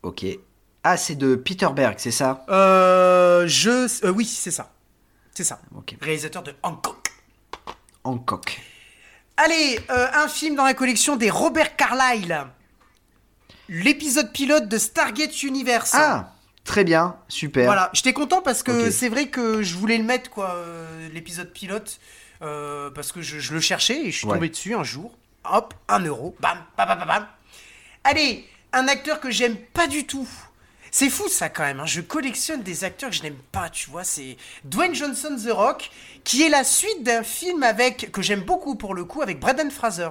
Ok. 0.02 0.26
Ah, 0.84 0.98
c'est 0.98 1.14
de 1.14 1.34
Peter 1.36 1.68
Berg, 1.74 1.94
c'est 1.96 2.10
ça? 2.10 2.44
Euh, 2.50 3.48
je... 3.48 4.04
euh, 4.04 4.10
oui, 4.10 4.26
c'est 4.26 4.50
ça. 4.50 4.70
C'est 5.34 5.42
ça. 5.42 5.58
Ok. 5.74 5.96
Réalisateur 6.02 6.42
de 6.42 6.54
Hancock. 6.62 7.08
Hancock. 8.04 8.60
Allez, 9.38 9.80
euh, 9.90 10.06
un 10.12 10.28
film 10.28 10.54
dans 10.54 10.64
la 10.64 10.74
collection 10.74 11.16
des 11.16 11.30
Robert 11.30 11.76
Carlyle. 11.76 12.46
L'épisode 13.70 14.32
pilote 14.32 14.68
de 14.68 14.76
Stargate 14.76 15.42
Universe. 15.42 15.92
Ah, 15.94 16.34
très 16.62 16.84
bien. 16.84 17.16
Super. 17.28 17.64
Voilà, 17.64 17.88
j'étais 17.94 18.12
content 18.12 18.42
parce 18.42 18.62
que 18.62 18.90
c'est 18.90 19.08
vrai 19.08 19.28
que 19.28 19.62
je 19.62 19.74
voulais 19.76 19.96
le 19.96 20.04
mettre, 20.04 20.28
quoi, 20.28 20.56
euh, 20.56 21.08
l'épisode 21.08 21.50
pilote, 21.52 21.98
euh, 22.42 22.90
parce 22.90 23.12
que 23.12 23.22
je, 23.22 23.38
je 23.38 23.54
le 23.54 23.60
cherchais 23.60 24.00
et 24.06 24.10
je 24.10 24.18
suis 24.18 24.26
Ouais. 24.26 24.34
tombé 24.34 24.48
dessus 24.48 24.74
un 24.74 24.84
jour. 24.84 25.12
Hop, 25.50 25.74
un 25.88 26.00
euro, 26.04 26.34
bam, 26.40 26.58
bam, 26.76 26.88
bam, 26.88 26.98
bam, 26.98 27.08
bam. 27.08 27.26
Allez, 28.04 28.44
un 28.72 28.88
acteur 28.88 29.20
que 29.20 29.30
j'aime 29.30 29.56
pas 29.56 29.86
du 29.86 30.06
tout. 30.06 30.28
C'est 30.90 31.10
fou 31.10 31.28
ça 31.28 31.48
quand 31.50 31.64
même, 31.64 31.80
hein. 31.80 31.86
je 31.86 32.00
collectionne 32.00 32.62
des 32.62 32.82
acteurs 32.84 33.10
que 33.10 33.16
je 33.16 33.22
n'aime 33.22 33.36
pas, 33.52 33.68
tu 33.68 33.90
vois, 33.90 34.02
c'est 34.04 34.36
Dwayne 34.64 34.94
Johnson 34.94 35.36
The 35.36 35.50
Rock, 35.52 35.90
qui 36.24 36.42
est 36.42 36.48
la 36.48 36.64
suite 36.64 37.02
d'un 37.02 37.22
film 37.22 37.62
avec, 37.64 38.10
que 38.12 38.22
j'aime 38.22 38.40
beaucoup 38.40 38.76
pour 38.76 38.94
le 38.94 39.04
coup, 39.04 39.20
avec 39.20 39.38
Brendan 39.38 39.70
Fraser. 39.70 40.08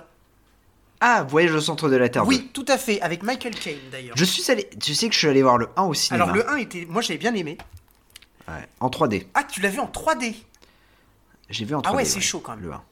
Ah, 1.02 1.24
Voyage 1.28 1.54
au 1.54 1.62
centre 1.62 1.90
de 1.90 1.96
la 1.96 2.08
Terre. 2.10 2.26
Oui, 2.28 2.50
tout 2.54 2.66
à 2.68 2.78
fait, 2.78 3.02
avec 3.02 3.24
Michael 3.24 3.56
Caine 3.56 3.80
d'ailleurs. 3.92 4.16
Je 4.16 4.24
suis 4.26 4.50
allé. 4.52 4.70
Tu 4.82 4.94
sais 4.96 5.08
que 5.08 5.14
je 5.14 5.20
suis 5.20 5.28
allé 5.28 5.42
voir 5.42 5.58
le 5.58 5.70
1 5.76 5.84
au 5.84 5.94
cinéma. 5.94 6.24
Alors 6.24 6.36
le 6.36 6.50
1 6.50 6.58
était, 6.58 6.86
moi 6.88 7.02
j'avais 7.02 7.18
bien 7.18 7.34
aimé. 7.34 7.58
Ouais, 8.48 8.68
en 8.80 8.90
3D. 8.90 9.26
Ah, 9.34 9.44
tu 9.44 9.60
l'as 9.62 9.70
vu 9.70 9.80
en 9.80 9.88
3D 9.88 10.36
J'ai 11.50 11.66
vu 11.66 11.76
en 11.76 11.80
3D. 11.82 11.88
Ah 11.90 11.96
ouais, 11.96 12.06
c'est 12.06 12.22
chaud, 12.22 12.40
quand 12.40 12.56
même. 12.56 12.64
Le 12.66 12.72
1. 12.72 12.84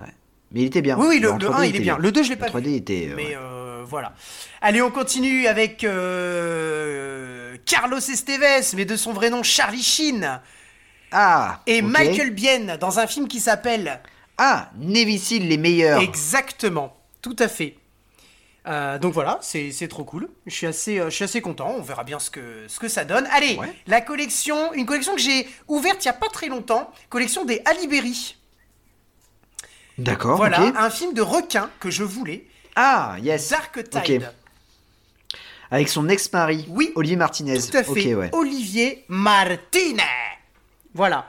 Ouais. 0.00 0.14
Mais 0.52 0.60
il 0.60 0.66
était 0.66 0.82
bien. 0.82 0.98
Oui, 0.98 1.06
oui, 1.08 1.18
le, 1.20 1.30
le 1.32 1.36
3D, 1.38 1.52
1 1.54 1.62
il 1.62 1.66
est 1.66 1.68
était 1.70 1.78
bien. 1.80 1.96
Le 1.98 2.12
2 2.12 2.22
je 2.22 2.28
l'ai 2.30 2.36
pas 2.36 2.46
Le 2.46 2.52
3D 2.52 2.64
vu. 2.64 2.74
était. 2.76 3.08
euh, 3.10 3.14
Mais 3.16 3.26
ouais. 3.28 3.36
euh, 3.36 3.84
voilà. 3.86 4.12
Allez, 4.60 4.82
on 4.82 4.90
continue 4.90 5.46
avec 5.46 5.84
euh, 5.84 7.56
Carlos 7.66 7.98
Esteves, 7.98 8.74
mais 8.76 8.84
de 8.84 8.96
son 8.96 9.12
vrai 9.12 9.30
nom 9.30 9.42
Charlie 9.42 9.82
Sheen. 9.82 10.40
Ah 11.12 11.60
Et 11.66 11.82
ok. 11.82 11.88
Michael 11.90 12.30
Biehn 12.30 12.76
dans 12.80 12.98
un 12.98 13.06
film 13.06 13.26
qui 13.26 13.40
s'appelle 13.40 14.00
Ah, 14.38 14.70
Navy 14.76 15.18
Seal, 15.18 15.48
les 15.48 15.56
meilleurs. 15.58 16.00
Exactement, 16.00 16.96
tout 17.22 17.36
à 17.38 17.48
fait. 17.48 17.76
Euh, 18.70 18.98
donc 18.98 19.12
voilà, 19.12 19.38
c'est 19.42 19.72
c'est 19.72 19.88
trop 19.88 20.04
cool. 20.04 20.28
Je 20.46 20.54
suis 20.54 20.66
assez, 20.66 20.98
euh, 21.00 21.06
je 21.06 21.10
suis 21.16 21.24
assez 21.24 21.40
content. 21.40 21.74
On 21.76 21.82
verra 21.82 22.04
bien 22.04 22.18
ce 22.20 22.30
que, 22.30 22.66
ce 22.68 22.78
que 22.78 22.88
ça 22.88 23.04
donne. 23.04 23.26
Allez, 23.32 23.56
Ouais. 23.56 23.74
la 23.86 24.00
collection, 24.00 24.72
une 24.74 24.86
collection 24.86 25.14
que 25.14 25.20
j'ai 25.20 25.48
ouverte 25.66 26.04
il 26.04 26.06
y 26.06 26.10
a 26.10 26.12
pas 26.14 26.28
très 26.28 26.46
longtemps, 26.48 26.90
collection 27.08 27.44
des 27.44 27.60
Aliberi. 27.64 28.36
D'accord, 29.98 30.36
Voilà, 30.38 30.60
un 30.78 30.88
film 30.88 31.12
de 31.12 31.20
requin 31.20 31.68
que 31.80 31.90
je 31.90 32.04
voulais, 32.04 32.46
Ah, 32.76 33.16
yes. 33.20 33.50
Dark 33.50 33.74
Tide. 33.90 34.22
Ok. 34.22 35.36
Avec 35.72 35.88
son 35.88 36.08
ex-mari, 36.08 36.64
Oui. 36.68 36.90
Olivier 36.94 37.16
Martinez. 37.16 37.58
Tout 37.60 37.76
à 37.76 37.82
fait. 37.82 38.14
Ouais. 38.14 38.30
Olivier 38.32 39.04
Martinez. 39.08 40.02
Voilà. 40.94 41.26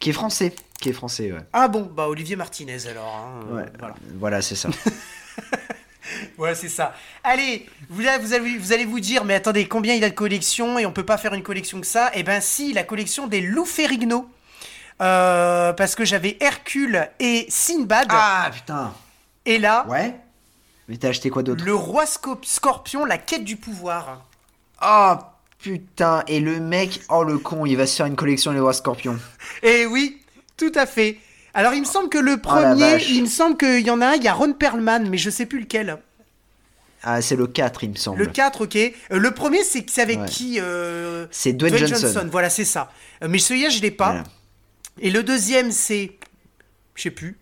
Qui 0.00 0.10
est 0.10 0.12
français. 0.12 0.52
Qui 0.80 0.88
est 0.90 0.92
français, 0.92 1.32
ouais. 1.32 1.40
Ah 1.52 1.68
bon, 1.68 1.82
bah 1.82 2.08
Olivier 2.08 2.36
Martinez 2.36 2.86
alors. 2.86 3.14
hein, 3.14 3.40
Ouais. 3.54 3.66
Voilà. 3.78 3.94
Voilà, 4.18 4.42
c'est 4.42 4.54
ça. 4.56 4.68
Voilà, 6.36 6.54
c'est 6.54 6.68
ça. 6.68 6.94
Allez, 7.24 7.66
vous, 7.90 8.06
allez- 8.06 8.18
vous, 8.22 8.32
allez, 8.34 8.56
vous 8.58 8.72
allez 8.72 8.84
vous 8.84 9.00
dire, 9.00 9.24
mais 9.24 9.34
attendez, 9.34 9.66
combien 9.68 9.94
il 9.94 10.04
a 10.04 10.10
de 10.10 10.14
collections 10.14 10.78
et 10.78 10.86
on 10.86 10.92
peut 10.92 11.04
pas 11.04 11.18
faire 11.18 11.34
une 11.34 11.42
collection 11.42 11.80
que 11.80 11.86
ça? 11.86 12.10
Eh 12.14 12.22
ben 12.22 12.40
si, 12.40 12.72
la 12.72 12.84
collection 12.84 13.26
des 13.26 13.40
Lou 13.40 13.64
Ferrigno. 13.64 14.28
Euh, 15.00 15.72
parce 15.74 15.94
que 15.94 16.04
j'avais 16.04 16.36
Hercule 16.40 17.08
et 17.20 17.46
Sinbad. 17.48 18.08
ah, 18.10 18.50
putain. 18.52 18.92
Et 19.46 19.58
là, 19.58 19.86
Ouais. 19.88 20.14
Mais 20.88 20.96
t'as 20.96 21.08
acheté 21.10 21.28
quoi 21.30 21.42
d'autre? 21.42 21.64
le 21.64 21.74
roi 21.74 22.04
Sco- 22.06 22.40
Scorpion, 22.42 23.04
la 23.04 23.18
quête 23.18 23.44
du 23.44 23.56
pouvoir. 23.56 24.24
Oh, 24.82 25.14
putain. 25.60 26.24
Et 26.26 26.40
le 26.40 26.60
mec, 26.60 27.00
oh 27.10 27.22
le 27.24 27.38
con, 27.38 27.66
il 27.66 27.76
va 27.76 27.86
se 27.86 27.94
faire 27.96 28.06
une 28.06 28.16
collection 28.16 28.52
Les 28.52 28.60
Rois 28.60 28.72
Scorpions. 28.72 29.18
Et 29.62 29.84
oui, 29.86 30.20
tout 30.56 30.72
à 30.74 30.86
fait. 30.86 31.18
Alors 31.54 31.72
il 31.74 31.80
me 31.80 31.86
semble 31.86 32.08
que 32.08 32.18
le 32.18 32.32
la 32.32 32.38
premier, 32.38 33.02
il 33.08 33.22
me 33.22 33.28
semble 33.28 33.56
qu'il 33.56 33.80
y 33.86 33.90
en 33.90 34.00
a 34.00 34.08
un, 34.08 34.14
il 34.14 34.22
y 34.22 34.28
a 34.28 34.34
Ron 34.34 34.52
Perlman, 34.52 35.08
mais 35.08 35.18
je 35.18 35.30
sais 35.30 35.46
plus 35.46 35.60
lequel. 35.60 35.98
Ah, 37.02 37.22
c'est 37.22 37.36
le 37.36 37.46
4, 37.46 37.84
il 37.84 37.90
me 37.90 37.94
semble. 37.94 38.18
Le 38.18 38.26
4, 38.26 38.62
ok. 38.62 38.76
Euh, 38.76 38.90
le 39.10 39.30
premier, 39.30 39.62
c'est 39.62 39.98
avec 39.98 40.18
Ouais. 40.18 40.26
qui 40.28 40.58
euh, 40.60 41.26
C'est 41.30 41.52
Dwayne 41.52 41.76
Johnson. 41.76 42.28
Voilà, 42.30 42.50
c'est 42.50 42.64
ça. 42.64 42.90
Euh, 43.22 43.28
mais 43.28 43.38
celui-là, 43.38 43.68
je 43.68 43.80
l'ai 43.80 43.92
pas. 43.92 44.06
Voilà. 44.10 44.24
Et 45.00 45.10
le 45.10 45.22
deuxième, 45.22 45.70
c'est. 45.70 46.12
Je 46.96 47.02
sais 47.02 47.10
plus. 47.10 47.38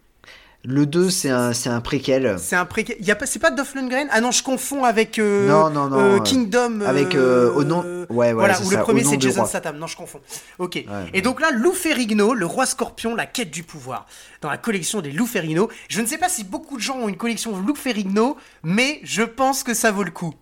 Le 0.69 0.85
2, 0.85 1.11
c'est 1.11 1.31
un, 1.31 1.53
un 1.67 1.81
préquel. 1.81 2.37
C'est 2.39 2.57
un 2.57 2.65
pré. 2.65 2.85
Il 2.99 3.07
y 3.07 3.11
a 3.13 3.17
pas. 3.17 3.27
C'est 3.27 3.39
pas 3.39 3.51
Dolph 3.51 3.75
Lundgren 3.75 4.09
Ah 4.11 4.21
non, 4.21 4.33
je 4.33 4.43
confonds 4.43 4.83
avec. 4.85 5.19
euh, 5.19 5.47
Non, 5.49 5.71
non, 5.71 5.89
non, 5.89 5.97
euh, 5.99 6.17
euh, 6.17 6.21
Kingdom. 6.21 6.81
avec, 6.81 7.15
euh, 7.15 7.53
au 7.53 7.63
nom- 7.63 7.85
ouais, 8.11 8.33
voilà, 8.33 8.55
c'est 8.55 8.65
où 8.65 8.71
le 8.71 8.77
ça, 8.77 8.83
premier 8.83 9.05
c'est 9.05 9.21
Jason. 9.21 9.47
Statham. 9.47 9.77
Non, 9.79 9.87
je 9.87 9.97
confonds. 9.97 10.21
Ok. 10.59 10.77
Et 10.77 10.87
ouais. 11.15 11.21
donc 11.21 11.41
là, 11.41 11.51
Lou 11.53 11.73
Ferrigno, 11.73 12.35
le 12.35 12.47
roi 12.47 12.67
Scorpion, 12.67 13.15
la 13.15 13.27
quête 13.27 13.51
du 13.53 13.63
pouvoir, 13.63 14.07
dans 14.41 14.51
la 14.51 14.59
collection 14.59 15.01
des 15.01 15.13
Lou 15.13 15.27
Ferrigno. 15.27 15.71
Je 15.89 16.01
ne 16.01 16.07
sais 16.07 16.19
pas 16.19 16.29
si 16.29 16.43
beaucoup 16.43 16.77
de 16.77 16.83
gens 16.83 16.97
ont 16.97 17.09
une 17.09 17.17
collection 17.17 17.57
Lou 17.57 17.75
Ferrigno, 17.77 18.37
mais 18.65 19.01
je 19.05 19.23
pense 19.23 19.63
que 19.63 19.73
ça 19.73 19.93
vaut 19.93 20.03
le 20.03 20.11
coup. 20.11 20.35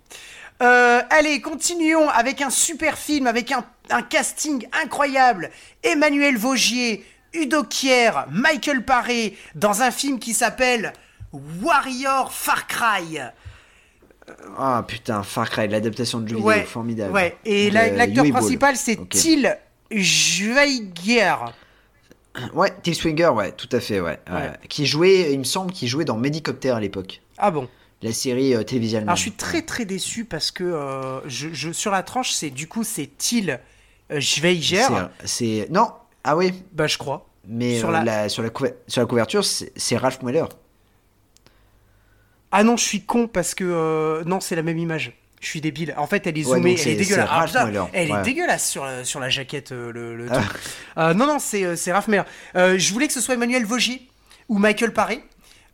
Allez, 0.60 1.42
continuons 1.42 2.08
avec 2.08 2.40
un 2.40 2.48
super 2.48 2.96
film, 2.96 3.26
avec 3.26 3.52
un, 3.52 3.64
un 3.90 4.00
casting 4.00 4.66
incroyable. 4.82 5.50
Emmanuel 5.82 6.38
Vaugier, 6.38 7.04
Udo 7.34 7.64
Kier, 7.64 8.10
Michael 8.30 8.84
Paré, 8.84 9.36
dans 9.54 9.82
un 9.82 9.90
film 9.90 10.18
qui 10.18 10.34
s'appelle 10.34 10.92
Warrior 11.32 12.32
Far 12.32 12.66
Cry. 12.66 13.18
Ah, 14.56 14.84
putain, 14.86 15.22
Far 15.22 15.50
Cry, 15.50 15.68
l'adaptation 15.68 16.20
de 16.20 16.28
jeu 16.28 16.36
vidéo, 16.36 16.48
Ouais, 16.48 16.62
formidable. 16.62 17.12
ouais. 17.12 17.36
Et 17.44 17.70
la- 17.70 17.90
l'acteur 17.90 18.24
principal, 18.30 18.76
c'est 18.76 18.98
Ok. 18.98 19.10
Till 19.10 19.58
Schweiger. 19.90 21.34
Ouais, 22.52 22.72
Till 22.82 22.94
Swinger, 22.94 23.28
ouais, 23.28 23.52
tout 23.52 23.68
à 23.72 23.80
fait, 23.80 24.00
ouais. 24.00 24.18
Qui 24.68 24.86
jouait, 24.86 25.32
il 25.32 25.38
me 25.38 25.44
semble, 25.44 25.72
qu'il 25.72 25.88
jouait 25.88 26.04
dans 26.04 26.16
Medicopter 26.16 26.70
à 26.70 26.80
l'époque. 26.80 27.20
Ah 27.38 27.50
bon? 27.50 27.68
La 28.02 28.12
série 28.12 28.54
euh, 28.54 28.62
télévisuelle. 28.64 29.04
Alors 29.04 29.16
je 29.16 29.22
suis 29.22 29.32
très 29.32 29.62
très 29.62 29.84
déçu 29.86 30.24
parce 30.26 30.50
que 30.50 30.62
euh, 30.64 31.20
je, 31.26 31.48
je- 31.52 31.72
sur 31.72 31.90
la 31.90 32.02
tranche, 32.02 32.32
c'est 32.32 32.50
du 32.50 32.66
coup 32.68 32.84
c'est 32.84 33.06
Till 33.16 33.60
euh, 34.10 34.20
Schweiger. 34.20 34.86
C'est. 35.24 35.68
Non, 35.70 35.88
ah 36.24 36.36
oui, 36.36 36.52
Bah 36.72 36.86
je 36.86 36.98
crois. 36.98 37.28
mais 37.46 37.78
Sur 37.78 37.90
euh, 37.90 37.92
la- 37.92 38.02
la... 38.04 38.28
sur, 38.28 38.42
la 38.42 38.48
couver- 38.50 38.74
sur 38.88 39.00
la 39.02 39.06
couverture, 39.06 39.44
c'est 39.44 39.96
Ralph 39.96 40.22
Mueller. 40.22 40.44
Ah 42.52 42.62
non, 42.62 42.76
je 42.76 42.84
suis 42.84 43.02
con 43.02 43.26
parce 43.26 43.54
que 43.54 43.64
euh, 43.64 44.22
non, 44.24 44.40
c'est 44.40 44.54
la 44.56 44.62
même 44.62 44.78
image. 44.78 45.12
Je 45.40 45.48
suis 45.48 45.60
débile. 45.60 45.94
En 45.98 46.06
fait, 46.06 46.26
elle 46.26 46.38
est 46.38 46.46
Ouais, 46.46 46.56
zoomée, 46.56 46.76
elle 46.80 46.88
est 46.88 46.94
dégueulasse. 46.96 47.28
Ah, 47.30 47.44
putain, 47.46 47.88
elle 47.92 48.10
est 48.10 48.22
dégueulasse 48.22 48.68
sur 48.70 48.84
la, 48.84 49.04
sur 49.04 49.20
la 49.20 49.28
jaquette, 49.28 49.72
euh, 49.72 49.92
le, 49.92 50.16
le 50.16 50.26
Ah. 50.30 50.36
truc. 50.40 50.60
Euh, 50.96 51.14
non, 51.14 51.26
non, 51.26 51.38
c'est 51.38 51.92
Raph. 51.92 52.08
Euh, 52.56 52.78
je 52.78 52.92
voulais 52.92 53.08
que 53.08 53.12
ce 53.12 53.20
soit 53.20 53.34
Emmanuel 53.34 53.64
Vaugier 53.66 54.08
ou 54.48 54.58
Michael 54.58 54.92
Paré. 54.92 55.22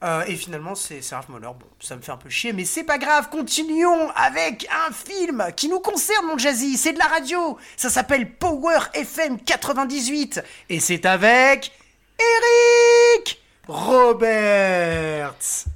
Euh, 0.03 0.25
et 0.27 0.35
finalement, 0.37 0.75
c'est 0.75 1.01
Raph 1.11 1.29
Mueller. 1.29 1.49
Bon, 1.49 1.67
ça 1.79 1.95
me 1.95 2.01
fait 2.01 2.13
un 2.13 2.17
peu 2.17 2.31
chier, 2.31 2.53
mais 2.55 2.65
c'est 2.65 2.85
pas 2.85 2.97
grave. 2.97 3.29
Continuons 3.31 4.11
avec 4.17 4.67
un 4.89 4.93
film 4.93 5.47
qui 5.55 5.69
nous 5.69 5.81
concerne, 5.81 6.27
mon 6.27 6.39
Jazzy. 6.39 6.79
C'est 6.79 6.95
de 6.95 6.99
la 6.99 7.05
radio. 7.05 7.59
Ça 7.77 7.91
s'appelle 7.91 8.33
Power 8.33 8.79
FM 8.95 9.39
98. 9.41 10.43
Et 10.71 10.81
c'est 10.81 11.05
avec 11.05 11.71
Eric 12.19 13.43
Roberts. 13.69 15.67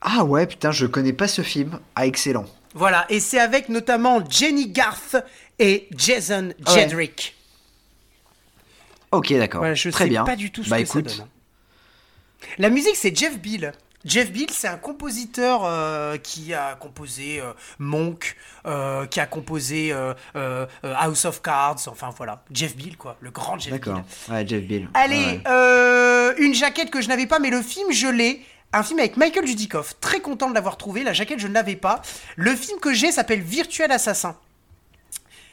Ah 0.00 0.24
ouais, 0.24 0.46
putain, 0.46 0.72
je 0.72 0.86
connais 0.86 1.12
pas 1.12 1.28
ce 1.28 1.42
film. 1.42 1.78
Ah, 1.94 2.06
excellent. 2.06 2.46
Voilà, 2.74 3.04
et 3.10 3.20
c'est 3.20 3.38
avec 3.38 3.68
notamment 3.68 4.22
Jenny 4.28 4.68
Garth 4.68 5.16
et 5.58 5.86
Jason 5.94 6.54
Ouais. 6.66 6.80
Jedrick. 6.80 7.36
Ok, 9.10 9.30
d'accord. 9.34 9.60
Voilà, 9.60 9.74
je 9.74 9.90
Très 9.90 10.04
sais 10.04 10.10
bien. 10.10 10.24
pas 10.24 10.36
du 10.36 10.50
tout 10.50 10.64
ce 10.64 10.70
bah 10.70 10.78
que 10.78 10.82
écoute, 10.84 11.10
ça 11.10 11.16
donne. 11.18 11.28
La 12.58 12.68
musique, 12.70 12.96
c'est 12.96 13.14
Jeff 13.16 13.38
Beal. 13.38 13.72
Jeff 14.04 14.32
Beal, 14.32 14.48
c'est 14.50 14.66
un 14.66 14.78
compositeur 14.78 15.62
euh, 15.64 16.16
qui 16.16 16.52
a 16.54 16.74
composé 16.74 17.40
euh, 17.40 17.52
Monk, 17.78 18.36
euh, 18.66 19.06
qui 19.06 19.20
a 19.20 19.26
composé 19.26 19.92
euh, 19.92 20.12
euh, 20.34 20.66
euh, 20.84 20.94
House 20.98 21.24
of 21.24 21.40
Cards, 21.40 21.76
enfin 21.86 22.10
voilà, 22.16 22.42
Jeff 22.50 22.74
Beal, 22.76 22.96
quoi, 22.96 23.16
le 23.20 23.30
grand 23.30 23.60
Jeff 23.60 23.72
D'accord. 23.72 23.94
Beal. 23.94 24.04
Ouais, 24.36 24.46
Jeff 24.46 24.62
Bill. 24.64 24.88
Allez, 24.94 25.24
Ouais, 25.24 25.40
euh, 25.46 26.34
une 26.38 26.52
jaquette 26.52 26.90
que 26.90 27.00
je 27.00 27.06
n'avais 27.08 27.26
pas, 27.26 27.38
mais 27.38 27.50
le 27.50 27.62
film, 27.62 27.92
je 27.92 28.08
l'ai. 28.08 28.44
Un 28.72 28.82
film 28.82 28.98
avec 28.98 29.16
Michael 29.18 29.44
Dudikoff. 29.44 30.00
Très 30.00 30.20
content 30.20 30.48
de 30.48 30.54
l'avoir 30.54 30.78
trouvé. 30.78 31.04
La 31.04 31.12
jaquette, 31.12 31.38
je 31.38 31.46
ne 31.46 31.52
l'avais 31.52 31.76
pas. 31.76 32.00
Le 32.36 32.56
film 32.56 32.80
que 32.80 32.92
j'ai 32.94 33.12
s'appelle 33.12 33.42
Virtual 33.42 33.92
Assassin. 33.92 34.34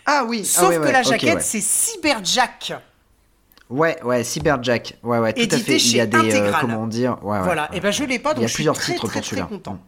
Ah 0.05 0.23
oui. 0.25 0.41
ah 0.43 0.47
Sauf 0.59 0.69
ouais, 0.69 0.75
que 0.77 0.81
ouais, 0.83 0.91
la 0.93 1.03
jaquette, 1.03 1.35
ouais. 1.35 1.41
c'est 1.41 1.59
Cyberjack. 1.61 2.73
Ouais, 3.69 4.01
ouais, 4.03 4.23
Cyberjack. 4.23 4.97
Ouais, 5.03 5.19
ouais, 5.19 5.33
tout 5.33 5.41
Édité 5.41 5.55
à 5.55 5.59
fait. 5.59 5.77
Il 5.77 5.95
y 5.95 5.99
a 6.01 6.03
chez 6.05 6.07
des. 6.07 6.35
euh, 6.39 6.51
comment 6.59 6.87
dire 6.87 7.17
Ouais, 7.23 7.37
ouais, 7.37 7.43
voilà, 7.43 7.69
ouais. 7.69 7.77
et 7.77 7.79
ben 7.79 7.91
je 7.91 8.03
l'ai 8.03 8.17
pas, 8.19 8.31
Il 8.31 8.35
donc 8.35 8.41
y 8.41 8.45
a 8.45 8.47
je 8.47 8.51
suis 8.53 8.55
plusieurs 8.57 8.75
très 8.75 8.93
titres 8.93 9.07
très 9.07 9.19
pour 9.21 9.29
très 9.29 9.41
content 9.47 9.79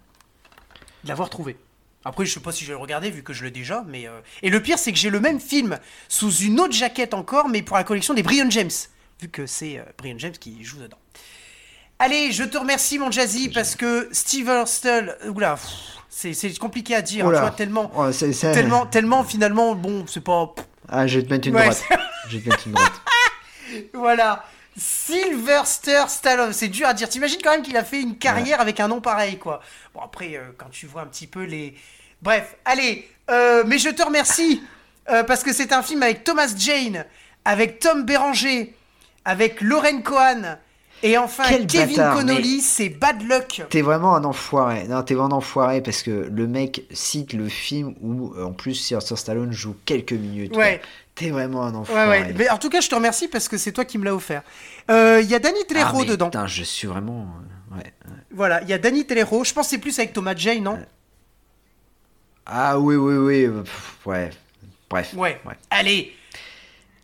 de 1.04 1.10
l'avoir 1.10 1.30
trouvé. 1.32 1.58
Après, 2.06 2.26
je 2.26 2.34
sais 2.34 2.40
pas 2.40 2.52
si 2.52 2.64
je 2.64 2.70
vais 2.70 2.74
le 2.74 2.80
regarder 2.82 3.10
vu 3.10 3.24
que 3.24 3.34
je 3.34 3.44
l'ai 3.44 3.50
déjà, 3.52 3.84
mais 3.88 4.08
euh, 4.08 4.20
et 4.44 4.50
le 4.52 4.62
pire 4.62 4.78
c'est 4.78 4.92
que 4.92 4.98
j'ai 5.00 5.10
le 5.10 5.20
même 5.20 5.40
film 5.40 5.80
sous 6.10 6.32
une 6.32 6.60
autre 6.60 6.74
jaquette 6.74 7.14
encore, 7.16 7.50
mais 7.50 7.64
pour 7.64 7.76
la 7.76 7.84
collection 7.84 8.14
des 8.14 8.22
Brian 8.24 8.50
James, 8.52 8.70
vu 9.20 9.30
que 9.30 9.48
c'est 9.48 9.80
euh, 9.80 9.84
Brian 9.98 10.16
James 10.20 10.34
qui 10.34 10.64
joue 10.64 10.78
dedans. 10.78 10.98
Allez, 11.98 12.32
je 12.32 12.44
te 12.44 12.58
remercie 12.58 12.98
mon 13.00 13.10
Jazzy 13.12 13.50
parce 13.50 13.76
que 13.76 14.10
Steve 14.12 14.48
Hurstel, 14.48 15.16
oula, 15.30 15.56
c'est 16.10 16.58
compliqué 16.60 16.96
à 16.96 17.02
dire, 17.04 17.28
hein, 17.28 17.32
tu 17.34 17.40
vois, 17.40 17.52
tellement, 17.52 17.92
tellement, 18.54 18.86
tellement 18.88 19.24
finalement, 19.24 19.76
bon, 19.76 20.06
c'est 20.08 20.24
pas, 20.24 20.54
Ah, 20.90 21.06
je 21.08 21.20
vais 21.20 21.26
te 21.26 21.32
mettre 21.34 21.48
une 21.48 21.56
Ouais, 21.56 21.62
droite. 21.64 21.84
Je 22.30 22.38
vais 22.38 22.44
te 22.44 22.50
mettre 22.50 22.68
une 22.68 22.74
droite. 22.74 22.92
Voilà. 23.94 24.44
Sylvester 24.78 26.04
Stallone, 26.08 26.54
c'est 26.54 26.70
dur 26.70 26.88
à 26.88 26.94
dire. 26.94 27.10
T'imagines 27.10 27.40
quand 27.44 27.52
même 27.52 27.62
qu'il 27.62 27.76
a 27.78 27.84
fait 27.84 28.02
une 28.02 28.18
carrière 28.18 28.62
avec 28.62 28.80
un 28.80 28.88
nom 28.88 29.02
pareil, 29.02 29.38
quoi. 29.38 29.62
Bon, 29.94 30.02
après, 30.02 30.36
euh, 30.36 30.54
quand 30.58 30.70
tu 30.72 30.86
vois 30.86 31.02
un 31.02 31.08
petit 31.08 31.28
peu 31.28 31.44
les. 31.44 31.76
Bref, 32.22 32.56
allez. 32.66 33.10
euh, 33.30 33.64
mais 33.66 33.78
je 33.78 33.90
te 33.90 34.02
remercie 34.04 34.64
euh, 35.10 35.24
parce 35.24 35.44
que 35.44 35.52
c'est 35.54 35.74
un 35.74 35.82
film 35.82 36.04
avec 36.04 36.24
Thomas 36.24 36.54
Jane, 36.56 37.06
avec 37.44 37.80
Tom 37.80 38.04
Béranger, 38.04 38.74
avec 39.26 39.60
Lauren 39.62 40.02
Cohan 40.02 40.58
et 41.04 41.18
enfin 41.18 41.44
Quel 41.50 41.66
Kevin 41.66 41.98
bâtard, 41.98 42.18
Connolly. 42.18 42.62
C'est 42.62 42.90
Bad 42.90 43.24
Luck. 43.24 43.64
T'es 43.70 43.82
vraiment 43.82 44.16
un 44.16 44.24
enfoiré. 44.24 44.88
Non, 44.88 45.02
t'es 45.02 45.16
vraiment 45.16 45.36
un 45.36 45.38
enfoiré 45.38 45.82
parce 45.82 46.04
que 46.04 46.30
le 46.32 46.48
mec 46.48 46.84
cite 46.92 47.34
le 47.34 47.50
film 47.50 47.96
où, 48.02 48.34
en 48.40 48.54
plus, 48.54 48.76
Sylvester 48.76 49.16
Stallone 49.16 49.52
joue 49.52 49.76
quelques 49.86 50.14
minutes. 50.14 50.56
Ouais. 50.56 50.78
quoi. 50.80 50.88
T'es 51.16 51.30
vraiment 51.30 51.64
un 51.64 51.72
Ouais, 51.74 51.78
enfoiré. 51.80 52.10
ouais. 52.24 52.34
Mais 52.38 52.50
en 52.50 52.58
tout 52.58 52.70
cas, 52.70 52.82
je 52.82 52.90
te 52.90 52.96
remercie 52.96 53.28
parce 53.28 53.48
que 53.48 53.58
c'est 53.58 53.72
toi 53.72 53.86
qui 53.86 53.98
me 53.98 54.06
l'as 54.06 54.16
offert. 54.16 54.44
Euh, 54.90 55.20
Il 55.22 55.30
y 55.30 55.36
a 55.36 55.40
Danny 55.40 55.60
Ah, 55.62 55.74
Trejo 55.74 56.00
mais 56.00 56.06
dedans. 56.06 56.28
Putain, 56.28 56.48
je 56.48 56.64
suis 56.64 56.88
vraiment. 56.88 57.28
euh, 57.74 57.78
ouais. 57.78 57.94
Voilà, 58.32 58.62
il 58.62 58.70
y 58.70 58.74
a 58.74 58.78
Danny 58.78 59.06
Trejo. 59.06 59.44
Je 59.44 59.54
pense 59.54 59.68
c'est 59.68 59.78
plus 59.78 59.98
avec 60.00 60.14
Thomas 60.14 60.36
Jane, 60.36 60.64
non 60.64 60.80
Ah 62.46 62.80
oui, 62.80 62.96
oui, 62.96 63.16
oui. 63.18 63.46
euh, 63.46 63.62
pff, 63.64 63.98
ouais. 64.06 64.30
Bref. 64.90 65.14
Ouais. 65.14 65.40
Ouais. 65.46 65.54
Allez. 65.70 66.16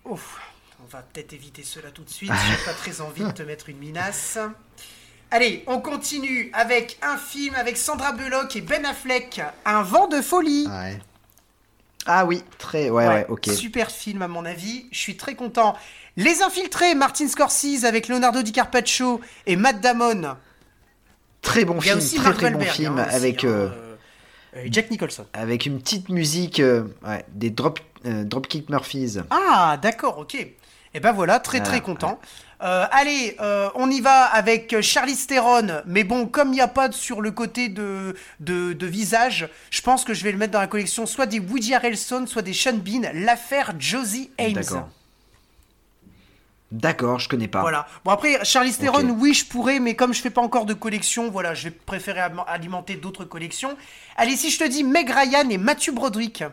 Ouf. 0.06 0.40
On 0.84 0.88
va 0.90 1.02
peut-être 1.02 1.34
éviter 1.34 1.64
cela 1.64 1.92
tout 1.92 2.04
de 2.04 2.10
suite. 2.10 2.32
J'ai 2.50 2.66
pas 2.66 2.74
très 2.74 3.02
envie 3.02 3.24
de 3.24 3.32
te 3.32 3.44
mettre 3.44 3.70
une 3.70 3.78
minace. 3.78 4.38
Allez, 5.32 5.64
on 5.68 5.82
continue 5.82 6.50
avec 6.54 6.98
un 7.02 7.18
film 7.18 7.54
avec 7.56 7.76
Sandra 7.78 8.14
Bullock 8.14 8.56
et 8.56 8.62
Ben 8.62 8.86
Affleck, 8.86 9.42
Un 9.66 9.82
vent 9.84 10.08
de 10.08 10.22
folie. 10.22 10.66
Ouais. 10.68 10.98
Ah 12.08 12.26
oui, 12.26 12.44
très. 12.58 12.90
Ouais, 12.90 13.08
ouais, 13.08 13.26
ok. 13.30 13.50
Super 13.50 13.92
film 13.92 14.22
à 14.22 14.28
mon 14.28 14.46
avis. 14.46 14.86
Je 14.92 14.98
suis 14.98 15.18
très 15.18 15.36
content. 15.36 15.76
Les 16.16 16.42
Infiltrés, 16.42 16.96
Martin 16.96 17.28
Scorsese 17.28 17.84
avec 17.86 18.08
Leonardo 18.08 18.42
DiCaprio 18.42 19.22
et 19.46 19.56
Matt 19.56 19.82
Damon. 19.82 20.36
Très 21.42 21.66
bon 21.66 21.80
film, 21.80 21.98
aussi 21.98 22.16
très 22.18 22.34
très 22.34 22.52
bon 22.52 22.60
film 22.62 22.98
hein, 22.98 23.08
avec. 23.12 23.44
hein, 23.44 23.48
euh, 23.50 23.70
euh, 24.56 24.64
Jack 24.72 24.90
Nicholson. 24.90 25.26
avec 25.34 25.66
une 25.66 25.80
petite 25.80 26.10
musique, 26.10 26.60
euh, 26.60 26.84
ouais, 27.06 27.24
des 27.34 27.50
drop, 27.52 27.80
Dropkick 28.04 28.70
Murphys. 28.70 29.18
Ah, 29.30 29.78
d'accord, 29.82 30.18
ok. 30.18 30.36
Et 30.36 31.00
ben 31.00 31.12
voilà, 31.12 31.40
très 31.40 31.60
très 31.60 31.80
Voilà, 31.80 31.86
content. 31.86 32.20
Euh, 32.64 32.86
allez, 32.90 33.36
euh, 33.40 33.70
on 33.76 33.90
y 33.92 34.02
va 34.02 34.24
avec 34.26 34.82
Charlize 34.82 35.28
Theron. 35.28 35.84
Mais 35.86 36.04
bon, 36.04 36.26
comme 36.26 36.50
il 36.50 36.54
n'y 36.56 36.62
a 36.62 36.68
pas 36.68 36.90
de- 36.90 36.94
sur 36.96 37.22
le 37.22 37.30
côté 37.32 37.70
de, 37.70 38.16
de, 38.40 38.74
de 38.74 38.86
visage, 38.88 39.48
je 39.70 39.82
pense 39.82 40.04
que 40.04 40.14
je 40.16 40.24
vais 40.24 40.32
le 40.32 40.40
mettre 40.40 40.54
dans 40.54 40.60
la 40.60 40.68
collection 40.68 41.06
soit 41.06 41.28
des 41.28 41.40
Woody 41.40 41.76
Harrelson, 41.76 42.26
soit 42.26 42.42
des 42.42 42.54
Sean 42.54 42.74
Bean. 42.78 43.12
L'affaire 43.14 43.74
Josie 43.78 44.32
Ames. 44.40 44.54
D'accord. 44.54 44.90
D'accord, 46.72 47.20
je 47.20 47.30
connais 47.30 47.48
pas. 47.48 47.62
Voilà. 47.62 47.88
Bon 48.04 48.12
après, 48.12 48.44
Charlize 48.44 48.78
Theron, 48.78 49.08
oui, 49.18 49.34
je 49.34 49.46
pourrais, 49.46 49.80
mais 49.80 49.96
comme 49.96 50.14
je 50.14 50.22
fais 50.22 50.30
pas 50.30 50.42
encore 50.42 50.66
de 50.66 50.74
collection, 50.74 51.30
voilà, 51.32 51.54
je 51.54 51.66
vais 51.66 51.72
préférer 51.72 52.20
alimenter 52.48 52.96
d'autres 52.96 53.24
collections. 53.24 53.78
Allez, 54.18 54.36
si 54.36 54.50
je 54.50 54.60
te 54.60 54.66
dis 54.68 54.84
Meg 54.84 55.10
Ryan 55.10 55.48
et 55.50 55.58
Matthew 55.58 55.92
Broderick. 55.94 56.44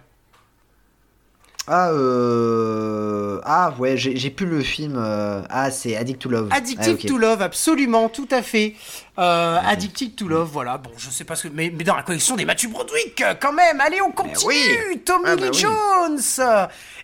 Ah, 1.67 1.91
euh... 1.93 3.41
ah 3.45 3.73
ouais, 3.79 3.97
j'ai 3.97 4.31
plus 4.31 4.47
le 4.47 4.63
film. 4.63 4.97
euh, 4.97 5.43
Ah, 5.49 5.71
c'est 5.71 5.97
Addict 5.97 6.21
to 6.21 6.29
Love. 6.29 6.49
Addictive 6.51 6.99
Ah, 7.03 7.09
to 7.09 7.17
Love, 7.19 7.41
absolument, 7.43 8.09
tout 8.11 8.29
à 8.31 8.43
fait. 8.43 8.75
Euh, 9.19 9.59
Addictive 9.65 10.11
to 10.15 10.29
Love, 10.29 10.51
voilà. 10.53 10.77
Bon, 10.79 10.91
je 10.99 11.09
sais 11.11 11.25
pas 11.25 11.37
ce 11.37 11.49
que. 11.49 11.53
Mais, 11.55 11.73
mais 11.75 11.85
dans 11.85 11.97
la 11.97 12.03
collection 12.03 12.37
des 12.37 12.45
Matthew 12.45 12.69
Broderick, 12.69 13.21
euh, 13.23 13.35
quand 13.41 13.53
même. 13.55 13.81
Allez, 13.81 14.03
on 14.03 14.13
continue. 14.13 14.53
oui. 14.91 15.01
Tommy 15.05 15.25
Ah, 15.27 15.37
bah 15.37 15.43
Lee 15.43 15.51
oui. 15.53 15.59
Jones. 15.59 16.21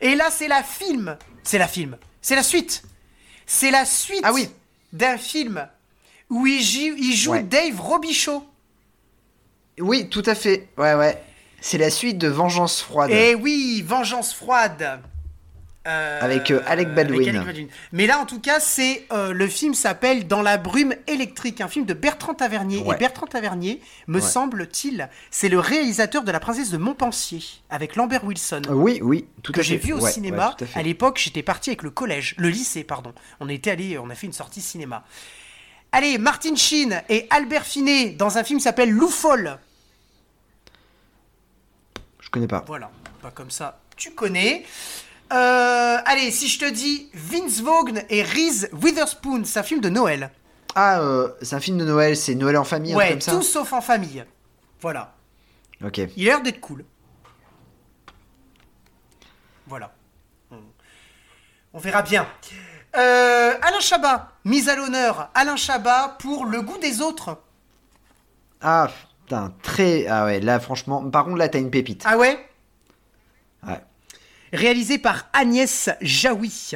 Et 0.02 0.14
là, 0.14 0.28
c'est 0.30 0.48
la 0.48 0.62
film. 0.62 1.16
C'est 1.42 1.58
la 1.58 1.68
film. 1.68 1.96
C'est 2.20 2.36
la 2.36 2.42
suite. 2.42 2.82
C'est 3.46 3.70
la 3.70 3.84
suite 3.86 4.20
Ah 4.24 4.32
oui. 4.32 4.48
d'un 4.92 5.16
film 5.16 5.66
où 6.28 6.46
il, 6.46 6.62
joue- 6.62 6.96
il 6.98 7.14
joue 7.16 7.32
Ouais. 7.32 7.42
Dave 7.42 7.80
Robichaud. 7.80 8.44
Oui, 9.80 10.08
tout 10.10 10.22
à 10.26 10.34
fait. 10.34 10.68
Ouais, 10.76 10.94
ouais. 10.94 11.20
C'est 11.60 11.78
la 11.78 11.90
suite 11.90 12.18
de 12.18 12.28
Vengeance 12.28 12.80
froide. 12.82 13.10
Et 13.10 13.34
oui, 13.34 13.84
Vengeance 13.86 14.34
froide. 14.34 15.00
Euh, 15.88 16.18
Avec, 16.20 16.50
euh, 16.50 16.60
Alec 16.66 16.94
Baldwin. 16.94 17.42
Mais 17.92 18.06
là, 18.06 18.18
en 18.18 18.26
tout 18.26 18.38
cas, 18.38 18.60
c'est 18.60 19.06
euh, 19.12 19.32
le 19.32 19.46
film 19.46 19.72
s'appelle 19.72 20.26
Dans 20.28 20.42
la 20.42 20.58
brume 20.58 20.94
électrique, 21.06 21.62
un 21.62 21.68
film 21.68 21.86
de 21.86 21.94
Bertrand 21.94 22.34
Tavernier. 22.34 22.82
Ouais. 22.82 22.94
Et 22.96 22.98
Bertrand 22.98 23.26
Tavernier, 23.26 23.80
me 24.06 24.16
Ouais. 24.16 24.20
semble-t-il, 24.20 25.08
c'est 25.30 25.48
le 25.48 25.58
réalisateur 25.58 26.22
de 26.22 26.30
La 26.30 26.38
princesse 26.38 26.68
de 26.70 26.76
Montpensier 26.76 27.42
avec 27.70 27.96
Lambert 27.96 28.24
Wilson. 28.24 28.60
Oui, 28.68 29.00
oui, 29.02 29.24
tout 29.42 29.52
que 29.52 29.60
à 29.60 29.62
fait. 29.62 29.68
j'ai 29.70 29.76
vu 29.78 29.94
au 29.94 30.00
Ouais, 30.00 30.12
cinéma. 30.12 30.54
à 30.74 30.82
l'époque, 30.82 31.18
j'étais 31.18 31.42
parti 31.42 31.70
avec 31.70 31.82
le 31.82 31.90
collège, 31.90 32.34
le 32.36 32.50
lycée, 32.50 32.84
pardon. 32.84 33.14
On 33.40 33.48
était 33.48 33.70
allé, 33.70 33.96
on 33.98 34.10
a 34.10 34.14
fait 34.14 34.26
une 34.26 34.34
sortie 34.34 34.60
cinéma. 34.60 35.02
Allez, 35.92 36.18
Martin 36.18 36.56
Sheen 36.56 37.02
et 37.08 37.26
Albert 37.30 37.64
Finet 37.64 38.10
dans 38.10 38.36
un 38.36 38.44
film 38.44 38.58
qui 38.58 38.64
s'appelle 38.64 38.90
Lou 38.90 39.08
Folle. 39.08 39.58
Je 42.30 42.32
connais 42.32 42.46
pas. 42.46 42.62
Voilà, 42.68 42.92
pas 43.22 43.32
comme 43.32 43.50
ça, 43.50 43.80
tu 43.96 44.12
connais. 44.12 44.64
Euh, 45.32 45.96
allez, 46.04 46.30
si 46.30 46.46
je 46.46 46.60
te 46.60 46.70
dis 46.70 47.08
Vince 47.12 47.60
Vaughn 47.60 48.02
et 48.08 48.22
Reese 48.22 48.68
Witherspoon, 48.72 49.42
c'est 49.44 49.58
un 49.58 49.64
film 49.64 49.80
de 49.80 49.88
Noël. 49.88 50.30
Ah, 50.76 51.00
euh, 51.00 51.32
c'est 51.42 51.56
un 51.56 51.60
film 51.60 51.76
de 51.78 51.84
Noël, 51.84 52.16
c'est 52.16 52.36
Noël 52.36 52.56
en 52.56 52.62
famille, 52.62 52.92
un 52.92 52.96
Ouais, 52.96 53.10
comme 53.10 53.20
ça 53.20 53.32
tout 53.32 53.42
sauf 53.42 53.72
en 53.72 53.80
famille. 53.80 54.24
Voilà. 54.80 55.12
Ok. 55.84 55.98
Il 56.16 56.28
a 56.28 56.34
l'air 56.34 56.42
d'être 56.42 56.60
cool. 56.60 56.84
Voilà. 59.66 59.92
On, 60.52 60.58
on 61.72 61.78
verra 61.80 62.02
bien. 62.02 62.28
Euh, 62.96 63.54
Alain 63.60 63.80
Chabat, 63.80 64.34
mise 64.44 64.68
à 64.68 64.76
l'honneur. 64.76 65.30
Alain 65.34 65.56
Chabat 65.56 66.16
pour 66.20 66.44
Le 66.44 66.62
goût 66.62 66.78
des 66.78 67.00
autres. 67.00 67.38
Ah, 68.60 68.88
putain, 69.30 69.54
très. 69.62 70.06
Ah 70.08 70.24
ouais, 70.24 70.40
là, 70.40 70.58
franchement. 70.60 71.08
Par 71.08 71.24
contre, 71.24 71.36
là, 71.36 71.48
t'as 71.48 71.58
une 71.60 71.70
pépite. 71.70 72.02
Ah 72.04 72.18
ouais? 72.18 72.38
Ouais. 73.66 73.80
Réalisé 74.52 74.98
par 74.98 75.28
Agnès 75.32 75.88
Jaoui. 76.00 76.72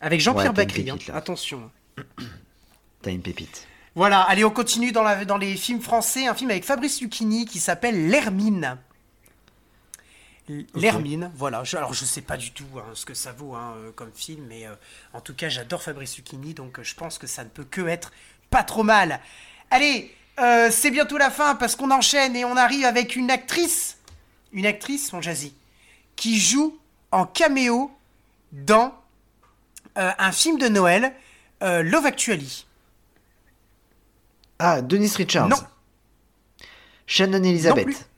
Avec 0.00 0.20
Jean-Pierre 0.20 0.48
Ouais, 0.50 0.52
Bacri. 0.66 0.88
hein. 0.90 0.94
pépite. 0.94 1.10
Attention. 1.14 1.70
T'as 3.02 3.10
une 3.10 3.22
pépite. 3.22 3.66
Voilà, 3.94 4.22
allez, 4.22 4.44
on 4.44 4.50
continue 4.50 4.92
dans, 4.92 5.02
la, 5.02 5.24
dans 5.24 5.38
les 5.38 5.56
films 5.56 5.80
français. 5.80 6.26
Un 6.26 6.34
film 6.34 6.50
avec 6.50 6.64
Fabrice 6.64 7.00
Lucchini 7.00 7.46
qui 7.46 7.58
s'appelle 7.58 8.08
L'Hermine. 8.08 8.76
L'Hermine, 10.74 11.30
voilà. 11.34 11.62
Je- 11.64 11.76
alors, 11.76 11.92
je 11.94 12.04
sais 12.04 12.22
pas 12.22 12.36
du 12.36 12.52
tout 12.52 12.64
hein, 12.76 12.84
ce 12.94 13.04
que 13.04 13.12
ça 13.14 13.32
vaut 13.32 13.54
hein, 13.54 13.74
euh, 13.76 13.90
comme 13.92 14.10
film, 14.14 14.44
mais 14.48 14.66
euh, 14.66 14.74
en 15.12 15.20
tout 15.20 15.34
cas, 15.34 15.48
j'adore 15.48 15.82
Fabrice 15.82 16.16
Lucchini, 16.16 16.54
donc 16.54 16.78
euh, 16.78 16.82
je 16.84 16.94
pense 16.94 17.18
que 17.18 17.26
ça 17.26 17.44
ne 17.44 17.48
peut 17.50 17.64
que 17.64 17.86
être 17.86 18.12
pas 18.50 18.62
trop 18.62 18.82
mal. 18.82 19.20
Allez, 19.70 20.14
euh, 20.40 20.70
c'est 20.70 20.90
bientôt 20.90 21.18
la 21.18 21.30
fin 21.30 21.54
parce 21.54 21.74
qu'on 21.76 21.90
enchaîne 21.90 22.34
et 22.36 22.44
on 22.44 22.56
arrive 22.56 22.84
avec 22.84 23.16
une 23.16 23.30
actrice, 23.30 23.98
une 24.52 24.66
actrice, 24.66 25.12
mon 25.12 25.20
jazzy, 25.20 25.54
qui 26.16 26.38
joue 26.38 26.78
en 27.12 27.24
caméo 27.26 27.90
dans 28.52 28.94
euh, 29.96 30.10
un 30.18 30.32
film 30.32 30.58
de 30.58 30.68
Noël, 30.68 31.12
euh, 31.62 31.82
Love 31.82 32.06
Actually. 32.06 32.66
Ah, 34.58 34.82
Denise 34.82 35.16
Richards. 35.16 35.48
Non. 35.48 35.56
Shannon 37.06 37.42
Elizabeth. 37.42 38.08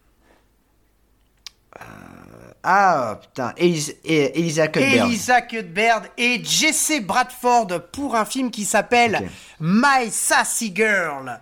Ah, 2.62 3.18
putain, 3.22 3.54
Elis- 3.56 3.96
Elisa 4.04 4.68
Cuthbert. 4.68 5.06
Elisa 5.06 5.40
Cuthbert 5.40 6.02
et 6.18 6.44
Jesse 6.44 7.00
Bradford 7.02 7.68
pour 7.90 8.14
un 8.16 8.26
film 8.26 8.50
qui 8.50 8.66
s'appelle. 8.66 9.30
My 9.60 10.10
Sassy 10.10 10.70
Girl. 10.74 11.40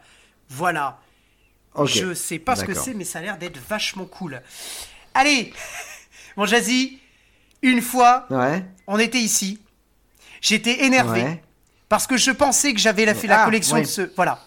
Voilà. 0.49 0.99
Ok. 1.75 1.89
Je 1.89 2.15
sais 2.15 2.39
pas 2.39 2.57
ce 2.57 2.65
que 2.65 2.75
c'est, 2.75 2.95
mais 2.95 3.05
ça 3.05 3.19
a 3.19 3.23
l'air 3.23 3.39
d'être 3.39 3.59
vachement 3.69 4.05
cool. 4.07 4.41
Allez, 5.15 5.53
mon 6.37 6.47
Jazzy, 6.47 6.99
une 7.63 7.83
fois, 7.83 8.27
Ouais. 8.31 8.65
on 8.87 8.99
était 8.99 9.19
ici. 9.21 9.61
J'étais 10.41 10.85
énervé 10.85 11.23
Ouais. 11.23 11.43
parce 11.89 12.07
que 12.07 12.17
je 12.17 12.31
pensais 12.31 12.73
que 12.73 12.79
j'avais 12.81 13.05
la- 13.05 13.15
fait 13.15 13.27
la 13.27 13.43
Ah, 13.43 13.45
collection 13.45 13.77
ouais. 13.77 13.83
de 13.83 13.87
ce. 13.87 14.03
Voilà. 14.17 14.41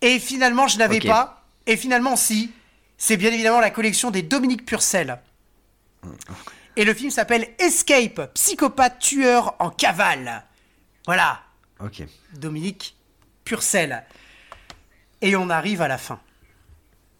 Et 0.00 0.18
finalement, 0.18 0.68
je 0.68 0.78
n'avais 0.78 1.00
pas. 1.00 1.44
Et 1.66 1.76
finalement, 1.76 2.16
si. 2.16 2.52
C'est 2.98 3.16
bien 3.18 3.30
évidemment 3.32 3.60
la 3.60 3.70
collection 3.70 4.10
des 4.10 4.22
Dominique 4.22 4.64
Purcell. 4.64 5.18
Et 6.76 6.84
le 6.84 6.94
film 6.94 7.10
s'appelle 7.10 7.48
Escape, 7.58 8.32
psychopathe 8.34 8.98
tueur 8.98 9.54
en 9.58 9.70
cavale. 9.70 10.44
Voilà, 11.06 11.42
Ok. 11.80 12.02
Dominique 12.34 12.96
Purcell. 13.44 14.02
Et 15.26 15.34
on 15.34 15.50
arrive 15.50 15.82
à 15.82 15.88
la 15.88 15.98
fin. 15.98 16.20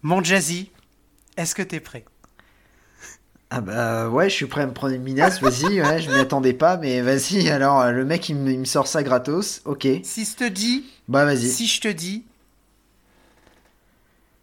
Mon 0.03 0.23
Jazzy, 0.23 0.71
est-ce 1.37 1.57
que 1.57 1.63
t'es 1.63 1.81
prêt? 1.81 2.05
Ah 3.51 3.61
bah 3.61 4.09
ouais, 4.09 4.29
je 4.29 4.35
suis 4.35 4.47
prêt 4.47 4.63
à 4.63 4.67
me 4.67 4.73
prendre 4.73 4.95
une 4.95 5.03
minace, 5.03 5.41
vas-y, 5.41 5.81
ouais, 5.83 6.01
je 6.01 6.09
m'y 6.11 6.17
attendais 6.19 6.53
pas, 6.53 6.77
mais 6.77 7.01
vas-y, 7.01 7.49
alors 7.49 7.81
euh, 7.81 7.91
le 7.91 8.05
mec 8.05 8.29
il 8.29 8.37
me, 8.37 8.53
il 8.53 8.61
me 8.61 8.65
sort 8.65 8.87
ça 8.87 9.03
gratos, 9.03 9.61
ok, 9.65 9.87
Si 10.05 10.25
je 10.25 10.37
te 10.37 10.49
dis, 10.49 10.85
bah 11.09 11.25
vas-y. 11.25 11.49
si 11.49 11.67
je 11.67 11.81
te 11.81 11.89
dis 11.89 12.25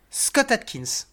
Scott 0.10 0.52
Atkins. 0.52 1.06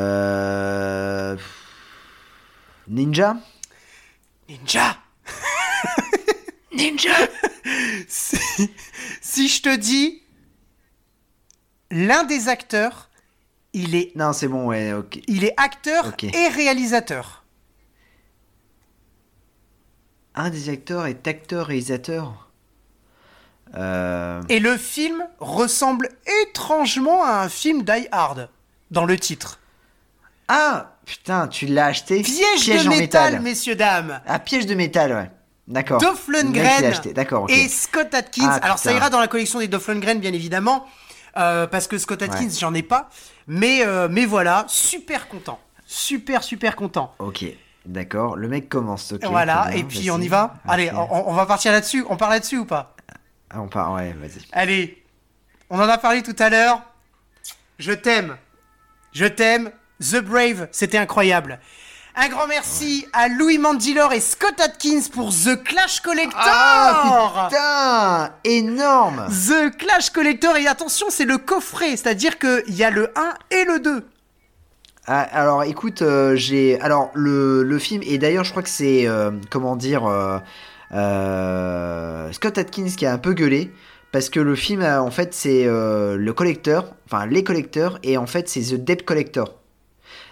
Euh... 0.00 1.36
Ninja? 2.88 3.36
Ninja? 4.48 4.99
Ninja 6.80 7.14
si, 8.08 8.38
si 9.20 9.48
je 9.48 9.62
te 9.62 9.76
dis 9.76 10.22
l'un 11.90 12.24
des 12.24 12.48
acteurs, 12.48 13.10
il 13.72 13.94
est, 13.94 14.14
Non, 14.16 14.32
c'est 14.32 14.48
bon, 14.48 14.66
ouais, 14.66 14.92
ok. 14.92 15.20
il 15.28 15.44
est 15.44 15.54
acteur 15.56 16.12
et 16.22 16.48
réalisateur. 16.48 17.44
Un 20.34 20.50
des 20.50 20.68
acteurs 20.68 21.06
est 21.06 21.26
acteur 21.26 21.66
réalisateur. 21.66 22.50
Euh... 23.74 24.42
Et 24.48 24.58
le 24.58 24.76
film 24.76 25.24
ressemble 25.38 26.08
étrangement 26.42 27.24
à 27.24 27.42
un 27.42 27.48
film 27.48 27.82
Die 27.82 28.08
Hard 28.10 28.48
dans 28.90 29.04
le 29.04 29.18
titre. 29.18 29.60
Ah 30.48 30.96
putain, 31.04 31.46
tu 31.46 31.66
l'as 31.66 31.86
acheté? 31.86 32.22
Piège, 32.22 32.84
de 32.84 32.88
en 32.88 32.90
métal, 32.90 33.40
messieurs 33.40 33.76
dames. 33.76 34.20
Ah, 34.26 34.38
piège 34.38 34.66
de 34.66 34.74
métal, 34.74 35.12
ouais. 35.12 35.30
D'accord. 35.70 36.00
Dolph 36.00 36.26
Lundgren 36.28 36.92
d'accord, 37.14 37.46
et 37.48 37.68
Scott 37.68 38.12
Atkins. 38.12 38.42
Ah, 38.50 38.58
Alors 38.60 38.78
ça 38.78 38.92
ira 38.92 39.08
dans 39.08 39.20
la 39.20 39.28
collection 39.28 39.60
des 39.60 39.68
Dolph 39.68 39.86
Lundgren 39.86 40.18
bien 40.18 40.32
évidemment, 40.32 40.84
euh, 41.36 41.68
parce 41.68 41.86
que 41.86 41.96
Scott 41.96 42.20
Atkins 42.22 42.44
Ouais. 42.44 42.50
j'en 42.58 42.74
ai 42.74 42.82
pas, 42.82 43.08
mais 43.46 43.86
euh, 43.86 44.08
mais 44.10 44.24
voilà, 44.26 44.64
super 44.66 45.28
content, 45.28 45.60
super 45.86 46.42
super 46.42 46.74
content. 46.74 47.14
Ok, 47.20 47.44
d'accord. 47.86 48.36
Le 48.36 48.48
mec 48.48 48.68
commence, 48.68 49.12
ok. 49.12 49.24
voilà, 49.26 49.66
bien, 49.68 49.78
et 49.78 49.84
puis 49.84 50.10
on 50.10 50.20
y 50.20 50.26
va. 50.26 50.54
Allez, 50.66 50.90
on, 50.92 51.30
on 51.30 51.34
va 51.34 51.46
partir 51.46 51.70
là-dessus. 51.70 52.04
On 52.08 52.16
part 52.16 52.30
là-dessus 52.30 52.58
ou 52.58 52.64
pas? 52.64 52.96
Ah, 53.48 53.60
on 53.62 53.68
part, 53.68 53.92
ouais, 53.92 54.12
vas-y. 54.20 54.40
Allez, 54.52 55.04
on 55.70 55.78
en 55.78 55.88
a 55.88 55.98
parlé 55.98 56.22
tout 56.22 56.36
à 56.40 56.50
l'heure. 56.50 56.82
Je 57.78 57.92
t'aime, 57.92 58.36
je 59.12 59.26
t'aime. 59.26 59.70
The 60.00 60.16
Brave, 60.16 60.68
c'était 60.72 60.96
incroyable. 60.98 61.60
Un 62.16 62.28
grand 62.28 62.48
merci 62.48 63.06
à 63.12 63.28
Louis 63.28 63.58
Mandylor 63.58 64.12
et 64.12 64.20
Scott 64.20 64.60
Atkins 64.60 65.02
pour 65.12 65.30
The 65.30 65.62
Clash 65.62 66.00
Collector. 66.00 66.40
Ah 66.42 67.48
putain 67.48 68.34
Énorme 68.42 69.26
The 69.28 69.76
Clash 69.76 70.10
Collector, 70.10 70.56
et 70.56 70.66
attention, 70.66 71.06
c'est 71.08 71.24
le 71.24 71.38
coffret, 71.38 71.90
c'est-à-dire 71.90 72.38
qu'il 72.38 72.74
y 72.74 72.82
a 72.82 72.90
le 72.90 73.12
1 73.16 73.34
et 73.52 73.64
le 73.64 73.78
2. 73.78 74.04
Ah, 75.06 75.20
alors 75.20 75.62
écoute, 75.62 76.02
euh, 76.02 76.34
j'ai 76.34 76.80
alors 76.80 77.10
le, 77.14 77.62
le 77.62 77.78
film 77.78 78.02
et 78.04 78.18
d'ailleurs 78.18 78.44
je 78.44 78.50
crois 78.50 78.62
que 78.62 78.68
c'est 78.68 79.06
euh, 79.06 79.30
comment 79.48 79.76
dire 79.76 80.04
euh, 80.92 82.32
Scott 82.32 82.58
Atkins 82.58 82.90
qui 82.96 83.06
a 83.06 83.12
un 83.12 83.18
peu 83.18 83.34
gueulé 83.34 83.72
parce 84.12 84.30
que 84.30 84.40
le 84.40 84.56
film 84.56 84.82
en 84.82 85.10
fait 85.10 85.32
c'est 85.32 85.64
le 85.64 86.32
collecteur, 86.32 86.92
enfin 87.06 87.26
les 87.26 87.44
collecteurs 87.44 87.98
et 88.02 88.18
en 88.18 88.26
fait 88.26 88.48
c'est 88.48 88.60
The 88.60 88.84
Debt 88.84 89.04
Collector. 89.04 89.59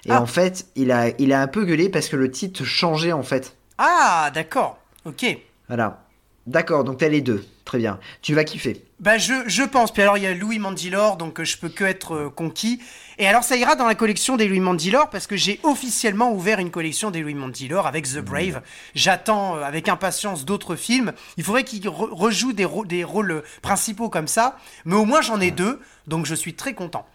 Et 0.08 0.12
Ah. 0.12 0.20
en 0.22 0.26
fait 0.26 0.66
il 0.74 0.90
a 0.90 1.10
il 1.18 1.32
a 1.32 1.40
un 1.42 1.46
peu 1.46 1.64
gueulé 1.64 1.88
parce 1.88 2.08
que 2.08 2.16
le 2.16 2.30
titre 2.30 2.64
changeait 2.64 3.12
en 3.12 3.22
fait. 3.22 3.56
Ah, 3.78 4.30
d'accord. 4.34 4.78
Ok. 5.04 5.24
Voilà. 5.68 6.02
D'accord, 6.46 6.82
donc 6.82 6.98
t'as 6.98 7.08
les 7.08 7.20
deux. 7.20 7.44
Très 7.66 7.76
bien. 7.76 8.00
Tu 8.22 8.34
vas 8.34 8.42
kiffer. 8.44 8.82
Bah 9.00 9.18
je, 9.18 9.34
je 9.46 9.62
pense. 9.62 9.92
Puis 9.92 10.00
alors 10.00 10.16
il 10.16 10.24
y 10.24 10.26
a 10.26 10.32
Louis 10.32 10.58
Mandylor, 10.58 11.18
donc 11.18 11.38
euh, 11.38 11.44
je 11.44 11.58
peux 11.58 11.68
que 11.68 11.84
être 11.84 12.14
euh, 12.14 12.30
conquis. 12.30 12.80
Et 13.18 13.28
alors 13.28 13.44
ça 13.44 13.56
ira 13.56 13.76
dans 13.76 13.86
la 13.86 13.94
collection 13.94 14.36
des 14.38 14.48
Louis 14.48 14.58
Mandylor 14.60 15.10
parce 15.10 15.26
que 15.26 15.36
j'ai 15.36 15.60
officiellement 15.62 16.32
ouvert 16.32 16.58
une 16.58 16.70
collection 16.70 17.10
des 17.10 17.20
Louis 17.20 17.34
Mandylor 17.34 17.86
avec 17.86 18.06
The 18.08 18.20
Brave. 18.20 18.62
J'attends 18.94 19.56
euh, 19.58 19.62
avec 19.62 19.90
impatience 19.90 20.46
d'autres 20.46 20.74
films. 20.74 21.12
Il 21.36 21.44
faudrait 21.44 21.64
qu'ils 21.64 21.86
re- 21.86 22.10
rejouent 22.10 22.54
des, 22.54 22.66
des 22.86 23.04
rôles 23.04 23.42
principaux 23.60 24.08
comme 24.08 24.26
ça, 24.28 24.56
mais 24.86 24.94
au 24.96 25.04
moins 25.04 25.20
j'en 25.20 25.38
ai 25.40 25.50
deux, 25.50 25.80
donc 26.06 26.24
je 26.24 26.34
suis 26.34 26.54
très 26.54 26.72
content. 26.72 27.06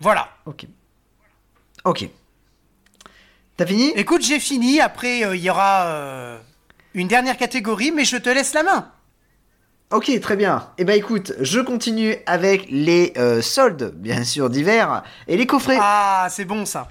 Voilà. 0.00 0.28
Ok. 0.46 0.66
Ok. 1.84 2.08
T'as 3.56 3.66
fini? 3.66 3.92
Écoute, 3.94 4.22
j'ai 4.22 4.40
fini. 4.40 4.80
Après, 4.80 5.24
euh, 5.24 5.36
il 5.36 5.42
y 5.42 5.50
aura 5.50 5.86
euh, 5.86 6.38
une 6.94 7.08
dernière 7.08 7.36
catégorie, 7.36 7.92
mais 7.92 8.04
je 8.04 8.16
te 8.16 8.28
laisse 8.28 8.54
la 8.54 8.62
main. 8.62 8.90
Ok, 9.90 10.10
très 10.20 10.34
bien. 10.34 10.70
Eh 10.78 10.84
ben 10.84 10.96
écoute, 10.96 11.34
je 11.40 11.60
continue 11.60 12.16
avec 12.26 12.66
les 12.68 13.12
euh, 13.16 13.42
soldes, 13.42 13.92
bien 13.94 14.24
sûr, 14.24 14.50
d'hiver, 14.50 15.04
et 15.28 15.36
les 15.36 15.46
coffrets. 15.46 15.78
Ah, 15.80 16.26
c'est 16.30 16.44
bon 16.44 16.64
ça. 16.64 16.88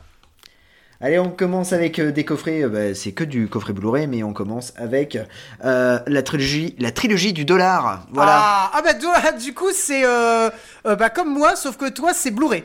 Allez, 1.01 1.19
on 1.19 1.29
commence 1.29 1.73
avec 1.73 1.99
des 1.99 2.23
coffrets, 2.23 2.65
bah, 2.69 2.95
c'est 2.95 3.11
que 3.11 3.25
du 3.25 3.49
coffret 3.49 3.73
Blu-ray, 3.73 4.07
mais 4.07 4.23
on 4.23 4.31
commence 4.31 4.71
avec 4.77 5.17
euh, 5.65 5.99
la 6.07 6.23
trilogie, 6.23 6.75
la 6.79 6.91
trilogie 6.91 7.33
du 7.33 7.43
dollar. 7.43 8.05
Voilà. 8.13 8.39
Ah, 8.41 8.71
ah 8.73 8.81
bah 8.81 8.93
du, 8.93 9.07
du 9.43 9.53
coup 9.53 9.71
c'est 9.73 10.05
euh, 10.05 10.49
bah, 10.85 11.09
comme 11.09 11.33
moi, 11.33 11.57
sauf 11.57 11.75
que 11.75 11.89
toi 11.89 12.13
c'est 12.13 12.31
Blu-ray. 12.31 12.63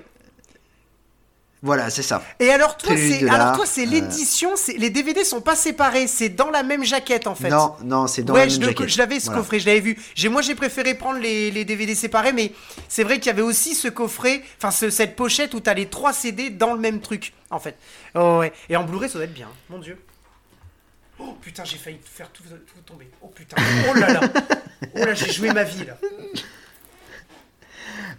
Voilà, 1.61 1.91
c'est 1.91 2.03
ça. 2.05 2.23
Et 2.39 2.51
alors 2.51 2.77
toi 2.77 2.95
c'est 2.97 3.29
alors 3.29 3.57
toi 3.57 3.67
c'est 3.67 3.85
euh. 3.85 3.91
l'édition, 3.91 4.51
c'est 4.55 4.75
les 4.75 4.91
DVD 4.91 5.25
sont 5.25 5.41
pas 5.41 5.57
séparés, 5.57 6.07
c'est 6.07 6.29
dans 6.29 6.51
la 6.51 6.63
même 6.63 6.85
jaquette 6.85 7.27
en 7.27 7.35
fait. 7.35 7.49
Non, 7.49 7.75
non, 7.83 8.07
c'est 8.07 8.23
dans 8.23 8.35
ouais, 8.35 8.47
la 8.47 8.53
même 8.53 8.61
je, 8.63 8.67
jaquette. 8.67 8.89
je 8.89 8.99
l'avais 8.99 9.19
ce 9.19 9.25
Voilà. 9.27 9.41
coffret, 9.41 9.59
je 9.59 9.67
l'avais 9.67 9.81
vu. 9.81 9.99
J'ai 10.15 10.29
moi 10.29 10.41
j'ai 10.41 10.55
préféré 10.55 10.95
prendre 10.95 11.19
les, 11.19 11.51
les 11.51 11.65
DVD 11.65 11.97
séparés, 11.97 12.33
mais 12.33 12.53
c'est 12.89 13.03
vrai 13.03 13.17
qu'il 13.19 13.27
y 13.27 13.31
avait 13.31 13.43
aussi 13.43 13.75
ce 13.75 13.89
coffret, 13.89 14.43
enfin 14.59 14.71
ce- 14.71 14.91
cette 14.91 15.17
pochette 15.17 15.53
où 15.55 15.61
t'as 15.61 15.75
les 15.75 15.87
trois 15.87 16.13
CD 16.13 16.51
dans 16.51 16.75
le 16.75 16.79
même 16.81 17.01
truc 17.01 17.33
en 17.51 17.59
fait. 17.59 17.77
Oh 18.15 18.39
ouais. 18.39 18.53
Et 18.69 18.77
en 18.77 18.85
Blu-ray 18.85 19.09
ça 19.09 19.15
doit 19.15 19.25
être 19.25 19.35
bien, 19.35 19.49
mon 19.69 19.79
dieu. 19.79 19.99
Oh 21.19 21.37
putain 21.43 21.65
j'ai 21.65 21.77
failli 21.79 21.99
faire 22.05 22.31
tout, 22.31 22.45
tout 22.45 22.81
tomber. 22.87 23.11
Oh 23.21 23.33
putain. 23.35 23.57
Oh 23.91 23.95
là 23.99 24.13
là. 24.13 24.21
Oh 24.95 25.05
là 25.05 25.13
j'ai 25.13 25.33
joué 25.33 25.53
ma 25.53 25.65
vie 25.65 25.85
là. 25.85 25.97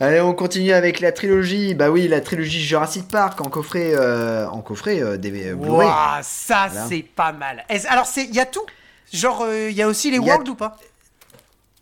Allez, 0.02 0.22
on 0.22 0.34
continue 0.34 0.72
avec 0.72 1.02
la 1.02 1.12
trilogie. 1.12 1.74
Bah 1.74 1.90
oui, 1.92 2.08
la 2.08 2.22
trilogie 2.22 2.62
Jurassic 2.62 3.08
Park 3.10 3.42
en 3.42 3.50
coffret, 3.50 3.92
euh, 3.94 4.48
en 4.48 4.62
coffret 4.62 5.02
euh, 5.02 5.18
des 5.18 5.50
euh, 5.52 5.56
Blu-ray. 5.56 5.88
Waouh, 5.88 6.20
ça 6.22 6.68
Voilà. 6.70 6.88
c'est 6.88 7.04
pas 7.04 7.34
mal. 7.34 7.66
Alors 7.90 8.06
c'est, 8.06 8.24
il 8.24 8.34
y 8.34 8.40
a 8.40 8.46
tout? 8.46 8.66
Genre, 9.12 9.42
euh, 9.42 9.70
il 9.70 9.76
y 9.76 9.82
a 9.82 9.88
aussi 9.88 10.10
les 10.12 10.20
World 10.20 10.48
ou 10.48 10.56
pas? 10.56 10.78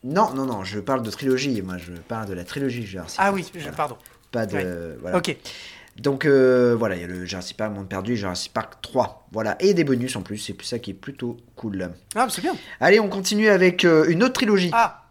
Non, 0.04 0.34
non, 0.34 0.46
non, 0.46 0.64
je 0.64 0.80
parle 0.80 1.04
de 1.04 1.12
trilogie. 1.12 1.62
Moi, 1.62 1.78
je 1.78 1.92
parle 1.92 2.28
de 2.28 2.34
la 2.34 2.44
trilogie 2.44 2.86
Jurassic 2.86 3.20
Ah 3.22 3.26
Park. 3.26 3.36
oui, 3.36 3.52
Voilà. 3.54 3.72
pardon. 3.74 3.98
Pas 4.32 4.46
de. 4.46 4.56
Ouais. 4.58 4.98
Voilà. 5.02 5.18
Ok. 5.18 5.36
Donc 5.98 6.26
euh, 6.26 6.76
voilà, 6.78 6.96
il 6.96 7.02
y 7.02 7.04
a 7.04 7.08
le 7.08 7.26
Jurassic 7.26 7.58
Park 7.58 7.74
Monde 7.74 7.90
Perdu 7.90 8.14
et 8.14 8.16
Jurassic 8.16 8.54
Park 8.54 8.76
3. 8.82 9.28
Voilà, 9.32 9.56
et 9.60 9.74
des 9.74 9.84
bonus 9.84 10.16
en 10.16 10.22
plus, 10.22 10.38
c'est 10.38 10.60
ça 10.64 10.78
qui 10.80 10.92
est 10.92 10.94
plutôt 10.96 11.38
cool. 11.56 11.90
Ah, 12.16 12.28
c'est 12.30 12.42
bien. 12.42 12.56
Allez, 12.80 13.00
on 13.00 13.10
continue 13.10 13.50
avec 13.50 13.84
euh, 13.84 14.06
une 14.08 14.24
autre 14.24 14.34
trilogie. 14.34 14.70
Ah, 14.74 15.06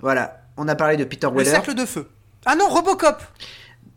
Voilà, 0.00 0.42
on 0.56 0.68
a 0.68 0.74
parlé 0.74 0.96
de 0.96 1.04
Peter 1.04 1.26
le 1.30 1.36
Weller. 1.36 1.50
cercle 1.50 1.74
de 1.74 1.84
feu. 1.86 2.08
Ah 2.44 2.54
non, 2.56 2.68
Robocop. 2.68 3.22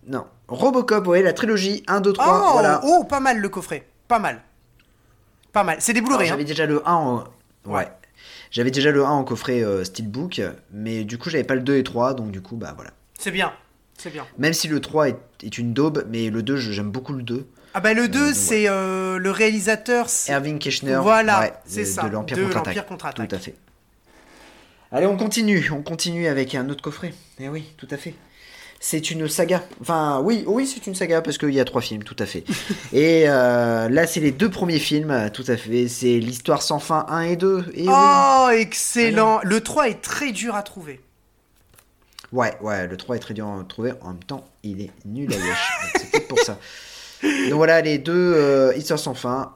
Non, 0.07 0.25
Robocop, 0.47 1.05
ouais, 1.07 1.21
la 1.21 1.33
trilogie 1.33 1.83
1, 1.87 2.01
2, 2.01 2.13
3. 2.13 2.25
oh, 2.27 2.53
voilà. 2.53 2.81
oh, 2.83 3.03
pas 3.03 3.19
mal 3.19 3.39
le 3.39 3.49
coffret. 3.49 3.87
Pas 4.07 4.19
mal. 4.19 4.41
Pas 5.51 5.63
mal. 5.63 5.77
C'est 5.79 5.93
des 5.93 6.01
Blu-ray. 6.01 6.27
hein. 6.27 6.29
J'avais 6.31 6.43
déjà 6.45 6.65
le 6.65 6.87
1 6.87 6.91
en... 6.93 7.17
Ouais. 7.17 7.23
Ouais. 7.75 7.87
J'avais 8.51 8.71
déjà 8.71 8.91
le 8.91 9.03
1 9.05 9.09
en 9.09 9.23
coffret 9.23 9.63
euh, 9.63 9.83
Steelbook, 9.83 10.41
mais 10.71 11.03
du 11.03 11.17
coup, 11.19 11.29
j'avais 11.29 11.43
pas 11.43 11.53
le 11.55 11.61
2 11.61 11.77
et 11.77 11.83
3, 11.83 12.15
donc 12.15 12.31
du 12.31 12.41
coup, 12.41 12.55
bah 12.55 12.73
voilà. 12.75 12.91
C'est 13.19 13.31
bien. 13.31 13.53
C'est 13.97 14.09
bien. 14.09 14.25
Même 14.39 14.53
si 14.53 14.67
le 14.67 14.79
3 14.81 15.09
est, 15.09 15.17
est 15.43 15.57
une 15.59 15.73
daube, 15.73 16.05
mais 16.09 16.29
le 16.31 16.41
2, 16.41 16.55
je- 16.57 16.71
j'aime 16.71 16.89
beaucoup 16.89 17.13
le 17.13 17.21
2. 17.21 17.45
Ah 17.75 17.81
bah 17.81 17.93
le 17.93 18.07
2, 18.07 18.27
donc, 18.27 18.33
c'est 18.35 18.67
euh, 18.67 19.19
le 19.19 19.29
réalisateur. 19.29 20.07
Erwin 20.29 20.57
Keschner. 20.57 20.97
Voilà, 21.03 21.41
ouais, 21.41 21.53
c'est 21.65 21.85
ça, 21.85 22.03
De 22.03 22.09
l'Empire 22.09 22.37
contre-attaque. 22.41 22.87
contre-attaque. 22.87 23.27
Tout 23.29 23.35
à 23.35 23.39
fait. 23.39 23.55
Allez, 24.91 25.05
on 25.05 25.17
continue. 25.17 25.69
On 25.71 25.81
continue 25.81 26.27
avec 26.27 26.55
un 26.55 26.67
autre 26.69 26.81
coffret. 26.81 27.13
Eh 27.39 27.49
oui, 27.49 27.65
tout 27.77 27.87
à 27.91 27.97
fait. 27.97 28.15
C'est 28.79 29.11
une 29.11 29.27
saga. 29.27 29.63
Enfin, 29.81 30.21
oui, 30.23 30.43
oui, 30.47 30.65
c'est 30.65 30.87
une 30.87 30.95
saga 30.95 31.21
parce 31.21 31.37
qu'il 31.37 31.53
y 31.53 31.59
a 31.59 31.65
trois 31.65 31.81
films, 31.81 32.03
tout 32.03 32.15
à 32.17 32.25
fait. 32.25 32.43
et 32.93 33.25
euh, 33.27 33.89
là, 33.89 34.07
c'est 34.07 34.21
les 34.21 34.31
deux 34.31 34.49
premiers 34.49 34.79
films, 34.79 35.29
tout 35.33 35.43
à 35.47 35.57
fait. 35.57 35.87
C'est 35.87 36.19
l'histoire 36.19 36.61
sans 36.61 36.79
fin 36.79 37.05
1 37.09 37.21
et 37.21 37.35
2. 37.35 37.65
Et 37.75 37.81
oui. 37.81 37.87
Oh, 37.89 38.49
excellent. 38.51 39.41
Le 39.43 39.61
3 39.61 39.89
est 39.89 40.01
très 40.01 40.31
dur 40.31 40.55
à 40.55 40.63
trouver. 40.63 41.01
Ouais, 42.31 42.53
ouais, 42.61 42.87
le 42.87 42.95
3 42.95 43.17
est 43.17 43.19
très 43.19 43.33
dur 43.33 43.47
à 43.47 43.63
trouver. 43.67 43.91
En 44.01 44.09
même 44.09 44.23
temps, 44.23 44.45
il 44.63 44.81
est 44.81 44.91
nul 45.05 45.31
à. 45.33 45.37
Donc, 45.37 45.45
C'est 45.97 46.11
peut-être 46.11 46.27
pour 46.27 46.39
ça. 46.39 46.57
Donc 47.23 47.57
voilà, 47.57 47.81
les 47.81 47.97
deux 47.97 48.13
euh, 48.13 48.73
histoires 48.77 48.99
sans 48.99 49.13
fin, 49.13 49.53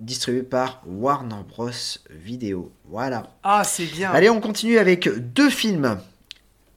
distribuées 0.00 0.42
par 0.42 0.82
Warner 0.86 1.42
Bros. 1.48 1.70
Vidéo. 2.10 2.72
Voilà. 2.88 3.24
Ah, 3.42 3.62
c'est 3.64 3.86
bien. 3.86 4.10
Allez, 4.10 4.30
on 4.30 4.40
continue 4.40 4.78
avec 4.78 5.08
deux 5.32 5.50
films 5.50 5.98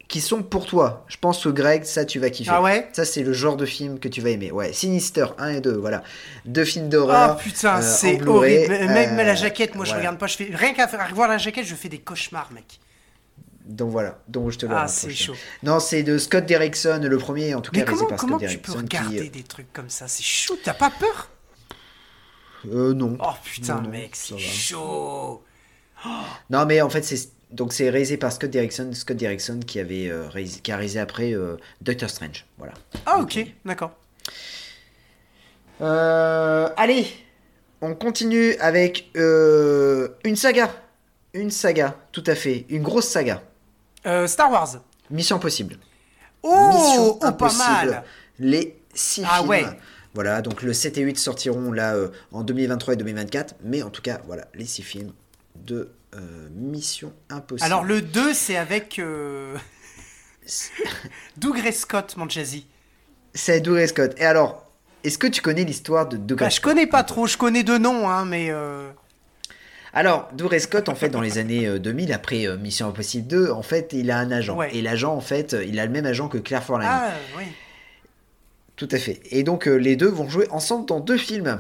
qui 0.08 0.22
sont 0.22 0.42
pour 0.42 0.66
toi. 0.66 1.06
Je 1.08 1.18
pense 1.18 1.44
que 1.44 1.50
Greg, 1.50 1.84
ça 1.84 2.06
tu 2.06 2.20
vas 2.20 2.30
kiffer. 2.30 2.52
Ah 2.54 2.62
ouais 2.62 2.88
Ça 2.94 3.04
c'est 3.04 3.24
le 3.24 3.34
genre 3.34 3.58
de 3.58 3.66
film 3.66 4.00
que 4.00 4.08
tu 4.08 4.22
vas 4.22 4.30
aimer. 4.30 4.52
Ouais, 4.52 4.72
Sinister 4.72 5.26
1 5.38 5.50
et 5.50 5.62
2, 5.62 5.74
voilà. 5.74 6.04
Deux 6.46 6.64
films 6.64 6.86
Ah 6.86 6.90
d'horreur. 6.90 7.38
putain, 7.38 7.80
euh, 7.80 7.82
c'est 7.82 8.26
horrible. 8.26 8.72
Même 8.72 9.20
euh, 9.20 9.24
la 9.24 9.36
jaquette, 9.36 9.76
moi 9.76 9.86
je 9.86 9.94
regarde 9.94 10.18
pas. 10.18 10.28
Je 10.28 10.38
fais 10.38 10.50
rien 10.54 10.74
qu'à 10.74 10.86
revoir 10.86 11.28
la 11.28 11.38
jaquette, 11.38 11.66
je 11.66 11.76
fais 11.76 11.90
des 11.90 12.00
cauchemars, 12.00 12.50
mec. 12.54 12.80
Donc 13.66 13.92
voilà, 13.92 14.18
donc 14.30 14.52
je 14.52 14.60
te 14.60 14.66
le 14.66 14.74
Ah, 14.74 14.88
c'est 14.88 15.10
chaud. 15.10 15.36
Non, 15.62 15.82
c'est 15.82 16.02
de 16.02 16.18
Scott 16.18 16.46
Derrickson, 16.46 17.02
le 17.04 17.18
premier 17.18 17.54
en 17.54 17.60
tout 17.60 17.72
cas 17.72 17.82
Mais 17.82 17.84
réalisé 17.84 18.06
comment, 18.06 18.10
par 18.10 18.20
comment 18.20 18.40
Scott 18.40 18.50
tu 18.50 18.58
peux 18.60 18.72
regarder 18.72 19.24
qui, 19.24 19.30
des 19.30 19.44
trucs 19.44 19.74
comme 19.74 19.90
ça? 19.90 20.08
C'est 20.08 20.24
chaud, 20.24 20.58
t'as 20.64 20.74
pas 20.74 20.90
peur? 20.90 21.30
Euh, 22.72 22.94
non. 22.94 23.18
Oh 23.20 23.32
putain, 23.44 23.82
Non, 23.82 23.90
mec, 23.90 24.16
c'est 24.16 24.38
chaud. 24.38 25.44
Non, 26.50 26.66
mais 26.66 26.82
en 26.82 26.90
fait, 26.90 27.04
c'est 27.04 27.30
donc 27.52 27.72
c'est 27.74 27.90
réalisé 27.90 28.18
par 28.18 28.32
Scott 28.32 28.50
Derrickson, 28.50 28.92
Scott 28.94 29.16
Derrickson 29.18 29.60
qui 29.66 29.80
avait 29.80 30.08
euh, 30.10 30.28
réalisé, 30.28 30.60
qui 30.60 30.72
a 30.72 30.76
réalisé 30.76 31.00
après 31.00 31.34
euh, 31.34 31.56
Doctor 31.82 32.10
Strange. 32.10 32.46
Voilà. 32.58 32.74
Ah 33.06 33.20
ok, 33.20 33.40
d'accord. 33.66 33.92
Euh, 35.82 36.70
allez, 36.78 37.08
on 37.82 37.94
continue 37.96 38.54
avec 38.56 39.10
euh, 39.16 40.10
une 40.24 40.36
saga. 40.36 40.72
Une 41.34 41.52
saga, 41.52 41.96
tout 42.12 42.24
à 42.26 42.36
fait. 42.36 42.66
Une 42.70 42.82
grosse 42.84 43.08
saga. 43.08 43.44
Euh, 44.06 44.28
Star 44.28 44.52
Wars. 44.52 44.78
Mission 45.12 45.36
Impossible. 45.38 45.78
Oh, 46.44 46.70
Mission 46.74 47.04
oh 47.12 47.14
pas 47.20 47.28
Impossible. 47.28 47.62
mal. 47.92 48.04
Les 48.40 48.78
6 48.94 49.24
Ah 49.30 49.38
films. 49.38 49.50
ouais. 49.50 49.66
Voilà, 50.18 50.42
donc 50.42 50.64
le 50.64 50.74
7 50.74 50.98
et 50.98 51.02
8 51.02 51.20
sortiront 51.20 51.72
là 51.72 51.94
euh, 51.94 52.08
en 52.32 52.42
2023 52.42 52.96
et 52.96 52.98
2024. 52.98 53.54
Mais 53.64 53.84
en 53.84 53.92
tout 53.92 54.02
cas, 54.02 54.20
voilà, 54.26 54.48
les 54.56 54.66
6 54.66 54.82
films 54.82 55.12
de 55.56 55.92
euh, 56.16 56.50
Mission 56.56 57.14
Impossible. 57.30 57.64
Alors 57.64 57.84
le 57.84 58.02
2, 58.02 58.34
c'est 58.34 58.58
avec 58.58 58.98
euh... 58.98 59.56
Doug 61.38 61.60
Ray 61.60 61.72
Scott, 61.72 62.16
mon 62.18 62.28
jazzy. 62.28 62.66
C'est 63.36 63.60
Douglas 63.60 63.90
Scott. 63.90 64.16
Et 64.18 64.26
alors, 64.26 64.66
est-ce 65.04 65.20
que 65.20 65.28
tu 65.28 65.44
connais 65.44 65.64
l'histoire 65.64 66.10
de 66.10 66.18
Douglas 66.18 66.48
Bah, 66.48 66.50
je 66.50 66.56
Scott 66.56 66.74
connais 66.74 66.88
pas 66.88 67.04
trop, 67.04 67.28
je 67.28 67.38
connais 67.38 67.62
deux 67.62 67.78
noms, 67.78 68.10
hein, 68.10 68.26
mais... 68.26 68.52
Alors, 69.94 70.30
Douglas 70.34 70.62
Scott, 70.62 70.90
en 70.90 70.96
fait, 70.96 71.10
dans 71.10 71.22
les 71.22 71.38
années 71.38 71.68
euh, 71.68 71.78
2000, 71.78 72.12
après 72.12 72.58
Mission 72.58 72.88
Impossible 72.88 73.28
2, 73.28 73.52
en 73.52 73.62
fait, 73.62 73.94
il 73.94 74.10
a 74.10 74.18
un 74.18 74.32
agent. 74.32 74.56
Ouais. 74.56 74.76
Et 74.76 74.82
l'agent, 74.82 75.14
en 75.14 75.22
fait, 75.22 75.56
il 75.68 75.80
a 75.80 75.86
le 75.86 75.92
même 75.92 76.08
agent 76.08 76.28
que 76.28 76.40
Claire 76.40 76.64
Forlani. 76.64 76.90
Ah, 76.92 77.12
oui. 77.38 77.46
Tout 78.78 78.88
à 78.92 78.98
fait. 78.98 79.20
Et 79.32 79.44
donc, 79.44 79.68
euh, 79.68 79.76
les 79.76 79.96
deux 79.96 80.08
vont 80.08 80.30
jouer 80.30 80.48
ensemble 80.52 80.86
dans 80.86 81.00
deux 81.02 81.18
films. 81.18 81.60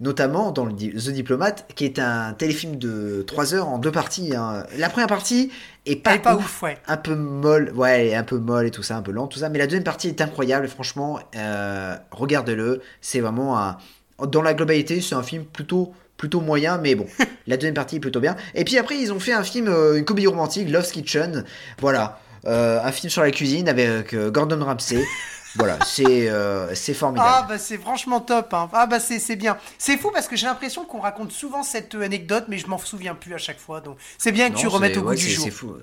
Notamment 0.00 0.52
dans 0.52 0.64
The 0.68 1.08
Diplomate, 1.10 1.66
qui 1.74 1.84
est 1.84 1.98
un 1.98 2.32
téléfilm 2.32 2.76
de 2.76 3.24
3 3.26 3.54
heures 3.54 3.66
en 3.66 3.78
deux 3.78 3.90
parties. 3.90 4.32
hein. 4.36 4.64
La 4.76 4.90
première 4.90 5.08
partie 5.08 5.50
est 5.86 5.96
pas, 5.96 6.14
est 6.14 6.20
pas 6.20 6.36
ouf, 6.36 6.44
ouf, 6.44 6.62
ouais. 6.62 6.78
un 6.86 6.96
peu 6.96 7.16
molle, 7.16 7.72
ouais, 7.74 8.14
un 8.14 8.22
peu 8.22 8.38
molle 8.38 8.66
et 8.66 8.70
tout 8.70 8.84
ça, 8.84 8.96
un 8.96 9.02
peu 9.02 9.10
lent, 9.10 9.26
tout 9.26 9.40
ça. 9.40 9.48
Mais 9.48 9.58
la 9.58 9.66
deuxième 9.66 9.82
partie 9.82 10.06
est 10.06 10.20
incroyable, 10.20 10.68
franchement, 10.68 11.18
euh, 11.34 11.96
regardez-le. 12.12 12.80
C'est 13.00 13.18
vraiment 13.18 13.58
un. 13.58 13.76
Dans 14.24 14.42
la 14.42 14.54
globalité, 14.54 15.00
c'est 15.00 15.16
un 15.16 15.24
film 15.24 15.44
plutôt, 15.44 15.92
plutôt 16.16 16.40
moyen, 16.40 16.78
mais 16.78 16.94
bon, 16.94 17.06
la 17.48 17.56
deuxième 17.56 17.74
partie 17.74 17.96
est 17.96 18.00
plutôt 18.00 18.20
bien. 18.20 18.36
Et 18.54 18.62
puis 18.62 18.78
après, 18.78 18.96
ils 18.98 19.12
ont 19.12 19.18
fait 19.18 19.32
un 19.32 19.42
film, 19.42 19.66
euh, 19.66 19.98
une 19.98 20.04
comédie 20.04 20.28
romantique, 20.28 20.70
Love's 20.70 20.92
Kitchen. 20.92 21.44
Voilà. 21.80 22.20
Euh, 22.46 22.78
un 22.80 22.92
film 22.92 23.10
sur 23.10 23.22
la 23.22 23.32
cuisine 23.32 23.68
avec 23.68 24.14
euh, 24.14 24.30
Gordon 24.30 24.64
Ramsay. 24.64 25.02
Voilà, 25.56 25.78
c'est 25.84 26.28
euh, 26.28 26.74
formidable. 26.94 27.28
Ah 27.32 27.46
bah 27.48 27.58
c'est 27.58 27.78
franchement 27.78 28.20
top. 28.20 28.52
hein. 28.54 28.68
Ah 28.72 28.86
bah 28.86 29.00
c'est 29.00 29.36
bien. 29.36 29.56
C'est 29.78 29.96
fou 29.96 30.10
parce 30.12 30.28
que 30.28 30.36
j'ai 30.36 30.46
l'impression 30.46 30.84
qu'on 30.84 31.00
raconte 31.00 31.32
souvent 31.32 31.62
cette 31.62 31.94
euh, 31.94 32.02
anecdote, 32.04 32.44
mais 32.48 32.58
je 32.58 32.66
m'en 32.66 32.78
souviens 32.78 33.14
plus 33.14 33.34
à 33.34 33.38
chaque 33.38 33.58
fois. 33.58 33.80
Donc 33.80 33.96
c'est 34.18 34.32
bien 34.32 34.50
que 34.50 34.56
tu 34.56 34.66
remettes 34.66 34.96
au 34.96 35.02
goût 35.02 35.08
ouais, 35.08 35.16
du 35.16 35.22
c'est- 35.22 35.30
jour. 35.30 35.44
C'est 35.44 35.50
fou. 35.50 35.74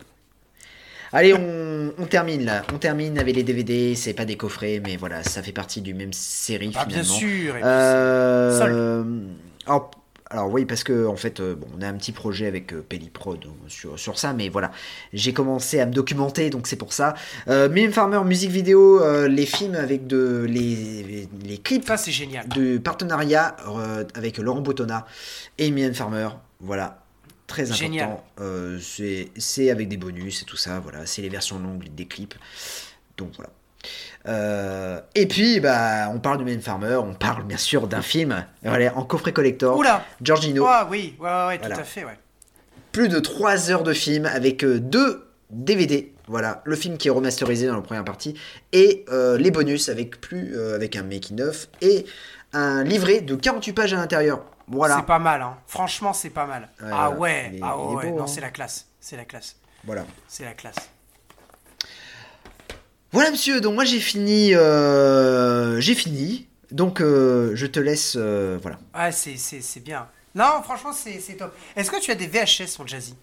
Allez, 1.14 1.34
on, 1.34 1.94
on 1.98 2.06
termine 2.06 2.44
là. 2.46 2.64
On 2.74 2.78
termine 2.78 3.18
avec 3.18 3.36
les 3.36 3.44
DVD. 3.44 3.96
C'est 3.96 4.14
pas 4.14 4.26
des 4.26 4.38
coffrets, 4.38 4.82
mais 4.84 4.98
voilà, 4.98 5.24
ça 5.24 5.42
fait 5.42 5.52
partie 5.54 5.82
du 5.82 5.94
même 5.94 6.12
série 6.14 6.72
Ah 6.76 6.86
bien 6.86 7.04
finalement. 7.04 7.18
sûr. 7.20 7.56
et 7.56 7.60
puis 7.60 7.68
Euh, 7.70 8.58
Sol. 8.60 9.24
alors, 9.66 9.92
alors 10.32 10.50
oui, 10.52 10.66
parce 10.66 10.84
que 10.84 11.06
en 11.06 11.16
fait, 11.16 11.40
euh, 11.40 11.56
bon, 11.56 11.68
on 11.78 11.82
a 11.82 11.88
un 11.88 11.94
petit 11.94 12.12
projet 12.12 12.48
avec 12.48 12.74
euh, 12.74 12.84
Pelliprod 12.88 13.46
sur, 13.68 14.00
sur 14.00 14.18
ça, 14.18 14.34
mais 14.34 14.50
voilà, 14.50 14.72
j'ai 15.14 15.34
commencé 15.34 15.80
à 15.80 15.86
me 15.86 15.92
documenter, 15.92 16.50
donc 16.50 16.66
c'est 16.68 16.76
pour 16.76 16.94
ça. 16.94 17.14
Euh, 17.48 17.70
Farmer, 17.92 18.22
musique 18.26 18.50
vidéo, 18.50 19.02
euh, 19.02 19.28
les 19.28 19.46
films 19.46 19.76
avec 19.76 20.08
de 20.08 20.46
les, 20.50 21.30
les 21.44 21.58
clips 21.60 21.86
Ça 21.86 21.98
c'est 21.98 22.12
génial. 22.12 22.48
de 22.50 22.80
partenariat 22.80 23.56
euh, 23.68 24.04
avec 24.16 24.40
Laurent 24.40 24.62
Boutonnat 24.62 25.06
et 25.60 25.70
Mylène 25.70 25.94
Farmer. 25.94 26.30
Voilà, 26.60 27.04
très 27.46 27.64
important. 27.66 27.84
Génial. 27.84 28.18
Euh, 28.42 28.80
c'est 28.82 29.30
c'est 29.38 29.70
avec 29.70 29.88
des 29.90 29.98
bonus 29.98 30.42
et 30.42 30.46
tout 30.46 30.58
ça. 30.58 30.80
Voilà, 30.80 31.06
c'est 31.06 31.22
les 31.22 31.30
versions 31.30 31.60
longues 31.60 31.88
des 31.94 32.08
clips. 32.08 32.36
Donc 33.18 33.30
voilà. 33.36 33.52
Euh, 34.28 35.00
et 35.14 35.28
puis, 35.28 35.60
bah, 35.60 36.10
on 36.14 36.20
parle 36.20 36.40
de 36.40 36.44
Mylène 36.44 36.62
Farmer, 36.62 36.96
on 36.96 37.14
parle 37.14 37.44
bien 37.44 37.58
sûr 37.58 37.88
d'un 37.88 38.02
film 38.02 38.46
voilà, 38.64 38.96
en 38.98 39.04
coffret 39.04 39.34
collector. 39.34 39.78
Oula. 39.78 40.04
Giorgino, 40.22 40.66
Ah 40.68 40.88
oui, 40.90 41.16
ouais, 41.20 41.30
ouais, 41.30 41.46
ouais, 41.48 41.58
tout 41.60 41.72
à 41.72 41.84
fait, 41.84 42.04
ouais. 42.06 42.18
plus 42.92 43.08
de 43.08 43.20
3 43.20 43.70
heures 43.72 43.84
de 43.84 43.94
film 43.94 44.26
avec 44.26 44.64
euh, 44.64 44.80
deux 44.80 45.28
DVD. 45.52 46.12
Voilà, 46.28 46.62
le 46.66 46.76
film 46.76 46.98
qui 46.98 47.08
est 47.08 47.12
remasterisé 47.12 47.68
dans 47.68 47.76
la 47.76 47.82
première 47.82 48.04
partie 48.04 48.34
et 48.72 49.06
euh, 49.10 49.38
les 49.38 49.52
bonus 49.52 49.90
avec 49.90 50.20
plus 50.20 50.56
euh, 50.58 50.74
avec 50.76 50.96
un 50.96 51.04
making 51.04 51.40
of 51.42 51.68
et 51.82 52.08
un 52.52 52.84
livret 52.84 53.22
de 53.22 53.36
48 53.36 53.74
pages 53.74 53.94
à 53.94 53.98
l'intérieur. 53.98 54.42
Voilà. 54.68 54.96
C'est 54.98 55.06
pas 55.06 55.20
mal, 55.20 55.44
hein. 55.44 55.56
Franchement, 55.68 56.14
c'est 56.14 56.32
pas 56.32 56.48
mal. 56.48 56.70
Ah 56.82 57.12
ouais, 57.12 57.52
ah 57.62 57.78
ouais, 57.78 58.10
beau, 58.10 58.18
non, 58.18 58.24
hein. 58.24 58.28
c'est 58.28 58.42
la 58.42 58.50
classe, 58.50 58.88
c'est 59.00 59.16
la 59.18 59.26
classe, 59.26 59.58
Voilà. 59.84 60.04
c'est 60.28 60.46
la 60.46 60.54
classe. 60.54 60.90
Voilà 63.12 63.32
monsieur, 63.32 63.62
donc 63.62 63.76
moi 63.76 63.86
j'ai 63.86 64.00
fini 64.00 64.54
euh, 64.54 65.80
j'ai 65.80 65.96
fini. 65.96 66.48
Donc 66.72 67.00
euh, 67.00 67.52
je 67.56 67.66
te 67.66 67.80
laisse 67.80 68.16
euh, 68.18 68.58
voilà. 68.62 68.80
Ouais, 68.94 69.12
c'est, 69.12 69.38
c'est, 69.38 69.62
c'est 69.62 69.80
bien. 69.80 70.08
Non, 70.34 70.62
franchement, 70.64 70.92
c'est, 70.92 71.22
c'est 71.22 71.36
top. 71.36 71.56
Est-ce 71.78 71.90
que 71.90 72.02
tu 72.02 72.12
as 72.12 72.16
des 72.16 72.28
VHS 72.28 72.80
en 72.80 72.86
Jazzy? 72.86 73.16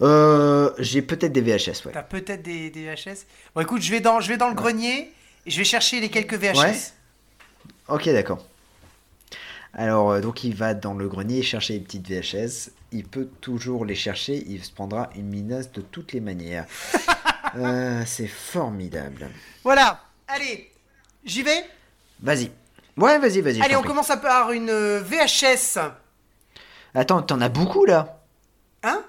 Euh, 0.00 0.70
j'ai 0.78 1.02
peut-être 1.02 1.32
des 1.32 1.42
VHS 1.42 1.84
ouais. 1.84 1.92
T'as 1.92 2.02
peut-être 2.02 2.42
des, 2.42 2.70
des 2.70 2.86
VHS 2.86 3.26
Bon, 3.54 3.60
écoute, 3.60 3.82
je 3.82 3.90
vais 3.90 4.00
dans, 4.00 4.20
je 4.20 4.28
vais 4.28 4.38
dans 4.38 4.48
le 4.48 4.54
grenier 4.54 5.12
et 5.44 5.50
je 5.50 5.58
vais 5.58 5.64
chercher 5.64 6.00
les 6.00 6.08
quelques 6.08 6.34
VHS. 6.34 6.56
Ouais. 6.56 6.76
OK, 7.88 8.06
d'accord. 8.06 8.46
Alors 9.74 10.20
donc 10.20 10.44
il 10.44 10.54
va 10.54 10.74
dans 10.74 10.92
le 10.94 11.08
grenier 11.08 11.42
chercher 11.42 11.74
les 11.74 11.80
petites 11.80 12.06
VHS, 12.06 12.70
il 12.92 13.04
peut 13.04 13.28
toujours 13.40 13.86
les 13.86 13.94
chercher, 13.94 14.44
il 14.46 14.62
se 14.62 14.70
prendra 14.70 15.08
une 15.16 15.26
minace 15.28 15.72
de 15.72 15.80
toutes 15.80 16.12
les 16.12 16.20
manières. 16.20 16.66
Euh, 17.56 18.02
c'est 18.06 18.26
formidable. 18.26 19.28
Voilà, 19.64 20.00
allez, 20.28 20.70
j'y 21.24 21.42
vais? 21.42 21.64
Vas-y. 22.20 22.50
Ouais, 22.96 23.18
vas-y, 23.18 23.40
vas-y. 23.40 23.60
Allez, 23.62 23.76
on 23.76 23.80
prie. 23.80 23.88
commence 23.88 24.08
par 24.22 24.52
une 24.52 24.70
euh, 24.70 25.02
VHS. 25.02 25.78
Attends, 26.94 27.22
t'en 27.22 27.40
as 27.40 27.48
beaucoup 27.48 27.84
là? 27.84 28.20
Hein? 28.82 29.02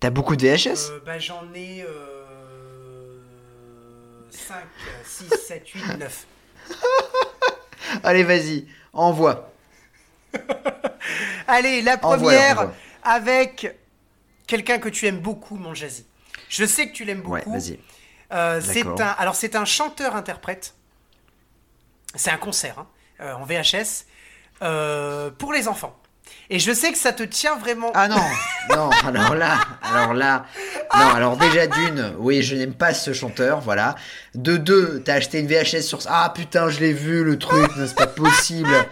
T'as 0.00 0.10
beaucoup 0.10 0.36
de 0.36 0.46
VHS 0.46 0.90
Euh, 0.90 1.00
Bah, 1.04 1.18
j'en 1.18 1.44
ai 1.54 1.82
euh, 1.82 3.18
5, 4.30 4.56
6, 5.04 5.28
7, 5.46 5.68
8, 5.68 5.98
9. 5.98 6.26
Allez, 8.02 8.24
vas-y, 8.24 8.66
envoie. 8.92 9.52
Allez, 11.46 11.82
la 11.82 11.94
Envoie, 12.04 12.16
première 12.16 12.58
envoie. 12.60 12.74
avec 13.04 13.74
quelqu'un 14.46 14.78
que 14.78 14.88
tu 14.88 15.06
aimes 15.06 15.20
beaucoup, 15.20 15.56
mon 15.56 15.72
Jazzy. 15.74 16.04
Je 16.56 16.64
sais 16.64 16.88
que 16.88 16.92
tu 16.92 17.04
l'aimes 17.04 17.26
Ouais, 17.26 17.40
beaucoup. 17.40 17.52
vas-y. 17.58 17.78
Euh, 18.32 18.60
c'est 18.62 18.86
un, 18.86 19.14
alors 19.18 19.34
c'est 19.34 19.54
un 19.56 19.64
chanteur-interprète. 19.64 20.74
C'est 22.14 22.30
un 22.30 22.38
concert 22.38 22.78
hein, 22.78 22.86
euh, 23.20 23.34
en 23.34 23.44
VHS 23.44 24.06
euh, 24.62 25.30
pour 25.30 25.52
les 25.52 25.68
enfants. 25.68 25.94
Et 26.48 26.58
je 26.58 26.72
sais 26.72 26.90
que 26.92 26.98
ça 26.98 27.12
te 27.12 27.22
tient 27.22 27.56
vraiment. 27.56 27.90
Ah 27.94 28.08
non, 28.08 28.22
non, 28.70 28.90
alors 29.06 29.34
là, 29.34 29.58
alors 29.82 30.14
là, 30.14 30.46
non, 30.94 31.08
alors 31.10 31.36
déjà 31.36 31.66
d'une, 31.66 32.14
oui, 32.18 32.42
je 32.42 32.56
n'aime 32.56 32.74
pas 32.74 32.94
ce 32.94 33.12
chanteur, 33.12 33.60
voilà. 33.60 33.94
De 34.34 34.56
deux, 34.56 35.02
t'as 35.04 35.14
acheté 35.14 35.38
une 35.40 35.46
VHS 35.46 35.82
sur 35.82 36.02
ça. 36.02 36.10
Ah 36.12 36.30
putain, 36.34 36.68
je 36.68 36.80
l'ai 36.80 36.92
vu 36.92 37.22
le 37.22 37.38
truc, 37.38 37.70
c'est 37.76 37.94
pas 37.94 38.06
possible. 38.06 38.74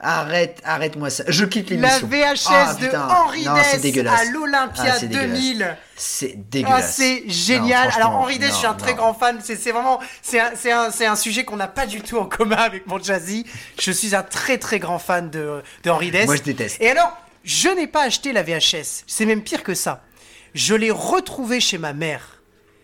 Arrête, 0.00 0.60
arrête-moi 0.64 1.10
ça. 1.10 1.24
Je 1.26 1.44
quitte 1.44 1.70
la 1.70 1.76
l'émission. 1.76 2.06
VHS 2.06 2.46
Ah, 2.50 2.74
de. 2.74 2.96
Henri 2.96 3.44
Dess 3.44 4.06
à 4.06 4.24
l'Olympia 4.26 4.84
Ah, 4.86 4.96
c'est 4.98 5.08
dégueulasse. 5.08 5.30
2000. 5.40 5.76
C'est 5.96 6.34
Ah, 6.36 6.40
dégueulasse. 6.50 6.94
c'est 6.94 7.24
génial. 7.28 7.90
Alors 7.96 8.12
Henri 8.12 8.38
Dess, 8.38 8.50
je 8.50 8.54
suis 8.54 8.66
un 8.66 8.70
non, 8.72 8.76
très 8.76 8.94
grand 8.94 9.14
fan. 9.14 9.38
C'est 9.42 9.56
vraiment, 9.72 9.98
c'est 10.22 10.40
un, 10.40 10.52
un, 10.70 11.10
un 11.12 11.16
sujet 11.16 11.44
qu'on 11.44 11.56
n'a 11.56 11.66
pas 11.68 11.86
du 11.86 12.00
tout 12.00 12.18
en 12.18 12.26
commun 12.26 12.56
avec 12.56 12.86
mon 12.86 13.02
Jazzy. 13.02 13.44
Je 13.80 13.90
suis 13.90 14.14
un 14.14 14.22
très 14.22 14.58
très 14.58 14.78
grand 14.78 14.98
fan 15.00 15.30
de, 15.30 15.62
de 15.82 15.90
Henri 15.90 16.10
Dess. 16.12 16.26
Moi, 16.26 16.36
je 16.36 16.42
déteste. 16.42 16.76
Et 16.80 16.90
alors, 16.90 17.16
je 17.44 17.68
n'ai 17.68 17.86
pas 17.88 18.02
acheté 18.04 18.32
la 18.32 18.42
VHS. 18.44 19.02
C'est 19.06 19.26
même 19.26 19.42
pire 19.42 19.62
que 19.64 19.74
ça. 19.74 20.02
Je 20.54 20.74
l'ai 20.74 20.90
retrouvée 20.92 21.60
chez 21.60 21.78
ma 21.78 21.92
mère. 21.92 22.40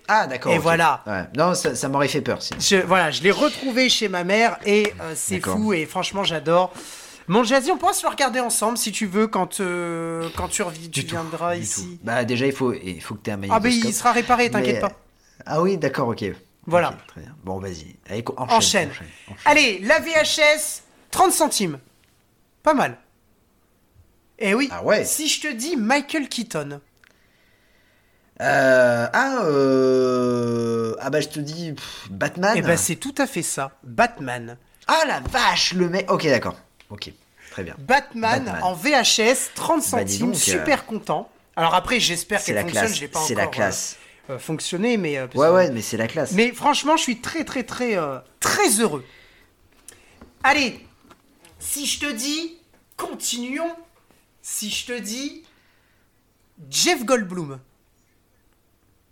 Ah 0.09 0.27
d'accord. 0.27 0.53
Et 0.53 0.59
voilà. 0.59 1.03
Ouais. 1.07 1.23
Non, 1.37 1.55
ça, 1.55 1.75
ça 1.75 1.89
m'aurait 1.89 2.09
fait 2.09 2.21
peur. 2.21 2.43
sinon. 2.43 2.61
Je, 2.61 2.77
voilà, 2.85 3.11
je 3.11 3.23
l'ai 3.23 3.31
retrouvée 3.31 3.89
chez 3.89 4.09
ma 4.09 4.23
mère 4.25 4.59
et 4.67 4.93
euh, 5.01 5.13
c'est 5.15 5.41
fou 5.41 5.73
et 5.73 5.87
franchement 5.87 6.25
j'adore. 6.25 6.73
Mon 7.27 7.43
Jazzy, 7.43 7.71
on 7.73 7.79
pourra 7.79 7.93
se 7.95 8.03
le 8.05 8.11
regarder 8.11 8.41
ensemble 8.41 8.77
si 8.77 8.93
tu 8.93 9.07
veux 9.07 9.27
quand, 9.27 9.61
euh, 9.61 10.29
quand 10.37 10.49
tu, 10.49 10.63
revi- 10.63 10.91
tu 10.91 11.07
tout, 11.07 11.15
viendras 11.17 11.57
ici. 11.57 11.99
Bah 12.03 12.25
déjà, 12.25 12.47
il 12.47 12.53
faut, 12.53 12.73
il 12.75 13.01
faut 13.01 13.15
que 13.15 13.23
tu 13.23 13.31
aies 13.31 13.33
un 13.33 13.37
Ah 13.45 13.49
magnétoscope. 13.61 13.89
il 13.91 13.95
sera 13.95 14.13
réparé, 14.13 14.51
t'inquiète 14.51 14.81
pas. 14.81 14.93
Ah 15.47 15.63
oui, 15.63 15.79
d'accord, 15.79 16.09
ok. 16.09 16.25
Voilà. 16.67 16.95
Très 17.09 17.23
bien. 17.23 17.35
Bon, 17.45 17.59
vas-y. 17.59 17.97
Enchaîne. 18.11 18.19
enchaîne. 18.37 18.89
enchaîne, 18.91 18.91
enchaîne. 19.29 19.37
Allez, 19.47 19.79
la 19.81 20.01
VHS, 20.01 20.83
30 21.11 21.33
centimes. 21.33 21.79
Pas 22.63 22.75
mal. 22.75 22.99
Et 24.39 24.55
oui, 24.55 24.69
Ah 24.73 24.83
ouais. 24.85 25.05
si 25.05 25.29
je 25.29 25.41
te 25.43 25.53
dis 25.53 25.77
Michael 25.77 26.29
Keaton, 26.29 26.81
Euh, 28.41 29.07
ah, 29.13 29.39
euh... 29.45 30.95
ah 31.01 31.09
bah 31.11 31.21
je 31.21 31.29
te 31.29 31.39
dis 31.39 31.73
pff, 31.73 32.09
Batman. 32.11 32.55
eh 32.57 32.63
ben 32.63 32.77
c'est 32.77 32.97
tout 32.97 33.15
à 33.19 33.27
fait 33.29 33.43
ça. 33.43 33.79
Batman. 33.85 34.57
Ah 34.89 35.03
la 35.07 35.21
vache, 35.21 35.73
le 35.75 35.89
mec. 35.89 36.11
Ok, 36.11 36.25
d'accord. 36.27 36.57
Ok, 36.91 37.11
très 37.51 37.63
bien. 37.65 37.75
Batman, 37.79 38.45
Batman. 38.45 38.63
en 38.63 38.75
VHS, 38.75 39.51
30 39.55 39.77
Bah, 39.79 39.83
centimes, 39.83 40.31
euh, 40.31 40.35
super 40.35 40.87
content. 40.87 41.31
Alors 41.57 41.75
après, 41.75 42.01
j'espère 42.01 42.41
C'est 42.41 42.53
qu'elle 42.53 42.63
fonctionne, 42.63 42.83
classe. 42.85 42.97
je 42.97 43.01
l'ai 43.01 43.09
pas 43.09 43.21
C'est 43.21 43.35
encore 43.35 43.45
la 43.45 43.51
classe. 43.51 43.97
euh, 44.31 44.35
euh, 44.35 44.39
fonctionné, 44.39 44.97
mais... 44.97 45.19
euh, 45.19 45.27
Ouais, 45.35 45.49
ouais, 45.49 45.71
mais 45.71 45.83
c'est 45.83 45.97
la 45.97 46.09
classe. 46.09 46.33
Mais 46.33 46.53
franchement, 46.53 46.97
je 46.97 47.03
suis 47.03 47.21
très, 47.21 47.45
très, 47.45 47.63
très, 47.63 47.97
euh, 47.97 48.19
très 48.41 48.81
heureux. 48.81 49.05
Allez, 50.43 50.87
si 51.59 51.87
je 51.87 52.01
te 52.01 52.11
dis, 52.13 52.59
continuons. 52.97 53.75
Si 54.43 54.71
je 54.71 54.87
te 54.87 54.99
dis, 54.99 55.43
Jeff 56.71 57.05
Goldblum. 57.05 57.59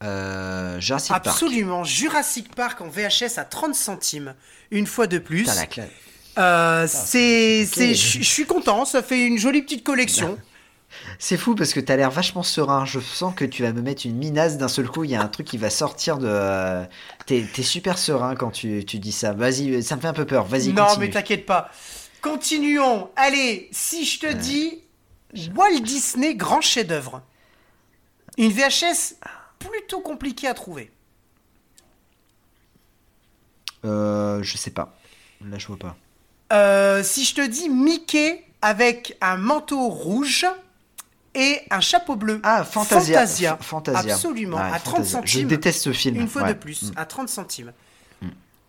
Euh, 0.03 0.81
Jurassic 0.81 1.11
Park. 1.13 1.27
Absolument, 1.29 1.85
Jurassic 1.85 2.55
Park 2.55 2.81
en 2.81 2.89
VHS 2.89 3.39
à 3.39 3.45
30 3.45 3.75
centimes, 3.75 4.35
une 4.73 4.87
fois 4.87 5.07
de 5.07 5.19
plus. 5.19 5.45
La 5.47 5.67
classe. 5.67 5.89
Euh, 6.39 6.87
c'est, 6.89 7.63
ok. 7.65 7.69
c'est, 7.75 7.95
je 7.95 8.23
suis 8.23 8.47
content, 8.47 8.85
ça 8.85 9.03
fait 9.03 9.27
une 9.27 9.39
jolie 9.39 9.63
petite 9.63 9.85
collection. 9.85 10.39
C'est 11.19 11.39
fou 11.39 11.55
parce 11.55 11.73
que 11.73 11.81
t'as 11.81 11.97
l'air 11.97 12.11
vachement 12.11 12.43
serein. 12.43 12.85
Je 12.85 13.01
sens 13.01 13.35
que 13.35 13.47
tu 13.47 13.63
vas 13.63 13.73
me 13.73 13.81
mettre 13.81 14.05
une 14.05 14.15
minace 14.17 14.59
d'un 14.59 14.69
seul 14.69 14.89
coup. 14.89 15.05
Il 15.05 15.11
y 15.11 15.15
a 15.15 15.23
un 15.23 15.29
truc 15.29 15.47
qui 15.47 15.57
va 15.57 15.71
sortir 15.71 16.19
de. 16.19 16.27
euh, 16.29 16.85
T'es 17.25 17.47
t'es 17.51 17.63
super 17.63 17.97
serein 17.97 18.35
quand 18.35 18.51
tu, 18.51 18.85
tu 18.85 18.99
dis 18.99 19.11
ça. 19.11 19.33
Vas-y, 19.33 19.83
ça 19.83 19.97
me 19.97 20.03
fait 20.03 20.09
un 20.09 20.13
peu 20.13 20.27
peur. 20.27 20.45
Vas-y, 20.45 20.69
non, 20.75 20.85
continue. 20.85 21.07
mais 21.07 21.11
t'inquiète 21.11 21.47
pas. 21.47 21.71
Continuons. 22.21 23.09
Allez, 23.17 23.69
si 23.73 24.05
je 24.05 24.21
te 24.21 24.33
dis 24.33 24.83
Walt 25.57 25.81
Disney 25.81 26.35
grand 26.35 26.61
chef-d'œuvre. 26.61 27.23
Une 28.37 28.53
VHS 28.53 29.15
plutôt 29.59 30.01
compliquée 30.01 30.47
à 30.49 30.53
trouver. 30.55 30.91
Euh, 33.85 34.43
je 34.43 34.57
sais 34.59 34.71
pas. 34.71 34.95
Là, 35.45 35.57
je 35.59 35.67
vois 35.67 35.79
pas. 35.79 35.97
Euh, 36.53 37.03
si 37.03 37.25
je 37.25 37.35
te 37.35 37.47
dis 37.47 37.69
Mickey 37.69 38.45
avec 38.61 39.17
un 39.21 39.37
manteau 39.37 39.89
rouge 39.89 40.47
et 41.35 41.61
un 41.71 41.81
chapeau 41.81 42.15
bleu. 42.17 42.41
Ah, 42.43 42.63
Fantasia. 42.65 43.57
Fantasia. 43.61 44.15
Absolument. 44.15 44.59
Ouais, 44.59 44.63
à 44.63 44.79
30 44.79 44.97
Fantasia. 44.97 45.19
centimes. 45.21 45.41
Je 45.43 45.47
déteste 45.47 45.83
ce 45.83 45.93
film. 45.93 46.17
Une 46.21 46.29
fois 46.29 46.43
Ouais. 46.43 46.49
de 46.55 46.59
plus. 46.59 46.83
Mm. 46.91 46.93
À 46.97 47.05
30 47.07 47.29
centimes. 47.29 47.73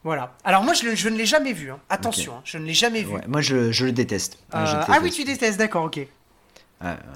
Voilà. 0.05 0.33
Alors 0.43 0.63
moi, 0.63 0.73
je, 0.73 0.83
le- 0.83 0.95
je 0.95 1.07
ne 1.07 1.17
l'ai 1.17 1.25
jamais 1.25 1.53
vu. 1.53 1.71
hein. 1.71 1.79
Attention, 1.89 2.35
hein, 2.37 2.41
je 2.43 2.57
ne 2.57 2.65
l'ai 2.65 2.73
jamais 2.73 3.03
vu. 3.03 3.13
Ouais, 3.13 3.21
moi, 3.27 3.39
je, 3.39 3.71
je 3.71 3.85
le 3.85 3.93
déteste. 3.93 4.37
Je 4.51 4.57
Euh, 4.57 4.65
déteste. 4.65 4.89
ah 4.89 4.99
oui, 5.01 5.11
tu 5.11 5.23
détestes, 5.23 5.57
d'accord, 5.57 5.85
ok. 5.85 5.99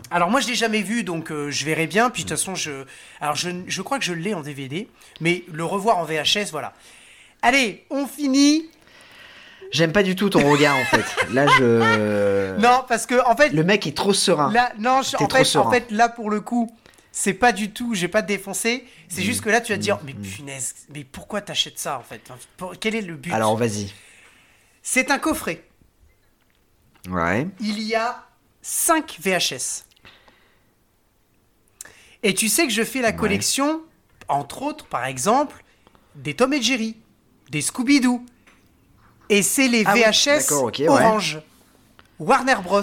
Alors 0.09 0.29
moi 0.29 0.39
je 0.39 0.47
l'ai 0.47 0.55
jamais 0.55 0.81
vu 0.81 1.03
donc 1.03 1.29
euh, 1.29 1.51
je 1.51 1.65
verrai 1.65 1.87
bien 1.87 2.09
puis 2.09 2.23
de 2.23 2.29
toute 2.29 2.37
façon 2.37 2.55
je 2.55 2.85
alors 3.19 3.35
je, 3.35 3.49
je 3.67 3.81
crois 3.81 3.99
que 3.99 4.05
je 4.05 4.13
l'ai 4.13 4.33
en 4.33 4.39
DVD 4.39 4.87
mais 5.19 5.43
le 5.51 5.65
revoir 5.65 5.97
en 5.97 6.05
VHS 6.05 6.51
voilà. 6.51 6.71
Allez, 7.41 7.85
on 7.89 8.07
finit. 8.07 8.69
J'aime 9.71 9.91
pas 9.91 10.03
du 10.03 10.15
tout 10.15 10.29
ton 10.29 10.49
regard 10.49 10.75
en 10.77 10.85
fait. 10.85 11.05
Là, 11.33 11.45
je. 11.57 12.57
Non, 12.61 12.83
parce 12.87 13.05
que 13.05 13.23
en 13.25 13.35
fait, 13.35 13.49
Le 13.49 13.63
mec 13.63 13.85
est 13.85 13.95
trop 13.95 14.13
serein. 14.13 14.51
là, 14.51 14.71
non, 14.79 15.01
je- 15.03 15.15
en 15.17 15.27
trop 15.27 15.37
fait, 15.37 15.43
serein. 15.43 15.67
en 15.67 15.71
fait, 15.71 15.91
là 15.91 16.09
pour 16.09 16.29
le 16.29 16.41
coup, 16.41 16.69
c'est 17.11 17.33
pas 17.33 17.51
du 17.51 17.71
tout. 17.71 17.93
J'ai 17.93 18.07
pas 18.07 18.21
défoncé. 18.21 18.85
C'est 19.09 19.21
juste 19.23 19.41
que 19.41 19.49
là, 19.49 19.61
tu 19.61 19.71
vas 19.73 19.77
te 19.77 19.83
dire, 19.83 19.99
mais 20.05 20.13
punaise, 20.13 20.73
mais 20.93 21.03
pourquoi 21.03 21.41
t'achètes 21.41 21.79
ça 21.79 21.99
en 21.99 22.03
fait? 22.03 22.21
Quel 22.79 22.95
est 22.95 23.01
le 23.01 23.15
but? 23.15 23.31
Alors, 23.33 23.55
vas-y. 23.57 23.93
C'est 24.81 25.11
un 25.11 25.19
coffret. 25.19 25.63
Ouais. 27.09 27.47
il 27.59 27.81
y 27.83 27.95
a 27.95 28.23
5 28.61 29.17
VHS. 29.21 29.83
Et 32.23 32.33
tu 32.33 32.49
sais 32.49 32.65
que 32.67 32.73
je 32.73 32.83
fais 32.83 33.01
la 33.01 33.11
collection, 33.13 33.81
entre 34.27 34.61
autres, 34.63 34.85
par 34.87 35.05
exemple, 35.05 35.63
des 36.15 36.33
Tom 36.35 36.51
et 36.53 36.61
Jerry, 36.61 36.97
des 37.49 37.61
Scooby-Doo. 37.61 38.25
Et 39.29 39.43
c'est 39.43 39.67
les 39.67 39.83
Ah 39.85 39.93
oui, 39.93 40.01
VHS 40.03 40.51
ouais. 40.51 40.87
orange. 40.87 41.39
Warner 42.19 42.55
Bros. 42.63 42.81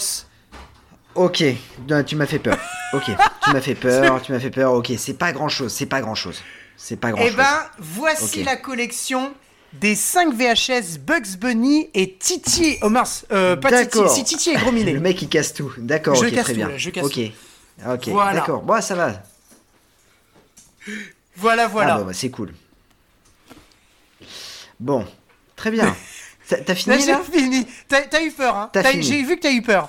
Ok, 1.14 1.44
non, 1.88 2.02
tu 2.04 2.16
m'as 2.16 2.26
fait 2.26 2.38
peur. 2.38 2.58
Ok, 2.92 3.04
tu 3.44 3.50
m'as 3.52 3.60
fait 3.60 3.74
peur, 3.74 4.20
tu 4.20 4.32
m'as 4.32 4.40
fait 4.40 4.50
peur. 4.50 4.72
Ok, 4.74 4.92
c'est 4.98 5.14
pas 5.14 5.32
grand 5.32 5.48
chose, 5.48 5.72
c'est 5.72 5.86
pas 5.86 6.00
grand 6.00 6.14
chose. 6.14 6.40
C'est 6.76 6.96
pas 6.96 7.12
grand 7.12 7.22
Et 7.22 7.28
chose. 7.28 7.36
ben, 7.36 7.60
voici 7.78 8.42
la 8.42 8.56
collection 8.56 9.32
des 9.74 9.94
5 9.94 10.34
VHS 10.34 10.98
Bugs 10.98 11.36
Bunny 11.38 11.88
et 11.94 12.14
Titi. 12.16 12.78
Oh 12.82 12.88
mince, 12.90 13.24
euh, 13.32 13.54
pas 13.56 13.70
Titi, 13.70 13.84
D'accord. 13.98 14.10
si 14.14 14.24
Titi 14.24 14.50
est 14.50 14.56
gros 14.56 14.72
minet. 14.72 14.92
Le 14.92 15.00
mec 15.00 15.20
il 15.22 15.28
casse 15.28 15.52
tout. 15.54 15.72
D'accord, 15.78 16.16
Je 16.16 16.26
ok, 16.26 16.32
casse 16.34 16.44
très 16.44 16.52
tout, 16.52 16.58
bien. 16.58 16.68
là, 16.68 16.76
je 16.78 16.90
casse 16.90 17.04
ok, 17.04 17.20
ok, 17.88 18.08
Voilà. 18.08 18.40
d'accord. 18.40 18.62
Bon, 18.62 18.80
ça 18.80 18.94
va. 18.96 19.22
Voilà, 21.36 21.66
voilà. 21.68 21.94
Ah, 21.94 21.98
bon, 22.00 22.04
bah, 22.06 22.12
c'est 22.12 22.30
cool. 22.30 22.52
Bon, 24.80 25.06
très 25.56 25.70
bien. 25.70 25.94
T'as 26.48 26.56
Là, 26.66 26.74
fini 26.74 27.06
là 27.06 27.20
j'ai 27.32 27.38
fini. 27.38 27.66
T'as 27.88 28.22
eu 28.22 28.30
peur, 28.30 28.56
hein 28.56 28.70
T'as 28.72 28.82
T'as- 28.82 28.90
fini. 28.90 29.02
J'ai 29.02 29.22
vu 29.22 29.36
que 29.36 29.40
t'as 29.42 29.52
eu 29.52 29.62
peur. 29.62 29.88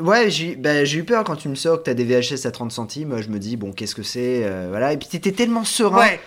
Ouais, 0.00 0.28
j'ai 0.30 0.56
bah, 0.56 0.84
j'ai 0.84 0.98
eu 0.98 1.04
peur 1.04 1.24
quand 1.24 1.36
tu 1.36 1.48
me 1.48 1.54
sors 1.54 1.78
que 1.78 1.84
t'as 1.84 1.94
des 1.94 2.04
VHS 2.04 2.46
à 2.46 2.50
30 2.50 2.70
centimes. 2.72 3.20
Je 3.22 3.28
me 3.28 3.38
dis, 3.38 3.56
bon, 3.56 3.72
qu'est-ce 3.72 3.94
que 3.94 4.02
c'est 4.02 4.42
euh, 4.44 4.66
Voilà. 4.68 4.92
Et 4.92 4.96
puis 4.96 5.08
t'étais 5.08 5.32
tellement 5.32 5.64
serein 5.64 5.98
Ouais. 6.00 6.20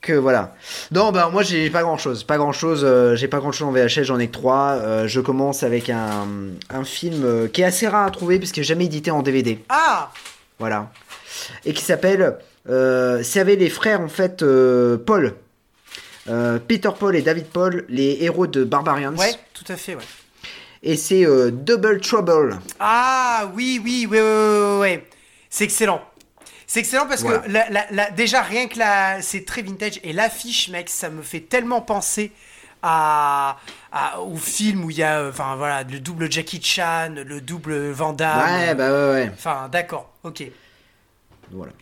que 0.00 0.12
voilà. 0.14 0.54
Non, 0.90 1.12
bah 1.12 1.28
moi 1.32 1.42
j'ai 1.44 1.70
pas 1.70 1.82
grand 1.82 1.98
chose. 1.98 2.24
Pas 2.24 2.36
grand 2.36 2.52
chose. 2.52 2.84
j'ai 3.16 3.28
pas 3.28 3.38
grand 3.38 3.52
chose 3.52 3.68
en 3.68 3.72
VHS, 3.72 4.02
j'en 4.04 4.18
ai 4.18 4.26
que 4.26 4.32
3. 4.32 5.06
je 5.06 5.20
commence 5.20 5.62
avec 5.62 5.88
un, 5.88 6.26
un 6.70 6.84
film 6.84 7.22
euh, 7.24 7.46
qui 7.48 7.62
est 7.62 7.64
assez 7.64 7.86
rare 7.86 8.06
à 8.06 8.10
trouver 8.10 8.38
puisqu'il 8.38 8.60
n'est 8.60 8.64
jamais 8.64 8.86
édité 8.86 9.10
en 9.10 9.22
DVD. 9.22 9.60
Ah 9.68 10.10
Voilà. 10.58 10.90
Et 11.64 11.72
qui 11.74 11.84
s'appelle. 11.84 12.38
Euh, 12.68 13.20
c'est 13.22 13.40
avec 13.40 13.60
les 13.60 13.68
frères 13.70 14.00
en 14.00 14.08
fait 14.08 14.42
euh, 14.42 14.96
Paul. 14.96 15.34
Euh, 16.28 16.58
Peter 16.58 16.90
Paul 16.98 17.14
et 17.16 17.22
David 17.22 17.46
Paul, 17.46 17.84
les 17.88 18.18
héros 18.22 18.46
de 18.46 18.64
Barbarians. 18.64 19.14
Ouais, 19.16 19.34
tout 19.52 19.64
à 19.70 19.76
fait, 19.76 19.94
ouais. 19.94 20.02
Et 20.82 20.96
c'est 20.96 21.26
euh, 21.26 21.50
Double 21.50 22.00
Trouble. 22.00 22.58
Ah 22.80 23.50
oui, 23.54 23.80
oui, 23.82 24.06
oui, 24.10 24.18
oui, 24.20 24.78
oui. 24.80 25.00
C'est 25.50 25.64
excellent. 25.64 26.02
C'est 26.66 26.80
excellent 26.80 27.06
parce 27.06 27.22
Voilà. 27.22 27.38
que 27.40 27.50
la- 27.50 27.70
la- 27.70 27.86
la- 27.90 28.10
déjà 28.10 28.42
rien 28.42 28.68
que 28.68 28.78
la, 28.78 29.20
c'est 29.22 29.44
très 29.44 29.62
vintage 29.62 30.00
et 30.02 30.12
l'affiche, 30.12 30.68
mec, 30.70 30.88
ça 30.88 31.10
me 31.10 31.22
fait 31.22 31.40
tellement 31.40 31.80
penser 31.82 32.32
à, 32.82 33.58
à- 33.92 34.20
au 34.20 34.36
film 34.36 34.84
où 34.84 34.90
il 34.90 34.96
y 34.96 35.02
a, 35.02 35.20
euh, 35.20 35.30
voilà, 35.30 35.82
le 35.84 36.00
double 36.00 36.30
Jackie 36.32 36.60
Chan, 36.62 37.14
le 37.14 37.40
double 37.40 37.90
Van 37.90 38.12
Damme. 38.12 38.40
Ouais, 38.40 38.74
bah 38.74 38.90
ouais, 38.90 39.10
ouais. 39.12 39.30
Enfin, 39.34 39.68
d'accord, 39.70 40.10
ok. 40.22 40.42
Voilà. 41.50 41.72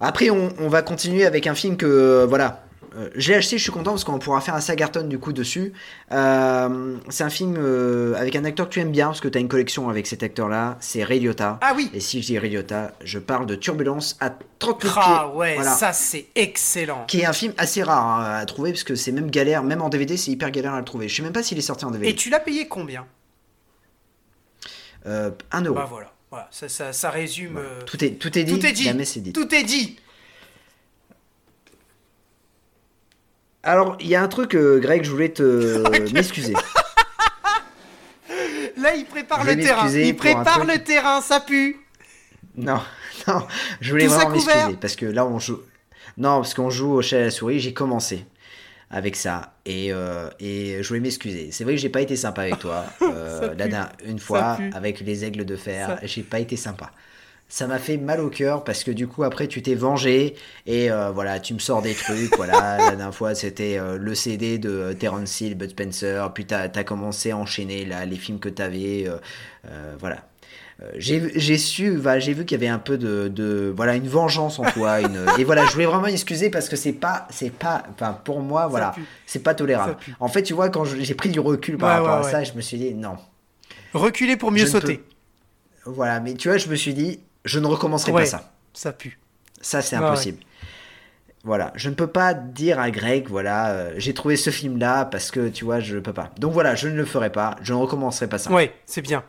Après, 0.00 0.30
on, 0.30 0.52
on 0.58 0.68
va 0.68 0.82
continuer 0.82 1.26
avec 1.26 1.46
un 1.46 1.54
film 1.54 1.76
que, 1.76 1.86
euh, 1.86 2.26
voilà, 2.26 2.62
euh, 2.96 3.08
j'ai 3.14 3.34
acheté, 3.34 3.56
je 3.58 3.62
suis 3.62 3.72
content 3.72 3.90
parce 3.92 4.04
qu'on 4.04 4.18
pourra 4.18 4.40
faire 4.40 4.54
un 4.54 4.60
Sagarton 4.60 5.04
du 5.06 5.18
coup 5.18 5.32
dessus. 5.32 5.72
Euh, 6.12 6.96
c'est 7.08 7.24
un 7.24 7.30
film 7.30 7.56
euh, 7.58 8.14
avec 8.16 8.34
un 8.36 8.44
acteur 8.44 8.68
que 8.68 8.74
tu 8.74 8.80
aimes 8.80 8.90
bien 8.90 9.06
parce 9.06 9.20
que 9.20 9.28
tu 9.28 9.38
as 9.38 9.40
une 9.40 9.48
collection 9.48 9.88
avec 9.88 10.06
cet 10.06 10.22
acteur-là, 10.22 10.76
c'est 10.80 11.04
Ray 11.04 11.20
Liotta. 11.20 11.58
Ah 11.62 11.72
oui. 11.76 11.90
Et 11.94 12.00
si 12.00 12.20
je 12.20 12.26
dis 12.26 12.38
Ray 12.38 12.50
Liotta, 12.50 12.92
je 13.02 13.18
parle 13.18 13.46
de 13.46 13.54
Turbulence 13.54 14.16
à 14.20 14.30
30 14.58 14.82
000 14.82 14.94
Ah 14.96 15.26
pieds. 15.28 15.38
ouais, 15.38 15.54
Voilà. 15.56 15.70
ça 15.72 15.92
c'est 15.92 16.26
excellent. 16.34 17.04
Qui 17.06 17.20
est 17.20 17.26
un 17.26 17.32
film 17.32 17.52
assez 17.58 17.82
rare 17.82 18.20
hein, 18.20 18.34
à 18.36 18.44
trouver 18.46 18.72
parce 18.72 18.84
que 18.84 18.94
c'est 18.94 19.12
même 19.12 19.30
galère, 19.30 19.62
même 19.62 19.82
en 19.82 19.88
DVD, 19.88 20.16
c'est 20.16 20.30
hyper 20.30 20.50
galère 20.50 20.74
à 20.74 20.78
le 20.78 20.84
trouver. 20.84 21.08
Je 21.08 21.16
sais 21.16 21.22
même 21.22 21.32
pas 21.32 21.42
s'il 21.42 21.58
est 21.58 21.62
sorti 21.62 21.84
en 21.84 21.90
DVD. 21.90 22.08
Et 22.10 22.14
tu 22.14 22.30
l'as 22.30 22.40
payé 22.40 22.66
combien? 22.68 23.06
Euh, 25.06 25.30
1 25.52 25.62
euro. 25.62 25.74
Bah 25.76 25.86
voilà, 25.88 26.12
voilà, 26.30 26.48
ça, 26.50 26.68
ça, 26.68 26.92
ça 26.92 27.10
résume. 27.10 27.58
Tout 27.86 28.04
est, 28.04 28.10
tout 28.18 28.36
est 28.38 28.44
dit, 28.44 28.58
tout 28.58 28.66
est 28.66 28.72
dit. 28.72 28.84
la 28.84 28.94
messe 28.94 29.16
est 29.16 29.20
dite. 29.20 29.34
Tout 29.34 29.54
est 29.54 29.62
dit. 29.62 29.96
Alors, 33.62 33.96
il 34.00 34.06
y 34.08 34.14
a 34.14 34.22
un 34.22 34.28
truc, 34.28 34.54
euh, 34.54 34.78
Greg, 34.80 35.04
je 35.04 35.10
voulais 35.10 35.28
te 35.30 36.12
m'excuser. 36.14 36.54
Là, 38.76 38.94
il 38.94 39.04
prépare 39.04 39.44
le 39.44 39.56
terrain. 39.56 39.88
Il 39.90 40.16
prépare 40.16 40.64
le 40.64 40.78
terrain, 40.82 41.20
ça 41.20 41.40
pue. 41.40 41.76
Non, 42.56 42.80
non, 43.28 43.46
je 43.80 43.90
voulais 43.90 44.06
Tout 44.06 44.12
vraiment 44.12 44.30
m'excuser 44.30 44.76
parce 44.80 44.96
que 44.96 45.06
là 45.06 45.24
on 45.26 45.38
joue. 45.38 45.60
Non, 46.16 46.36
parce 46.40 46.54
qu'on 46.54 46.70
joue 46.70 46.92
au 46.94 47.02
chat 47.02 47.18
à 47.18 47.20
la 47.22 47.30
souris, 47.30 47.60
j'ai 47.60 47.72
commencé 47.72 48.24
avec 48.90 49.14
ça 49.16 49.54
et, 49.66 49.92
euh, 49.92 50.28
et 50.40 50.82
je 50.82 50.88
voulais 50.88 51.00
m'excuser. 51.00 51.50
C'est 51.52 51.64
vrai 51.64 51.74
que 51.74 51.80
j'ai 51.80 51.88
pas 51.88 52.00
été 52.00 52.16
sympa 52.16 52.42
avec 52.42 52.58
toi. 52.58 52.84
Euh, 53.02 53.54
la 53.56 53.92
une 54.04 54.18
fois 54.18 54.58
avec 54.74 55.00
les 55.00 55.24
aigles 55.24 55.44
de 55.44 55.56
fer, 55.56 55.98
Ça- 56.00 56.06
j'ai 56.06 56.22
pas 56.22 56.40
été 56.40 56.56
sympa. 56.56 56.90
Ça 57.52 57.66
m'a 57.66 57.78
fait 57.80 57.96
mal 57.96 58.20
au 58.20 58.30
cœur 58.30 58.62
parce 58.62 58.84
que 58.84 58.92
du 58.92 59.08
coup 59.08 59.24
après 59.24 59.48
tu 59.48 59.60
t'es 59.60 59.74
vengé 59.74 60.36
et 60.66 60.90
euh, 60.90 61.10
voilà 61.10 61.40
tu 61.40 61.52
me 61.52 61.58
sors 61.58 61.82
des 61.82 61.94
trucs 61.94 62.34
voilà 62.36 62.78
la 62.78 62.86
dernière 62.90 63.12
fois 63.14 63.34
c'était 63.34 63.76
euh, 63.76 63.98
le 63.98 64.14
CD 64.14 64.56
de 64.58 64.92
Terence 64.92 65.40
Hill, 65.40 65.56
Bud 65.56 65.70
Spencer 65.70 66.30
puis 66.32 66.46
t'as 66.46 66.68
as 66.72 66.84
commencé 66.84 67.32
à 67.32 67.36
enchaîner 67.36 67.84
là 67.84 68.06
les 68.06 68.14
films 68.16 68.38
que 68.38 68.48
t'avais 68.48 69.08
euh, 69.08 69.16
euh, 69.68 69.94
voilà 69.98 70.26
euh, 70.82 70.90
j'ai 70.96 71.58
su, 71.58 71.96
voilà, 71.96 72.20
j'ai 72.20 72.32
vu 72.32 72.46
qu'il 72.46 72.58
y 72.58 72.60
avait 72.64 72.72
un 72.72 72.78
peu 72.78 72.96
de, 72.96 73.28
de- 73.28 73.70
voilà, 73.76 73.96
une 73.96 74.08
vengeance 74.08 74.58
en 74.58 74.64
toi, 74.64 75.02
une, 75.02 75.26
et 75.38 75.44
voilà, 75.44 75.66
je 75.66 75.72
voulais 75.72 75.84
vraiment 75.84 76.04
m'excuser 76.06 76.48
parce 76.48 76.70
que 76.70 76.76
c'est 76.76 76.94
pas, 76.94 77.26
c'est 77.30 77.50
pas, 77.52 77.82
enfin, 77.92 78.14
pour 78.24 78.40
moi, 78.40 78.66
voilà, 78.66 78.94
c'est 79.26 79.42
pas 79.42 79.54
tolérable. 79.54 79.96
Ça. 80.06 80.12
En 80.20 80.28
fait, 80.28 80.42
tu 80.42 80.54
vois, 80.54 80.70
quand 80.70 80.86
j'ai 80.86 81.14
pris 81.14 81.28
du 81.28 81.38
recul 81.38 81.76
par 81.76 81.90
Ouais, 81.90 81.94
rapport 82.08 82.20
ouais, 82.22 82.28
à 82.28 82.30
ça, 82.30 82.38
ouais. 82.38 82.44
je 82.46 82.54
me 82.54 82.62
suis 82.62 82.78
dit, 82.78 82.94
non, 82.94 83.16
Reculer 83.92 84.38
pour 84.38 84.52
mieux 84.52 84.64
Je 84.64 84.66
sauter. 84.66 85.02
voilà, 85.84 86.20
mais 86.20 86.34
tu 86.34 86.48
vois, 86.48 86.58
je 86.58 86.68
me 86.68 86.76
suis 86.76 86.94
dit, 86.94 87.20
je 87.44 87.58
ne 87.58 87.66
recommencerai 87.66 88.12
Ouais. 88.12 88.22
pas 88.22 88.28
ça. 88.28 88.52
Ça 88.72 88.92
pue. 88.92 89.18
Ça, 89.60 89.82
c'est 89.82 89.96
Ouais, 89.98 90.04
impossible. 90.04 90.38
Voilà, 91.42 91.72
je 91.74 91.88
ne 91.88 91.94
peux 91.94 92.06
pas 92.06 92.34
dire 92.34 92.78
à 92.78 92.90
Greg, 92.90 93.26
voilà, 93.28 93.70
euh, 93.70 93.94
j'ai 93.96 94.12
trouvé 94.12 94.36
ce 94.36 94.50
film-là 94.50 95.06
parce 95.06 95.30
que, 95.30 95.48
tu 95.48 95.64
vois, 95.64 95.80
je 95.80 95.96
ne 95.96 96.00
peux 96.00 96.12
pas. 96.12 96.30
Donc 96.38 96.52
voilà, 96.52 96.74
je 96.74 96.86
ne 96.88 96.94
le 96.94 97.04
ferai 97.06 97.30
pas, 97.32 97.56
je 97.62 97.72
ne 97.72 97.78
recommencerai 97.78 98.28
pas 98.28 98.36
ça. 98.38 98.50
Ouais, 98.50 98.74
c'est 98.84 99.00
bien. 99.00 99.24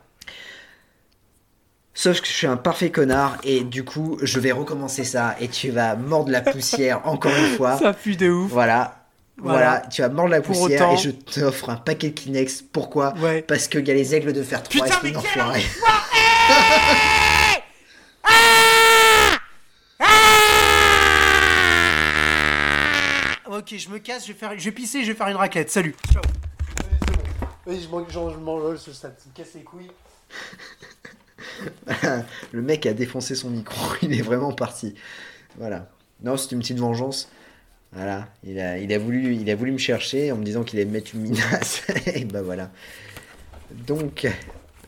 Sauf 1.93 2.19
que 2.21 2.27
je 2.27 2.31
suis 2.33 2.47
un 2.47 2.57
parfait 2.57 2.89
connard 2.91 3.37
et 3.43 3.61
du 3.63 3.83
coup, 3.85 4.17
je 4.21 4.39
vais 4.39 4.51
recommencer 4.51 5.03
ça 5.05 5.35
et 5.39 5.47
tu 5.47 5.71
vas 5.71 5.95
mordre 5.95 6.31
la 6.31 6.41
poussière 6.41 7.01
encore 7.07 7.31
une 7.35 7.55
fois. 7.55 7.77
Ça 7.77 7.93
pue 7.93 8.15
de 8.17 8.29
ouf. 8.29 8.51
Voilà. 8.51 8.97
Voilà. 9.37 9.57
Voilà. 9.57 9.81
tu 9.89 10.01
vas 10.01 10.09
mordre 10.09 10.31
la 10.31 10.41
poussière 10.41 10.89
autant- 10.89 10.93
et 10.95 10.97
je 10.97 11.09
t'offre 11.11 11.69
un 11.69 11.75
paquet 11.77 12.09
de 12.11 12.19
Kleenex. 12.19 12.61
Pourquoi? 12.61 13.13
Ouais. 13.19 13.41
Parce 13.41 13.67
qu'il 13.67 13.85
y 13.87 13.91
a 13.91 13.93
les 13.93 14.13
aigles 14.15 14.33
de 14.33 14.43
fer 14.43 14.61
3 14.63 14.85
Putain, 14.85 14.95
esprit 15.07 15.13
mais. 15.53 15.63
Ok, 23.61 23.75
je 23.77 23.89
me 23.89 23.99
casse, 23.99 24.25
je 24.25 24.33
vais, 24.33 24.39
faire... 24.39 24.57
je 24.57 24.63
vais 24.63 24.71
pisser, 24.71 25.03
je 25.03 25.11
vais 25.11 25.17
faire 25.17 25.27
une 25.27 25.35
raclette. 25.35 25.69
Salut. 25.69 25.95
Ciao. 26.11 26.23
Vas-y, 27.65 27.81
je 27.81 27.89
mange, 27.89 28.05
je 28.09 28.39
mange 28.39 28.77
ce 28.77 28.91
stade. 28.91 29.15
Ça 29.19 29.25
me 29.29 29.35
casse 29.35 29.53
les 29.53 29.61
couilles. 29.61 29.91
Le 32.51 32.61
mec 32.61 32.85
a 32.85 32.93
défoncé 32.93 33.35
son 33.35 33.49
micro. 33.49 33.93
Il 34.01 34.17
est 34.17 34.21
vraiment 34.21 34.51
parti. 34.51 34.95
Voilà. 35.57 35.89
Non, 36.23 36.37
c'est 36.37 36.53
une 36.53 36.59
petite 36.59 36.79
vengeance. 36.79 37.29
Voilà. 37.91 38.29
Il 38.43 38.59
a, 38.59 38.77
il 38.77 38.91
a, 38.93 38.97
voulu, 38.97 39.35
il 39.35 39.49
a 39.49 39.55
voulu 39.55 39.73
me 39.73 39.77
chercher 39.77 40.31
en 40.31 40.37
me 40.37 40.43
disant 40.43 40.63
qu'il 40.63 40.79
allait 40.79 40.87
me 40.87 40.93
mettre 40.93 41.13
une 41.13 41.21
minace. 41.21 41.83
et 42.07 42.25
bah 42.25 42.41
voilà. 42.41 42.71
Donc, 43.69 44.27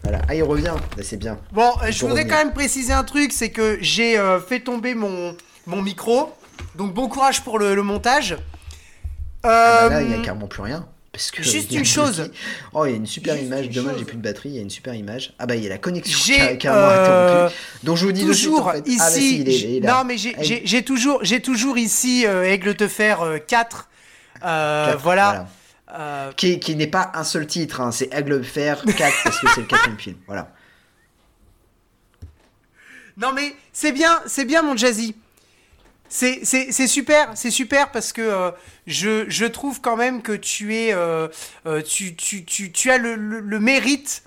voilà. 0.03 0.21
Ah, 0.27 0.35
il 0.35 0.43
revient. 0.43 0.73
Bah, 0.97 1.03
c'est 1.03 1.17
bien. 1.17 1.37
Bon, 1.51 1.71
euh, 1.83 1.91
je 1.91 1.99
voudrais 2.01 2.21
revenir. 2.21 2.27
quand 2.37 2.43
même 2.43 2.53
préciser 2.53 2.93
un 2.93 3.03
truc, 3.03 3.31
c'est 3.31 3.49
que 3.51 3.77
j'ai 3.81 4.17
euh, 4.17 4.39
fait 4.39 4.59
tomber 4.59 4.95
mon, 4.95 5.35
mon 5.65 5.81
micro. 5.81 6.31
Donc 6.75 6.93
bon 6.93 7.07
courage 7.07 7.41
pour 7.43 7.57
le, 7.59 7.73
le 7.75 7.83
montage. 7.83 8.37
Ah 9.43 9.87
bah 9.87 9.89
là, 9.89 9.95
Euh, 9.97 10.01
il 10.03 10.07
n'y 10.09 10.13
a 10.15 10.19
carrément 10.19 10.47
plus 10.47 10.61
rien. 10.61 10.85
Parce 11.11 11.29
que 11.29 11.43
juste 11.43 11.71
une 11.71 11.81
un 11.81 11.83
chose. 11.83 12.31
Oh, 12.73 12.85
il 12.85 12.89
y 12.91 12.93
a 12.93 12.97
une 12.97 13.05
super 13.05 13.35
Juste 13.35 13.45
image. 13.45 13.65
une 13.67 13.71
Dommage, 13.71 13.95
j'ai 13.99 14.05
plus 14.05 14.17
de 14.17 14.21
batterie. 14.23 14.49
Il 14.49 14.55
y 14.55 14.59
a 14.59 14.61
une 14.61 14.69
super 14.71 14.95
image. 14.95 15.33
Ah 15.37 15.45
bah, 15.45 15.55
il 15.55 15.61
y 15.63 15.67
a 15.67 15.69
la 15.69 15.77
connexion 15.77 16.17
J'ai, 16.25 16.33
qui 16.33 16.41
a 16.41 16.55
carrément 16.55 16.87
euh, 16.87 17.35
interrompu. 17.35 17.55
Donc, 17.83 17.97
je 17.97 18.05
vous 18.05 18.11
dis 18.11 18.25
de 18.25 18.33
suite, 18.33 18.45
toujours 18.49 18.67
en 18.67 18.71
fait. 18.71 18.87
ici. 18.87 18.97
Ah 18.99 19.05
bah 19.09 19.11
si, 19.11 19.39
il 19.41 19.47
est, 19.49 19.51
j'ai- 19.51 19.69
il 19.69 19.75
est 19.77 19.79
là. 19.81 19.93
non, 19.99 20.05
mais 20.05 20.17
j'ai- 20.17 20.83
toujours, 20.83 21.19
j'ai 21.23 21.39
toujours 21.39 21.77
ici 21.77 22.25
euh, 22.25 22.43
Aigle 22.51 22.73
te 22.75 22.87
faire 22.87 23.19
4. 23.47 23.89
Quatre, 24.41 24.99
voilà. 25.03 25.47
Euh, 25.93 26.31
Qui, 26.33 26.59
qui 26.59 26.75
n'est 26.75 26.87
pas 26.87 27.11
un 27.13 27.23
seul 27.23 27.45
titre, 27.45 27.79
hein, 27.81 27.91
c'est 27.91 28.11
Aigle 28.13 28.39
de 28.39 28.43
Fer 28.43 28.81
4 28.83 29.23
parce 29.23 29.39
que 29.39 29.47
c'est 29.53 29.61
le 29.61 29.67
quatrième 29.67 29.99
film. 29.99 30.17
Voilà. 30.25 30.51
non 33.17 33.31
mais 33.33 33.55
c'est 33.73 33.91
bien, 33.91 34.19
c'est 34.25 34.45
bien 34.45 34.63
mon 34.63 34.75
Jazzy. 34.75 35.15
c'est 36.09 36.87
super, 36.87 37.29
c'est 37.35 37.51
super 37.51 37.91
parce 37.91 38.11
que 38.11 38.21
euh, 38.21 38.51
je, 38.87 39.25
je 39.29 39.45
trouve 39.45 39.81
quand 39.81 39.95
même 39.95 40.21
que 40.23 40.31
tu 40.31 40.75
es, 40.75 40.93
euh, 40.93 41.27
tu, 41.87 42.15
tu, 42.15 42.43
tu, 42.43 42.71
tu 42.71 42.89
as 42.91 42.97
le, 42.97 43.15
le- 43.15 43.39
le 43.39 43.59
mérite 43.59 44.23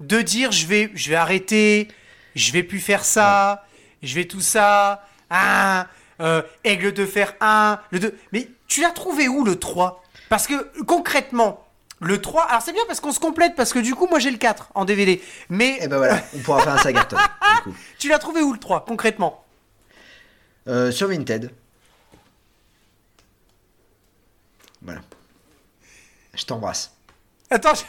de 0.00 0.20
dire 0.22 0.50
je 0.50 0.66
vais, 0.66 0.90
je 0.94 1.10
vais 1.10 1.16
arrêter, 1.16 1.88
je 2.34 2.52
vais 2.52 2.62
plus 2.62 2.80
faire 2.80 3.04
ça, 3.04 3.66
je 4.02 4.14
vais 4.14 4.24
tout 4.24 4.40
ça, 4.40 5.06
ah, 5.30 5.88
euh, 6.20 6.42
aigle 6.64 6.92
de 6.94 7.04
fer 7.06 7.34
1, 7.40 7.78
le 7.90 7.98
2. 8.00 8.18
Mais 8.32 8.48
tu 8.66 8.80
l'as 8.80 8.90
trouvé 8.92 9.28
où 9.28 9.44
le 9.44 9.56
3 9.58 10.01
Parce 10.32 10.46
que 10.46 10.82
concrètement, 10.84 11.62
le 12.00 12.18
3, 12.18 12.44
alors 12.44 12.62
c'est 12.62 12.72
bien 12.72 12.80
parce 12.86 13.00
qu'on 13.00 13.12
se 13.12 13.20
complète, 13.20 13.54
parce 13.54 13.74
que 13.74 13.78
du 13.78 13.94
coup 13.94 14.06
moi 14.06 14.18
j'ai 14.18 14.30
le 14.30 14.38
4 14.38 14.70
en 14.74 14.86
DVD. 14.86 15.20
Mais 15.50 15.76
Et 15.82 15.88
ben 15.88 15.98
voilà, 15.98 16.22
on 16.34 16.38
pourra 16.38 16.62
faire 16.62 16.72
un 16.72 16.78
Sagarton. 16.78 17.18
tu 17.98 18.08
l'as 18.08 18.18
trouvé 18.18 18.40
où 18.40 18.50
le 18.54 18.58
3 18.58 18.86
concrètement? 18.86 19.44
Euh, 20.68 20.90
sur 20.90 21.08
Vinted. 21.08 21.50
Voilà. 24.80 25.02
Je 26.32 26.44
t'embrasse. 26.46 26.94
Attends, 27.50 27.74
je... 27.74 27.82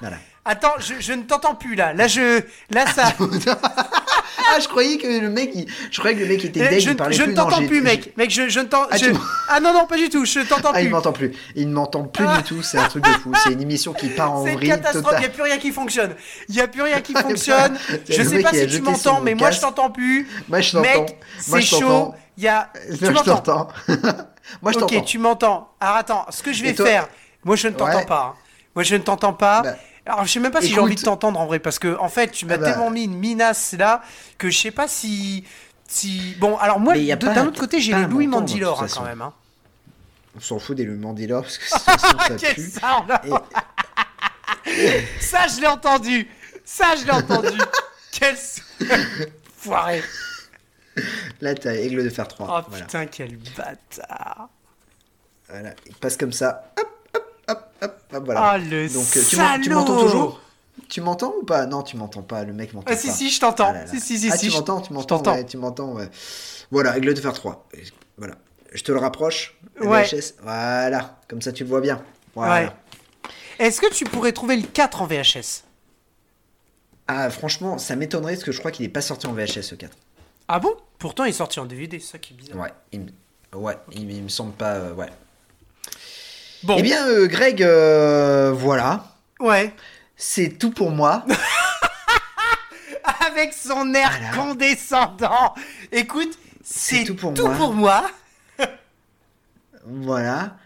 Voilà. 0.00 0.16
Attends, 0.46 0.78
je, 0.78 1.00
je 1.00 1.12
ne 1.12 1.24
t'entends 1.24 1.54
plus 1.54 1.74
là. 1.74 1.92
Là, 1.92 2.06
je, 2.06 2.42
là 2.70 2.86
ça. 2.86 3.12
ah, 4.56 4.60
je 4.60 4.68
croyais 4.68 4.96
que 4.98 5.06
le 5.06 5.28
mec, 5.30 5.50
il- 5.54 5.66
je 5.90 5.98
croyais 5.98 6.16
que 6.16 6.22
le 6.22 6.28
mec 6.28 6.44
était 6.44 6.60
dead, 6.68 6.80
je, 6.80 6.90
il 6.90 6.96
parlait 6.96 7.14
je 7.16 7.22
plus. 7.22 7.32
ne 7.32 7.36
t'entends 7.36 7.66
plus, 7.66 7.80
mec. 7.82 8.16
Mec, 8.16 8.30
je, 8.30 8.48
je 8.48 8.60
ne 8.60 8.64
t'entends. 8.66 8.88
Ah, 8.90 8.96
je- 8.96 9.06
Ah 9.48 9.60
non 9.60 9.72
non, 9.72 9.86
pas 9.86 9.96
du 9.96 10.08
tout. 10.08 10.24
Je 10.24 10.40
t'entends 10.40 10.70
Ah, 10.74 10.80
il 10.80 10.86
plus. 10.86 10.92
m'entend 10.92 11.12
plus. 11.12 11.32
Il 11.54 11.68
ne 11.68 11.74
m'entend 11.74 12.04
plus 12.04 12.24
Ah. 12.28 12.36
du 12.38 12.42
tout. 12.44 12.62
C'est 12.62 12.78
un 12.78 12.88
truc 12.88 13.04
de 13.04 13.10
fou. 13.10 13.32
C'est 13.42 13.52
une 13.52 13.60
émission 13.62 13.92
qui 13.92 14.08
part 14.08 14.32
en 14.32 14.44
C'est 14.44 14.52
une 14.52 14.56
vrille 14.58 14.68
catastrophe. 14.70 15.14
Il 15.16 15.20
n'y 15.20 15.26
a 15.26 15.28
plus 15.30 15.42
rien 15.42 15.58
qui 15.58 15.72
fonctionne. 15.72 16.14
Il 16.48 16.54
n'y 16.54 16.60
a 16.60 16.68
plus 16.68 16.82
rien 16.82 17.00
qui 17.00 17.12
fonctionne. 17.26 17.76
c'est 17.88 18.12
Je 18.12 18.22
le 18.22 18.28
sais 18.28 18.42
pas 18.42 18.50
si 18.52 18.66
tu 18.66 18.80
m'entends, 18.82 19.20
mais 19.20 19.34
moi 19.34 19.50
je 19.50 19.60
t'entends 19.60 19.90
plus. 19.90 20.28
Moi, 20.48 20.60
je 20.60 20.72
t'entends. 20.72 21.06
C'est 21.40 21.60
chaud. 21.62 22.14
Il 22.36 22.44
y 22.44 22.48
a. 22.48 22.70
Tu 22.98 23.04
je 23.06 23.10
m'entends 23.10 23.36
t'entends. 23.36 23.68
Moi, 24.60 24.72
je 24.72 24.78
Ok, 24.78 24.90
t'entends. 24.90 25.04
tu 25.04 25.18
m'entends. 25.18 25.68
Alors 25.80 25.96
attends, 25.96 26.26
ce 26.30 26.42
que 26.42 26.52
je 26.52 26.62
vais 26.62 26.74
faire. 26.74 27.08
Moi, 27.44 27.56
je 27.56 27.68
ne 27.68 27.72
t'entends 27.72 28.04
pas. 28.04 28.34
hein. 28.36 28.40
Moi, 28.74 28.82
je 28.84 28.94
ne 28.96 29.00
t'entends 29.00 29.32
pas. 29.32 29.62
Alors, 30.06 30.24
je 30.26 30.32
sais 30.32 30.40
même 30.40 30.52
pas 30.52 30.60
si 30.60 30.68
j'ai 30.68 30.80
envie 30.80 30.96
de 30.96 31.00
t'entendre 31.02 31.40
en 31.40 31.46
vrai, 31.46 31.58
parce 31.58 31.78
que 31.78 31.96
en 31.98 32.08
fait, 32.08 32.30
tu 32.30 32.44
m'as 32.46 32.54
Ah 32.54 32.58
bah. 32.58 32.70
tellement 32.70 32.90
mis 32.90 33.04
une 33.04 33.16
minace 33.16 33.74
là 33.78 34.02
que 34.38 34.50
je 34.50 34.58
sais 34.58 34.70
pas 34.70 34.86
si. 34.88 35.44
Si... 35.86 36.34
Bon, 36.38 36.56
alors 36.58 36.80
moi, 36.80 36.94
d'un 36.96 37.46
autre 37.46 37.60
côté, 37.60 37.80
j'ai 37.80 37.94
les 37.94 38.04
Louis 38.06 38.26
toute 38.30 38.62
hein, 38.82 38.86
quand 38.92 39.04
même. 39.04 39.22
Hein. 39.22 39.32
On 40.36 40.40
s'en 40.40 40.58
fout 40.58 40.76
des 40.76 40.86
Mandylor 40.86 41.42
parce 41.42 41.58
que 41.58 41.68
ça 41.68 41.78
pue. 42.54 42.70
ça, 42.70 43.04
on 43.06 43.10
a- 43.12 43.42
Ça, 45.20 45.46
je 45.46 45.60
l'ai 45.60 45.66
entendu. 45.66 46.28
Ça, 46.64 46.96
je 46.96 47.04
l'ai 47.04 47.12
entendu. 47.12 47.58
Quel 48.12 48.36
foiré. 49.56 50.02
Là, 51.40 51.54
t'as 51.54 51.74
Aigle 51.74 52.04
de 52.04 52.08
fer 52.10 52.26
3. 52.28 52.46
Oh 52.48 52.64
voilà. 52.68 52.84
putain, 52.84 53.06
quel 53.06 53.36
bâtard. 53.56 54.48
voilà. 55.48 55.70
Il 55.86 55.94
passe 55.96 56.16
comme 56.16 56.32
ça. 56.32 56.72
Hop, 56.78 56.88
hop, 57.48 57.68
hop, 57.82 58.00
hop, 58.12 58.24
voilà. 58.24 58.54
Oh 58.54 58.58
le 58.70 58.88
Donc, 58.88 59.16
euh, 59.16 59.22
tu 59.62 59.70
m'entends 59.70 60.00
toujours? 60.00 60.40
Tu 60.88 61.00
m'entends 61.00 61.32
ou 61.40 61.44
pas? 61.44 61.66
Non, 61.66 61.82
tu 61.82 61.96
m'entends 61.96 62.22
pas. 62.22 62.44
Le 62.44 62.52
mec 62.52 62.72
m'entend 62.74 62.86
Ah 62.88 62.94
pas. 62.94 63.00
si, 63.00 63.10
si, 63.10 63.30
je 63.30 63.40
t'entends. 63.40 63.72
Ah. 63.74 63.86
Si, 63.86 64.00
si, 64.00 64.18
si, 64.18 64.28
ah, 64.30 64.36
si, 64.36 64.48
tu 64.48 64.52
m'entends, 64.54 64.80
tu 64.80 64.92
m'entends, 64.92 65.22
ouais, 65.32 65.44
tu 65.46 65.56
m'entends, 65.56 65.92
ouais. 65.92 66.08
Voilà, 66.70 66.96
Aigle 66.96 67.14
de 67.14 67.20
fer 67.20 67.32
3. 67.32 67.68
Et 67.74 67.82
Voilà. 68.18 68.34
Je 68.72 68.82
te 68.82 68.90
le 68.92 68.98
rapproche. 68.98 69.56
Ouais. 69.80 70.04
VHS. 70.04 70.34
Voilà. 70.42 71.20
Comme 71.28 71.40
ça, 71.42 71.52
tu 71.52 71.62
le 71.64 71.68
vois 71.70 71.80
bien. 71.80 72.02
Voilà. 72.34 72.66
Ouais. 72.66 72.72
Est-ce 73.60 73.80
que 73.80 73.92
tu 73.94 74.04
pourrais 74.04 74.32
trouver 74.32 74.56
le 74.56 74.66
4 74.66 75.00
en 75.02 75.06
VHS 75.06 75.62
Ah, 77.06 77.30
franchement, 77.30 77.78
ça 77.78 77.94
m'étonnerait 77.96 78.32
parce 78.34 78.44
que 78.44 78.52
je 78.52 78.58
crois 78.58 78.70
qu'il 78.72 78.84
est 78.84 78.88
pas 78.90 79.00
sorti 79.00 79.26
en 79.26 79.32
VHS 79.32 79.62
ce 79.62 79.74
4. 79.76 79.96
Ah 80.48 80.58
bon? 80.58 80.74
Pourtant, 80.98 81.24
il 81.24 81.30
est 81.30 81.32
sorti 81.32 81.60
en 81.60 81.66
DVD, 81.66 81.98
c'est 82.00 82.12
ça 82.12 82.18
qui 82.18 82.34
est 82.34 82.36
bizarre. 82.36 82.58
Ouais, 82.58 82.72
il, 82.92 83.00
me- 83.00 83.58
ouais, 83.58 83.76
il, 83.92 84.10
il 84.10 84.22
me 84.24 84.28
semble 84.28 84.52
pas. 84.52 84.72
euh, 84.74 84.94
ouais. 84.94 85.08
Bon, 86.64 86.76
Eh 86.78 86.82
bien, 86.82 87.06
euh, 87.08 87.26
Greg, 87.26 87.62
euh, 87.62 88.52
voilà. 88.54 89.04
ouais. 89.40 89.74
C'est 90.16 90.58
tout 90.58 90.70
pour 90.70 90.90
moi. 90.90 91.24
Avec 93.26 93.52
son 93.52 93.92
air 93.94 94.10
Voilà. 94.18 94.36
condescendant. 94.36 95.54
Écoute, 95.92 96.38
c'est 96.62 97.04
tout 97.04 97.14
tout, 97.14 97.32
pour 97.32 97.32
moi. 97.34 97.54
pour 97.56 97.72
moi. 97.74 98.10
voilà. 99.86 100.56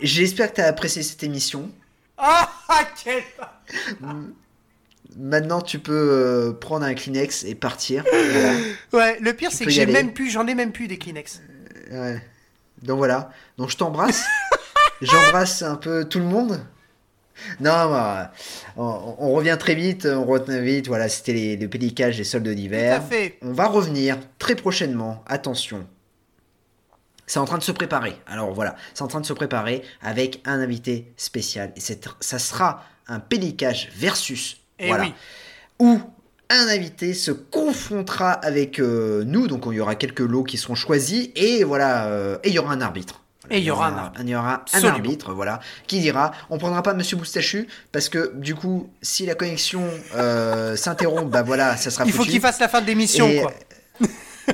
J'espère 0.00 0.50
que 0.50 0.56
tu 0.56 0.60
as 0.62 0.66
apprécié 0.68 1.02
cette 1.02 1.22
émission. 1.22 1.70
Ah, 2.16 2.48
quel... 3.04 3.22
Maintenant, 5.18 5.60
tu 5.60 5.78
peux 5.78 5.92
euh, 5.92 6.52
prendre 6.52 6.86
un 6.86 6.94
Kleenex 6.94 7.44
et 7.44 7.54
partir. 7.54 8.04
Voilà. 8.10 8.58
Ouais, 8.92 9.18
le 9.20 9.32
pire, 9.34 9.50
c'est 9.52 9.64
que 9.64 9.70
j'ai 9.70 9.84
même 9.86 10.12
plus, 10.14 10.30
j'en 10.30 10.46
ai 10.46 10.54
même 10.54 10.72
plus 10.72 10.88
des 10.88 10.96
Kleenex. 10.98 11.42
Ouais. 11.90 12.22
Donc 12.82 12.98
voilà. 12.98 13.30
Donc 13.58 13.68
je 13.70 13.76
t'embrasse. 13.76 14.24
J'embrasse 15.02 15.62
un 15.62 15.76
peu 15.76 16.04
tout 16.04 16.18
le 16.18 16.24
monde. 16.24 16.60
Non, 17.60 17.70
bah, 17.90 18.32
on, 18.76 19.14
on 19.18 19.32
revient 19.32 19.56
très 19.58 19.74
vite. 19.74 20.06
On 20.06 20.24
revient 20.24 20.60
vite. 20.62 20.86
Voilà, 20.88 21.08
c'était 21.08 21.34
les- 21.34 21.56
le 21.56 21.68
pédicage 21.68 22.16
des 22.16 22.24
soldes 22.24 22.48
d'hiver. 22.48 23.02
On 23.42 23.52
va 23.52 23.66
revenir 23.66 24.16
très 24.38 24.54
prochainement. 24.54 25.22
Attention. 25.26 25.86
C'est 27.26 27.38
en 27.38 27.44
train 27.44 27.58
de 27.58 27.62
se 27.62 27.72
préparer. 27.72 28.16
Alors 28.26 28.54
voilà, 28.54 28.76
c'est 28.94 29.02
en 29.02 29.08
train 29.08 29.20
de 29.20 29.26
se 29.26 29.32
préparer 29.32 29.82
avec 30.00 30.40
un 30.46 30.60
invité 30.60 31.12
spécial. 31.16 31.72
Et 31.76 31.80
ça 32.20 32.38
sera 32.38 32.84
un 33.08 33.20
pédicage 33.20 33.90
versus. 33.96 34.58
Eh 34.78 34.86
voilà. 34.88 35.04
oui. 35.04 35.12
Où 35.80 36.00
un 36.48 36.68
invité 36.68 37.12
se 37.12 37.32
confrontera 37.32 38.30
avec 38.30 38.78
euh, 38.78 39.24
nous. 39.26 39.46
Donc 39.48 39.64
il 39.66 39.74
y 39.74 39.80
aura 39.80 39.96
quelques 39.96 40.20
lots 40.20 40.44
qui 40.44 40.56
seront 40.56 40.76
choisis. 40.76 41.28
Et 41.34 41.64
voilà, 41.64 42.06
euh, 42.06 42.38
et 42.44 42.48
il 42.48 42.54
y 42.54 42.58
aura 42.58 42.72
un 42.72 42.80
arbitre. 42.80 43.22
Et 43.50 43.58
il 43.58 43.64
y 43.64 43.70
aura 43.70 43.88
un 43.88 43.96
arbitre. 43.96 44.22
Il 44.24 44.30
y 44.30 44.34
aura 44.36 44.64
un 44.72 44.84
arbitre, 44.84 45.32
voilà, 45.34 45.60
qui 45.86 46.00
dira, 46.00 46.32
on 46.50 46.58
prendra 46.58 46.82
pas 46.82 46.94
Monsieur 46.94 47.16
Moustachu 47.16 47.68
parce 47.92 48.08
que 48.08 48.32
du 48.36 48.54
coup, 48.54 48.90
si 49.02 49.26
la 49.26 49.34
connexion 49.34 49.82
euh, 50.14 50.76
s'interrompt, 50.76 51.30
bah 51.30 51.42
voilà, 51.42 51.76
ça 51.76 51.90
sera 51.90 52.04
Il 52.04 52.12
faut 52.12 52.24
qu'il 52.24 52.40
fasse 52.40 52.60
la 52.60 52.68
fin 52.68 52.80
de 52.80 52.86
l'émission, 52.86 53.28
Et- 53.28 53.40
quoi. 53.40 53.52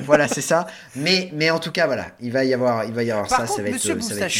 voilà, 0.05 0.27
c'est 0.27 0.41
ça. 0.41 0.67
Mais, 0.95 1.29
mais 1.33 1.49
en 1.49 1.59
tout 1.59 1.71
cas, 1.71 1.85
voilà, 1.85 2.07
il 2.19 2.31
va 2.31 2.43
y 2.43 2.53
avoir, 2.53 2.85
il 2.85 2.93
va 2.93 3.03
y 3.03 3.11
avoir 3.11 3.27
Par 3.27 3.39
ça. 3.39 3.45
contre, 3.45 3.55
ça 3.57 3.61
va 3.61 3.67
être, 3.69 3.73
Monsieur 3.75 3.93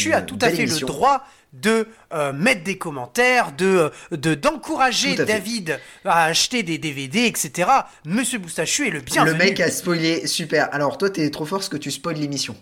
une 0.08 0.12
a 0.14 0.22
tout 0.22 0.38
à 0.40 0.50
fait 0.50 0.62
émission. 0.62 0.86
le 0.86 0.92
droit 0.92 1.24
de 1.54 1.86
euh, 2.12 2.32
mettre 2.32 2.64
des 2.64 2.78
commentaires, 2.78 3.52
de 3.52 3.90
de 4.10 4.34
d'encourager. 4.34 5.14
David 5.14 5.78
à 6.04 6.24
acheter 6.24 6.62
des 6.62 6.78
DVD, 6.78 7.26
etc. 7.26 7.70
Monsieur 8.04 8.38
Moustachu 8.40 8.88
est 8.88 8.90
le 8.90 9.00
bienvenu. 9.00 9.32
Le 9.32 9.38
mec 9.38 9.60
a 9.60 9.70
spoilé, 9.70 10.26
super. 10.26 10.68
Alors 10.72 10.98
toi, 10.98 11.10
t'es 11.10 11.30
trop 11.30 11.46
fort 11.46 11.58
parce 11.58 11.68
que 11.68 11.76
tu 11.76 11.90
spoil 11.90 12.16
l'émission. 12.16 12.56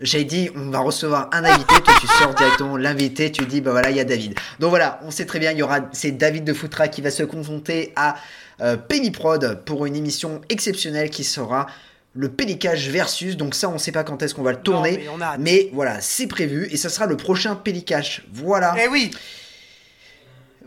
J'ai 0.00 0.22
dit, 0.22 0.48
on 0.54 0.70
va 0.70 0.78
recevoir 0.78 1.28
un 1.32 1.44
invité, 1.44 1.74
toi 1.82 1.94
tu 2.00 2.06
sors 2.06 2.32
directement 2.34 2.76
l'invité, 2.76 3.32
tu 3.32 3.44
dis, 3.46 3.60
bah 3.60 3.72
voilà, 3.72 3.90
il 3.90 3.96
y 3.96 4.00
a 4.00 4.04
David. 4.04 4.38
Donc 4.60 4.70
voilà, 4.70 5.00
on 5.02 5.10
sait 5.10 5.26
très 5.26 5.40
bien, 5.40 5.50
il 5.50 5.58
y 5.58 5.62
aura, 5.62 5.80
c'est 5.92 6.12
David 6.12 6.44
de 6.44 6.52
Foutra 6.52 6.86
qui 6.86 7.00
va 7.02 7.10
se 7.10 7.24
confronter 7.24 7.92
à 7.96 8.14
euh, 8.60 8.76
Penny 8.76 9.10
Prod 9.10 9.60
pour 9.64 9.86
une 9.86 9.96
émission 9.96 10.40
exceptionnelle 10.50 11.10
qui 11.10 11.24
sera 11.24 11.66
le 12.14 12.28
Pélicage 12.28 12.88
versus. 12.90 13.36
Donc 13.36 13.56
ça, 13.56 13.68
on 13.68 13.78
sait 13.78 13.90
pas 13.90 14.04
quand 14.04 14.22
est-ce 14.22 14.36
qu'on 14.36 14.42
va 14.42 14.52
le 14.52 14.60
tourner. 14.60 15.08
mais 15.38 15.68
a 15.70 15.74
voilà, 15.74 16.00
c'est 16.00 16.28
prévu 16.28 16.68
et 16.70 16.76
ça 16.76 16.90
sera 16.90 17.06
le 17.06 17.16
prochain 17.16 17.56
Pélicage. 17.56 18.24
Voilà. 18.32 18.76
Eh 18.80 18.86
oui, 18.86 19.10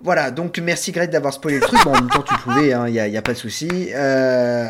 Voilà, 0.03 0.31
donc 0.31 0.57
merci 0.59 0.91
Greg 0.91 1.09
d'avoir 1.09 1.33
spoilé 1.33 1.59
le 1.59 1.65
truc. 1.65 1.81
Bon, 1.85 1.91
en 1.91 2.01
même 2.01 2.09
temps, 2.09 2.23
tu 2.23 2.33
pouvais, 2.35 2.69
il 2.69 2.91
n'y 2.91 2.99
a, 2.99 3.07
y 3.07 3.17
a 3.17 3.21
pas 3.21 3.33
de 3.33 3.37
souci. 3.37 3.69
Euh, 3.93 4.67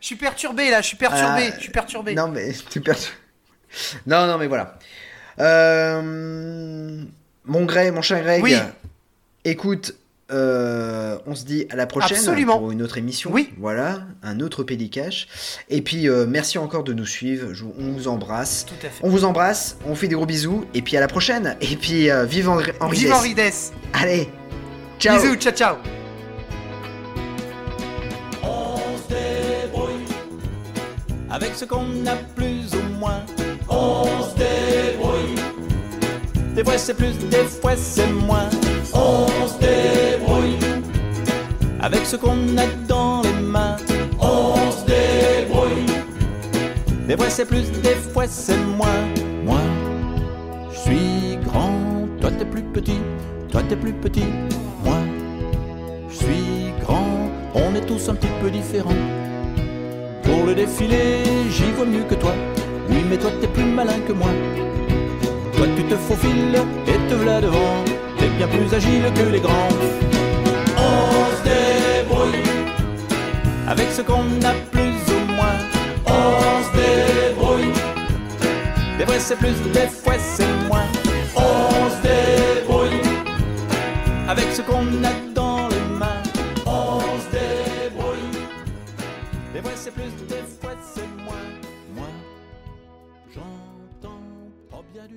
je 0.00 0.06
suis 0.06 0.16
perturbé 0.16 0.70
là, 0.70 0.80
je 0.80 0.86
suis 0.86 0.96
perturbé, 0.96 1.48
Euh, 1.48 1.54
je 1.56 1.60
suis 1.62 1.72
perturbé. 1.72 2.14
Non, 2.14 2.28
mais 2.28 2.52
tu 2.70 2.80
perds. 2.80 2.98
Non, 4.06 4.26
non, 4.26 4.38
mais 4.38 4.46
voilà. 4.46 4.78
Euh, 5.40 7.02
Mon 7.44 7.64
Greg, 7.64 7.92
mon 7.94 8.02
cher 8.02 8.22
Greg. 8.22 8.42
Oui. 8.42 8.56
Écoute, 9.44 9.94
euh, 10.30 11.16
on 11.26 11.34
se 11.34 11.44
dit 11.44 11.66
à 11.70 11.76
la 11.76 11.86
prochaine 11.86 12.18
Absolument. 12.18 12.58
pour 12.58 12.70
une 12.72 12.82
autre 12.82 12.98
émission. 12.98 13.30
Oui. 13.32 13.50
Voilà, 13.58 14.00
un 14.22 14.40
autre 14.40 14.62
pédicache. 14.62 15.26
Et 15.70 15.80
puis, 15.80 16.08
euh, 16.08 16.26
merci 16.28 16.58
encore 16.58 16.84
de 16.84 16.92
nous 16.92 17.06
suivre. 17.06 17.54
Je- 17.54 17.64
on 17.64 17.92
vous 17.92 18.08
embrasse. 18.08 18.66
Tout 18.66 18.74
à 18.86 18.90
fait. 18.90 19.02
On 19.02 19.08
vous 19.08 19.24
embrasse, 19.24 19.78
on 19.86 19.90
vous 19.90 19.94
fait 19.94 20.08
des 20.08 20.14
gros 20.16 20.26
bisous. 20.26 20.66
Et 20.74 20.82
puis 20.82 20.96
à 20.96 21.00
la 21.00 21.08
prochaine. 21.08 21.56
Et 21.60 21.76
puis, 21.76 22.10
euh, 22.10 22.24
vive 22.24 22.48
Henri 22.50 22.66
Henri 22.80 22.96
Vive 22.98 23.08
Dess. 23.08 23.16
Henri 23.16 23.34
Dess. 23.34 23.72
Allez, 23.94 24.28
ciao. 24.98 25.18
Bisous, 25.20 25.36
ciao 25.36 25.52
ciao. 25.54 25.76
avec 31.30 31.54
ce 31.54 31.64
qu'on 31.64 32.06
a 32.06 32.16
plus 32.34 32.74
ou 32.74 32.98
moins. 32.98 33.22
On 33.80 34.04
se 34.28 34.34
débrouille. 34.34 35.36
Des 36.56 36.64
fois 36.64 36.78
c'est 36.78 36.94
plus, 36.94 37.16
des 37.30 37.44
fois 37.44 37.76
c'est 37.76 38.10
moins. 38.10 38.50
On 38.92 39.26
se 39.46 39.58
débrouille. 39.60 40.58
Avec 41.80 42.04
ce 42.04 42.16
qu'on 42.16 42.58
a 42.58 42.66
dans 42.88 43.22
les 43.22 43.40
mains. 43.40 43.76
On 44.20 44.56
se 44.72 44.84
débrouille. 44.84 45.86
Des 47.06 47.16
fois 47.16 47.30
c'est 47.30 47.44
plus, 47.44 47.70
des 47.80 47.94
fois 48.12 48.26
c'est 48.26 48.58
moins. 48.78 49.02
Moi, 49.44 49.60
je 50.72 50.78
suis 50.78 51.38
grand, 51.44 51.72
toi 52.20 52.30
t'es 52.36 52.44
plus 52.44 52.62
petit, 52.62 53.00
toi 53.50 53.62
t'es 53.68 53.76
plus 53.76 53.92
petit. 53.92 54.26
Moi, 54.84 54.98
je 56.10 56.16
suis 56.16 56.72
grand, 56.82 57.30
on 57.54 57.74
est 57.76 57.86
tous 57.86 58.08
un 58.08 58.14
petit 58.14 58.34
peu 58.42 58.50
différents. 58.50 59.02
Pour 60.24 60.44
le 60.44 60.54
défilé, 60.54 61.22
j'y 61.48 61.70
vois 61.76 61.86
mieux 61.86 62.04
que 62.10 62.16
toi. 62.16 62.34
Oui, 62.90 63.04
mais 63.08 63.18
toi 63.18 63.30
t'es 63.40 63.48
plus 63.48 63.64
malin 63.64 64.00
que 64.06 64.12
moi. 64.12 64.30
Toi 65.56 65.66
tu 65.76 65.84
te 65.84 65.96
faufiles 65.96 66.56
et 66.86 67.10
te 67.10 67.14
voilà 67.14 67.40
devant, 67.40 67.84
t'es 68.18 68.28
bien 68.28 68.48
plus 68.48 68.72
agile 68.74 69.04
que 69.14 69.22
les 69.32 69.40
grands. 69.40 69.68
On 70.76 71.36
se 71.36 71.42
débrouille 71.44 72.42
avec 73.66 73.90
ce 73.90 74.02
qu'on 74.02 74.26
a 74.44 74.54
plus 74.72 75.00
ou 75.14 75.32
moins. 75.36 75.58
On 76.06 76.62
se 76.64 76.70
débrouille. 76.76 77.72
Des 78.98 79.04
fois 79.04 79.18
c'est 79.18 79.36
plus, 79.36 79.60
des 79.72 79.88
fois 79.88 80.14
c'est 80.18 80.52
moins. 80.68 80.88
On 81.36 81.90
se 81.90 82.00
débrouille 82.02 83.02
avec 84.28 84.46
ce 84.52 84.62
qu'on 84.62 84.86
a 85.04 85.12
dans 85.34 85.68
les 85.68 85.98
mains. 85.98 86.22
On 86.66 87.00
se 87.00 87.28
débrouille. 87.30 88.32
Des 89.52 89.60
fois 89.60 89.72
c'est 89.74 89.92
plus, 89.92 90.12
des 90.28 90.47